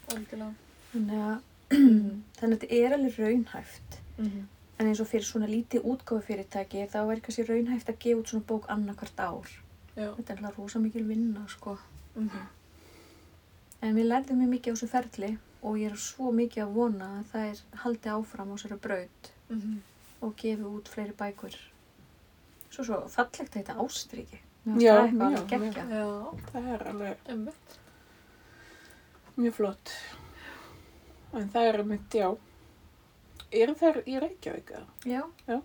þannig 0.10 0.44
að, 0.44 0.53
Mm. 0.94 1.07
þannig 2.38 2.53
að 2.53 2.60
þetta 2.61 2.68
er 2.77 2.94
alveg 2.94 3.15
raunhæft. 3.18 3.95
Mm. 4.19 4.44
En 4.77 4.88
eins 4.91 4.99
og 5.02 5.07
fyrir 5.10 5.26
svona 5.26 5.48
lítið 5.49 5.88
útgáfufyrirtæki 5.90 6.84
þá 6.91 6.99
er 7.15 7.22
kannski 7.26 7.45
raunhæft 7.48 7.90
að 7.90 7.98
gefa 8.03 8.19
út 8.22 8.30
svona 8.30 8.45
bók 8.52 8.68
annarkvart 8.69 9.19
ár. 9.26 9.49
Já. 9.95 10.07
Þetta 10.18 10.34
er 10.34 10.38
alltaf 10.41 10.57
rosa 10.57 10.80
mikil 10.80 11.03
vinna 11.07 11.45
sko. 11.48 11.78
Mm. 12.15 12.30
En 13.84 13.95
við 13.98 14.07
lærðum 14.10 14.40
mjög 14.41 14.49
mikið 14.56 14.74
á 14.74 14.76
þessu 14.78 14.90
ferli 14.94 15.32
og 15.64 15.78
ég 15.80 15.91
er 15.91 15.99
svo 16.02 16.32
mikið 16.36 16.64
að 16.65 16.74
vona 16.78 17.10
að 17.20 17.26
það 17.34 17.49
er 17.52 17.61
haldið 17.84 18.14
áfram 18.18 18.52
á 18.52 18.56
þessari 18.56 18.80
braut 18.88 19.30
Mm. 19.49 19.82
og 20.22 20.36
gefi 20.40 20.64
út 20.64 20.88
fleiri 20.90 21.14
bækur. 21.20 21.56
Svo 22.72 22.84
svo 22.88 23.02
fallegt 23.11 23.41
að 23.44 23.57
þetta 23.60 23.76
ástriki. 23.84 24.40
Já, 24.80 24.94
það 24.95 25.03
eitthvað 25.03 25.20
já, 25.20 25.38
alveg 25.38 25.49
geggjað. 25.52 25.90
Já. 25.91 26.06
Það 26.52 26.68
er 26.74 26.84
alveg 26.88 27.18
Einmitt. 27.30 27.76
mjög 29.38 29.53
flott. 29.53 29.91
En 31.34 31.49
það 31.49 31.68
er 31.74 31.84
mitt, 31.84 32.10
já. 32.14 32.30
Eru 33.52 33.74
þær 33.76 33.99
í 34.07 34.20
Reykjavík? 34.24 34.72
Já. 35.06 35.22
Já. 35.48 35.61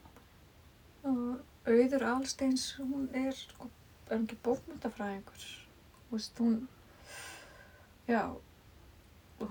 Og 1.04 1.40
Auður 1.68 2.04
Alsteins, 2.10 2.74
hún 2.80 3.08
er 3.14 3.32
sko, 3.32 3.70
er 4.10 4.18
hún 4.18 4.26
ekki 4.26 4.38
bókmyndafræðingur. 4.46 5.46
Þú 6.08 6.16
veist, 6.16 6.40
hún, 6.42 6.56
já, 8.08 8.22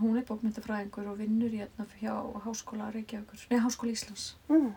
hún 0.02 0.18
er 0.18 0.26
bókmyndafræðingur 0.30 1.12
og 1.12 1.20
vinnur 1.22 1.54
hérna 1.54 1.88
hjá 2.00 2.14
Háskóla 2.46 2.90
Reykjavíkur, 2.96 3.46
nei, 3.52 3.62
Háskóla 3.64 3.94
Íslands. 3.94 4.28
Mm. 4.50 4.74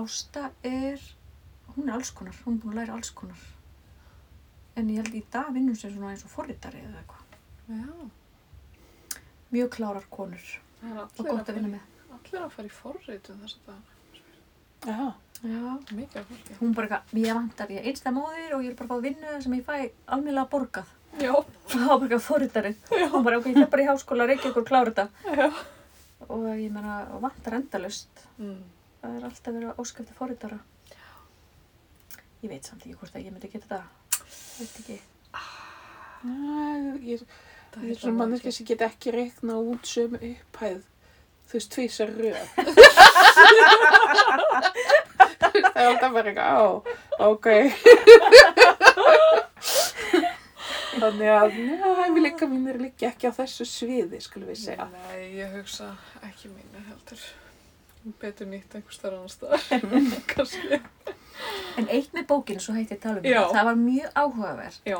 Ásta 0.00 0.50
er, 0.66 1.02
hún 1.76 1.88
er 1.88 1.98
alls 1.98 2.10
konar, 2.10 2.36
hún 2.44 2.58
er 2.58 2.64
búin 2.64 2.74
að 2.74 2.80
læra 2.82 2.98
alls 2.98 3.12
konar. 3.14 3.46
En 4.74 4.90
ég 4.90 5.02
held 5.02 5.14
í 5.14 5.22
dag 5.30 5.52
vinnur 5.54 5.78
sér 5.78 5.94
svona 5.94 6.12
eins 6.14 6.24
og 6.26 6.32
forritari 6.32 6.82
eða 6.82 7.02
eitthvað. 7.02 7.40
Já. 7.70 9.18
Mjög 9.54 9.74
klárar 9.76 10.06
konur 10.10 10.54
er 10.82 11.02
og 11.04 11.20
gott 11.28 11.48
að 11.48 11.60
vinna 11.60 11.76
með. 11.76 11.90
Allir 12.14 12.42
að 12.42 12.54
fara 12.56 12.68
í 12.70 12.74
forritum 12.74 13.42
þess 13.44 13.60
að 13.60 13.68
það 13.68 13.93
Já. 14.84 15.12
Já. 15.44 15.62
mikið 15.92 16.20
af 16.20 16.28
fólki. 16.28 16.56
Hún 16.60 16.74
bara 16.76 16.88
eitthvað, 16.88 17.24
ég 17.24 17.36
vantar, 17.36 17.72
ég 17.72 17.80
er 17.80 17.88
einstæð 17.90 18.14
móðir 18.16 18.54
og 18.56 18.62
ég 18.64 18.70
er 18.72 18.76
bara 18.78 18.90
fá 18.92 19.02
vinnu 19.04 19.40
sem 19.44 19.56
ég 19.58 19.64
fæ 19.66 19.74
almennlega 20.06 20.50
borgað. 20.52 20.92
Já. 21.20 21.32
Það 21.68 21.86
var 21.88 21.98
bara 21.98 22.08
eitthvað 22.08 22.22
forritarinn. 22.28 22.78
Hún 23.12 23.26
bara, 23.26 23.40
ok, 23.40 23.50
ég 23.52 23.58
fer 23.60 23.72
bara 23.74 23.84
í 23.84 23.88
háskóla, 23.90 24.28
reykja 24.30 24.52
ykkur, 24.52 24.66
klára 24.68 24.92
þetta. 24.92 25.08
Já. 25.40 25.50
Og 26.28 26.46
ég 26.48 26.70
meina, 26.72 27.00
vantar 27.20 27.58
endalust. 27.58 28.24
Mm. 28.38 28.62
Það 29.02 29.18
er 29.18 29.26
alltaf 29.28 29.58
verið 29.58 29.72
að 29.72 29.82
óskæfti 29.84 30.16
forritara. 30.16 30.60
Ég 32.44 32.52
veit 32.52 32.64
samt 32.64 32.82
ekki 32.84 32.96
hvort 33.00 33.14
að 33.16 33.26
ég 33.26 33.34
myndi 33.34 33.50
geta 33.52 33.68
það. 33.68 34.24
Veit 34.58 34.80
ekki. 34.80 34.96
Næ, 36.24 36.96
ég, 37.04 37.20
ég 37.20 37.26
er 37.82 37.90
er 37.90 38.00
svona 38.00 38.18
manneski 38.22 38.52
sem 38.52 38.66
get 38.68 38.84
ekki 38.86 39.12
reikna 39.12 39.56
út 39.60 39.88
sömu 39.88 40.20
upphæð. 40.20 40.82
Þú 41.44 41.58
veist, 41.58 41.70
tvísar 41.74 42.10
röð. 42.14 42.46
það 45.54 45.80
er 45.80 45.88
alltaf 45.88 46.12
bara 46.14 46.28
eitthvað, 46.32 46.48
á, 46.54 46.62
ok. 47.28 47.46
Þannig 50.94 51.30
að, 51.34 51.56
já, 51.58 51.88
hæfileika 52.00 52.46
mínir 52.48 52.78
liggja 52.80 53.10
ekki 53.10 53.28
á 53.28 53.32
þessu 53.34 53.64
sviði, 53.68 54.20
skulum 54.24 54.48
við 54.52 54.60
segja. 54.62 54.86
Nei, 54.92 55.24
ég 55.40 55.48
hugsa 55.58 55.90
ekki 56.24 56.52
mínu 56.52 56.84
heldur. 56.88 57.20
Betur 58.20 58.48
nýtt 58.50 58.76
einhver 58.76 58.94
starf 58.94 59.16
annar 59.18 59.32
staðar. 59.32 59.60
Kannski. 60.32 60.80
En 61.80 61.88
eitt 61.90 62.12
með 62.14 62.28
bókinu, 62.30 62.62
svo 62.62 62.76
hætti 62.76 62.94
ég 62.94 63.00
að 63.00 63.04
tala 63.04 63.18
um 63.18 63.24
þetta, 63.26 63.54
það 63.56 63.68
var 63.68 63.78
mjög 63.80 64.08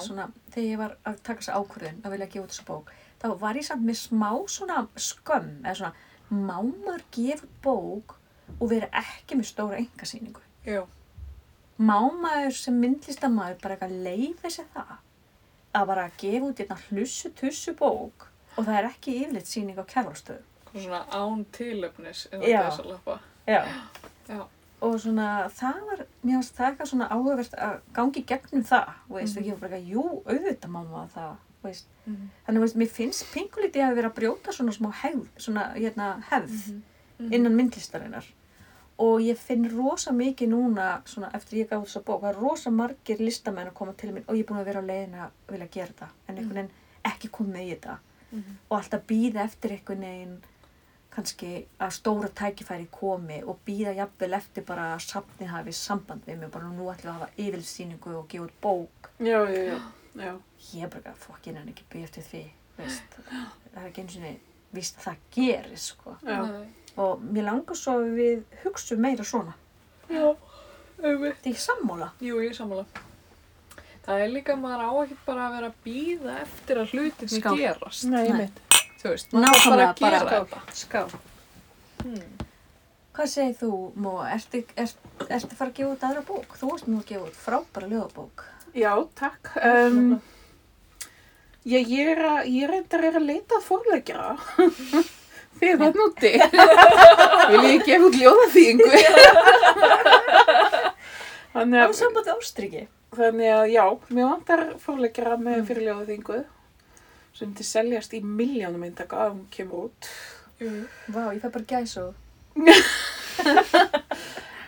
svona, 0.02 0.24
þegar 0.50 0.66
ég 0.66 0.80
var 0.80 0.96
að 1.06 1.20
taka 1.22 1.40
þessa 1.40 1.58
ákvörðun 1.60 2.00
að 2.02 2.14
vilja 2.16 2.30
gefa 2.32 2.44
út 2.44 2.54
þessa 2.54 2.66
bók, 2.70 2.90
þá 3.22 3.26
var 3.44 3.60
ég 3.60 3.66
samt 3.68 3.86
með 3.86 3.98
smá 4.00 4.30
svona 4.50 4.80
skömm, 4.98 5.52
eða 5.62 5.76
svona, 5.78 6.08
má 6.34 6.58
maður 6.62 7.04
gefa 7.14 7.46
bók 7.64 8.16
og 8.60 8.68
vera 8.70 8.88
ekki 9.00 9.38
með 9.38 9.48
stóra 9.50 9.78
engasýningu? 9.80 10.40
Já. 10.66 10.82
Má 11.78 11.98
maður 12.22 12.54
sem 12.58 12.76
myndlistamæður 12.80 13.60
bara 13.62 13.76
eitthvað 13.76 13.96
leiði 14.06 14.50
sér 14.54 14.68
það? 14.74 14.92
Að 15.74 15.86
bara 15.90 16.10
gefa 16.20 16.46
út 16.50 16.60
hérna 16.62 16.76
hlussu 16.88 17.30
tussu 17.34 17.74
bók 17.78 18.28
og 18.56 18.64
það 18.68 18.76
er 18.78 18.90
ekki 18.92 19.16
yfirleitt 19.24 19.50
sýning 19.50 19.78
á 19.80 19.84
kjærvalstöðu. 19.90 20.42
Svona 20.74 21.00
án 21.14 21.44
tilöfnis 21.54 22.26
og 24.84 24.98
svona 25.00 25.26
það 25.54 25.78
var, 25.88 26.00
mér 26.24 26.34
finnst 26.38 26.56
það 26.58 26.66
eitthvað 26.68 26.88
svona 26.90 27.06
áhugavert 27.14 27.54
að 27.66 27.74
gangi 27.96 28.22
gegnum 28.28 28.64
það 28.68 28.88
og 29.08 29.16
veist, 29.16 29.36
Mhm. 29.36 29.44
ég 29.50 29.60
bara 29.60 29.76
eitthvað, 29.76 29.90
jú, 29.90 30.22
auðvitað 30.26 30.70
má 30.74 30.80
maður 30.84 31.10
það 31.14 31.36
veist. 31.64 31.86
Mhm. 32.06 32.30
þannig 32.46 32.60
veist, 32.64 32.76
mér 32.76 32.88
finnst 32.88 33.24
pingulítið 33.34 33.82
að 33.88 33.94
vera 33.96 34.10
að 34.10 34.14
brjóta 34.20 34.52
svona 34.52 34.72
smá 34.76 34.92
hefð, 35.02 35.26
svona 35.38 35.74
hérna, 35.74 36.22
hefð 36.30 36.80
Mhm. 37.18 37.32
innan 37.32 37.54
myndlistarinnar 37.56 38.24
og 38.98 39.20
ég 39.20 39.36
finn 39.36 39.64
rosa 39.70 40.10
mikið 40.12 40.48
núna 40.48 41.02
svona 41.04 41.30
eftir 41.34 41.64
ég 41.64 41.68
gaf 41.70 41.84
þessa 41.84 42.02
bók, 42.04 42.20
það 42.22 42.30
er 42.34 42.40
rosa 42.40 42.70
margir 42.70 43.18
listamenn 43.18 43.68
að 43.68 43.74
koma 43.74 43.92
til 43.92 44.12
mér 44.12 44.22
og 44.28 44.34
ég 44.36 44.40
er 44.40 44.44
búin 44.52 44.60
að 44.60 44.64
vera 44.64 44.80
á 44.82 44.88
leiðin 44.90 45.14
að 45.14 45.30
vilja 45.52 45.68
gera 45.70 45.86
þetta 45.92 46.08
en 46.28 46.36
einhvern 46.36 46.54
veginn 46.54 46.70
ekki 47.04 47.28
komið 47.30 47.62
í 47.62 47.70
þetta 47.76 47.98
Mhm. 48.32 48.56
og 48.70 48.78
alltaf 48.82 49.00
býða 49.06 49.44
eftir 49.44 49.70
einhvern 49.70 50.00
veginn 50.00 50.38
kannski 51.14 51.64
að 51.80 51.90
stóra 51.94 52.28
tækifæri 52.28 52.88
komi 52.90 53.42
og 53.46 53.58
býða 53.66 53.94
jafnvel 53.96 54.34
eftir 54.34 54.64
bara 54.64 54.96
að 54.96 55.04
safnið 55.12 55.46
hafi 55.48 55.72
samband 55.72 56.22
við 56.26 56.38
mig 56.40 56.50
bara 56.50 56.64
nú 56.64 56.88
ætlum 56.90 57.04
við 57.04 57.14
að 57.14 57.18
hafa 57.18 57.30
yfirlýsýningu 57.38 58.16
og 58.18 58.28
gefa 58.28 58.44
út 58.44 58.50
bók 58.62 59.10
Já, 59.20 59.46
já, 59.46 59.62
já. 59.70 59.78
Já. 60.16 60.32
ég 60.74 60.82
er 60.86 60.88
bara 60.94 61.14
fokkin 61.18 61.56
hann 61.56 61.68
ekki 61.72 61.84
býða 61.92 62.04
eftir 62.08 62.22
því 62.30 62.42
veist, 62.78 63.16
það 63.74 63.82
er 63.82 63.88
ekki 63.90 64.00
eins 64.04 64.16
og 64.16 64.74
víst 64.74 64.96
að 64.98 65.04
það 65.04 65.16
gerir 65.36 65.78
sko. 65.78 66.16
Já. 66.26 66.38
Og 66.98 67.20
mér 67.22 67.44
langar 67.48 67.76
svo 67.78 67.92
að 68.00 68.08
við 68.18 68.44
hugsa 68.64 68.96
meira 68.96 69.24
svona 69.26 69.54
Já. 70.10 70.34
Auðvitað. 71.04 71.34
þetta 71.34 71.48
er 71.48 71.50
ekki 71.52 71.64
sammála 71.64 72.08
Jú, 72.20 72.38
ég 72.42 72.50
er 72.50 72.54
sammála. 72.58 72.84
Það 74.04 74.20
er 74.20 74.28
líka, 74.34 74.54
maður 74.60 74.82
á 74.84 74.90
ekki 75.04 75.16
bara 75.24 75.46
að 75.48 75.54
vera 75.56 75.68
að 75.70 75.76
býða 75.86 76.32
eftir 76.42 76.76
að 76.82 76.90
hlutinni 76.92 77.38
Skál. 77.40 77.54
gerast. 77.56 78.04
Nei, 78.04 78.24
ég 78.26 78.34
Nei. 78.34 78.40
veit. 78.42 78.58
Þú 79.00 79.08
veist, 79.14 79.32
maður 79.32 79.44
á 79.44 79.52
nákvæmlega 79.54 79.88
að 79.88 80.02
gera 80.02 80.18
bara 80.24 80.44
þetta. 80.44 80.60
skál 80.74 81.10
Hmm. 82.04 82.34
hvað 83.14 83.28
segir 83.32 83.54
þú 83.62 83.70
Móa, 83.96 84.26
ertu, 84.34 84.60
ert, 84.76 84.96
ertu 85.24 85.48
að 85.48 85.56
fara 85.56 85.70
að 85.70 85.76
gefa 85.78 85.92
út 85.94 86.02
aðra 86.04 86.22
bók 86.28 86.56
þú 86.60 86.70
varst 86.70 86.88
nú 86.90 86.98
að 87.00 87.06
gefa 87.06 87.28
út 87.30 87.38
frábæra 87.38 87.88
ljóðabók 87.88 88.44
Já, 88.74 88.90
takk. 89.14 89.52
Um, 89.62 90.18
ég, 91.62 91.86
ég 91.86 92.08
er 92.16 92.22
að, 92.26 92.48
ég 92.50 92.66
reyndar 92.70 93.04
er 93.06 93.14
að 93.20 93.28
leita 93.28 93.60
að 93.60 93.66
forlegjara. 93.68 94.32
Þið 95.60 95.76
það 95.84 95.92
núti. 96.00 96.32
Vil 97.52 97.62
ég 97.68 97.84
gefa 97.86 98.08
út 98.08 98.18
ljóðaþýðingu? 98.18 98.90
Þannig 101.54 101.78
á 101.78 101.86
að, 101.86 101.94
sambandi 101.94 102.34
ástriki 102.34 102.82
þannig 103.14 103.50
að 103.54 103.68
já, 103.70 103.84
mér 104.10 104.26
vantar 104.26 104.62
forlegjara 104.82 105.36
með 105.38 105.60
fyrir 105.68 105.86
ljóðaþýðingu 105.86 106.38
sem 107.38 107.52
til 107.54 107.66
seljast 107.66 108.14
í 108.18 108.20
miljónum 108.26 108.82
eintaka 108.88 109.14
að 109.26 109.30
hún 109.36 109.44
kemur 109.54 109.78
út. 109.86 110.00
Jú. 110.58 110.70
vá, 111.14 111.24
ég 111.34 111.42
fæ 111.42 111.48
bara 111.50 111.70
gæsa 111.70 112.00
og 112.08 112.14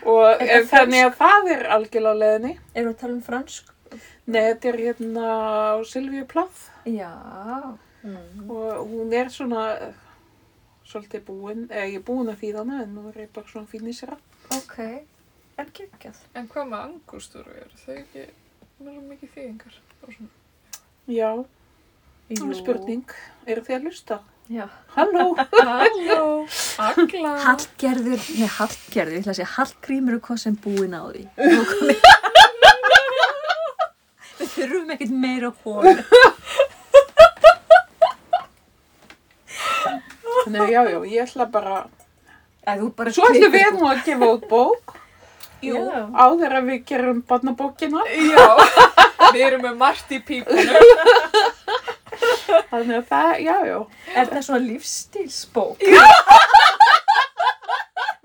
Og 0.07 0.39
það 0.39 0.47
er, 0.47 0.61
þannig 0.69 1.01
að 1.03 1.15
það 1.19 1.49
er 1.51 1.65
algjörlega 1.75 2.15
á 2.15 2.21
leðinni. 2.21 2.53
erum 2.73 2.87
við 2.87 2.93
að 2.93 3.01
tala 3.01 3.13
um 3.13 3.23
fransk 3.25 3.65
Nei, 4.27 4.41
þetta 4.51 4.69
er 4.73 4.77
hérna 4.83 5.27
á 5.27 5.79
Silvíu 5.87 6.25
Plath 6.27 6.67
já, 6.85 7.11
Mm. 8.07 8.49
og 8.53 8.87
hún 8.87 9.11
er 9.13 9.27
svona 9.33 9.63
eh, 9.81 9.93
svolítið 10.87 11.23
búin, 11.27 11.63
eða 11.67 11.87
ég 11.89 11.95
er 11.97 12.03
búin 12.07 12.29
að 12.31 12.37
þýða 12.43 12.61
hana 12.61 12.83
en 12.83 12.93
nú 12.95 13.07
er 13.09 13.17
ég 13.25 13.31
bara 13.33 13.49
svona 13.49 13.67
fín 13.67 13.87
í 13.89 13.95
sér 13.97 14.13
ok 14.53 14.77
en 15.57 15.71
geggjað 15.73 16.19
En 16.37 16.47
hvað 16.47 16.69
með 16.69 16.83
angustúru 16.85 17.51
eru? 17.57 17.73
Þau 17.81 17.95
ekki, 17.97 18.23
það 18.77 18.87
er 18.87 18.93
svo 18.93 19.03
mikið 19.09 19.33
þýðingar. 19.35 19.79
og 20.03 20.13
svona. 20.13 20.29
Já, 21.07 21.31
það 22.29 22.49
er 22.53 22.59
spurning. 22.61 23.03
Eru 23.47 23.61
þið 23.65 23.75
að 23.79 23.87
hlusta? 23.89 24.19
já. 24.47 24.67
Halló? 24.95 25.25
Halló, 25.51 26.47
Agla. 26.79 27.33
Hallgerður, 27.43 28.21
nei 28.39 28.47
Hallgerður, 28.47 29.17
ég 29.17 29.25
ætla 29.25 29.33
að 29.33 29.39
segja 29.41 29.51
Hallgrímur 29.57 30.13
er 30.15 30.23
hvað 30.29 30.39
sem 30.45 30.55
búin 30.63 30.95
á 30.95 31.03
því 31.11 31.25
þurfum 34.57 34.93
ekkert 34.95 35.15
meira 35.25 35.51
hólu 35.63 35.93
Nei, 40.47 40.71
já, 40.71 40.81
já, 40.87 40.99
ég 41.03 41.25
ætla 41.25 41.45
bara... 41.51 41.81
Að 42.67 42.81
þú 42.83 42.87
bara 42.95 43.11
Svo 43.15 43.27
ætlum 43.27 43.51
við 43.51 43.73
nú 43.75 43.87
að 43.89 44.03
gefa 44.05 44.29
út 44.37 44.45
bók 44.47 44.95
Jú. 45.65 45.79
áður 46.13 46.53
að 46.59 46.67
við 46.69 46.81
gerum 46.85 47.21
barnabókina. 47.27 48.03
Já, 48.05 48.45
við 49.33 49.41
erum 49.47 49.63
með 49.65 49.79
margt 49.79 50.11
í 50.13 50.19
pípunum. 50.21 50.77
Þannig 52.69 52.99
að 52.99 53.07
það, 53.09 53.31
já, 53.41 53.55
já. 53.65 53.77
Er 54.13 54.29
það 54.29 54.43
svona 54.45 54.61
lífstílsbók? 54.67 55.81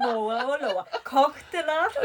Lóa 0.03 0.39
og 0.45 0.57
Lóa 0.61 0.85
Koktelar 1.07 1.97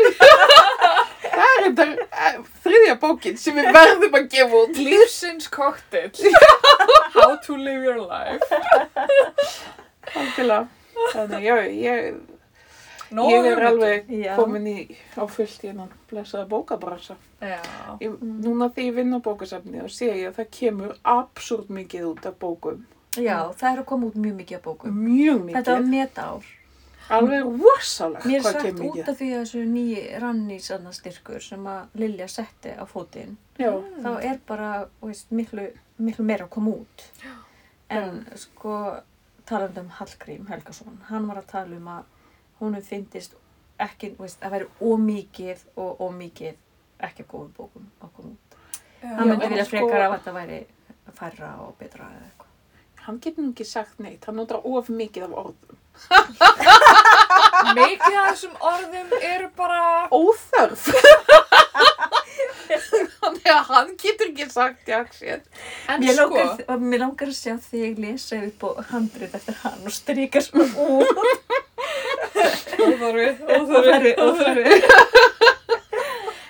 Það 1.37 1.51
er 1.53 1.65
þetta 1.65 2.07
eh, 2.27 2.37
þriðja 2.63 2.95
bókin 3.01 3.37
sem 3.37 3.57
við 3.57 3.67
verðum 3.75 4.17
að 4.17 4.29
gefa 4.33 4.61
út. 4.63 4.79
Lífsins 4.87 5.49
cocktail. 5.53 6.09
How 7.17 7.35
to 7.45 7.57
live 7.57 7.85
your 7.85 8.01
life. 8.01 8.41
Þannig, 11.13 11.43
já, 11.45 11.55
ég, 11.69 12.17
Nó 13.11 13.29
ég 13.31 13.45
er 13.47 13.61
alveg 13.69 14.09
Já. 14.11 14.33
komin 14.35 14.65
í, 14.67 14.79
á 15.15 15.23
fullt 15.31 15.63
í 15.63 15.69
hennan 15.69 15.91
blessaða 16.09 16.47
bókabrasa. 16.51 17.15
Já. 17.39 17.61
Ég, 18.03 18.17
núna 18.19 18.67
þegar 18.73 18.87
ég 18.89 18.97
vinn 18.97 19.15
á 19.15 19.19
bókasafni 19.23 19.79
og 19.85 19.91
sé 19.93 20.09
ég 20.11 20.27
að 20.31 20.41
það 20.41 20.49
kemur 20.57 20.95
absúrt 21.07 21.71
mikið 21.71 22.09
út 22.09 22.27
af 22.27 22.35
bókum. 22.41 22.83
Já, 23.15 23.47
það 23.55 23.69
er 23.69 23.79
að 23.81 23.87
koma 23.93 24.09
út 24.09 24.17
mjög 24.19 24.35
mikið 24.41 24.57
af 24.59 24.65
bókum 24.67 24.97
Mjög 25.05 25.39
mikið. 25.45 25.55
Þetta 25.55 25.77
var 25.77 25.87
metár 25.93 26.49
Alveg 27.09 27.43
rosalegt 27.61 28.25
Mér 28.27 28.39
er 28.41 28.43
sagt 28.43 28.63
kemur 28.65 28.91
út 28.97 29.07
af 29.11 29.17
því 29.19 29.27
að 29.33 29.41
þessu 29.43 29.61
nýji 29.71 30.01
rannísanna 30.21 30.91
styrkur 30.95 31.43
sem 31.43 31.67
að 31.71 31.99
Lilja 32.01 32.27
setti 32.31 32.73
á 32.75 32.83
fótinn 32.89 33.37
Já, 33.57 33.71
þá 34.03 34.09
er 34.21 34.39
bara 34.47 34.71
þú 34.99 35.11
veist, 35.11 35.31
miklu, 35.31 35.67
miklu 35.97 36.25
meira 36.27 36.45
að 36.45 36.51
koma 36.53 36.73
út. 36.77 37.05
En 37.89 38.25
sko 38.37 38.75
talandi 39.47 39.79
um 39.81 39.89
Hallgrím 39.97 40.47
Helgason 40.51 40.99
hann 41.09 41.27
var 41.29 41.39
að 41.41 41.47
tala 41.53 41.77
um 41.79 41.87
að 41.87 42.03
húnum 42.59 42.83
fyndist 42.83 43.33
ekki, 43.79 44.11
þú 44.17 44.25
veist, 44.25 44.41
að 44.43 44.51
væri 44.57 44.67
ómikið 44.81 45.63
og 45.77 46.01
ómikið 46.01 46.55
ekki 47.07 47.23
að 47.23 47.31
góðum 47.31 47.53
bókum 47.57 47.87
að 48.01 48.13
koma 48.17 48.33
út 48.35 48.59
hann 49.01 49.17
Já, 49.17 49.25
myndi 49.31 49.45
en 49.45 49.51
vilja 49.53 49.65
sko- 49.65 49.77
frekar 49.77 50.03
að 50.07 50.13
þetta 50.17 50.33
væri 50.33 50.59
færra 51.17 51.49
og 51.63 51.75
betra 51.79 52.07
eða 52.11 52.25
eitthvað. 52.27 52.53
Hann 53.07 53.19
getur 53.23 53.45
nú 53.45 53.51
ekki 53.53 53.65
sagt 53.65 53.99
neitt. 54.03 54.25
Hann 54.27 54.35
notar 54.35 54.59
of 54.67 54.89
mikið 54.91 55.23
af 55.29 55.35
orðum. 55.41 55.77
Mikið 57.77 58.17
af 58.21 58.27
þessum 58.31 58.55
orðum 58.71 59.13
eru 59.21 59.49
bara... 59.57 59.81
Óþörf. 60.13 60.87
Þannig 63.17 63.49
að 63.51 63.63
hann 63.71 63.93
getur 63.99 64.29
ekki 64.31 64.47
sagt 64.51 64.89
jaksið. 64.91 65.43
En 65.89 66.03
Mér 66.03 66.17
sko, 66.17 66.27
langar, 66.35 66.81
mér 66.83 67.03
langar 67.05 67.31
að 67.31 67.37
sjá 67.39 67.55
þig 67.69 68.01
lesa 68.03 68.39
upp 68.47 68.65
á 68.67 68.69
handrið 68.91 69.37
eftir 69.39 69.57
hann 69.63 69.87
og 69.87 69.95
strika 69.95 70.43
svona 70.43 70.67
út 70.85 71.17
óþarfi, 72.77 73.27
óþarfi. 73.57 74.13
óþarfi. 74.21 74.81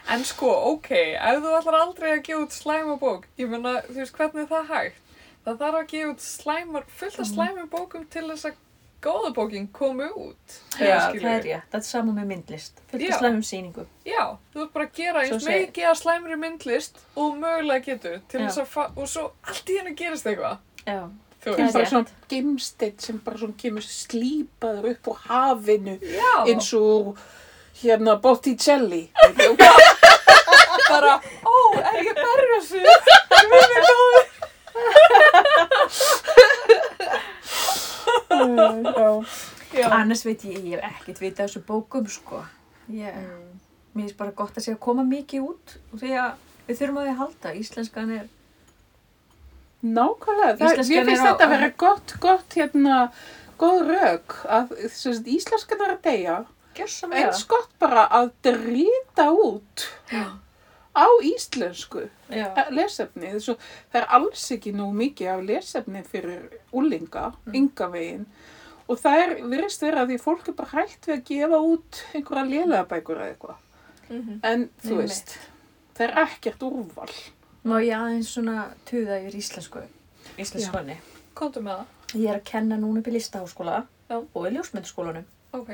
En 0.07 0.23
sko, 0.23 0.51
ok, 0.73 0.91
ef 1.19 1.41
þú 1.43 1.55
ætlar 1.57 1.79
aldrei 1.81 2.11
að 2.13 2.23
gefa 2.27 2.43
út 2.45 2.55
slæmabók, 2.55 3.25
ég 3.39 3.49
meina, 3.51 3.81
þú 3.89 3.97
veist, 3.99 4.15
hvernig 4.15 4.45
er 4.45 4.51
það 4.53 4.69
hægt? 4.71 5.01
Það 5.47 5.59
þarf 5.63 5.79
að 5.81 5.89
gefa 5.91 6.11
út 6.13 6.23
slæmar, 6.23 6.85
fullt 6.99 7.19
af 7.19 7.27
slæmabókum 7.31 8.07
til 8.13 8.23
þess 8.29 8.47
að 8.49 8.55
góða 9.03 9.29
bókin 9.35 9.67
komi 9.73 10.07
út. 10.15 10.55
Já, 10.79 10.97
það 11.13 11.25
er 11.31 11.43
rétt, 11.45 11.67
það 11.71 11.77
er 11.79 11.85
sama 11.87 12.11
með 12.17 12.25
myndlist 12.31 12.81
fullt 12.91 13.05
af 13.11 13.19
slæmum 13.21 13.43
sýningu 13.45 13.85
Já, 14.07 14.23
þú 14.53 14.63
ert 14.65 14.73
bara 14.73 14.85
að 14.87 14.95
gera 14.97 15.21
eins 15.27 15.45
mikið 15.47 15.85
af 15.91 15.97
slæmri 16.01 16.37
myndlist 16.41 16.99
og 17.15 17.37
mögulega 17.37 17.85
getur 17.91 18.17
til 18.31 18.41
þess 18.45 18.57
að, 18.63 18.91
og 18.97 19.07
svo 19.11 19.23
allt 19.47 19.69
í 19.69 19.77
hennu 19.79 19.93
gerist 19.99 20.25
eitthvað. 20.27 20.57
Já, 20.87 21.01
Þú 21.37 21.51
Það 21.53 21.59
er 21.59 21.63
veist, 21.63 21.73
bara 21.73 21.83
rétt. 21.83 21.91
svona 21.91 22.09
gimsteitt 22.33 23.01
sem 23.05 23.17
bara 23.23 23.37
svona 23.37 23.53
kemur 23.61 23.85
slípaður 23.85 24.87
upp 24.91 25.07
úr 25.13 25.19
hafinu 25.27 25.93
já, 26.01 26.31
eins 26.49 26.71
og 26.73 27.19
hérna 27.83 28.15
Botticelli 28.19 29.03
bara, 30.89 31.13
ó, 31.45 31.55
er 31.77 32.01
ég 32.01 32.09
að 32.09 32.19
berja 32.25 32.59
sig? 32.65 32.81
já. 32.81 33.97
Já. 39.77 39.87
annars 39.91 40.23
veit 40.25 40.43
ég, 40.47 40.57
ég 40.65 40.79
hef 40.79 40.83
ekkert 41.01 41.19
vita 41.21 41.43
af 41.43 41.49
þessu 41.51 41.61
bókum 41.67 42.07
sko 42.09 42.43
ég, 42.89 43.13
Mm. 43.13 43.59
mér 43.95 44.05
finnst 44.07 44.17
bara 44.17 44.31
gott 44.31 44.55
að 44.57 44.63
sé 44.67 44.73
að 44.75 44.79
koma 44.79 45.03
mikið 45.03 45.41
út 45.49 45.77
og 45.93 45.99
því 45.99 46.11
að 46.21 46.33
við 46.67 46.77
þurfum 46.81 46.97
að 47.01 47.07
að 47.11 47.17
halda. 47.21 47.53
Íslenskan 47.55 48.11
er, 48.11 48.25
Nákvæmlega, 49.83 50.55
það, 50.57 50.71
Íslenskan 50.71 50.95
mér 50.97 51.05
finnst 51.05 51.21
er 51.23 51.27
þetta 51.31 51.45
að 51.45 51.51
vera 51.53 51.69
gott, 51.83 52.13
gott, 52.23 52.55
hérna, 52.57 52.97
góð 53.61 53.81
rauk 53.91 54.35
að 54.57 54.71
sem 54.89 55.13
sagt, 55.13 55.27
íslenskan 55.27 55.83
er 55.85 55.93
að 55.93 56.01
deyja, 56.07 56.37
gjörsamlega. 56.77 57.27
eins 57.27 57.43
gott 57.47 57.69
bara 57.79 58.07
að 58.09 58.31
drýta 58.47 59.27
út 59.33 59.85
Já. 60.11 60.25
Á 60.97 61.05
íslensku 61.23 62.07
eh, 62.29 62.63
lesefni. 62.73 63.29
Þessu, 63.35 63.53
það 63.93 64.01
er 64.01 64.07
alls 64.17 64.45
ekki 64.57 64.73
nú 64.73 64.89
mikið 64.97 65.29
af 65.35 65.43
lesefni 65.45 66.01
fyrir 66.07 66.47
úlinga, 66.73 67.33
Mm. 67.45 67.53
ynga 67.61 67.87
veginn. 67.93 68.25
Og 68.89 68.97
það 68.97 69.21
er, 69.23 69.35
virðist 69.43 69.81
vera 69.83 70.01
að 70.05 70.13
því 70.13 70.17
fólk 70.23 70.47
er 70.47 70.53
bara 70.53 70.69
hægt 70.81 71.05
við 71.07 71.15
að 71.17 71.23
gefa 71.29 71.57
út 71.59 72.01
einhverja 72.15 72.45
lélega 72.51 72.87
bækur 72.87 73.17
eða 73.21 73.33
eitthvað. 73.35 73.55
Mhm. 74.09 74.39
En 74.43 74.69
þú 74.83 74.91
Einmitt. 74.91 75.01
veist, 75.03 75.37
það 75.95 76.07
er 76.07 76.13
ekkert 76.25 76.63
úrval. 76.63 77.11
Má 77.67 77.75
ég 77.83 77.93
aðeins 77.97 78.29
svona 78.31 78.69
tuða 78.85 79.17
yfir 79.25 79.35
íslensku, 79.41 79.81
íslenskunni. 80.39 80.95
Komdu 81.35 81.59
með 81.61 81.77
það. 81.81 81.85
Ég 82.15 82.29
er 82.31 82.39
að 82.39 82.43
kenna 82.45 82.77
núna 82.79 82.99
upp 82.99 83.07
í 83.07 83.11
listaháskóla 83.17 83.85
Já. 84.09 84.17
og 84.33 84.45
í 84.47 84.51
ljósmyndaskólanum. 84.55 85.25
Ok. 85.53 85.69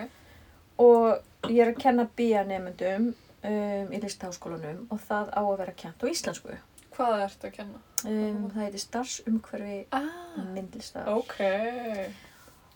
Og 0.80 1.20
ég 1.50 1.60
er 1.68 1.74
að 1.74 1.80
kenna 1.84 2.08
bíanemendum 2.18 3.14
um, 3.44 3.92
í 3.94 4.00
listaháskólanum 4.04 4.86
og 4.92 5.02
það 5.08 5.32
á 5.36 5.42
að 5.44 5.58
vera 5.64 5.76
kent 5.84 6.04
á 6.04 6.06
íslensku. 6.12 6.56
Hvað 6.94 7.24
ertu 7.26 7.48
að 7.50 7.56
kenna? 7.58 7.80
Um, 8.06 8.44
það 8.54 8.62
heitir 8.68 8.84
starfsumhverfi 8.84 9.78
Ah. 9.92 10.38
myndlistar. 10.54 11.08
Ok. 11.10 11.38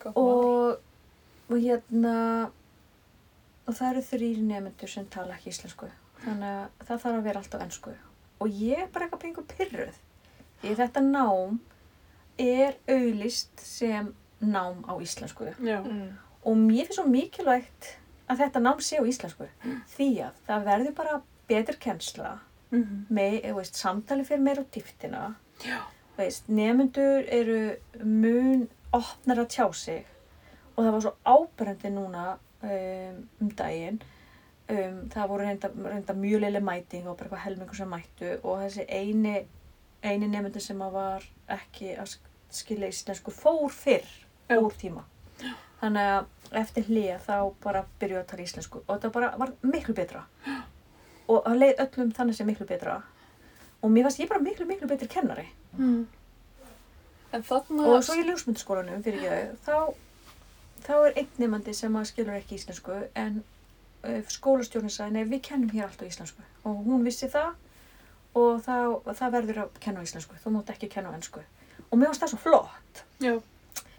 Gott 0.02 0.15
mál. 0.15 0.23
Og, 0.23 0.80
og 1.49 1.57
hérna, 1.61 2.15
og 3.68 3.73
það 3.77 3.89
eru 3.91 4.03
þrýr 4.10 4.41
nefnendur 4.48 4.89
sem 4.91 5.06
tala 5.14 5.35
ekki 5.38 5.52
íslensku. 5.53 5.89
Þannig 6.23 6.49
að 6.49 6.85
það 6.88 7.02
þarf 7.03 7.18
að 7.19 7.23
vera 7.30 7.41
allt 7.44 7.56
á 7.56 7.64
ennsku. 7.68 7.94
Og 8.41 8.48
ég 8.61 8.81
er 8.84 8.89
bara 8.94 9.06
eitthvað 9.07 9.22
pengur 9.26 9.45
pyrruð. 9.53 9.98
Því 10.61 10.76
þetta 10.81 11.03
nám 11.06 11.60
er 12.41 12.76
auðlist 12.89 13.61
sem 13.61 14.10
nám 14.41 14.81
á 14.89 14.94
íslensku. 15.02 15.52
Já. 15.61 15.80
Mm. 15.85 16.18
Og 16.48 16.57
mér 16.57 16.85
finnst 16.88 16.98
svo 16.99 17.06
mikilvægt 17.10 17.91
að 18.30 18.41
þetta 18.44 18.60
nám 18.64 18.82
sé 18.84 18.99
á 18.99 19.04
íslensku. 19.08 19.48
Því 19.95 20.08
að 20.28 20.41
það 20.48 20.66
verður 20.72 20.95
bara 20.98 21.22
betur 21.48 21.78
kennsla. 21.80 22.34
Mm 22.72 23.06
Með, 23.10 23.38
þú 23.45 23.54
veist, 23.62 23.76
samtali 23.80 24.26
fyrir 24.28 24.41
meira 24.44 24.62
á 24.64 24.72
dýftina. 24.76 25.22
Já. 25.64 25.80
Nefnendur 26.52 27.24
eru 27.32 27.60
mun 28.04 28.68
opnar 28.94 29.40
að 29.44 29.48
tjá 29.54 29.68
sig. 29.74 30.06
Og 30.76 30.84
það 30.84 30.91
var 30.95 31.02
svo 31.06 31.14
áberandi 31.26 31.91
núna 31.94 32.26
um, 32.62 33.22
um 33.41 33.49
daginn. 33.56 34.02
Um, 34.68 34.98
það 35.14 35.30
voru 35.32 35.45
reynda, 35.48 35.70
reynda 35.72 36.14
mjög 36.18 36.41
leili 36.44 36.60
mæting 36.60 37.06
og 37.08 37.16
bara 37.18 37.30
eitthvað 37.30 37.45
helmingur 37.45 37.78
sem 37.80 37.88
mættu 37.94 38.34
og 38.44 38.60
þessi 38.66 38.84
eini, 38.91 39.36
eini 40.04 40.28
nefnendur 40.28 40.62
sem 40.66 40.82
var 40.91 41.24
ekki 41.56 41.94
að 41.95 42.10
sk- 42.18 42.34
skilja 42.60 42.90
íslensku 42.91 43.32
fór 43.32 43.72
fyrr 43.72 44.04
Já. 44.49 44.58
úr 44.60 44.76
tíma. 44.76 45.06
Þannig 45.82 46.10
að 46.14 46.58
eftir 46.62 46.88
hlýja 46.88 47.20
þá 47.22 47.36
bara 47.64 47.84
byrjuðu 48.02 48.22
að 48.24 48.30
tala 48.32 48.45
íslensku 48.48 48.82
og 48.82 48.91
þetta 48.95 49.14
bara 49.14 49.32
var 49.38 49.54
miklu 49.62 49.95
betra. 49.98 50.24
Og 51.28 51.41
það 51.44 51.58
leið 51.60 51.82
öllum 51.84 52.12
þannig 52.16 52.38
sem 52.38 52.48
miklu 52.48 52.66
betra. 52.70 53.02
Og 53.84 53.91
mér 53.91 54.08
fannst 54.08 54.22
ég 54.22 54.30
bara 54.32 54.40
miklu, 54.40 54.66
miklu 54.66 54.88
betri 54.88 55.10
kennari. 55.12 55.44
Mm. 55.76 56.06
Þarna... 57.34 57.90
Og 57.91 58.06
svo 58.08 58.16
í 58.16 58.24
ljósmyndaskólanum 58.26 59.04
fyrir 59.04 59.26
ég, 59.26 59.49
þá, 59.66 59.91
þá 60.86 60.94
er 60.95 61.20
einn 61.20 61.41
nefandi 61.41 61.76
sem 61.76 61.99
að 61.99 62.08
skilur 62.14 62.38
ekki 62.38 62.56
íslensku 62.56 62.95
en 63.20 63.41
uh, 63.41 64.22
skólastjórnin 64.32 64.94
sagði, 64.94 65.18
nei 65.18 65.34
við 65.34 65.44
kennum 65.49 65.74
hér 65.76 65.90
allt 65.90 66.02
á 66.02 66.08
íslensku. 66.08 66.48
Og 66.64 66.80
hún 66.88 67.04
vissi 67.06 67.28
það 67.34 67.52
og 68.38 68.64
það, 68.64 68.95
það 69.20 69.36
verður 69.36 69.62
að 69.66 69.78
kenna 69.84 70.08
íslensku, 70.08 70.40
þú 70.41 70.56
mátt 70.56 70.74
ekki 70.74 70.90
kenna 70.95 71.12
á 71.12 71.18
ennsku. 71.18 71.44
Og 71.90 71.99
mér 71.99 72.12
fannst 72.12 72.24
það 72.24 72.34
svo 72.34 72.41
flott. 72.45 73.04
Já. 73.24 73.36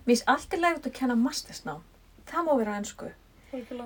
Mér 0.09 0.17
finnst 0.17 0.29
allt 0.33 0.55
í 0.57 0.59
lagi 0.63 0.79
út 0.79 0.87
að 0.89 0.95
kenna 0.97 1.15
mastersnám, 1.21 1.81
það 2.31 2.45
má 2.47 2.53
vera 2.57 2.77
ennsku. 2.81 3.11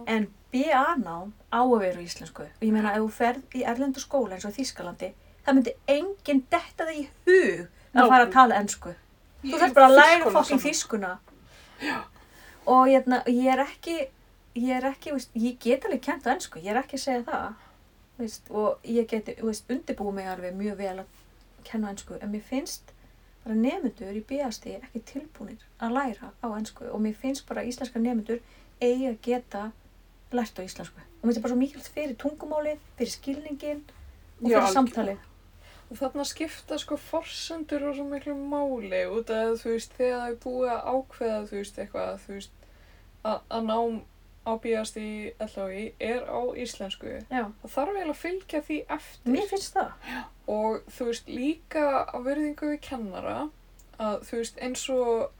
En 0.06 0.28
BA-nám 0.54 1.32
á 1.50 1.58
að 1.58 1.80
vera 1.80 2.02
íslensku. 2.04 2.44
Og 2.46 2.62
ég 2.62 2.70
meina, 2.70 2.92
ef 2.94 3.02
þú 3.02 3.08
ferð 3.16 3.56
í 3.58 3.64
erlendu 3.66 4.02
skóla 4.02 4.36
eins 4.36 4.46
og 4.46 4.54
í 4.54 4.60
Þýskalandi, 4.60 5.08
það 5.42 5.58
myndi 5.58 5.74
enginn 5.90 6.44
detta 6.52 6.86
það 6.86 7.00
í 7.00 7.02
hug 7.26 7.66
að 7.66 8.12
fara 8.14 8.28
að 8.28 8.32
tala 8.36 8.60
ennsku. 8.62 8.94
Þú 9.42 9.60
þarf 9.64 9.76
bara 9.80 9.88
að 9.90 9.98
læra 9.98 10.32
fokkin 10.36 10.62
þýskuna. 10.62 11.12
Og 12.70 12.84
hérna, 12.86 13.22
ég 13.26 13.50
er 13.56 13.64
ekki, 13.66 13.98
ég 14.62 14.72
er 14.78 14.88
ekki, 14.92 15.16
veist, 15.16 15.34
ég 15.34 15.58
get 15.58 15.90
alveg 15.90 16.06
kent 16.06 16.30
á 16.30 16.34
ennsku, 16.36 16.62
ég 16.62 16.70
er 16.70 16.84
ekki 16.84 17.00
að 17.00 17.06
segja 17.08 17.26
það. 17.32 17.68
Veist, 18.22 18.50
og 18.54 18.86
ég 18.86 19.10
geti, 19.10 19.34
veist, 19.42 19.66
undirbúið 19.66 20.20
mig 20.20 20.30
alveg 20.30 20.54
mjög 20.54 20.78
vel 20.86 20.98
að 21.02 21.22
kenna 21.66 21.90
ennsku. 21.90 22.22
En 22.22 22.30
mér 22.30 22.46
finnst 22.46 22.94
bara 23.44 23.56
nefnendur 23.58 24.16
í 24.18 24.22
BST 24.28 24.68
ekki 24.78 25.02
tilbúinir 25.12 25.64
að 25.82 25.96
læra 25.96 26.30
á 26.42 26.46
ennsku. 26.56 26.86
Og 26.92 27.00
mér 27.02 27.16
finnst 27.18 27.46
bara 27.48 27.64
íslenska 27.66 27.98
nefnendur 28.02 28.40
eigi 28.82 29.08
að 29.10 29.18
geta 29.26 29.64
lært 30.32 30.58
á 30.58 30.62
íslensku. 30.62 31.02
Og 31.20 31.26
mér 31.26 31.32
finnst 31.32 31.42
bara 31.44 31.52
svo 31.54 31.60
mikilvægt 31.60 31.92
fyrir 31.96 32.16
tungumáli, 32.22 32.76
fyrir 32.96 33.12
skilningin 33.16 33.82
og 33.82 34.48
Já, 34.48 34.56
fyrir 34.56 34.56
algjörlega. 34.60 34.72
samtalið. 34.78 35.28
Og 35.92 35.98
þarna 36.00 36.24
skipta 36.24 36.78
sko 36.80 36.96
forsendur 36.96 37.82
og 37.90 37.96
svo 37.98 38.04
miklu 38.08 38.34
máli 38.38 39.02
út 39.12 39.30
af 39.34 39.58
þú 39.60 39.74
veist 39.74 39.92
þegar 39.98 40.20
það 40.22 40.30
er 40.30 40.38
búið 40.44 40.70
að 40.72 40.86
ákveða 40.94 41.42
þú 41.50 41.58
veist 41.58 41.78
eitthvað 41.82 42.14
þú 42.22 42.32
veist 42.38 42.54
að, 43.24 43.38
að 43.50 43.66
nám 43.68 43.98
á 44.46 44.52
í 44.62 45.32
LHI 45.38 45.84
er 46.02 46.24
á 46.26 46.40
íslensku. 46.58 47.12
Já, 47.30 47.44
það 47.62 47.74
þarf 47.74 47.92
eiginlega 47.92 48.14
að 48.14 48.22
fylgja 48.22 48.62
því 48.66 48.78
eftir. 48.96 49.32
Mér 49.36 49.48
finnst 49.50 49.76
það. 49.76 49.92
og 50.52 50.82
þú 50.90 51.08
veist 51.10 51.28
líka 51.30 51.84
á 52.10 52.16
verðingu 52.24 52.72
við 52.72 52.80
kennara 52.88 53.36
að 54.02 54.24
þú 54.26 54.40
veist 54.40 54.58
eins 54.58 54.84
og 54.90 55.30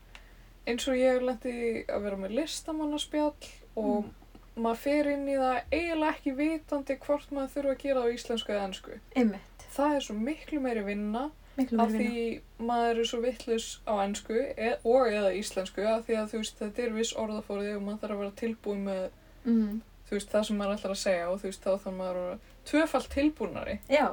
eins 0.70 0.88
og 0.88 0.98
ég 0.98 1.22
lendi 1.26 1.54
að 1.90 2.04
vera 2.06 2.18
með 2.22 2.36
listamannaspjall 2.38 3.48
og 3.82 4.10
maður 4.54 4.80
fer 4.84 5.08
inn 5.14 5.26
í 5.32 5.36
það 5.40 5.58
eiginlega 5.72 6.12
ekki 6.12 6.34
vitandi 6.38 6.96
hvort 7.02 7.32
maður 7.34 7.54
þurfa 7.56 7.72
að 7.74 7.82
gera 7.82 8.04
á 8.04 8.12
íslensku 8.14 8.52
eða 8.52 8.66
ennsku 8.68 8.98
Einmitt, 9.16 9.66
það 9.74 9.96
er 9.96 10.04
svo 10.06 10.16
miklu 10.18 10.60
meiri 10.62 10.84
vinna 10.86 11.24
miklu 11.56 11.80
af 11.82 11.90
því 11.90 11.98
vinna. 12.08 12.40
maður 12.72 12.98
er 13.02 13.04
svo 13.10 13.20
vittlus 13.20 13.66
á 13.86 13.92
ennsku 14.04 14.36
e 14.56 14.70
og 14.84 15.06
eða 15.12 15.32
íslensku 15.36 15.84
af 15.86 16.06
því 16.06 16.16
að 16.22 16.30
þú 16.32 16.38
veist 16.42 16.58
þetta 16.62 16.82
er 16.86 16.92
viss 16.96 17.12
orðafóriði 17.14 17.76
og 17.76 17.82
maður 17.82 18.00
þarf 18.04 18.12
að 18.16 18.22
vera 18.24 18.38
tilbúin 18.42 18.84
með 18.86 19.08
Mm. 19.44 19.80
þú 20.08 20.10
veist 20.16 20.30
það 20.30 20.44
sem 20.46 20.56
maður 20.58 20.76
ætlar 20.76 20.92
að 20.94 21.00
segja 21.02 21.28
og 21.30 21.40
þú 21.40 21.48
veist 21.50 21.62
þá 21.64 21.70
þarf 21.82 21.96
maður 21.98 22.16
að 22.16 22.26
vera 22.28 22.38
tvöfalt 22.70 23.08
tilbúnari 23.10 23.78
Já, 23.90 24.06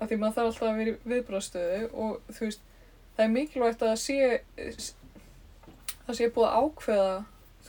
af 0.00 0.08
því 0.10 0.16
maður 0.18 0.34
þarf 0.34 0.46
alltaf 0.50 0.68
að 0.68 0.78
vera 0.80 0.90
í 0.90 0.96
viðbrastöðu 1.12 1.90
og 1.94 2.20
þú 2.34 2.40
veist 2.48 2.60
það 3.16 3.24
er 3.24 3.34
mikilvægt 3.36 3.82
að 3.82 3.96
sé 4.00 4.40
það 6.06 6.16
sé 6.18 6.28
búið 6.34 6.48
að 6.48 6.58
ákveða 6.64 7.12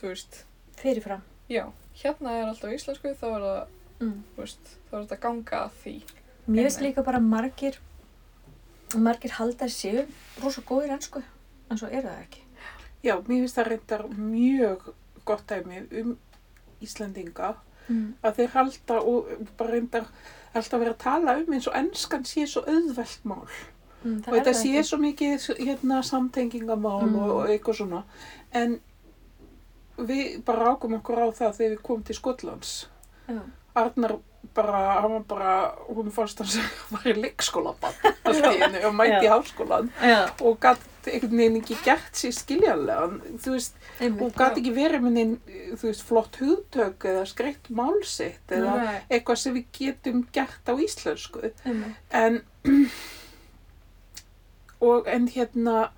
þú 0.00 0.08
veist, 0.10 0.40
fyrirfram. 0.80 1.22
já 1.48 1.64
hérna 2.02 2.32
er 2.40 2.48
alltaf 2.50 2.72
íslensku 2.74 3.14
þá 3.14 3.26
er 3.36 3.46
það, 3.46 3.62
Mm. 4.02 4.22
veist, 4.36 4.70
þá 4.90 4.94
er 4.98 5.02
þetta 5.04 5.20
ganga 5.22 5.58
að 5.62 5.70
því 5.84 5.92
Mér 6.48 6.66
Einmitt. 6.66 6.80
líka 6.82 7.02
bara 7.06 7.20
margir, 7.20 7.76
margir 9.00 9.30
haldar 9.38 9.68
séu 9.70 10.04
rosa 10.42 10.60
góðir 10.62 10.90
ennsku, 10.96 11.22
en 11.70 11.78
svo 11.78 11.86
er 11.88 12.02
það 12.02 12.20
ekki. 12.26 12.40
Já, 13.02 13.16
mér 13.26 13.40
finnst 13.42 13.56
það 13.58 13.68
reyndar 13.68 14.02
mjög 14.08 14.92
gott 15.24 15.46
dæmi 15.48 15.86
um 16.00 16.18
Íslandinga 16.82 17.54
Mm. 17.88 18.14
að 18.22 18.36
þeir 18.36 18.48
halda 18.54 19.00
og 19.02 19.26
bara 19.58 19.70
reyndar 19.72 20.04
alltaf 20.54 20.78
vera 20.80 20.92
að 20.92 20.98
tala 20.98 21.32
um 21.40 21.52
eins 21.52 21.66
og 21.66 21.74
ennskan 21.74 22.22
sé 22.24 22.46
svo 22.46 22.62
auðvelt 22.62 23.24
mál 23.24 23.48
Mm, 24.04 24.18
og 24.26 24.34
þetta 24.34 24.52
sé 24.54 24.82
svo 24.82 24.98
mikið 24.98 25.56
hérna, 25.58 26.02
samtengingamál 26.02 27.02
Mm. 27.06 27.16
og, 27.16 27.30
og 27.30 27.48
eitthvað 27.48 27.74
svona 27.76 28.02
en 28.52 28.80
við 29.98 30.42
bara 30.44 30.64
rákum 30.72 30.94
okkur 30.98 31.18
á 31.22 31.26
það 31.30 31.56
þegar 31.58 31.70
við 31.76 31.82
komum 31.82 32.02
til 32.04 32.14
Skotlands. 32.16 32.86
Arnar 33.74 34.16
bara, 34.54 35.00
hann 35.00 35.12
var 35.12 35.26
bara 35.28 35.52
hún 35.88 36.10
fannst 36.12 36.40
hann 36.42 36.50
sem 36.50 36.64
var 36.92 37.06
í 37.08 37.14
leikskólabann 37.18 37.94
allt 38.04 38.48
í 38.50 38.58
henni 38.60 38.82
og 38.88 38.96
mætti 38.98 39.26
í 39.26 39.30
háskólan 39.32 39.92
Já, 40.02 40.26
og 40.42 40.58
gætt 40.62 40.88
einhvern 41.08 41.38
veginn 41.40 41.56
ekki 41.58 41.76
gert 41.82 42.18
sér 42.18 42.34
skiljanlega. 42.36 43.06
Þú 43.42 43.54
veist, 43.56 43.78
einmitt. 43.98 44.20
og 44.22 44.36
gæti 44.38 44.60
ekki 44.62 44.74
verið 44.76 45.02
með 45.02 45.16
neinn, 45.16 45.32
þú 45.80 45.88
veist, 45.88 46.04
flott 46.06 46.38
hugtök 46.38 47.06
eða 47.10 47.24
skreitt 47.26 47.70
málsitt 47.74 48.54
eða 48.54 48.76
Nei. 48.78 49.00
eitthvað 49.08 49.40
sem 49.42 49.56
við 49.56 49.66
getum 49.78 50.20
gert 50.36 50.70
á 50.70 50.74
íslensku. 50.78 51.50
En 52.22 52.38
og 54.92 55.10
en 55.10 55.26
hérna 55.34 55.90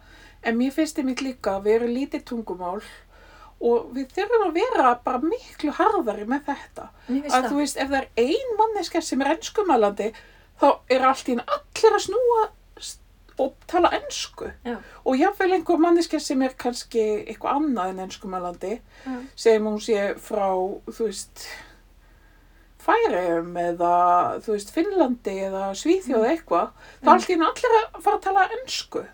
en 0.45 0.59
mér 0.61 0.73
finnst 0.77 0.99
einmitt 1.01 1.23
líka 1.25 1.59
að 1.59 1.69
við 1.69 1.79
erum 1.79 1.95
lítið 1.99 2.25
tungumál 2.29 2.81
og 3.61 3.91
við 3.95 4.09
þurfum 4.17 4.47
að 4.49 4.55
vera 4.59 4.95
bara 5.05 5.19
miklu 5.23 5.71
harðari 5.73 6.27
með 6.29 6.45
þetta 6.51 6.89
að 7.31 7.49
þú 7.51 7.57
veist, 7.61 7.77
ef 7.77 7.89
það 7.89 8.01
er 8.01 8.09
ein 8.17 8.57
manneska 8.59 9.01
sem 9.03 9.21
er 9.23 9.35
ennskumælandi 9.37 10.13
þá 10.61 10.67
er 10.91 11.07
allt 11.09 11.29
í 11.29 11.33
enn 11.33 11.45
allir 11.47 11.97
að 11.99 12.05
snúa 12.09 12.45
og 13.39 13.55
tala 13.67 13.91
ennsku 13.97 14.47
og 15.05 15.17
jáfnveil 15.19 15.53
einhver 15.57 15.79
manneska 15.83 16.21
sem 16.21 16.43
er 16.47 16.53
kannski 16.55 17.01
eitthvað 17.27 17.57
annað 17.59 17.89
en 17.95 18.03
ennskumælandi 18.05 18.75
Já. 19.07 19.15
segjum 19.35 19.67
hún 19.73 19.81
sé 19.83 20.15
frá 20.23 20.47
þú 20.87 21.09
veist 21.09 21.47
Færiðum 22.85 23.55
eða, 23.57 23.91
þú 24.45 24.53
veist, 24.59 24.71
Finnlandi 24.75 25.35
eða 25.47 25.71
Svíþjóð 25.79 26.27
eitthvað, 26.29 26.67
þá 27.01 27.07
Mm. 27.07 27.13
allt 27.15 27.29
í 27.31 27.33
hennu 27.33 27.47
allir 27.49 27.77
að 27.81 28.03
fara 28.05 28.17
að 28.19 28.25
tala 28.27 28.43
ennsku. 28.59 29.05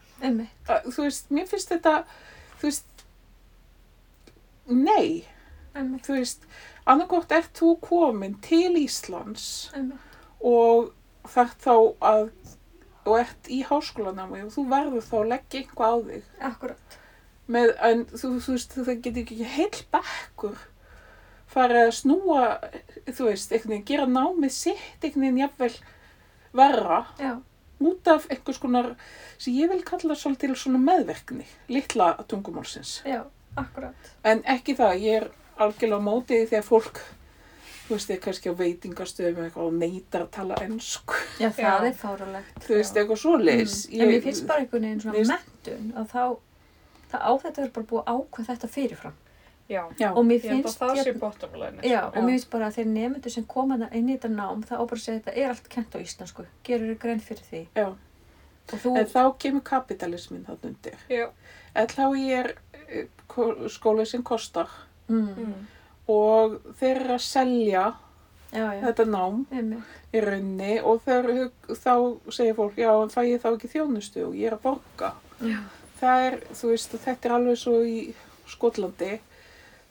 Þú 0.91 1.05
veist, 1.07 1.31
mér 1.31 1.47
finnst 1.47 1.71
þetta, 1.71 1.93
þú 2.59 2.67
veist, 2.67 2.85
nei, 4.77 5.25
Einmitt. 5.75 6.05
þú 6.07 6.17
veist, 6.19 6.47
annarkort 6.87 7.33
ert 7.33 7.53
þú 7.59 7.75
komin 7.85 8.35
til 8.45 8.75
Íslands 8.81 9.71
Einmitt. 9.75 9.99
og 10.41 10.93
þarf 11.31 11.55
þá 11.63 11.75
að, 12.01 12.31
og 13.07 13.19
ert 13.21 13.51
í 13.53 13.61
háskólanámi 13.69 14.45
og 14.47 14.53
þú 14.55 14.65
verður 14.71 15.07
þá 15.07 15.15
að 15.21 15.29
leggja 15.35 15.61
eitthvað 15.63 15.95
á 15.95 15.99
þig. 16.11 16.25
Akkurat. 16.51 16.99
Með, 17.51 17.73
en 17.83 18.05
þú, 18.15 18.29
þú 18.39 18.53
veist, 18.55 18.75
það 18.79 19.01
getur 19.03 19.23
ekki 19.25 19.45
heil 19.57 19.81
bekkur 19.95 20.59
farið 21.51 21.81
að 21.89 21.95
snúa, 21.99 22.43
þú 23.11 23.25
veist, 23.27 23.51
einhvern 23.53 23.73
veginn, 23.75 23.87
gera 23.89 24.07
námið 24.07 24.53
sitt 24.55 25.03
einhvern 25.03 25.25
veginn 25.25 25.41
jafnvel 25.43 25.73
verra 26.55 27.01
Já. 27.19 27.33
út 27.81 28.11
af 28.13 28.29
einhvers 28.31 28.61
konar 28.63 28.93
sem 29.39 29.55
ég 29.59 29.71
vil 29.73 29.83
kalla 29.87 30.15
svolítið 30.15 30.55
svona 30.59 30.79
meðverkni, 30.83 31.47
litla 31.73 32.13
tungumálsins. 32.31 33.01
Já. 33.07 33.25
Akkurat. 33.61 34.11
En 34.25 34.43
ekki 34.57 34.75
það, 34.79 34.99
ég 35.05 35.23
er 35.23 35.31
algjörlega 35.61 36.01
á 36.01 36.09
móti 36.09 36.39
því 36.41 36.49
þegar 36.53 36.67
fólk, 36.69 37.01
þú 37.87 37.97
veist, 37.97 38.11
er 38.15 38.21
kannski 38.27 38.51
á 38.53 38.55
veitingastöðum 38.61 39.41
eitthvað 39.47 39.67
og 39.67 39.73
neytar 39.81 40.23
að 40.27 40.31
tala 40.37 40.55
ennsku, 40.65 41.15
Já, 41.41 41.49
það 41.51 41.65
Já. 41.65 41.73
er 41.89 41.97
fáralegt. 42.05 42.61
þú 42.67 42.77
veist, 42.79 42.97
eitthvað 43.01 43.23
svoleiðis. 43.25 43.79
Mm. 43.91 44.01
En 44.01 44.09
mér 44.15 44.23
finnst 44.29 44.47
bara 44.47 44.61
einhvern 44.65 44.83
veginn 44.87 45.01
svona 45.01 45.19
finnst- 45.19 45.51
mentun 45.67 45.93
að 45.97 46.07
þá, 46.15 46.39
það 47.11 47.21
á 47.27 47.33
þetta 47.43 47.63
er 47.65 47.71
bara 47.75 47.87
búið 47.87 48.05
að 48.05 48.21
ákveð 48.21 48.47
þetta 48.53 48.69
fyrirfram. 48.77 49.19
Já, 49.71 49.85
Já, 50.01 50.09
Og 50.19 50.25
mér 50.27 50.41
ég 50.41 50.45
að 50.45 50.51
finnst, 50.51 50.79
það 50.81 51.03
sé 51.05 51.13
bottom 51.19 51.53
line. 51.55 51.79
já, 51.83 52.01
sko. 52.11 52.19
og 52.19 52.25
mér 52.25 52.31
finnst 52.35 52.51
bara 52.51 52.67
að 52.67 52.75
þeir 52.75 52.87
nefndu 52.91 53.31
sem 53.31 53.45
koma 53.45 53.89
inn 53.93 54.09
í 54.09 54.17
þetta 54.19 54.31
nám, 54.35 54.63
það 54.67 54.79
á 54.79 54.85
bara 54.91 54.99
að 54.99 55.05
segja 55.05 55.21
þetta 55.21 55.37
er 55.37 55.49
allt 55.49 55.69
kent 55.69 55.95
á 55.95 55.99
íslensku. 56.03 56.47
Gerur 56.65 56.89
þér 56.95 56.99
grein 56.99 57.21
fyrir 57.21 57.45
því. 57.51 57.67
já. 57.77 57.95
Þú, 58.71 58.97
En 58.99 59.07
þá 59.07 59.39
kemur 59.39 59.63
kapitalismin 59.63 60.45
þarna 60.47 60.75
skóli 63.71 64.07
sem 64.07 64.23
kostar 64.23 64.69
mm, 65.09 65.29
Mm. 65.37 65.67
og 66.09 66.57
þeir 66.81 66.97
eru 67.05 67.15
að 67.15 67.23
selja 67.27 67.85
já, 68.53 68.65
já, 68.75 68.81
þetta 68.87 69.05
nám 69.07 69.45
einmitt. 69.53 69.83
í 70.13 70.21
raunni 70.25 70.81
og 70.83 71.03
þeir, 71.07 71.51
þá 71.69 71.95
segir 72.35 72.55
fólk, 72.59 72.77
já, 72.79 72.91
en 73.03 73.13
fæ 73.15 73.21
ég 73.29 73.43
þá 73.43 73.51
ekki 73.55 73.71
þjónustu 73.75 74.25
og 74.27 74.35
ég 74.35 74.51
er 74.51 74.57
að 74.59 74.63
borga. 74.65 75.13
Já. 75.41 75.59
Það 76.01 76.25
er, 76.27 76.39
þú 76.57 76.71
veist, 76.73 76.95
og 76.95 77.01
þetta 77.05 77.29
er 77.29 77.35
alveg 77.37 77.59
svo 77.61 77.77
í 77.85 78.15
Skotlandi, 78.51 79.21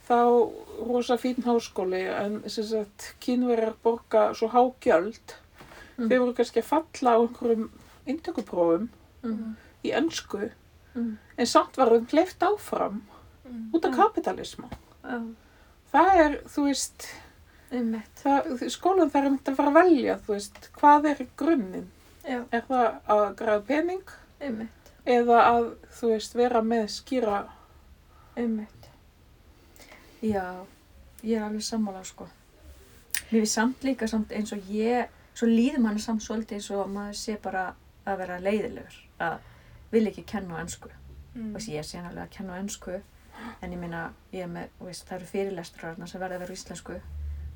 þá 0.10 0.18
rosa 0.90 1.16
fín 1.22 1.38
háskóli, 1.46 2.02
en 2.10 2.42
kínverjar 3.22 3.76
borga 3.84 4.34
svo 4.36 4.50
hágjöld, 4.52 5.36
Mm. 6.00 6.08
þeir 6.10 6.20
voru 6.20 6.34
kannski 6.34 6.60
að 6.62 6.70
falla 6.72 7.12
á 7.16 7.20
einhverjum 7.22 7.70
inntökuprófum 8.08 8.90
Mm, 9.24 9.56
í 9.84 9.92
ennsku, 9.92 10.50
mm, 11.00 11.18
en 11.38 11.46
samt 11.56 11.78
var 11.80 11.90
þeim 11.96 12.08
hleyft 12.14 12.46
áfram 12.50 13.02
Mm. 13.50 13.70
út 13.74 13.86
af 13.86 13.96
já, 15.04 15.20
Það 15.92 16.10
er, 16.24 16.34
þú 16.46 16.64
veist, 16.68 17.06
einmitt. 17.72 18.20
það, 18.24 18.50
skólan 18.70 19.10
þarf 19.10 19.26
einmitt 19.26 19.48
að 19.50 19.56
fara 19.58 19.72
að 19.72 19.78
velja, 19.80 20.18
þú 20.28 20.34
veist, 20.36 20.60
hvað 20.78 21.08
er 21.10 21.24
grunninn? 21.38 21.88
Er 22.30 22.62
það 22.68 23.00
að 23.10 23.24
græða 23.40 23.64
pening 23.66 24.04
einmitt. 24.40 24.92
eða 25.06 25.40
að, 25.50 25.72
þú 25.98 26.12
veist, 26.14 26.36
vera 26.36 26.62
með 26.62 26.86
skýra, 26.94 27.40
Einmitt. 28.38 28.90
Já, 30.22 30.46
ég 31.24 31.38
er 31.40 31.46
alveg 31.48 31.64
sammála 31.66 32.04
sko. 32.06 32.28
Mér 33.32 33.42
finnst 33.42 33.56
samt 33.58 33.84
líka 33.84 34.08
samt 34.08 34.32
eins 34.32 34.52
og 34.56 34.60
ég, 34.72 35.08
svo 35.34 35.48
líður 35.50 35.82
manni 35.84 36.00
samt 36.04 36.22
svolítið 36.26 36.60
eins 36.60 36.70
og 36.76 36.90
maður 36.94 37.18
sé 37.20 37.38
bara 37.42 37.74
að 38.06 38.18
vera 38.22 38.38
leiðilegur, 38.40 38.96
að 39.20 39.40
vil 39.92 40.08
ekki 40.08 40.24
kenna 40.26 40.56
á 40.58 40.62
ennsku. 40.64 40.90
Mm. 41.36 41.54
Veist, 41.54 41.70
ég 41.70 41.84
sé 41.86 42.02
nálega 42.02 42.26
að 42.28 42.30
kenna 42.38 42.54
á 42.58 42.62
ennsku, 42.62 43.02
en 43.62 43.72
ég 43.74 43.80
minna, 43.80 44.14
ég 44.34 44.44
er 44.44 44.48
með, 44.52 44.68
veist, 44.80 45.06
það 45.08 45.16
eru 45.20 45.26
fyrirlestrarna 45.26 46.08
sem 46.08 46.22
verða 46.22 46.36
að 46.36 46.40
vera 46.46 46.54
íslensku. 46.58 47.00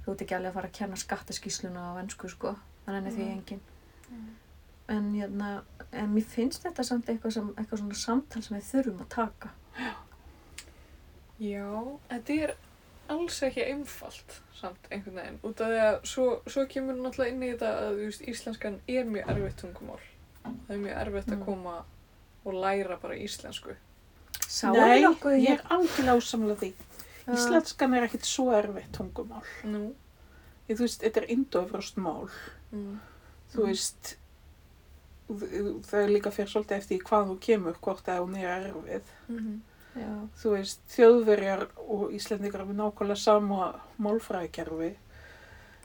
Þú 0.05 0.11
ert 0.14 0.22
ekki 0.22 0.35
alveg 0.35 0.49
að 0.51 0.53
fara 0.53 0.68
að 0.68 0.77
kenna 0.77 0.95
skattaskísluna 0.95 1.80
á 1.80 1.91
ennsku 2.03 2.30
sko, 2.30 2.55
þannig 2.85 3.07
er 3.07 3.11
því 3.18 3.26
Mm. 3.26 3.38
engin. 3.38 3.61
Mm. 4.10 4.30
En, 4.89 5.14
hérna, 5.15 5.64
en 5.91 6.10
mér 6.14 6.23
finnst 6.27 6.64
þetta 6.64 6.84
samt 6.84 7.05
eitthvað, 7.10 7.31
sem, 7.34 7.53
eitthvað 7.55 7.80
svona 7.80 7.93
samtal 7.95 8.41
sem 8.43 8.57
við 8.57 8.64
þurfum 8.72 9.01
að 9.01 9.10
taka. 9.10 9.49
Já, 11.39 11.68
þetta 12.11 12.35
er 12.43 12.53
alls 13.14 13.39
ekki 13.43 13.64
einfalt 13.68 14.35
samt 14.55 14.85
einhvern 14.91 15.18
veginn. 15.19 15.39
Út 15.43 15.61
af 15.64 15.72
því 15.72 15.80
að 15.85 15.95
svo, 16.07 16.27
svo 16.47 16.65
kemur 16.72 16.95
náttúrulega 16.99 17.34
inn 17.34 17.43
í 17.43 17.49
þetta 17.53 17.72
að 17.88 17.97
veist, 18.03 18.22
íslenskan 18.31 18.77
er 18.88 19.03
mjög 19.10 19.31
erfitt 19.34 19.57
tungumál. 19.64 19.99
Það 20.43 20.76
er 20.76 20.84
mjög 20.85 21.01
erfitt 21.01 21.31
að 21.34 21.38
Mm. 21.39 21.45
koma 21.45 21.76
og 22.43 22.57
læra 22.57 22.97
bara 23.01 23.17
íslensku. 23.19 23.75
Sáum 24.47 24.77
nei, 24.77 24.97
við 24.97 25.05
nokkuð 25.07 25.37
ég 25.39 25.55
er 25.55 25.63
algjörlega 25.73 26.17
ásamlega 26.19 26.59
því. 26.63 26.71
Íslenskan 27.33 27.95
er 27.97 28.07
ekkit 28.07 28.27
svo 28.27 28.49
erfitt 28.55 28.91
tungumál. 28.95 29.45
Nú. 29.63 29.93
Ég, 30.67 30.77
þú 30.77 30.85
veist, 30.85 31.03
þetta 31.03 31.23
er 31.23 31.31
indofröst 31.33 31.99
mál. 31.99 32.27
Mm. 32.71 32.97
Þú 33.53 33.67
veist, 33.67 34.15
það 35.29 35.99
er 36.01 36.11
líka 36.11 36.31
fyrir 36.35 36.51
svolítið 36.51 36.79
eftir 36.81 37.05
hvað 37.07 37.29
þú 37.31 37.37
kemur, 37.47 37.77
hvort 37.83 38.09
að 38.11 38.25
hún 38.25 38.35
er 38.39 38.51
erfið. 38.57 39.13
Mm 39.29 39.61
Já. 39.93 40.09
Þú 40.41 40.53
veist, 40.55 40.79
þjóðverjar 40.89 41.67
og 41.85 42.13
Íslendingar 42.17 42.63
er 42.63 42.69
með 42.69 42.79
nákvæmlega 42.79 43.21
sama 43.21 43.67
málfræðikerfi. 44.01 44.93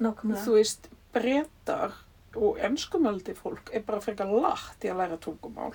Nákvæmlega. 0.01 0.45
Þú 0.47 0.55
veist, 0.57 0.89
breytar 1.13 1.97
og 2.39 2.61
ennskumöldi 2.65 3.35
fólk 3.37 3.73
er 3.75 3.85
bara 3.85 4.01
frekar 4.05 4.31
látt 4.33 4.85
í 4.85 4.93
að 4.93 5.03
læra 5.03 5.19
tungumál. 5.21 5.75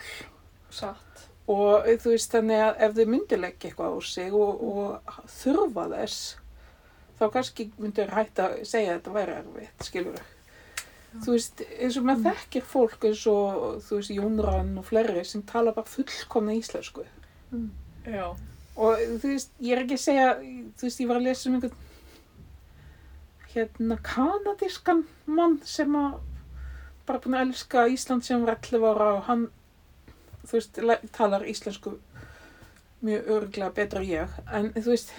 Satt. 0.74 1.26
Og 1.52 1.88
þú 2.02 2.14
veist, 2.14 2.32
þannig 2.34 2.62
að 2.66 2.84
ef 2.88 2.94
þau 2.98 3.06
myndir 3.14 3.42
leggja 3.44 3.70
eitthvað 3.70 3.94
á 3.94 4.00
sig 4.08 4.34
og, 4.34 4.62
og 4.64 5.18
þurfa 5.38 5.84
þess, 5.92 6.22
þá 7.20 7.26
kannski 7.34 7.66
myndir 7.78 8.14
hætta 8.16 8.46
að 8.50 8.62
segja 8.70 8.94
að 8.94 9.02
þetta 9.02 9.18
væri 9.18 9.36
erfitt, 9.42 9.90
skilur 9.90 10.22
Þú 11.14 11.36
veist, 11.36 11.60
eins 11.78 11.98
og 12.00 12.06
maður 12.08 12.24
Mm. 12.24 12.30
þekkir 12.32 12.64
fólk 12.66 13.04
eins 13.06 13.20
og, 13.30 13.58
þú 13.86 13.98
veist, 14.00 14.14
Jónrann 14.16 14.72
og 14.82 14.86
fleiri 14.88 15.22
sem 15.30 15.44
tala 15.46 15.72
bara 15.76 15.86
fullkomna 15.86 16.56
íslensku. 16.58 17.04
Mm. 17.52 17.68
Já. 18.10 18.32
Og 18.76 18.98
þú 19.22 19.30
veist, 19.36 19.52
ég 19.62 19.76
er 19.78 19.84
ekki 19.84 19.94
að 20.00 20.02
segja, 20.08 20.32
þú 20.74 20.88
veist, 20.88 21.00
ég 21.04 21.12
var 21.12 21.20
að 21.20 21.28
lesa 21.28 21.50
um 21.52 21.60
einhvern, 21.60 21.76
hérna, 23.54 23.98
kanadískan 24.02 25.04
mann 25.30 25.60
sem 25.68 25.94
að 26.00 26.16
bara 27.06 27.20
búin 27.22 27.36
að 27.38 27.46
elska 27.50 27.86
Ísland 27.94 28.26
sem 28.26 28.42
var 28.48 28.56
11 28.58 28.88
ára 28.90 29.12
og 29.20 29.24
hann, 29.28 29.46
þú 30.48 30.58
veist, 30.60 30.80
talar 31.18 31.46
íslensku 31.50 31.98
mjög 33.04 33.30
örglega 33.38 33.74
betra 33.76 34.00
en 34.04 34.08
ég. 34.10 34.38
En 34.52 34.70
þú 34.76 34.90
veist, 34.94 35.12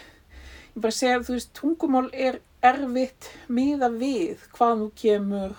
ég 0.74 0.80
bara 0.82 0.96
segja, 0.96 1.20
þú 1.26 1.36
veist, 1.36 1.52
tungumál 1.58 2.08
er 2.12 2.40
erfitt 2.64 3.30
miða 3.52 3.90
við 3.92 4.40
hvað 4.56 4.78
nú 4.80 4.90
kemur 4.96 5.54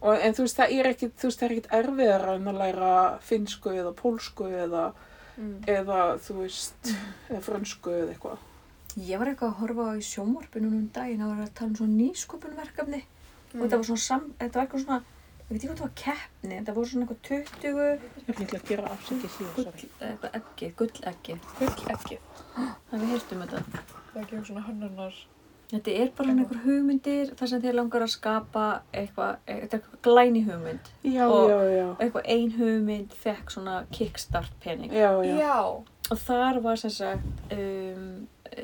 og, 0.00 0.12
en 0.22 0.34
þú 0.36 0.44
veist, 0.44 0.58
það 0.60 0.74
er 0.78 0.86
ekkit, 0.92 1.14
þú 1.18 1.26
veist, 1.30 1.40
það 1.40 1.48
er 1.48 1.54
ekkit 1.56 1.72
erfiðara 1.80 2.34
en 2.38 2.50
að 2.52 2.58
læra 2.62 2.90
finsku 3.26 3.72
eða 3.74 3.94
pólsku 3.98 4.50
eða, 4.64 4.92
Mm. 5.38 5.60
eða 5.70 6.18
þú 6.18 6.34
veist, 6.40 6.88
eða 7.30 7.38
frönsku 7.46 7.92
eða 7.94 8.08
eitthvað. 8.10 8.38
Ég 8.98 9.18
var 9.20 9.28
eitthvað 9.30 9.52
að 9.52 9.58
horfa 9.60 9.84
á 9.86 9.92
í 9.94 10.02
sjónvarpinu 10.02 10.66
um 10.66 10.88
daginn 10.90 11.20
að 11.22 11.28
vera 11.36 11.44
að 11.46 11.52
tala 11.54 11.68
um 11.70 11.76
svona 11.78 11.98
nýsköpunverkefni 12.00 13.00
og 13.54 13.60
þetta 13.60 13.76
var 13.78 13.86
svona 13.86 14.02
sam, 14.02 14.24
þetta 14.40 14.58
var 14.58 14.66
eitthvað 14.66 14.82
svona, 14.82 14.98
ég 15.48 15.54
veit 15.54 15.56
ekki 15.56 15.68
hvað 15.68 15.78
þetta 15.78 15.86
var 15.86 15.94
keppni, 16.02 16.54
þetta 16.58 16.74
voru 16.76 16.90
svona 16.90 17.06
eitthvað 17.06 17.22
20 17.28 17.72
Ég 18.28 18.42
ætla 18.44 18.58
að 18.58 18.68
gera 18.68 18.90
afsækið 18.92 19.32
síðan, 19.36 19.54
gull, 19.56 19.64
sorry. 19.64 19.88
eitthvað 20.08 20.36
eggið, 20.38 20.74
gulleggið, 20.82 21.48
Gull 21.58 21.90
ekki. 21.94 22.18
það 22.90 23.00
við 23.02 23.10
hirtum 23.14 23.42
þetta. 23.44 23.62
Það 24.12 24.18
er 24.18 24.24
ekki 24.26 24.40
svona 24.50 24.64
hönnunar. 24.68 25.18
Þetta 25.68 25.94
er 26.00 26.10
bara 26.16 26.28
svona 26.30 26.42
einhver 26.44 26.60
hugmyndir 26.64 27.30
þar 27.36 27.48
sem 27.50 27.60
þeir 27.64 27.74
langar 27.76 28.04
að 28.06 28.12
skapa 28.14 28.66
eitthvað, 28.96 29.34
þetta 29.44 29.76
er 29.76 29.80
eitthvað 29.82 29.98
glæni 30.06 30.42
hugmynd 30.46 30.86
Já, 31.04 31.24
Og- 31.28 31.50
já, 31.50 31.58
já. 31.76 31.86
eitthvað 32.00 32.28
ein 32.36 32.52
hugmynd 32.56 33.16
fekk 33.24 33.50
svona 33.52 33.74
kickstart 33.92 34.54
pening 34.64 34.92
Já, 34.96 35.10
já. 35.24 35.34
Já. 35.36 35.58
og 36.08 36.22
þar 36.24 36.60
var 36.64 36.80
sem 36.80 36.90
sagt 36.90 37.52
um, 37.52 38.06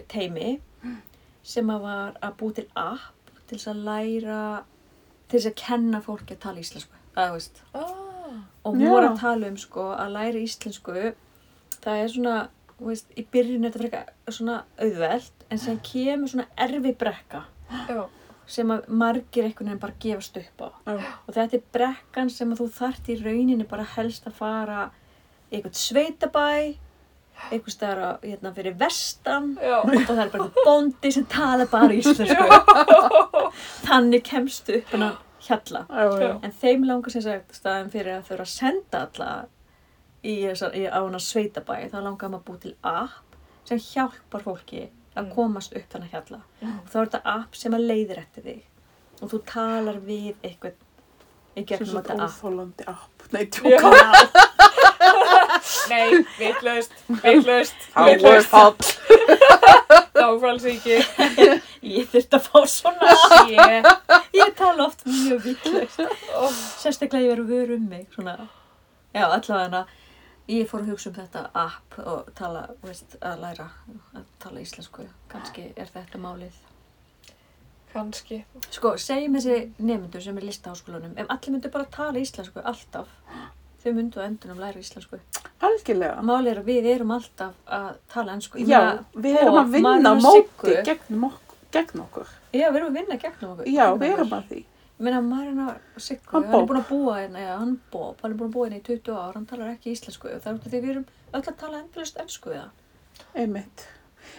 teimi 0.09 0.55
sem 1.55 1.69
að 1.75 1.85
var 1.85 2.17
að 2.25 2.39
búi 2.41 2.55
til 2.57 2.67
app 2.73 3.35
til 3.51 3.59
þess 3.59 3.69
að 3.75 3.85
læra 3.85 4.41
til 5.29 5.39
þess 5.39 5.51
að 5.51 5.61
kenna 5.61 6.01
fólki 6.05 6.37
að 6.37 6.43
tala 6.47 6.63
íslensku 6.63 7.01
að. 7.15 7.47
Ah. 7.75 8.43
og 8.65 8.75
hún 8.75 8.91
var 8.91 9.09
að 9.09 9.21
tala 9.23 9.51
um 9.53 9.57
sko 9.61 9.91
að 9.95 10.15
læra 10.17 10.43
íslensku 10.43 10.97
það 11.85 12.03
er 12.03 12.13
svona 12.15 12.37
veist, 12.81 13.11
í 13.17 13.25
byrjun 13.31 13.65
er 13.65 13.73
þetta 13.73 13.83
frekar 13.85 14.35
svona 14.35 14.59
auðvelt 14.81 15.47
en 15.51 15.63
sem 15.63 15.81
kemur 15.87 16.33
svona 16.33 16.47
erfi 16.67 16.95
brekka 17.01 17.45
Já. 17.89 18.05
sem 18.47 18.73
að 18.75 18.89
margir 18.89 19.47
einhvern 19.47 19.71
veginn 19.71 19.83
bara 19.85 20.01
gefast 20.03 20.39
upp 20.41 20.65
á 20.65 20.69
Já, 20.91 20.97
og 21.27 21.37
þetta 21.37 21.59
er 21.59 21.67
brekkan 21.79 22.33
sem 22.33 22.53
að 22.53 22.65
þú 22.65 22.71
þart 22.79 23.11
í 23.13 23.19
rauninni 23.21 23.69
bara 23.71 23.87
helst 23.97 24.27
að 24.29 24.39
fara 24.41 24.89
í 25.51 25.59
eitthvað 25.59 25.81
sveitabæ 25.81 26.49
einhvers 27.51 27.75
staðar 27.77 28.01
á, 28.05 28.11
hérna 28.23 28.53
fyrir 28.57 28.75
vestan 28.81 29.57
Já. 29.61 29.79
og 29.83 29.91
það 29.91 30.01
er 30.01 30.07
bara 30.09 30.25
einhver 30.25 30.65
bóndi 30.67 31.11
sem 31.13 31.27
tala 31.27 31.67
bara 31.67 31.93
íslensku. 31.93 33.51
Þannig 33.85 34.23
kemstu 34.27 34.79
upp 34.81 34.93
hennar 34.95 35.17
hjalla. 35.45 35.85
Já, 35.91 36.05
já. 36.23 36.31
En 36.47 36.53
þeim 36.63 36.87
langar 36.89 37.13
sem 37.13 37.23
sagt 37.25 37.55
staðan 37.59 37.91
fyrir 37.93 38.17
að 38.19 38.29
þurfa 38.31 38.47
að 38.47 38.53
senda 38.55 39.03
alla 39.07 39.31
í, 40.25 40.35
þessar- 40.49 40.75
í, 40.79 40.85
á 40.89 40.99
hennar 41.05 41.21
sveitabæ, 41.25 41.91
þá 41.93 41.99
langar 42.03 42.31
maður 42.33 42.41
að 42.41 42.47
búi 42.49 42.61
til 42.65 42.75
app 42.83 43.37
sem 43.69 43.79
hjálpar 43.79 44.43
fólki 44.45 44.87
að 45.17 45.27
Mm. 45.29 45.35
komast 45.35 45.77
upp 45.77 45.91
þennan 45.93 46.11
hjalla. 46.11 46.41
Mm. 46.63 46.79
Og 46.81 46.89
þá 46.91 46.97
er 47.01 47.07
þetta 47.07 47.21
app 47.25 47.55
sem 47.57 47.73
að 47.73 47.87
leiðir 47.91 48.19
eftir 48.19 48.43
þig 48.43 48.63
og 49.23 49.31
þú 49.31 49.39
talar 49.47 50.01
við 50.03 50.35
eitthvað 50.43 50.73
í 51.57 51.63
gegnum 51.65 51.87
svona 51.89 52.03
þetta 52.03 52.25
app. 52.25 52.31
óþólandi 52.43 52.89
app. 52.89 53.33
Nei, 53.33 53.45
vitlaust, 53.45 53.63
vitlaust, 53.63 54.33
Það 54.35 54.54
vitlaust, 56.39 56.95
fall. 58.51 58.77
þá 60.15 60.27
frálsi 60.41 60.75
ekki. 60.75 60.99
Ég 61.95 62.09
þurfti 62.13 62.39
að 62.39 62.47
fá 62.49 62.61
svona. 62.71 63.17
Ég, 63.51 63.89
ég 64.39 64.55
tala 64.59 64.87
oft 64.89 65.05
mjög 65.09 65.43
vitlaust. 65.49 66.05
Oh, 66.37 66.53
Sérstaklega 66.81 67.27
ég 67.27 67.35
verið 67.35 67.51
vör 67.53 67.75
um 67.77 67.89
mig. 67.91 68.07
Svona. 68.15 68.49
Já, 69.15 69.27
allavega 69.29 69.85
ég 70.51 70.69
fór 70.69 70.85
að 70.85 70.93
hugsa 70.93 71.11
um 71.11 71.17
þetta 71.17 71.47
app 71.57 71.99
og 72.05 72.31
tala, 72.37 72.67
veist, 72.85 73.17
að 73.25 73.43
læra 73.45 73.69
að 74.15 74.25
tala 74.43 74.63
íslensku. 74.65 75.07
Kanski 75.33 75.71
er 75.77 75.91
þetta 75.93 76.21
málið. 76.21 76.55
kannski. 77.95 78.41
Sko, 78.75 78.97
segjum 78.99 79.37
þessi 79.39 79.59
nefndur 79.79 80.23
sem 80.25 80.39
er 80.41 80.49
listaháskólanum, 80.49 81.13
ef 81.15 81.29
allir 81.31 81.55
myndu 81.55 81.71
bara 81.71 81.87
tala 81.95 82.19
íslensku 82.19 82.59
alltaf, 82.67 83.13
þau 83.85 83.93
myndu 83.99 84.21
á 84.21 84.27
endunum 84.27 84.61
læra 84.63 84.81
íslensku. 84.81 85.21
Algjörlega. 85.65 86.23
Málið 86.27 86.53
er 86.53 86.61
að 86.61 86.71
við 86.71 86.91
erum 86.95 87.15
alltaf 87.15 87.75
að 87.79 87.91
tala 88.13 88.37
ennsku. 88.37 88.63
Já, 88.65 88.81
við 89.15 89.41
erum 89.43 89.61
að 89.61 89.75
vinna 89.79 90.15
móti 90.19 90.45
okkur. 90.45 90.79
Gegn 91.75 92.05
okkur. 92.05 92.31
Já, 92.55 92.69
við 92.71 92.79
erum 92.79 92.93
að 92.93 93.01
vinna 93.01 93.19
gegnum 93.19 93.53
okkur. 93.57 93.69
Já, 93.69 93.85
gegnum 93.85 94.03
við 94.05 94.13
erum 94.15 94.35
að 94.37 94.49
því. 94.53 94.61
Ég 94.95 95.03
meina, 95.03 95.21
Marina 95.27 95.73
Siggu, 95.99 96.29
Hann 96.31 96.45
hann, 96.47 96.61
er 96.61 96.67
búin 96.71 96.79
að 96.79 96.91
búa 96.93 97.15
hérna, 97.19 97.41
já, 97.43 97.55
hann 97.59 97.73
Bob, 97.91 98.21
hann 98.23 98.31
er 98.31 98.37
búin 98.39 98.51
að 98.53 98.55
búa 98.55 98.67
hérna 98.69 98.79
í 98.79 98.85
20 98.87 99.17
ár, 99.19 99.33
hann 99.35 99.47
talar 99.51 99.73
ekki 99.73 99.91
íslensku 99.91 100.29
og 100.31 100.45
það 100.45 100.53
er 100.53 100.61
út 100.61 100.69
af 100.69 100.71
því 100.71 100.81
við 100.85 100.93
erum 100.93 101.07
öll 101.35 101.41
að 101.43 101.57
tala 101.65 101.81
endurist 101.81 102.21
ennsku 102.23 102.53
við 102.53 102.61
það. 102.61 103.25
Einmitt. 103.43 103.85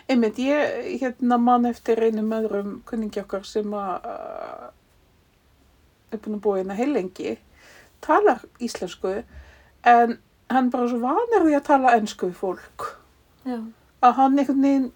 Einmitt, 0.08 0.40
ég 0.40 1.02
hérna 1.02 1.40
man 1.44 1.68
eftir 1.68 2.00
einum 2.06 2.32
öðrum 2.38 2.72
kunningi 2.88 3.20
okkar 3.26 3.44
sem 3.50 3.76
að 3.76 4.08
uh, 4.14 4.70
er 6.16 6.24
búin 6.24 6.40
að 6.40 6.44
búa 6.48 6.62
hérna 6.62 6.80
heilengi, 6.80 7.36
talar 8.02 8.44
íslensku, 8.60 9.24
en 9.86 10.18
hann 10.50 10.70
bara 10.74 10.88
svo 10.90 11.00
vanur 11.02 11.46
því 11.48 11.56
að 11.58 11.66
tala 11.70 11.96
ennsku 11.98 12.30
við 12.30 12.38
fólk. 12.42 12.86
Já. 13.46 13.60
Að 14.06 14.14
hann 14.20 14.38
einhvern 14.40 14.62
veginn, 14.62 14.92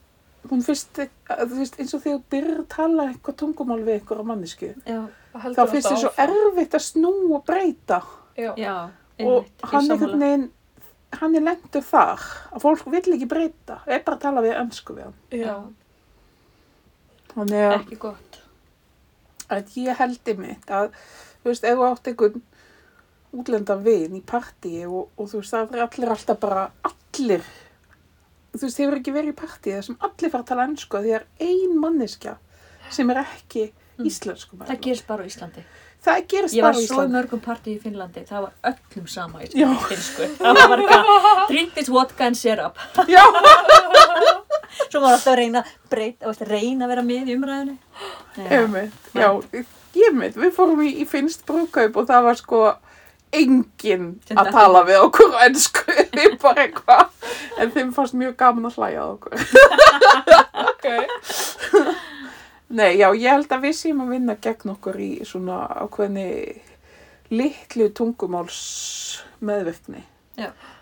hún 0.49 0.61
fyrst, 0.65 0.99
þú 1.29 1.57
veist, 1.57 1.79
eins 1.81 1.95
og 1.97 2.03
þegar 2.03 2.51
að 2.59 2.67
tala 2.69 3.07
eitthvað 3.09 3.39
tungumál 3.41 3.81
við 3.83 3.99
einhverja 3.99 4.27
mannesku, 4.29 4.69
Já, 4.85 5.01
þá 5.33 5.63
finnst 5.71 5.89
þið 5.89 5.99
svo 6.03 6.13
erfitt 6.25 6.77
að 6.77 6.85
snú 6.85 7.11
og 7.35 7.43
breyta. 7.45 8.01
Já, 8.37 8.53
já, 8.57 8.75
og 9.25 9.49
hann 9.73 9.91
einhvern 9.91 10.23
veginn, 10.23 10.47
hann 11.19 11.35
er 11.35 11.41
lendur 11.43 11.83
þar, 11.83 12.23
að 12.53 12.63
fólk 12.63 12.85
vill 12.93 13.15
ekki 13.17 13.27
breyta, 13.29 13.81
er 13.87 14.03
bara 14.05 14.19
að 14.19 14.25
tala 14.27 14.45
við 14.45 14.57
ennsku 14.61 14.95
við 14.97 15.07
hann. 15.09 15.19
já, 15.33 15.57
Þannig 17.29 17.65
að 17.65 17.75
Ekki 17.79 17.97
gott. 18.01 18.39
að 19.53 19.75
ég 19.77 19.99
held 19.99 20.31
einmitt 20.31 20.71
að, 20.73 20.87
þú 21.43 21.51
veist, 21.51 21.65
ef 21.65 21.77
þú 21.77 21.85
átt 21.89 22.09
einhvern 22.09 22.41
útlendan 23.35 23.83
vin 23.85 24.15
í 24.17 24.21
partíi 24.25 24.85
og, 24.87 25.09
og 25.17 25.27
þú 25.31 25.41
veist, 25.41 25.53
það 25.53 25.75
er 25.77 25.83
allir 25.87 26.13
alltaf 26.15 26.39
bara, 26.41 26.63
allir, 26.89 27.43
þú 28.55 28.63
veist, 28.65 28.79
hefur 28.81 28.97
ekki 29.01 29.13
verið 29.13 29.33
í 29.35 29.39
partíi 29.41 29.75
þar 29.75 29.85
sem 29.89 29.99
allir 30.07 30.31
fara 30.33 30.43
að 30.45 30.49
tala 30.53 30.65
ennsku 30.69 31.03
því 31.03 31.11
það 31.13 31.19
er 31.19 31.27
ein 31.49 31.77
manneskja 31.83 32.37
sem 32.89 33.09
er 33.13 33.23
ekki 33.25 33.69
Mm. 33.99 34.05
íslensku 34.07 34.55
Það 34.63 34.77
gerist 34.79 35.07
bara 35.09 35.23
á 35.23 35.27
Íslandi. 35.27 35.61
Það 36.05 36.19
gerist 36.31 36.55
Ég 36.55 36.63
var 36.63 36.71
bara 36.71 36.79
í 36.79 36.85
svo 36.87 36.93
í 36.93 36.99
Íslandi. 37.01 37.11
mörgum 37.17 37.41
partí 37.43 37.73
í 37.75 37.79
Finnlandi, 37.83 38.21
það 38.29 38.45
var 38.45 38.53
öllum 38.69 39.07
sama 39.11 39.41
í 39.43 39.49
finnsku. 39.51 40.27
Það 40.37 40.55
var 40.55 40.69
bara 40.71 40.85
eitthvað, 40.85 41.41
drink 41.49 41.73
this 41.75 41.89
vodka 41.91 42.23
and 42.29 42.39
syrup. 42.39 42.79
Já, 43.11 43.19
Svo 44.89 45.01
var 45.03 45.17
alltaf 45.17 45.33
að 45.33 45.37
reyna, 45.41 45.63
breyta, 45.91 46.31
reyna 46.47 46.85
að 46.87 46.93
vera 46.93 47.03
með 47.09 47.27
í 47.33 47.35
umræðinu. 47.35 47.75
einmitt, 48.47 49.11
já, 49.19 49.27
ég 49.99 50.15
mitt, 50.15 50.37
við 50.39 50.53
fórum 50.55 50.79
í, 50.85 50.93
í 51.03 51.05
finnst 51.09 51.43
brúkaup 51.49 51.99
og 51.99 52.07
það 52.09 52.23
var 52.29 52.39
sko 52.39 52.61
enginn 53.35 54.07
að 54.33 54.51
tala 54.55 54.81
við 54.87 55.01
okkur 55.05 55.35
á 55.37 55.39
ennsku, 55.45 55.83
við 56.15 56.37
bara 56.43 56.63
eitthvað, 56.65 57.27
en 57.61 57.71
þeim 57.75 57.91
fannst 57.93 58.17
mjög 58.17 58.35
gaman 58.39 58.69
að 58.69 58.77
hlæja 58.79 59.03
okkur. 59.13 59.43
ok. 60.71 60.87
Nei, 62.69 62.97
já, 62.99 63.07
ég 63.17 63.29
held 63.33 63.53
að 63.55 63.63
við 63.65 63.75
séum 63.79 64.01
að 64.05 64.11
vinna 64.13 64.35
gegn 64.41 64.73
okkur 64.75 64.97
í 65.01 65.11
svona 65.25 65.63
ákveðni 65.81 66.25
litlu 67.33 67.87
tungumáls 67.97 68.59
meðvirkni. 69.45 70.03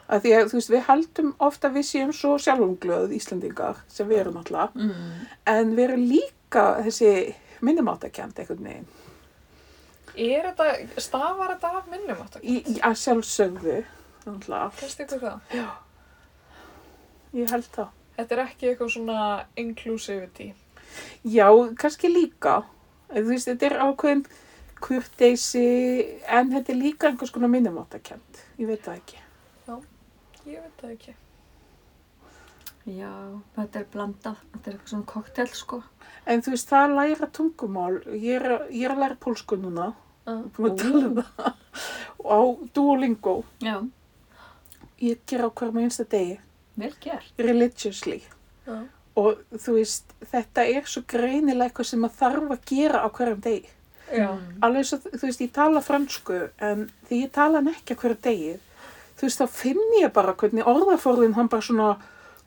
Að 0.07 0.21
því 0.23 0.33
að, 0.37 0.45
þú 0.51 0.57
veist, 0.59 0.71
við 0.71 0.83
haldum 0.87 1.31
ofta 1.43 1.67
að 1.67 1.77
við 1.79 1.85
séum 1.89 2.11
svo 2.15 2.35
sjálfumglöð 2.39 3.11
Íslendingar, 3.17 3.79
sem 3.91 4.07
við 4.07 4.21
erum 4.21 4.37
alltaf, 4.39 4.75
Mm. 4.75 5.25
en 5.51 5.73
við 5.75 5.83
erum 5.89 6.05
líka 6.11 6.63
þessi 6.85 7.09
minnumáttakjönd 7.61 8.39
einhvern 8.39 8.63
veginn. 8.69 8.87
Er 10.17 10.47
þetta, 10.49 10.65
stafar 11.01 11.51
þetta 11.53 11.71
af 11.77 11.89
minnum 11.91 12.21
átt? 12.23 12.39
Í, 12.41 12.55
í 12.73 12.79
að 12.81 12.95
sjálfsögðu, 13.03 13.75
alltaf, 14.31 14.79
Fyrst 14.79 15.03
ykkur 15.05 15.19
það? 15.21 15.67
ég 17.37 17.51
held 17.53 17.67
það. 17.75 17.91
Þetta 18.17 18.33
er 18.37 18.41
ekki 18.47 18.69
eitthvað 18.71 18.89
svona 18.95 19.19
inclusivity. 19.61 20.47
Já, 21.29 21.47
kannski 21.77 22.09
líka. 22.09 22.55
Þú 23.11 23.23
veist, 23.29 23.47
þetta 23.51 23.67
er 23.69 23.75
ákveðin 23.85 24.23
kurteisi, 24.81 25.61
en 26.27 26.49
þetta 26.55 26.73
er 26.73 26.79
líka 26.81 27.11
einhvers 27.11 27.31
konar 27.35 27.51
minnumáttakjönd. 27.53 28.41
Ég 28.57 28.67
veit 28.71 28.81
það 28.85 28.99
ekki. 29.03 29.21
Ég 30.47 30.61
veit 30.63 30.81
það 30.81 30.91
ekki. 30.95 31.13
Já, 32.87 33.11
þetta 33.57 33.81
er 33.81 33.87
blandað, 33.91 34.37
þetta 34.53 34.69
er 34.71 34.75
eitthvað 34.77 34.91
svona 34.93 35.07
koktel 35.11 35.47
sko. 35.59 35.79
En 36.25 36.41
þú 36.41 36.53
veist, 36.53 36.69
það 36.71 36.85
að 36.87 36.93
læra 37.01 37.27
tungumál, 37.35 37.95
ég 38.15 38.37
er, 38.39 38.45
að- 38.57 38.69
ég 38.71 38.85
er 38.87 38.93
að 38.95 39.01
læra 39.03 39.17
pólsku 39.25 39.57
núna. 39.59 39.89
Búin 40.57 40.71
að 40.71 40.81
tala 40.81 41.03
um 41.07 41.15
það, 41.21 41.53
og 42.17 42.27
á 42.27 42.41
Duolingo, 42.75 43.35
Já, 43.63 43.75
ég 44.99 45.23
ger 45.29 45.45
á 45.45 45.49
hverjum 45.49 45.79
einsta 45.83 46.03
degi, 46.09 46.37
vel 46.75 46.93
gert. 47.03 47.31
religiously. 47.37 48.21
Uh. 48.67 48.85
Og 49.17 49.39
þú 49.57 49.79
veist, 49.79 50.11
þetta 50.29 50.67
er 50.69 50.85
svo 50.85 51.01
greinilega 51.09 51.71
eitthvað 51.71 51.87
sem 51.89 52.01
maður 52.03 52.19
þarf 52.19 52.51
að 52.53 52.65
gera 52.69 52.99
á 53.01 53.07
hverjum 53.09 53.39
degi. 53.41 53.71
Já. 54.13 54.27
Mm. 54.29 54.51
Alveg 54.63 54.85
svo, 54.87 54.99
þú 55.03 55.23
veist, 55.25 55.41
ég 55.41 55.51
tala 55.55 55.81
fransku, 55.83 56.37
en 56.63 56.85
því 57.09 57.21
ég 57.25 57.31
tala 57.35 57.59
hann 57.61 57.71
ekki 57.73 57.97
á 57.97 57.99
hverju 58.03 58.19
degi, 58.27 58.53
þú 59.17 59.25
veist, 59.27 59.41
þá 59.41 59.47
finn 59.57 59.97
ég 59.99 60.13
bara 60.15 60.35
hvernig 60.37 60.69
orðaforðin 60.69 61.35
hann 61.35 61.49
bara 61.51 61.65
svona, 61.65 61.89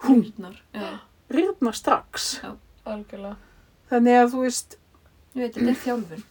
hún 0.07 0.23
Húndnar. 0.23 0.57
Já, 0.73 0.89
rýrna 1.35 1.73
strax. 1.77 2.31
Algjörlega. 2.89 3.37
Þannig 3.91 4.21
að 4.21 4.31
þú 4.33 4.45
veist, 4.47 4.79
ég 5.35 5.43
veit, 5.43 5.55
þetta 5.59 5.71
er 5.75 5.81
þjálfun. 5.85 6.23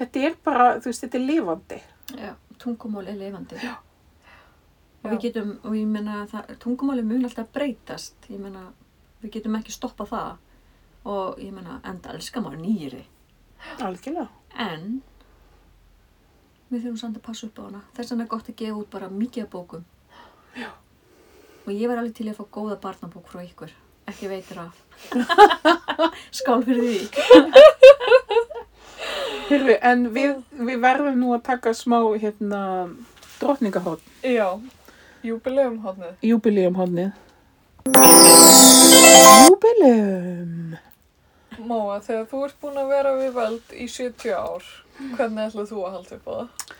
Þetta 0.00 0.24
er 0.26 0.36
bara, 0.44 0.66
þú 0.80 0.90
veist, 0.90 1.04
þetta 1.04 1.18
er 1.20 1.24
lifandi. 1.28 1.80
Já, 2.16 2.32
tungumál 2.62 3.08
er 3.08 3.18
lifandi. 3.20 3.60
Já. 3.60 3.76
Og 5.00 5.08
Já. 5.08 5.12
við 5.14 5.20
getum, 5.26 5.52
og 5.64 5.76
ég 5.76 5.86
meina, 5.88 6.24
það, 6.28 6.56
tungumáli 6.60 7.04
mun 7.06 7.24
alltaf 7.24 7.48
breytast. 7.54 8.16
Ég 8.28 8.40
meina, 8.40 8.66
við 9.22 9.36
getum 9.38 9.56
ekki 9.56 9.72
stoppa 9.72 10.04
það. 10.08 10.34
Og 11.08 11.38
ég 11.40 11.54
meina, 11.56 11.78
enda 11.88 12.12
elskar 12.12 12.44
maður 12.44 12.60
nýri. 12.64 13.04
Algjörlega. 13.80 14.28
En 14.60 15.00
við 16.70 16.84
þurfum 16.84 17.00
samt 17.00 17.16
að 17.16 17.24
passa 17.30 17.48
upp 17.48 17.60
á 17.60 17.62
hana. 17.64 17.82
Þess 17.96 18.12
vegna 18.12 18.26
er 18.26 18.32
gott 18.34 18.52
að 18.52 18.58
gefa 18.60 18.82
út 18.82 18.92
bara 18.92 19.08
mikið 19.12 19.46
af 19.46 19.52
bókum. 19.54 19.86
Já. 20.58 20.70
Og 21.64 21.72
ég 21.72 21.88
var 21.88 22.00
alveg 22.00 22.16
til 22.18 22.28
að 22.28 22.40
fá 22.40 22.44
góða 22.58 22.76
barnabók 22.82 23.32
frá 23.32 23.40
ykkur. 23.44 23.72
Ekki 24.10 24.28
veitir 24.28 24.60
af. 24.60 24.76
Skál 26.40 26.64
fyrir 26.66 26.84
því. 26.88 28.46
Hyrfi, 29.50 29.74
en 29.82 30.04
við, 30.14 30.36
við 30.62 30.78
verðum 30.82 31.16
nú 31.18 31.32
að 31.34 31.42
taka 31.48 31.72
smá, 31.74 31.98
hérna, 32.22 32.60
drottningahótt, 33.40 34.02
Já. 34.22 34.46
Júbilegum 35.26 35.80
hodnið. 35.84 37.12
júbileum. 39.48 40.76
Móa, 41.60 41.98
þegar 42.04 42.26
þú 42.30 42.38
ert 42.46 42.56
búin 42.62 42.78
að 42.80 42.92
vera 42.94 43.12
við 43.18 43.32
völd 43.36 43.74
í 43.76 43.86
70 43.90 44.32
ár, 44.38 44.64
hvernig 45.16 45.50
ætlað 45.50 45.68
þú 45.72 45.82
að 45.84 45.94
halda 45.96 46.16
upp 46.16 46.28
á 46.30 46.32
það? 46.32 46.76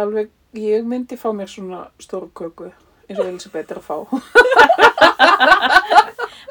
Alveg, 0.00 0.30
ég 0.60 0.86
myndi 0.86 1.18
fá 1.18 1.28
mér 1.34 1.50
svona 1.50 1.80
stóru 2.02 2.28
köku, 2.36 2.70
eins 3.08 3.18
og 3.20 3.26
Elisabeth 3.28 3.70
er 3.74 3.78
að 3.80 3.88
fá. 3.88 3.96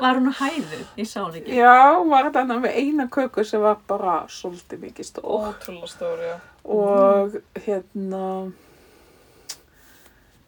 Var 0.04 0.18
hún 0.20 0.28
á 0.28 0.34
hæðu? 0.36 0.80
Ég 1.00 1.08
sá 1.08 1.22
hann 1.24 1.38
ekki. 1.40 1.54
Já, 1.56 1.96
var 2.10 2.28
þarna 2.36 2.56
með 2.64 2.74
eina 2.82 3.06
köku 3.14 3.44
sem 3.48 3.62
var 3.64 3.78
bara 3.88 4.16
svolítið 4.28 4.78
mikið 4.88 5.06
stór. 5.08 5.24
Ótrúlega 5.54 5.88
stóri, 5.92 6.26
já. 6.28 6.38
Og 6.66 7.38
hérna, 7.64 8.26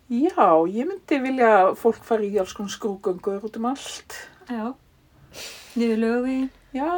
Já, 0.05 0.45
ég 0.69 0.85
myndi 0.85 1.17
vilja 1.23 1.47
að 1.63 1.71
fólk 1.81 2.03
fari 2.05 2.27
í 2.29 2.37
alls 2.37 2.51
konar 2.53 2.69
skrúgöngur 2.75 3.41
út 3.47 3.55
um 3.57 3.65
allt. 3.71 4.11
Já. 4.51 4.67
Niður 5.79 5.97
lögvegin. 6.03 6.49
Já, 6.75 6.91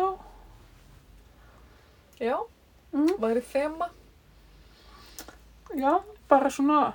Já, 2.20 2.36
mm, 2.92 3.14
væri 3.22 3.42
þema. 3.54 3.88
já, 5.78 5.94
bara 6.28 6.50
svona, 6.50 6.94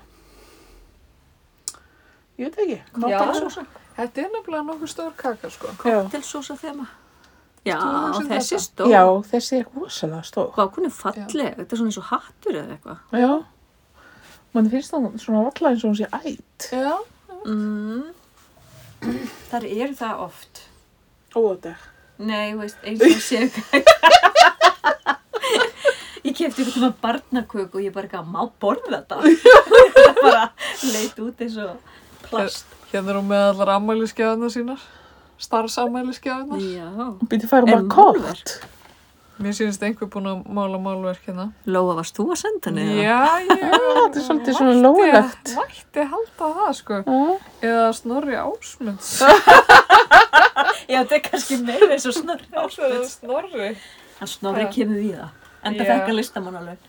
ég 2.41 2.49
veit 2.49 2.59
ekki. 2.65 2.79
Koktelsósa. 2.97 3.67
Þetta 3.97 4.23
er 4.25 4.31
nefnilega 4.33 4.65
nokkuð 4.71 4.91
stór 4.93 5.15
kaka, 5.17 5.51
sko. 5.53 5.73
Koktelsósa 5.83 6.57
þema. 6.61 6.89
Já, 7.63 7.79
þessi 8.27 8.59
stór. 8.59 8.91
já, 8.91 9.03
þessi 9.31 9.61
er 9.61 9.69
rosalega 9.77 10.23
stór. 10.27 10.49
Hvað, 10.57 10.73
hún 10.77 10.89
er 10.89 10.95
falleg. 10.97 11.53
Þetta 11.61 11.69
er 11.77 11.79
svona 11.79 11.93
eins 11.93 12.01
og 12.01 12.09
hattur 12.09 12.59
eða 12.59 12.75
eitthvað. 12.75 12.99
Já, 13.23 13.31
mann 14.57 14.71
finnst 14.73 14.95
það 14.95 15.07
svona 15.23 15.45
valla 15.47 15.71
eins 15.71 15.85
og 15.85 15.93
hún 15.93 16.01
sé 16.01 16.09
ætt. 16.19 16.67
Já. 16.73 16.97
Mm. 17.47 18.03
Þar 19.53 19.69
eru 19.69 19.95
það 19.99 20.25
oft. 20.27 20.65
Óður. 21.39 21.87
Nei, 22.23 22.53
þú 22.53 22.59
veist, 22.65 22.83
eins 22.87 23.01
og 23.07 23.23
sé 23.25 23.39
Ég 26.23 26.37
kefti 26.39 26.63
ykkur 26.63 26.75
tíma 26.77 26.91
barnaköku 27.03 27.81
og 27.81 27.83
ég 27.83 27.95
bara 27.95 28.07
ekki 28.07 28.21
má 28.31 28.45
borða 28.63 29.01
þetta. 29.01 29.17
það 29.97 30.21
bara 30.27 30.45
leit 30.87 31.19
út 31.25 31.41
eins 31.43 31.57
og 31.59 31.73
plast. 32.33 32.77
Hérna 32.93 33.15
er 33.15 33.21
hún 33.21 33.31
með 33.31 33.47
allar 33.53 33.75
ammæliskefna 33.79 34.51
sínar. 34.53 34.85
Starfsammæliskefna. 35.43 36.61
Já. 36.61 36.89
Býtti 37.31 37.51
færa 37.51 37.67
bara 37.71 37.89
kort. 37.91 38.59
Mér 39.43 39.55
sýnist 39.57 39.83
einhver 39.83 40.07
búin 40.13 40.29
að 40.29 40.43
mála 40.55 40.79
málverk 40.79 41.25
hérna. 41.27 41.49
Lóa, 41.67 41.97
varst 41.99 42.15
þú 42.15 42.29
að 42.35 42.39
senda 42.43 42.71
henni? 42.71 43.01
Já, 43.01 43.41
ég... 43.43 43.63
þetta 43.97 44.21
er 44.21 44.27
svolítið 44.27 44.59
svona 44.59 44.75
lóðilegt. 44.85 45.55
Mætti 45.57 46.05
halda 46.13 46.51
það, 46.59 46.71
sko. 46.79 46.99
Já, 47.03 47.49
Eða 47.71 47.89
Snorri 47.99 48.37
Ásmunds. 48.39 49.11
Já, 50.93 50.99
þetta 51.01 51.17
er 51.19 51.25
kannski 51.27 51.59
meira 51.65 51.89
eins 51.97 52.07
og 52.07 52.17
Snorri 52.21 52.49
Ásmunds. 52.63 53.17
Snorri. 53.19 53.71
Hann 54.21 54.31
Snorri 54.31 54.67
Já. 54.69 54.73
kemur 54.77 55.01
við 55.01 55.17
það. 55.19 55.39
En 55.63 55.79
það 55.79 55.87
Já. 55.87 55.93
fekk 55.95 56.13
að 56.13 56.19
listamann 56.21 56.61
alveg. 56.61 56.89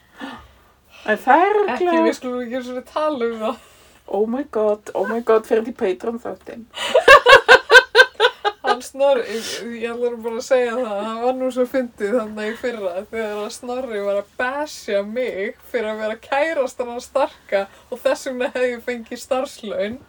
en 1.03 1.22
það 1.26 1.45
er 1.48 1.61
Ekki, 1.64 1.90
við 1.95 2.15
skulum 2.20 2.44
ekki 2.44 2.65
svona 2.68 2.86
tala 2.91 3.32
um 3.32 3.40
það. 3.48 3.70
Oh 4.07 4.25
my 4.27 4.43
god, 4.51 4.91
oh 4.93 5.07
my 5.07 5.21
god, 5.21 5.47
fyrir 5.47 5.63
til 5.65 5.75
Patreon 5.77 6.19
þáttinn. 6.21 6.65
Hann 8.63 8.81
Snorri, 8.84 9.23
ég, 9.27 9.47
ég 9.81 9.91
ætla 9.91 10.09
nú 10.13 10.21
bara 10.23 10.39
að 10.39 10.45
segja 10.45 10.75
það, 10.77 10.99
hann 11.03 11.21
var 11.23 11.34
nú 11.35 11.49
svo 11.51 11.65
fyndið 11.67 12.13
þannig 12.15 12.51
í 12.53 12.55
fyrra 12.61 12.93
þegar 13.11 13.41
að 13.41 13.49
Snorri 13.57 14.03
var 14.05 14.19
að 14.21 14.30
basja 14.39 15.01
mig 15.03 15.57
fyrir 15.71 15.89
að 15.91 15.99
vera 16.03 16.21
kærastan 16.23 16.91
hann 16.93 17.03
starka 17.03 17.65
og 17.89 17.99
þess 18.05 18.30
vegna 18.30 18.49
hefði 18.53 18.71
ég 18.71 18.85
fengið 18.88 19.21
starfslaun 19.23 19.99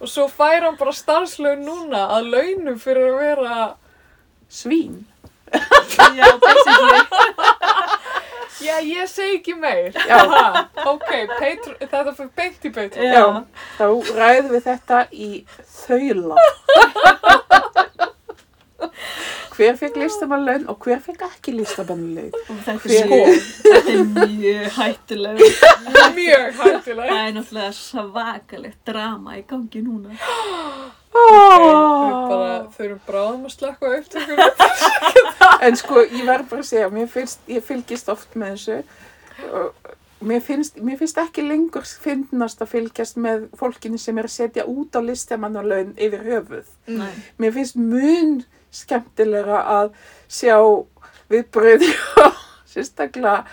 og 0.00 0.08
svo 0.08 0.26
fær 0.32 0.64
hann 0.64 0.80
bara 0.80 0.96
starfslaun 0.96 1.64
núna 1.66 2.06
að 2.16 2.32
launum 2.34 2.80
fyrir 2.80 3.12
að 3.12 3.20
vera, 3.20 3.60
Svín. 4.50 5.04
Já, 6.16 6.26
basically. 6.40 7.00
Já 8.64 8.76
ég 8.84 9.08
segi 9.08 9.36
ekki 9.40 9.54
meir, 9.58 9.92
Já. 10.08 10.18
Ha, 10.30 10.68
ok, 10.92 11.10
Patreon, 11.38 11.76
þetta 11.80 12.14
fyrir 12.18 12.30
beint 12.36 12.64
í 12.64 12.72
Patreon. 12.74 13.12
Já. 13.12 13.24
Þá 13.78 13.86
ræðum 14.20 14.50
við 14.56 14.62
þetta 14.68 14.98
í 15.12 15.30
þaula. 15.74 16.36
hver 19.60 19.76
fekk 19.76 19.96
listamannlaun 20.00 20.62
og 20.72 20.78
hver 20.86 21.00
fekk 21.04 21.22
ekki 21.26 21.52
listamannlaun. 21.58 22.30
Þetta 22.48 22.76
Hver- 22.80 23.00
er 23.02 23.10
mjög, 23.10 23.42
þetta 23.66 23.92
er 23.92 24.04
mjög 24.36 24.70
hættuleg. 24.78 25.42
Mjög 26.16 26.46
hættilega. 26.62 27.10
Það 27.10 27.26
er 27.26 27.34
náttúrulega 27.36 27.72
svakalegt 27.80 28.80
drama 28.88 29.36
í 29.36 29.44
gangi 29.50 29.84
núna. 29.84 30.16
Við 31.10 32.18
bara 32.30 32.50
þurfum 32.76 33.00
bráðum 33.06 33.46
að 33.48 33.54
slakka 33.56 33.90
á 33.90 33.96
upptökunum. 33.98 34.66
En 35.66 35.76
sko, 35.76 36.02
ég 36.06 36.24
verð 36.24 36.46
bara 36.48 36.62
að 36.62 36.68
segja, 36.70 36.90
mér 36.92 37.08
finnst, 37.10 37.40
ég 37.50 37.64
fylgist 37.64 38.08
oft 38.12 38.36
með 38.38 38.54
þessu. 38.54 38.76
og 39.50 39.96
Mér 40.20 40.42
finnst, 40.44 40.76
mér 40.84 40.98
finnst 41.00 41.16
ekki 41.16 41.42
lengur 41.46 41.86
finnast 41.88 42.60
að 42.60 42.74
fylgjast 42.74 43.16
með 43.16 43.46
fólkinu 43.56 43.96
sem 44.00 44.18
er 44.20 44.26
að 44.28 44.34
setja 44.34 44.66
út 44.68 44.92
á 44.92 45.00
listamannalaun 45.00 45.94
yfir 45.96 46.26
höfuð. 46.26 46.66
Nei. 46.92 47.14
Mér 47.40 47.54
finnst 47.54 47.78
mun 47.80 48.42
skemmtilega 48.68 49.62
að 49.78 49.94
sjá 50.28 50.58
viðbröði 51.32 51.88
og 52.20 52.36
sérstaklega 52.74 53.46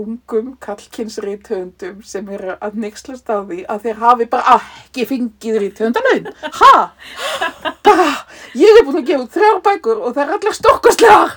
ungum 0.00 0.56
kallkynsríthöndum 0.62 2.02
sem 2.06 2.28
eru 2.32 2.56
að 2.58 2.78
nexlast 2.84 3.28
á 3.28 3.44
því 3.44 3.62
að 3.70 3.86
þeir 3.86 4.00
hafi 4.02 4.26
bara 4.32 4.56
ekki 4.58 5.06
fengið 5.10 5.58
ríthöndalaun. 5.62 6.30
Ha? 6.60 6.74
Bara, 7.84 8.08
ég 8.58 8.80
er 8.80 8.86
búin 8.86 9.02
að 9.02 9.08
gefa 9.12 9.28
þrjár 9.36 9.60
bækur 9.68 10.02
og 10.02 10.16
það 10.16 10.24
er 10.24 10.34
allar 10.38 10.58
stokkoslegar. 10.58 11.36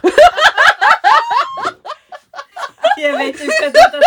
Ég 2.95 3.17
veit 3.19 3.41
um 3.43 3.49
hvað 3.51 3.71
þetta. 3.75 3.99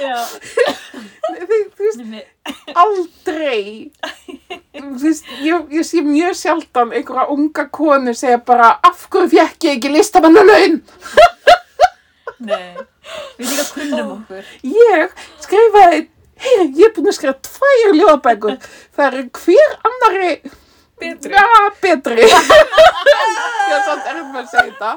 Já. 0.00 0.16
Þú 1.30 1.86
veist, 1.86 2.00
aldrei 2.74 3.90
Þú 4.74 4.92
veist, 5.02 5.28
ég, 5.44 5.66
ég 5.76 5.86
sé 5.86 6.02
mjög 6.04 6.36
sjaldan 6.38 6.94
einhverja 6.94 7.26
unga 7.34 7.66
konu 7.74 8.14
segja 8.16 8.40
bara 8.46 8.72
af 8.86 9.06
hverju 9.12 9.30
fekk 9.34 9.66
ég 9.68 9.78
ekki 9.78 9.92
listamannalaun 9.92 10.80
Nei. 12.40 12.72
Við 13.36 13.50
líka 13.50 13.64
kunnum 13.74 14.10
okkur. 14.14 14.44
ég 14.64 15.12
skrifaði 15.44 16.00
hei, 16.40 16.64
ég 16.78 16.86
er 16.88 16.94
búin 16.96 17.10
að 17.10 17.16
skrifa 17.18 17.36
tvær 17.44 17.94
ljóðabækur 17.98 18.56
það 18.96 19.06
eru 19.10 19.24
hver 19.42 19.74
annari 19.90 20.32
Betri. 21.00 21.32
ja, 21.32 21.44
betri 21.80 22.16
ég 22.28 22.32
er 23.72 23.84
samt 23.86 24.08
erfum 24.10 24.34
að 24.40 24.48
segja 24.52 24.64
þetta 24.68 24.90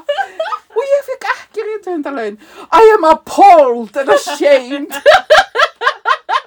og 0.74 0.82
ég 0.90 1.06
fekk 1.10 1.28
ekki 1.34 1.64
rítvöndalaun 1.68 2.36
I 2.80 2.82
am 2.96 3.04
appalled 3.08 3.96
and 4.02 4.12
ashamed 4.16 4.92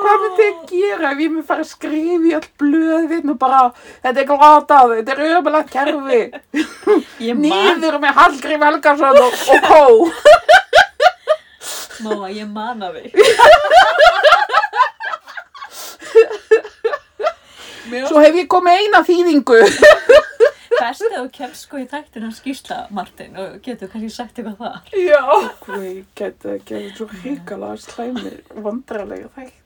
hvað 0.00 0.16
myndi 0.24 0.46
ég 0.46 0.56
gera 0.70 1.12
ef 1.12 1.22
ég 1.24 1.30
myndi 1.32 1.46
fara 1.48 1.64
að 1.64 1.70
skrifa 1.70 2.30
í 2.30 2.34
all 2.38 2.48
blöðin 2.62 3.32
og 3.34 3.38
bara, 3.40 3.62
þetta 4.04 4.22
er 4.22 4.28
glatað, 4.30 4.94
þetta 4.98 5.16
er 5.16 5.20
ömulegt 5.38 5.70
kerfi, 5.74 6.22
nýður 7.44 8.00
með 8.02 8.16
Hallgrím 8.20 8.66
Helgason 8.68 9.20
og, 9.24 9.32
og 9.54 9.60
kó. 9.68 9.82
Móa, 12.00 12.30
ég 12.32 12.48
man 12.48 12.80
að 12.86 13.02
þig. 13.02 13.12
Mér 17.90 18.06
Svo 18.06 18.20
hef 18.22 18.36
ég 18.38 18.48
komið 18.50 18.84
eina 18.84 19.00
þýðingu. 19.04 19.58
Best 20.80 21.04
að 21.04 21.14
þú 21.16 21.24
kemst 21.34 21.66
sko 21.66 21.80
í 21.80 21.86
þættin 21.90 22.26
að 22.28 22.36
skýrsla, 22.38 22.78
Martin, 22.94 23.34
og 23.36 23.56
getur 23.64 23.90
kannski 23.92 24.10
sagt 24.14 24.38
eitthvað 24.40 24.60
þar. 24.62 24.92
Já. 24.96 25.24
Ég 25.82 26.04
geti 26.16 26.54
ekki 26.54 26.78
að 26.78 26.86
svo 26.96 27.08
hrikalega 27.10 27.80
slæmir, 27.84 28.38
vandralega 28.64 29.28
þætti. 29.34 29.59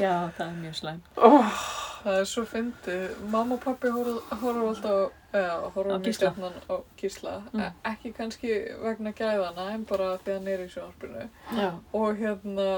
Já, 0.00 0.30
það 0.36 0.46
er 0.46 0.58
mjög 0.64 0.74
slæm. 0.80 1.00
Oh, 1.16 1.62
Það 2.00 2.18
er 2.20 2.24
svo 2.24 2.42
fyndið. 2.48 3.02
Mamma 3.28 3.54
og 3.58 3.60
pappi 3.60 3.90
horfa 3.92 4.52
alltaf, 4.68 5.10
eða 5.36 5.56
mjög 5.74 6.04
Gísla. 6.06 6.30
gætnan 6.30 6.54
á 6.72 6.76
gísla. 6.96 7.34
Mm. 7.52 7.60
E- 7.60 7.90
Ekki 7.90 8.12
kannski 8.16 8.54
vegna 8.82 9.12
gæðana, 9.12 9.66
en 9.74 9.84
bara 9.84 10.14
því 10.24 10.32
hann 10.38 10.48
er 10.48 10.62
í 10.64 10.70
sjónarpinu. 10.72 11.26
Já. 11.58 11.68
Og 11.92 12.16
hérna, 12.16 12.68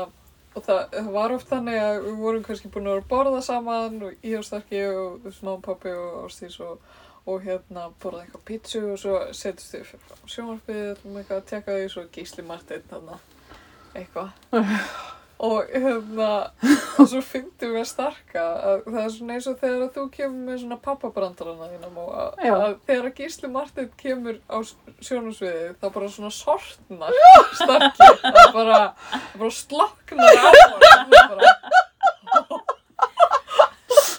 og 0.56 0.66
það, 0.66 0.82
það 0.96 1.12
var 1.14 1.36
oft 1.36 1.48
þannig 1.52 1.78
að 1.84 2.00
við 2.08 2.18
vorum 2.24 2.42
kannski 2.48 2.68
búin 2.74 2.86
að 2.90 2.96
vera 2.96 3.04
að 3.04 3.08
borða 3.14 3.42
saman 3.46 4.02
og 4.02 4.26
ég 4.26 4.38
og 4.38 4.44
Starki 4.44 4.82
og 4.90 5.30
mamma 5.42 5.54
og 5.54 5.62
pappi 5.70 5.94
og 5.94 6.26
Ástís 6.26 6.58
og, 6.60 6.82
og 7.26 7.40
hérna 7.46 7.86
borða 8.02 8.24
eitthvað 8.26 8.46
pítsu 8.50 8.82
og 8.90 8.98
svo 8.98 9.20
setjast 9.32 9.74
við 9.78 9.86
fyrir 9.92 10.26
sjónarpið, 10.26 10.84
ætlum 10.96 11.16
eitthvað 11.22 11.38
að 11.44 11.48
tekka 11.54 11.78
því 11.78 11.88
svo 11.94 12.08
gísli 12.18 12.42
Martin 12.50 12.82
þarna 12.90 13.18
eitthvað. 13.94 14.30
og 15.42 15.70
hérna, 15.72 16.28
og 17.00 17.08
svo 17.10 17.20
fyndum 17.24 17.72
við 17.74 17.80
að 17.82 17.88
starka 17.90 18.42
að 18.70 18.82
það 18.86 18.98
er 19.02 19.14
svona 19.16 19.36
eins 19.38 19.48
og 19.50 19.56
þegar 19.62 19.84
að 19.86 19.94
þú 19.96 20.04
kemur 20.16 20.44
með 20.50 20.60
svona 20.62 20.78
pappabrandarana 20.84 21.70
þínum 21.72 21.96
og 22.04 22.12
að, 22.14 22.44
að 22.52 22.76
þegar 22.86 23.08
að 23.08 23.16
Gísli 23.20 23.50
Martin 23.56 23.88
kemur 24.02 24.38
á 24.46 24.56
sjónasviði 25.02 25.72
þá 25.80 25.86
bara 25.96 26.12
svona 26.14 26.32
sortnar 26.36 27.18
starki, 27.58 28.10
það 28.22 28.52
bara, 28.58 28.80
það 29.10 29.40
bara 29.42 29.56
sloknar 29.62 30.22
á 30.22 30.44
hann 30.46 31.10
það 31.12 31.32
bara, 31.32 31.56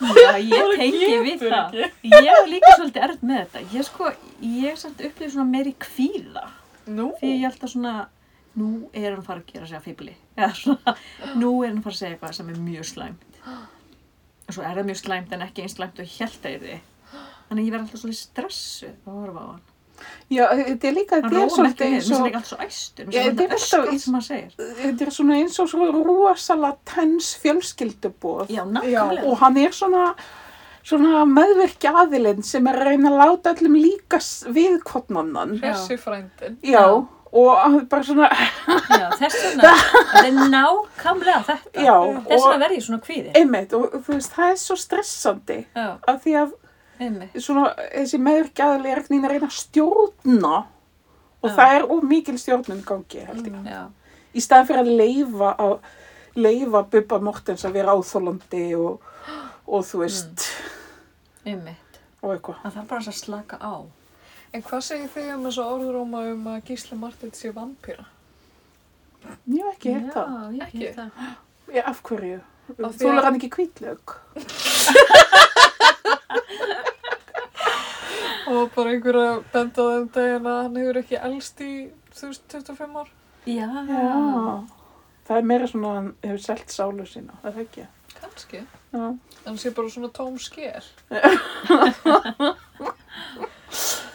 Já, 0.03 0.35
ég 0.38 0.73
tengi 0.77 1.18
við 1.23 1.44
það. 1.48 1.77
Ég 2.03 2.27
var 2.27 2.49
líka 2.49 2.72
svolítið 2.76 3.06
erð 3.06 3.22
með 3.26 3.38
þetta. 3.40 3.61
Ég 3.72 3.85
sko, 3.88 4.10
ég 4.44 4.80
samt 4.81 4.99
upplýði 5.07 5.30
svona 5.31 5.48
meiri 5.53 5.73
kvíða. 5.80 6.44
nú, 6.91 7.06
Því 7.22 7.30
ég 7.31 7.45
held 7.48 7.64
að 7.64 7.72
svona, 7.72 7.94
nú 8.60 8.70
er 8.94 9.12
hann 9.16 9.26
fara 9.26 9.42
að 9.42 9.52
gera 9.54 9.68
sig 9.70 9.78
að 9.80 9.86
svona, 10.60 10.96
nú 11.42 11.52
er 11.64 11.70
hann 11.74 11.84
fara 11.86 11.96
að 11.96 12.00
segja 12.00 12.16
eitthvað 12.16 12.34
sem 12.40 12.50
er 12.54 12.62
mjög 12.70 12.88
slæmt. 12.94 13.38
Og 14.44 14.54
svo 14.58 14.64
er 14.68 14.76
það 14.78 14.90
mjög 14.90 15.00
slæmt 15.04 15.34
en 15.38 15.46
ekki 15.48 15.64
eins 15.64 15.78
slæmt 15.78 16.00
og 16.04 16.10
er 16.52 16.60
því. 16.64 16.80
Þannig 17.48 17.62
að 17.62 17.68
ég 17.68 17.74
verð 17.76 17.86
alltaf 17.86 18.02
svolítið 18.04 18.20
stressuð 18.24 18.96
að 19.08 19.22
horfa 19.22 19.44
á 19.44 19.48
hann. 19.52 19.62
Já, 20.34 20.44
þetta 20.58 20.88
er 20.90 20.96
líka, 20.98 21.18
þetta 21.22 21.42
er 21.44 21.52
svolítið 21.54 21.84
eins 21.88 22.08
og, 22.08 22.14
finnst 22.14 22.26
ekki 22.28 22.38
alltaf 22.40 22.50
svo 22.50 22.58
æstur, 22.66 23.12
Já, 23.14 23.22
þetta 23.24 23.44
er 23.44 23.52
eins- 23.54 24.04
sem 24.04 24.14
hann 24.18 24.26
segir. 24.26 24.56
þetta 24.82 25.06
er 25.06 25.12
svona 25.18 25.36
eins 25.40 25.60
og 25.64 25.70
svo 25.72 25.90
rosalega 26.04 26.78
tens 26.94 27.30
fjölskyldubóð. 27.44 28.50
Já, 28.52 28.64
nákvæmlega. 28.66 29.24
Og 29.30 29.38
hann 29.40 29.58
er 29.62 29.70
svona, 29.72 30.04
svona 30.84 31.24
meðvirkja 31.30 31.94
aðilinn 32.04 32.44
sem 32.44 32.68
er 32.68 32.80
að 32.82 32.88
reyna 32.90 33.12
að 33.14 33.20
láta 33.22 33.54
öllum 33.56 33.78
líka 33.80 34.20
við 34.58 34.80
kvotnannan. 34.84 35.56
Hressi 35.62 35.98
frændin. 36.02 36.58
Já, 36.64 36.84
og 37.34 37.77
bara 37.89 38.03
svona, 38.05 38.27
Já, 38.93 39.07
þess 39.18 39.38
vegna, 39.43 39.69
þetta 40.11 40.26
er 40.27 40.35
nákvæmlega 40.53 41.39
þetta. 41.47 41.85
já, 41.85 41.95
Þess 42.27 42.43
vegna 42.45 42.60
verð 42.65 42.76
ég 42.77 42.84
svona 42.85 42.99
kvíði. 43.07 43.31
einmitt, 43.39 43.73
og 43.73 43.95
þú 44.05 44.14
veist, 44.18 44.35
það 44.35 44.51
er 44.51 44.60
svo 44.61 44.77
stressandi 44.77 45.57
Já, 45.76 45.88
af 46.14 46.19
því 46.26 46.35
að 46.43 46.51
einmitt. 47.07 47.39
svona, 47.41 47.65
þessi 47.95 48.19
meðvirkja 48.22 48.68
aðili 48.69 48.91
er 48.93 49.01
að 49.01 49.31
reyna 49.34 49.49
að 49.49 49.57
stjórna 49.57 50.53
og 51.43 51.49
Já. 51.49 51.55
það 51.57 51.73
er 51.80 51.88
of 51.97 52.03
mikil 52.14 52.38
stjórnun 52.39 52.84
í 52.84 52.85
gangi, 52.88 53.26
held 53.27 53.49
ég. 53.49 53.57
Já, 53.73 53.81
í 54.34 54.43
staðan 54.45 54.69
fyrir 54.69 54.84
að 54.85 54.93
leifa 55.01 55.55
að 55.57 55.73
leifa 56.35 56.84
Bubba 56.89 57.19
Mortens 57.22 57.65
að 57.65 57.76
vera 57.80 57.93
áþólandi 57.97 58.64
og, 58.77 59.01
og 59.68 59.84
þú 59.85 59.99
veist 60.05 60.47
einmitt. 61.45 61.99
og 62.23 62.31
eitthvað. 62.38 62.61
Það 62.64 62.77
þarf 62.77 62.88
bara 62.93 63.01
að 63.11 63.18
slaka 63.19 63.57
á. 63.61 63.73
En 64.54 64.62
hvað 64.62 64.82
segir 64.86 65.10
þið 65.14 65.30
um 65.34 65.46
þessu 65.48 65.64
orðróma 65.66 66.20
um 66.34 66.44
að 66.54 66.60
Gísli 66.68 66.98
Martin 67.00 67.32
sé 67.34 67.50
vampýra? 67.56 68.06
Ég 69.50 69.64
hef 69.64 69.72
ekki 69.78 69.94
hitt 69.96 70.12
það. 70.14 70.28
Já, 70.30 70.42
ég 70.54 70.64
Ekki? 70.68 70.84
hef 70.84 70.96
það. 71.00 71.10
Ég, 71.74 71.84
af 71.90 72.02
hverju? 72.10 72.40
Þú 72.78 73.08
er 73.10 73.26
hann 73.26 73.38
ekki 73.40 73.50
kvítlög? 73.56 74.04
Og 78.54 78.70
bara 78.76 78.92
einhver 78.94 79.18
að 79.18 79.38
benda 79.54 79.82
á 79.82 79.86
þeim 79.96 80.08
daginn 80.14 80.48
að 80.52 80.58
hann 80.62 80.78
hefur 80.82 81.00
ekki 81.02 81.18
elst 81.30 81.62
í, 81.64 81.72
þú 82.14 82.30
veist, 82.30 82.44
25 82.52 82.98
ár. 83.02 83.10
Já. 83.50 83.70
Já. 83.90 84.14
Það 85.28 85.38
er 85.40 85.48
meira 85.50 85.68
svona 85.72 85.88
að 85.90 85.96
hann 85.98 86.10
hefur 86.28 86.42
selt 86.44 86.70
sálu 86.76 87.06
sína, 87.10 87.34
það 87.42 87.52
er 87.54 87.62
ekki. 87.64 87.86
Kanski. 88.20 88.60
Já. 88.94 89.06
Hann 89.48 89.58
sé 89.64 89.72
bara 89.76 89.90
svona 89.96 90.12
tóm 90.14 90.36
skél. 90.44 90.86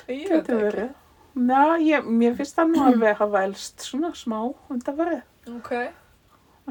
Ég 0.08 0.28
veit 0.28 0.28
Þetta 0.32 0.52
ekki. 0.54 0.62
verið. 0.64 0.90
Já, 1.38 1.64
ég, 1.84 2.06
mér 2.20 2.34
finnst 2.38 2.56
það 2.58 2.70
nú 2.72 2.84
alveg 2.88 3.10
að 3.12 3.18
hafa 3.22 3.42
elst 3.46 3.84
svona 3.84 4.10
smá 4.16 4.38
undan 4.72 4.96
verið. 4.98 5.20
Ok. 5.54 5.72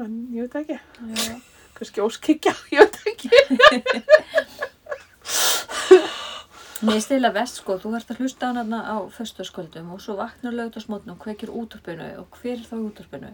En 0.02 0.16
ég 0.34 0.48
veit 0.48 0.56
ekki. 0.62 0.78
Já. 1.14 1.36
Kannski 1.78 2.02
óskikja, 2.02 2.52
ég 2.74 2.82
veit 2.82 2.98
ekki. 3.12 3.28
Mér 6.86 7.00
stila 7.02 7.30
vest 7.34 7.58
sko, 7.58 7.74
þú 7.82 7.90
ert 7.98 8.10
að 8.12 8.20
hlusta 8.22 8.50
á 8.50 8.54
hana 8.54 8.78
á 8.86 8.96
föstaskvöldum 9.10 9.88
og 9.96 10.02
svo 10.02 10.14
vaknar 10.20 10.54
lögdagsmótn 10.54 11.10
og 11.10 11.18
kveikir 11.24 11.50
útvarpinu 11.50 12.06
og 12.20 12.36
hver 12.38 12.54
er 12.60 12.66
þá 12.68 12.74
í 12.78 12.84
útvarpinu? 12.86 13.30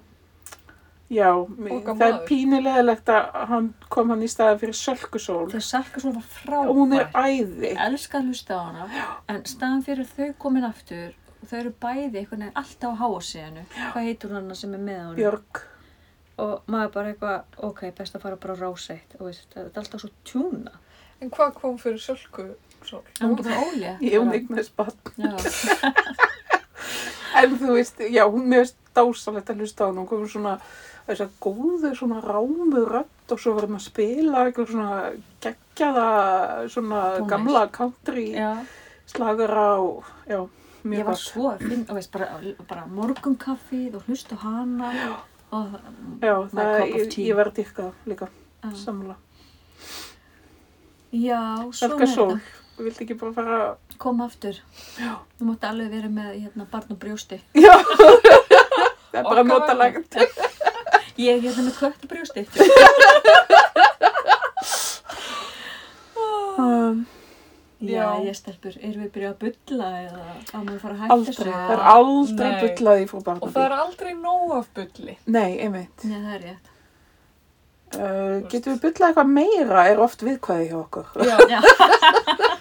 Já, 1.13 1.29
það 1.37 1.91
er 1.91 1.97
maður. 1.99 2.23
pínulegilegt 2.29 3.11
að 3.13 3.35
hann 3.51 3.67
kom 3.93 4.13
hann 4.15 4.23
í 4.25 4.29
staðan 4.31 4.63
fyrir 4.63 4.79
sölkusól. 4.79 5.43
Þegar 5.53 5.67
Sarka 5.67 6.01
svo 6.01 6.15
var 6.15 6.25
frábær. 6.25 6.71
Og 6.71 6.81
hún 6.81 6.97
er 6.97 7.11
æði. 7.13 7.75
Ég 7.75 7.83
elska 7.89 8.23
að 8.23 8.31
hlusta 8.31 8.57
á 8.57 8.61
hana, 8.65 8.89
en 9.29 9.45
staðan 9.49 9.85
fyrir 9.85 10.09
þau 10.09 10.33
komin 10.41 10.65
aftur 10.65 11.13
þau 11.45 11.59
eru 11.61 11.73
bæði 11.83 12.21
einhvern 12.21 12.45
veginn 12.45 12.59
alltaf 12.61 12.97
á 12.97 13.01
háasíðanu. 13.03 13.65
Hvað 13.77 14.09
heitur 14.09 14.35
hana 14.39 14.57
sem 14.59 14.75
er 14.77 14.83
með 14.83 15.01
honum? 15.03 15.19
Björg. 15.19 15.63
Og 16.45 16.71
maður 16.73 16.95
bara 16.97 17.13
eitthvað, 17.13 17.59
ok, 17.69 17.83
best 17.99 18.17
að 18.17 18.25
fara 18.25 18.41
bara 18.43 18.57
veist, 19.29 19.51
þetta 19.53 19.69
er 19.69 19.83
alltaf 19.85 20.03
svo 20.03 20.11
tjúna. 20.27 20.73
En 21.23 21.31
hvað 21.35 21.53
kom 21.61 21.77
fyrir 21.79 22.01
sölku 22.03 22.49
sól? 22.85 23.05
En 23.21 23.31
hún 23.31 23.39
er 23.39 23.51
bara 23.51 23.67
ólétt. 23.69 24.03
Ég 24.09 24.17
barn. 24.75 24.97
Já, 25.21 25.37
En 27.35 27.55
þú 27.59 27.75
veist, 27.75 28.01
já, 28.15 28.23
hún 28.31 28.49
mér 28.51 28.63
veist 28.65 28.77
dásalegt 28.95 29.51
að 29.51 29.63
hlusta 29.63 29.87
á 29.87 29.91
hún. 29.91 30.03
Hún 30.03 30.09
kom 30.11 30.27
svona 30.31 30.59
þess 31.07 31.21
að 31.27 31.33
góðu 31.45 31.91
svona 31.99 32.21
rámu 32.25 32.85
rödd 32.89 33.33
og 33.35 33.41
svo 33.41 33.55
verðum 33.59 33.77
að 33.79 33.85
spila 33.89 34.45
eitthvað 34.47 34.71
svona 34.73 34.99
geggjaða 35.45 36.07
svona 36.73 37.01
Tónlist. 37.19 37.29
gamla 37.33 37.63
country 37.73 38.27
slagara 39.07 39.67
og 39.81 40.05
já, 40.29 40.41
mjög 40.85 40.99
Ég 40.99 41.05
var 41.05 41.13
gott. 41.15 41.21
svo 41.25 41.51
að 41.53 41.59
finna, 41.69 41.95
veist, 41.99 42.13
bara, 42.13 42.29
bara 42.69 42.87
morgunkaffið 42.89 43.95
og 43.99 44.03
hlusta 44.09 44.37
á 44.37 44.45
hana 44.45 44.93
og 45.53 45.77
Já, 46.25 46.35
my 46.41 46.49
það, 46.51 46.79
cup 46.81 46.95
of 47.01 47.09
tea. 47.15 47.29
ég 47.29 47.37
verði 47.39 47.55
dyrka 47.61 47.91
líka, 48.11 48.29
Já. 48.65 48.71
samla. 48.85 49.15
Já, 51.15 51.41
er 51.69 51.73
sól, 51.79 52.01
þetta. 52.01 52.39
þú 52.77 52.87
vilt 52.89 53.01
ekki 53.05 53.15
bara 53.21 53.33
fara, 53.37 53.59
Kom 54.03 54.21
aftur. 54.25 54.57
já, 54.99 55.13
Þú 55.39 55.47
mátti 55.53 55.69
alveg 55.69 55.91
vera 55.93 56.09
með 56.11 56.33
hérna, 56.43 56.67
barn 56.73 56.91
og 56.91 56.99
brjósti. 56.99 57.39
já, 57.55 57.75
það 59.13 59.21
er 59.21 59.29
bara 59.29 59.45
notalegt. 59.47 60.17
Ég 61.17 61.37
er 61.37 61.43
hérna 61.45 61.67
með 61.69 61.77
kött 61.79 62.07
og 62.07 62.11
brjósti. 62.11 62.47
Um, 66.55 67.07
Já, 67.83 68.03
Já. 68.15 68.25
ég 68.25 68.37
stelpur, 68.39 68.77
erum 68.79 69.03
við 69.05 69.11
byrjað 69.13 69.33
að 69.33 69.41
bulla 69.43 69.89
eða 69.99 70.21
á 70.55 70.59
maður 70.63 70.77
að 70.77 70.83
fara 70.85 70.95
að 70.95 71.01
hætta 71.01 71.15
aldrei, 71.17 71.49
það 71.49 71.73
er 71.75 71.83
aldrei 71.91 72.51
Nei. 72.53 72.61
bullaði 72.63 73.09
frá 73.11 73.19
Og 73.35 73.51
það 73.51 73.65
er 73.65 73.75
aldrei 73.77 74.13
nóg 74.15 74.55
af 74.57 74.69
bulli. 74.79 75.17
Nei, 75.27 75.51
einmitt. 75.65 76.07
Nei, 76.07 76.21
það 76.23 76.37
er 76.37 76.45
rétt. 76.47 76.71
Uh, 77.95 78.37
getum 78.51 78.75
við 78.75 78.81
bullað 78.87 79.09
eitthvað 79.11 79.35
meira 79.35 79.85
er 79.91 80.01
oft 80.03 80.25
viðkvæði 80.27 80.71
hjá 80.71 80.79
okkur. 80.81 81.07
Já. 81.27 81.37
Já. 81.53 81.61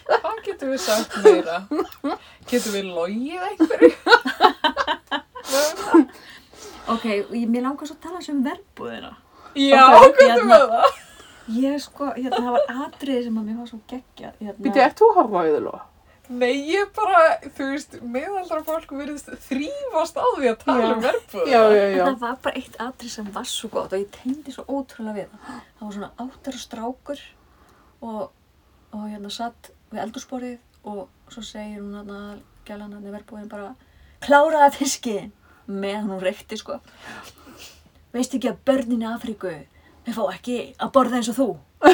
Hvað 0.10 0.42
getum 0.50 0.74
við 0.74 0.82
sagt 0.84 1.16
meira? 1.24 1.62
Getum 2.50 2.76
við 2.76 2.92
logið 2.92 3.42
einhverju? 3.52 3.94
Ok, 6.92 7.06
mér 7.48 7.64
langar 7.64 7.88
svo 7.88 7.96
að 7.96 8.04
tala 8.04 8.22
sem 8.22 8.44
verbúðina. 8.44 9.14
Já, 9.56 9.84
Ok, 10.02 10.18
hvað 10.20 10.34
hérna. 10.34 10.50
með 10.50 10.68
það? 10.74 11.00
Ég 11.54 11.80
sko, 11.84 12.06
hérna, 12.16 12.38
það 12.40 12.52
var 12.56 12.86
atriði 12.88 13.24
sem 13.26 13.38
að 13.40 13.44
mér 13.50 13.58
var 13.60 13.68
svo 13.68 13.80
geggja. 13.88 14.30
Hérna, 14.40 14.62
Býtu, 14.64 14.80
ert 14.84 15.00
þú 15.00 15.10
að 15.12 15.18
horfa 15.20 15.42
á 15.44 15.48
yðurlóa? 15.50 15.82
Nei, 16.30 16.54
ég 16.72 16.92
bara, 16.96 17.22
þú 17.58 17.66
veist, 17.74 17.98
meðaldra 18.02 18.62
fólk 18.64 18.92
virðist 18.96 19.28
þrýfast 19.50 20.16
á 20.16 20.24
því 20.40 20.48
að 20.54 20.58
tala 20.64 20.86
Já. 20.88 20.94
um 20.96 21.02
verbúð. 21.04 21.48
Já, 21.52 21.60
já, 21.76 21.84
En 21.84 21.98
já. 21.98 22.04
það 22.06 22.20
var 22.24 22.38
bara 22.48 22.56
eitt 22.62 22.78
atrið 22.80 23.10
sem 23.12 23.32
var 23.36 23.44
svo 23.52 23.70
gott 23.74 23.94
og 23.94 24.00
ég 24.00 24.10
tengdi 24.16 24.52
svo 24.56 24.64
ótrúlega 24.72 25.18
við 25.20 25.28
það. 25.34 25.60
Það 25.80 25.84
var 25.88 25.94
svona 25.98 26.12
áttara 26.24 26.58
strákur 26.64 27.20
og, 28.02 28.32
og 28.96 29.04
hérna 29.12 29.30
satt 29.36 29.72
við 29.92 30.02
eldursporið 30.06 30.60
og 30.86 31.04
svo 31.30 31.44
segir 31.44 31.82
hún 31.84 31.94
hérna, 32.00 32.22
gælan 32.66 32.94
hann 32.96 33.06
er 33.06 33.12
verbúin 33.20 33.50
bara 33.52 33.76
kláraði 34.24 34.78
fiskinn 34.80 35.32
meðan 35.68 36.10
hún 36.12 36.22
reykti 36.24 36.58
sko. 36.60 36.80
Veist 38.14 38.36
ekki 38.38 38.52
að 38.52 38.60
börnin 38.68 39.06
í 39.06 39.10
Afríku 39.10 39.54
þau 40.06 40.14
fá 40.18 40.24
ekki 40.36 40.58
að 40.78 40.92
borða 40.98 41.20
eins 41.22 41.32
og 41.34 41.40
þú. 41.40 41.50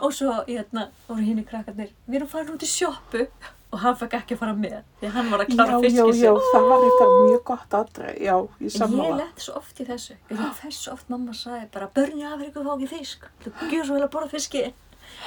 og 0.00 0.12
svo 0.16 0.32
hérna 0.48 0.86
voru 1.08 1.24
hinn 1.26 1.40
í 1.42 1.46
krakkarnir 1.46 1.90
við 2.08 2.20
erum 2.20 2.30
farin 2.30 2.54
út 2.54 2.62
í 2.64 2.68
sjoppu 2.70 3.26
og 3.70 3.82
hann 3.84 3.96
fekk 4.00 4.16
ekki 4.20 4.36
að 4.36 4.40
fara 4.42 4.54
með 4.58 4.78
því 5.02 5.10
hann 5.14 5.28
var 5.30 5.42
að 5.44 5.50
Já, 5.52 5.54
klára 5.54 5.80
já, 5.84 6.04
já, 6.24 6.32
það 6.52 6.64
var 6.70 6.86
eitthvað 6.86 7.12
mjög 7.26 7.42
gott 7.50 7.76
aðrið, 7.80 8.14
já, 8.26 8.34
ég 8.34 8.64
Ég 8.66 8.74
sammála. 8.74 9.18
lett 9.20 9.44
svo 9.44 9.54
oft 9.60 9.82
í 9.82 9.86
þessu. 9.86 10.16
Ég 10.32 10.40
lett 10.40 10.58
þessu 10.64 10.90
oft 10.94 11.12
mamma 11.12 11.36
sagði 11.38 11.68
bara 11.76 11.90
börn 11.94 12.18
í 12.18 12.26
Afríku 12.26 12.64
fá 12.66 12.72
ekki 12.74 12.88
fisk. 12.90 13.28
Þú 13.44 13.68
gjör 13.70 13.86
svo 13.86 13.98
vel 13.98 14.06
að 14.08 14.12
borða 14.16 14.32
fiski. 14.32 14.64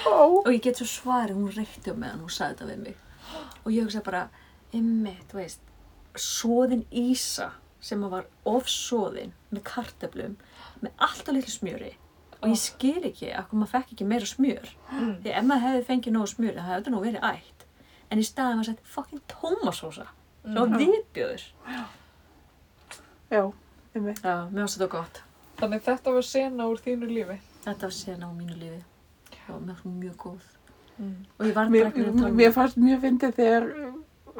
Ó, 0.07 0.41
Og 0.43 0.49
ég 0.51 0.61
get 0.65 0.79
svo 0.79 0.87
svarið, 0.89 1.37
hún 1.37 1.53
reykti 1.55 1.91
um 1.93 1.99
meðan 2.01 2.23
hún 2.23 2.33
sagði 2.33 2.55
þetta 2.59 2.69
við 2.71 2.79
mig. 2.83 2.95
Og 3.63 3.71
ég 3.71 3.85
hugsa 3.85 4.01
bara, 4.05 4.23
ymmi, 4.75 5.13
þú 5.31 5.39
veist, 5.39 5.61
soðin 6.19 6.85
ísa 6.91 7.51
sem 7.83 8.01
var 8.09 8.27
ofsoðin 8.47 9.33
með 9.51 9.63
kartöflum, 9.69 10.37
með 10.83 10.91
allt 10.97 11.29
á 11.29 11.31
litlu 11.35 11.51
smjöri. 11.53 11.93
Og 12.43 12.51
ég 12.51 12.59
skil 12.59 13.01
ekki 13.07 13.29
að 13.31 13.53
maður 13.55 13.71
fekk 13.77 13.93
ekki 13.95 14.07
meira 14.07 14.27
smjör. 14.27 14.71
Mm. 14.91 15.11
Því 15.23 15.31
ef 15.31 15.45
maður 15.47 15.65
hefði 15.67 15.83
fengið 15.89 16.15
nógu 16.17 16.31
smjör, 16.33 16.57
það 16.57 16.71
hefði 16.73 16.93
nú 16.93 17.01
verið 17.03 17.27
ætt. 17.29 17.65
En 18.11 18.19
í 18.19 18.25
staðin 18.27 18.59
var 18.59 18.67
sett 18.67 18.81
fucking 18.95 19.21
tómasósa. 19.31 20.07
Það 20.43 20.59
var 20.59 20.81
viðbjöður. 20.81 21.45
já, 23.31 23.43
einmitt. 23.95 24.19
Já, 24.23 24.35
mér 24.51 24.65
finnst 24.65 24.77
þetta 24.79 24.89
gott. 24.91 25.21
Þannig 25.61 25.85
þetta 25.85 26.15
var 26.17 26.27
sena 26.27 26.67
úr 26.67 26.81
þínu 26.83 27.09
lífi. 27.13 27.39
Þetta 27.63 27.87
var 27.87 27.95
sena 27.95 28.27
á 28.27 28.31
mínu 28.35 28.57
lífi. 28.59 28.81
Já, 29.47 29.53
hún 29.57 29.97
mjög 29.99 30.15
góð. 30.17 30.45
Mm. 30.97 31.25
Og 31.39 31.45
ég 31.47 31.53
var 31.55 31.69
Mér, 31.69 31.83
bara 31.83 31.89
ekki 31.89 32.05
að 32.05 32.17
tala 32.19 32.37
mér 32.37 32.51
fannst 32.53 32.77
mjög 32.77 32.99
fyndið 33.01 33.35
þegar 33.39 33.67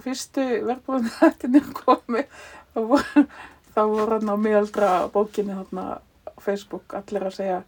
fyrstu 0.04 0.46
verðbúin 0.70 1.12
þættinir 1.18 1.70
komi, 1.80 2.24
þá 2.74 2.80
voru, 2.92 3.26
voru 3.76 4.18
hann 4.18 4.34
á 4.34 4.36
miðaldra 4.38 4.90
bókinni 5.14 5.58
þarna 5.58 5.86
á 5.98 6.40
Facebook 6.42 6.94
allir 6.98 7.28
að 7.30 7.38
segja 7.40 7.62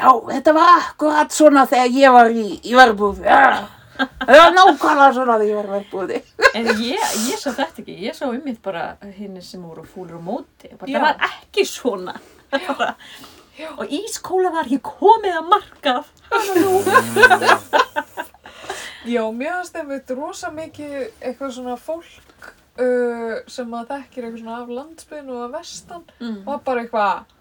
Já, 0.00 0.08
þetta 0.30 0.54
var 0.56 0.70
akkurat 0.78 1.34
svona 1.34 1.66
þegar 1.68 1.96
ég 1.96 2.14
var 2.14 2.30
í, 2.32 2.46
í 2.64 2.76
verbúð, 2.76 3.18
já, 3.26 3.66
það 3.98 4.38
var 4.38 4.54
nákvæmlega 4.56 5.16
svona 5.16 5.34
þegar 5.42 5.48
ég 5.50 5.58
var 5.58 5.66
í 5.68 5.74
verbúði. 5.74 6.20
En 6.56 6.70
ég, 6.82 7.02
ég 7.28 7.38
sá 7.38 7.50
þetta 7.52 7.82
ekki. 7.82 7.96
Ég 8.06 8.16
sá 8.16 8.24
um 8.26 8.38
mitt 8.42 8.62
bara 8.64 8.94
hinn 9.14 9.36
sem 9.44 9.60
voru 9.62 9.84
fúlir 9.86 10.16
á 10.18 10.22
móti. 10.24 10.70
Bara, 10.72 10.88
það 10.88 11.04
var 11.04 11.28
ekki 11.28 11.66
svona. 11.68 12.16
Bara, 13.60 13.76
og 13.84 13.94
ískóla 14.00 14.50
var 14.54 14.64
ekki 14.68 14.80
komið 14.86 15.34
að 15.40 15.50
markað. 15.50 16.04
Já, 19.10 19.22
mér 19.32 19.54
finnst 19.56 19.76
einmitt 19.80 20.10
rosa 20.12 20.50
mikið 20.52 20.96
eitthvað 21.24 21.52
svona 21.56 21.76
fólk 21.80 22.48
uh, 22.80 23.36
sem 23.50 23.70
að 23.74 23.88
þekkir 23.94 24.26
eitthvað 24.26 24.40
svona 24.42 24.56
af 24.62 24.72
landsbyðinu 24.78 25.36
og 25.38 25.44
að 25.46 25.54
vestan 25.58 26.02
Mm. 26.20 26.42
var 26.44 26.58
bara 26.66 26.82
eitthvað 26.84 27.36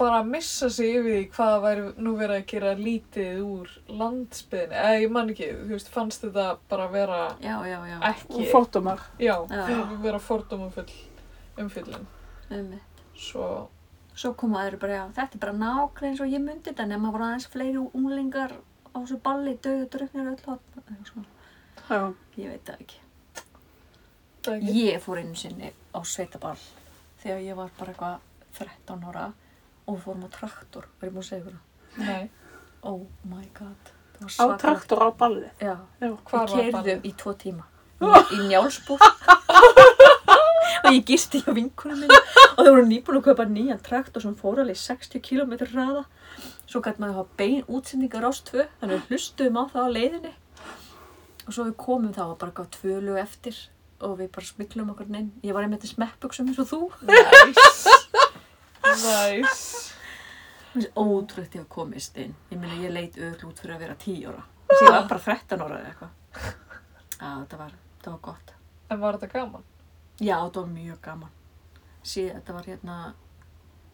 bara 0.00 0.22
að 0.22 0.30
missa 0.32 0.70
sig 0.72 0.94
yfir 0.96 1.10
því 1.12 1.24
hvað 1.34 1.54
væri 1.66 1.82
nú 2.00 2.14
verið 2.16 2.38
að 2.38 2.46
gera 2.54 2.70
lítið 2.78 3.42
úr 3.44 3.68
landsbyðinu, 4.00 4.78
eða 4.80 4.94
ég 5.02 5.10
man 5.12 5.28
ekki, 5.34 5.48
þú 5.58 5.74
veist, 5.74 5.90
fannst 5.92 6.24
þetta 6.24 6.46
bara 6.72 6.86
vera 6.94 7.18
Já, 7.44 7.58
já, 7.68 7.76
já. 7.90 7.98
Og 7.98 8.06
ekki, 8.08 8.46
fótumar. 8.54 9.02
já, 9.20 9.34
Já. 9.52 9.66
vera 10.06 10.18
fordómafull 10.24 10.88
umfyllin, 11.60 12.06
Um, 12.50 12.72
svo, 13.14 13.68
svo 14.20 14.32
kom 14.36 14.54
aðeir 14.60 14.76
bara, 14.82 14.96
já, 14.98 15.04
þetta 15.16 15.36
er 15.38 15.42
bara 15.44 15.54
nákvæmlega 15.56 16.08
eins 16.10 16.20
og 16.24 16.32
ég 16.34 16.42
myndi 16.44 16.66
þetta, 16.70 16.86
nema 16.90 17.12
voru 17.14 17.26
aðeins 17.28 17.46
fleiri 17.52 17.80
unglingar 17.86 18.52
á 18.92 18.96
þessu 18.98 19.18
balli, 19.24 19.54
döðu 19.64 19.86
druknir 19.94 20.32
öll 20.32 20.42
hot. 20.46 20.64
eitthvað 20.76 21.12
svona. 21.12 21.30
Já. 21.90 22.00
Ég 22.36 22.50
veit 22.52 22.64
það 22.68 22.82
ekki. 22.84 22.98
það 24.44 24.56
ekki, 24.56 24.74
Ég 24.80 25.00
fór 25.04 25.20
einu 25.22 25.36
sinni 25.36 25.72
á 25.96 26.00
sveitaball 26.06 26.60
þegar 27.22 27.40
ég 27.46 27.56
var 27.58 27.70
bara 27.78 27.94
eitthvað 27.94 28.18
13 28.58 29.08
ára 29.10 29.24
og 29.86 29.96
við 29.96 30.04
fórum 30.04 30.26
á 30.26 30.30
traktor, 30.36 30.86
ég 31.02 31.10
búin 31.14 31.22
að 31.24 31.28
segja 31.30 31.42
ykkur 31.44 31.56
það? 31.56 32.04
nei, 32.06 32.30
Oh 32.82 33.02
my 33.28 33.44
god. 33.58 33.90
Á 34.20 34.44
traktor 34.60 35.00
á 35.04 35.08
ballið. 35.16 35.50
Já, 35.60 35.74
við 36.00 36.14
var 36.32 36.48
keirðum 36.48 36.72
ballið? 36.78 37.04
í 37.08 37.12
tvo 37.20 37.32
tíma 37.40 37.64
í 38.36 38.38
njálsbúr 38.48 39.00
og 40.84 40.90
ég 40.92 41.04
gisti 41.08 41.40
hjá 41.44 41.54
vinkunum 41.56 42.02
minni. 42.04 42.20
Og 42.56 42.62
þau 42.62 42.70
voru 42.70 42.86
nýbúin 42.88 43.20
að 43.20 43.26
kaupa 43.28 43.46
nýjan 43.48 43.82
traktor 43.84 44.24
sem 44.24 44.36
fór 44.38 44.62
alveg 44.62 44.78
60 44.80 45.22
km 45.24 45.56
hraða. 45.72 46.04
Svo 46.70 46.82
gæti 46.84 47.02
maður 47.02 47.20
hafa 47.20 47.38
bein 47.40 47.62
útsendingar 47.66 48.28
ást 48.28 48.46
tvö 48.50 48.66
þannig 48.80 49.00
við 49.00 49.12
hlustuðum 49.14 49.60
á 49.60 49.64
það 49.74 49.86
á 49.86 49.94
leiðinni. 49.96 50.32
Og 51.46 51.52
svo 51.56 51.68
við 51.68 51.76
komum 51.82 52.14
þá 52.16 52.24
bara 52.40 52.56
gátt 52.60 52.76
tvö 52.78 52.98
lög 53.04 53.22
eftir. 53.24 53.62
Og 54.00 54.16
við 54.20 54.30
bara 54.32 54.48
smiklum 54.48 54.92
okkur 54.94 55.10
inn. 55.12 55.32
Ég 55.44 55.56
var 55.56 55.66
einmitt 55.66 55.84
í 55.84 55.90
smeppbuxum 55.90 56.48
eins 56.52 56.60
og 56.62 56.70
þú. 56.70 56.82
Næs, 57.10 57.84
næs, 59.04 59.64
Mér 60.70 60.84
finnst 60.86 60.98
ótrútt 61.02 61.54
ég 61.56 61.64
að 61.64 61.70
komist 61.72 62.18
inn. 62.22 62.34
Ég 62.52 62.58
meina 62.62 62.76
ég 62.78 62.92
leit 62.94 63.16
öll 63.18 63.48
út 63.48 63.58
fyrir 63.58 63.74
að 63.74 63.80
vera 63.82 63.96
10 63.98 64.28
ára. 64.30 64.44
Þess 64.70 64.78
að 64.78 64.86
ég 64.86 64.94
var 64.94 65.08
bara 65.10 65.22
13 65.24 65.64
ára 65.64 65.78
eða 65.80 65.88
eitthvað. 65.90 66.12
Já, 67.16 67.30
þetta 67.40 67.58
var, 67.58 67.72
þetta 67.96 68.12
var 68.12 68.20
gott. 68.28 68.52
En 68.86 69.00
var 69.02 69.18
þetta 69.18 69.32
gaman? 69.34 69.64
Já, 70.20 70.36
þetta 70.44 70.60
var 70.60 70.70
mjög 70.74 70.98
gaman. 71.04 71.30
Síðan, 72.04 72.34
þetta 72.40 72.56
var 72.56 72.68
hérna, 72.68 72.96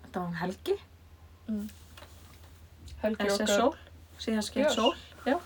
þetta 0.05 0.21
var 0.21 0.27
um 0.29 0.39
helgi, 0.41 0.77
Helgi 3.03 3.27
SS 3.29 3.41
okkar, 3.41 3.53
Sól, 3.57 3.75
síðan 4.19 4.43
skeitt 4.47 4.73
sól. 4.75 4.95
Já. 5.27 5.37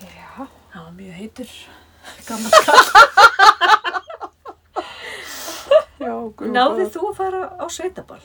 já, 0.00 0.46
Það 0.72 0.84
var 0.84 0.92
mjög 0.96 1.14
heitur, 1.20 1.50
gaman 2.28 2.50
guð. 6.36 6.52
Náðið 6.56 6.88
þú 6.94 7.02
að 7.10 7.18
fara 7.18 7.42
á 7.60 7.66
sveitaball? 7.70 8.22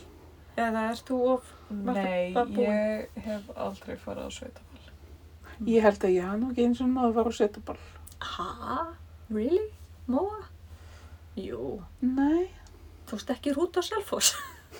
Eða 0.58 0.84
ert 0.92 1.06
þú 1.06 1.18
of, 1.36 1.50
nei, 1.70 2.34
ég 2.34 3.20
hef 3.28 3.52
aldrei 3.54 3.98
farið 4.02 4.26
á 4.26 4.32
sveitaball. 4.34 4.86
Ég 5.68 5.86
held 5.86 6.04
að 6.06 6.16
ég 6.16 6.62
eins 6.64 6.82
og 6.82 6.90
maður 6.94 7.16
var 7.18 7.30
á 7.30 7.34
setjaball. 7.38 7.80
ha? 8.22 8.78
Really? 9.30 9.68
Móa? 10.08 10.46
Jú, 11.38 11.82
Nei. 12.02 12.48
veist 13.12 13.30
ekki 13.32 13.54
rút 13.56 13.78
á 13.78 13.82
Selfoss. 13.86 14.34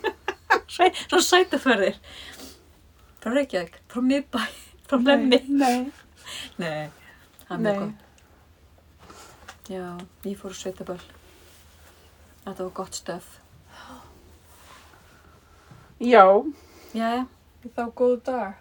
Sve- 0.74 0.94
Svo 1.08 1.20
sætaferðir. 1.24 2.00
Frá 3.22 3.32
Reykjavík, 3.36 3.78
frá 3.92 4.02
miðbæ, 4.04 4.42
frá 4.90 4.98
lemmi. 5.06 5.40
Nei. 5.48 5.92
Nei, 6.62 6.90
það 7.48 7.54
er 7.56 7.64
mjög 7.64 7.80
gott. 7.84 8.04
Já, 9.68 9.86
ég 10.26 10.38
fór 10.40 10.54
sveitaböll. 10.56 11.02
Þetta 12.46 12.64
var 12.64 12.74
gott 12.82 12.96
stöf. 12.96 13.26
Já. 16.00 16.24
Jæja, 16.96 17.26
Í 17.66 17.70
þá 17.74 17.88
góðu 17.98 18.20
dag, 18.24 18.60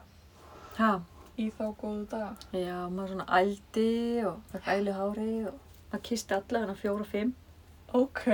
ha, 0.79 0.89
í 1.39 1.51
þá 1.55 1.67
góðu 1.79 2.07
dag. 2.11 2.41
já, 2.57 2.79
maður 2.91 3.11
svona 3.13 3.27
ældi 3.39 3.91
og 4.27 4.39
fekk 4.51 4.71
ælu 4.73 4.95
hári 4.97 5.27
og 5.51 5.59
maður 5.93 6.03
kisti 6.09 6.35
alla 6.35 6.63
hana 6.65 6.75
fjóra 6.81 7.05
og 7.05 7.11
fimm. 7.13 7.35
Ok, 7.95 8.25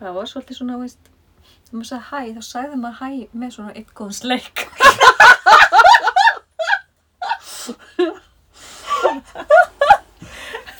Það 0.00 0.14
var 0.16 0.26
svolítið 0.28 0.56
svona, 0.58 0.76
veist, 0.80 1.06
þegar 1.68 1.78
maður 1.78 1.88
sagði 1.88 2.04
hæ, 2.10 2.20
þá 2.34 2.42
sagði 2.48 2.78
maður 2.82 2.98
hæ 2.98 3.10
með 3.40 3.50
svona 3.54 3.72
einn 3.78 3.86
góðan 3.94 4.16
sleik. 4.18 4.56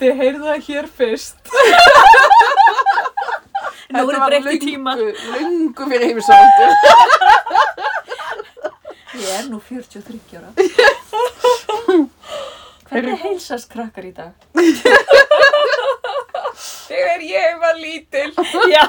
þið 0.00 0.12
heyrðu 0.20 0.44
það 0.48 0.64
hér 0.68 0.86
fyrst. 0.98 1.52
Nú 3.94 4.02
er 4.10 4.18
breytt 4.26 4.50
í 4.50 4.58
tíma. 4.64 4.96
Lungu 4.98 5.88
fyrir 5.92 6.08
heimsáldur. 6.10 6.72
Ég 9.14 9.30
er 9.38 9.46
nú 9.48 9.62
43 9.62 10.40
ára. 10.40 10.50
Hvernig 12.90 13.22
heilsast 13.22 13.70
krakkar 13.72 14.04
í 14.10 14.12
dag? 14.14 14.32
Þegar 16.94 17.22
ég 17.26 17.56
var 17.58 17.78
lítil, 17.80 18.28
Já. 18.74 18.84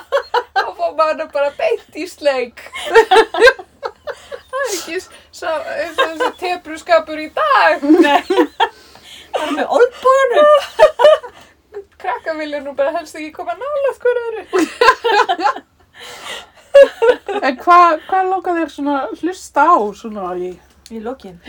þá 0.53 0.68
fór 0.77 0.91
maður 0.99 1.30
bara 1.34 1.52
beint 1.57 1.95
í 1.98 2.06
sleik. 2.10 2.61
Það 2.86 4.60
er 4.61 4.73
ekki 4.76 4.99
þessi 5.36 6.27
tebruskapur 6.40 7.19
í 7.23 7.30
dag. 7.36 7.82
Nei. 7.84 8.22
Það 8.26 9.41
er 9.48 9.53
með 9.57 9.73
olbúinu. 9.80 10.45
Krakka 12.06 12.36
vilja 12.38 12.60
nú 12.61 12.76
bara 12.77 12.94
helst 12.99 13.18
ekki 13.18 13.32
koma 13.34 13.56
nálaðt 13.57 14.03
hver 14.06 14.18
öðru. 14.22 14.44
En 17.41 17.57
hvað 17.64 17.91
hva 18.10 18.19
langar 18.30 18.57
þér 18.61 18.72
svona 18.76 18.98
hlusta 19.18 19.65
á 19.65 19.77
svona 19.98 20.30
í? 20.38 20.53
Í 20.94 21.02
lokin. 21.02 21.40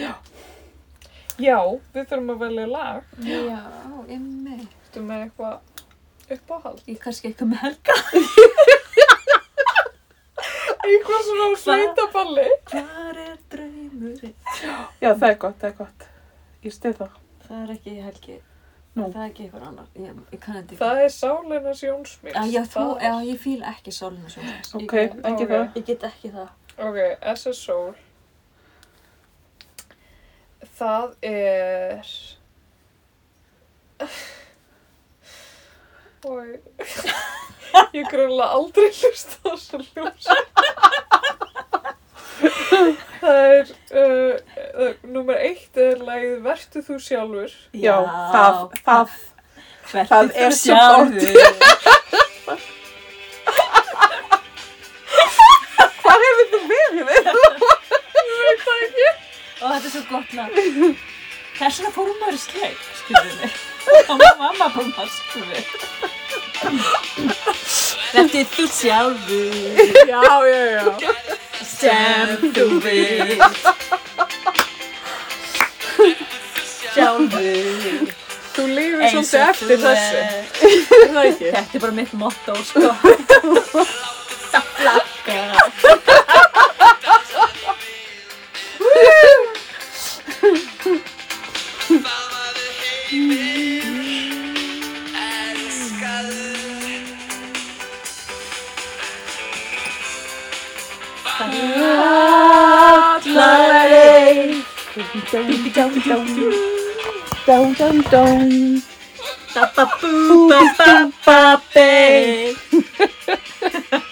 Já, 1.37 1.59
við 1.93 2.07
þurfum 2.09 2.33
að 2.33 2.43
velja 2.47 2.67
lag. 2.73 3.01
Já, 3.29 3.61
ymmi. 4.17 4.63
Þú 4.95 5.03
með 5.05 5.27
eitthvað 5.27 5.57
uppáhald. 6.35 6.81
Ég 6.91 6.99
kannski 7.03 7.29
eitthvað 7.31 7.49
með 7.53 7.61
helga. 7.67 7.95
Eitthvað 10.87 11.23
svona 11.27 11.47
á 11.47 11.53
sveitaballi. 11.59 12.45
Hvar 12.71 13.17
er 13.23 13.39
draumurinn? 13.51 14.35
Já, 15.03 15.09
það 15.19 15.29
er 15.31 15.39
gott, 15.43 15.57
það 15.63 15.71
er 15.71 15.77
gott. 15.81 16.05
Ég 16.67 16.75
stið 16.75 16.95
það. 17.01 17.17
Það 17.47 17.63
er 17.65 17.73
ekki 17.77 17.95
helgi. 18.05 18.37
Nú. 18.97 19.07
Það 19.13 19.19
er 19.21 19.27
ekki 19.31 19.43
eitthvað 19.47 19.65
annar. 19.71 19.89
Ég, 20.01 20.21
ég 20.33 20.41
kann 20.41 20.57
þetta 20.57 20.71
ekki. 20.73 20.79
Það 20.81 21.01
er 21.03 21.11
sálinas 21.17 21.83
Jónsmils. 21.85 22.39
Já, 22.55 22.63
þú, 22.73 22.85
já, 23.03 23.13
ég 23.29 23.41
fíl 23.43 23.59
ekki 23.73 23.93
sálinu 23.93 24.31
svona. 24.33 24.55
Ok, 24.79 24.95
Ég, 24.97 25.19
ekki 25.33 25.45
ok. 25.45 25.53
það. 25.53 25.67
ég 25.81 25.85
get 25.91 26.07
ekki 26.09 26.31
það. 26.37 26.49
Ok, 26.87 26.99
SS 27.35 27.61
Soul. 27.67 27.93
Það 30.77 31.13
er... 31.35 32.15
Ói, 36.25 36.61
ég 37.99 38.07
grunlega 38.09 38.49
aldrei 38.57 38.89
hlusta 38.89 39.37
á 39.45 39.53
þessu 39.53 39.83
hljóms. 39.93 40.27
Það 43.21 43.39
er, 43.43 43.71
uh, 43.97 44.35
uh, 44.85 44.91
nummer 45.09 45.39
eitt 45.41 45.79
er 45.81 46.03
lagið 46.05 46.43
Vertu 46.45 46.83
þú 46.85 46.99
sjálfur. 47.03 47.53
Já, 47.73 47.95
það, 48.33 48.59
það, 48.87 49.15
Vertu 49.93 50.11
það 50.11 50.33
þú 50.33 50.43
er 50.45 50.57
svo 50.57 50.77
sjálfur. 50.77 51.33
hvað 56.03 56.27
hefur 56.27 56.47
þú 56.53 56.61
verið? 56.73 57.07
Og 59.57 59.69
þetta 59.73 59.81
er 59.81 59.91
svo 59.95 60.05
gott 60.11 60.37
lag. 60.37 60.61
Þess 61.57 61.81
vegna 61.81 61.95
fórum 61.97 62.21
maður 62.21 62.37
í 62.37 62.45
sleik, 62.45 62.87
skilur 63.01 63.35
við. 63.41 63.66
Mamma 64.09 64.69
bara 64.69 64.85
maskur 64.97 65.45
við. 65.51 65.65
Vertu 68.13 68.41
þú 68.55 68.65
sjálfur. 68.73 69.55
Já, 70.09 70.23
já, 70.51 70.63
já. 70.77 70.85
sem 71.67 72.29
þú 72.57 72.67
vilt 72.85 73.43
sjálfur 76.95 78.15
Þú 78.57 78.63
lifir 78.73 79.11
svolítið 79.13 79.43
eftir 79.45 79.77
þessu. 79.83 80.21
Er 80.97 81.11
það 81.13 81.27
ekki? 81.31 81.51
þetta 81.53 81.77
er 81.77 81.83
bara 81.83 81.97
mitt 81.99 82.13
motto 82.17 82.53
sko 82.65 82.81
það 84.53 84.65
flakka 84.79 85.37
það 85.53 86.87
Dun, 104.97 105.05
dun, 105.31 105.93
dun, 107.47 107.65
dun, 107.77 107.97
dun. 108.09 108.81
Ba, 109.53 109.69
ba, 109.77 109.85
boo, 110.01 110.49
ba, 110.49 110.61
ba, 110.73 111.13
ba, 111.21 111.61
ba. 111.75 111.85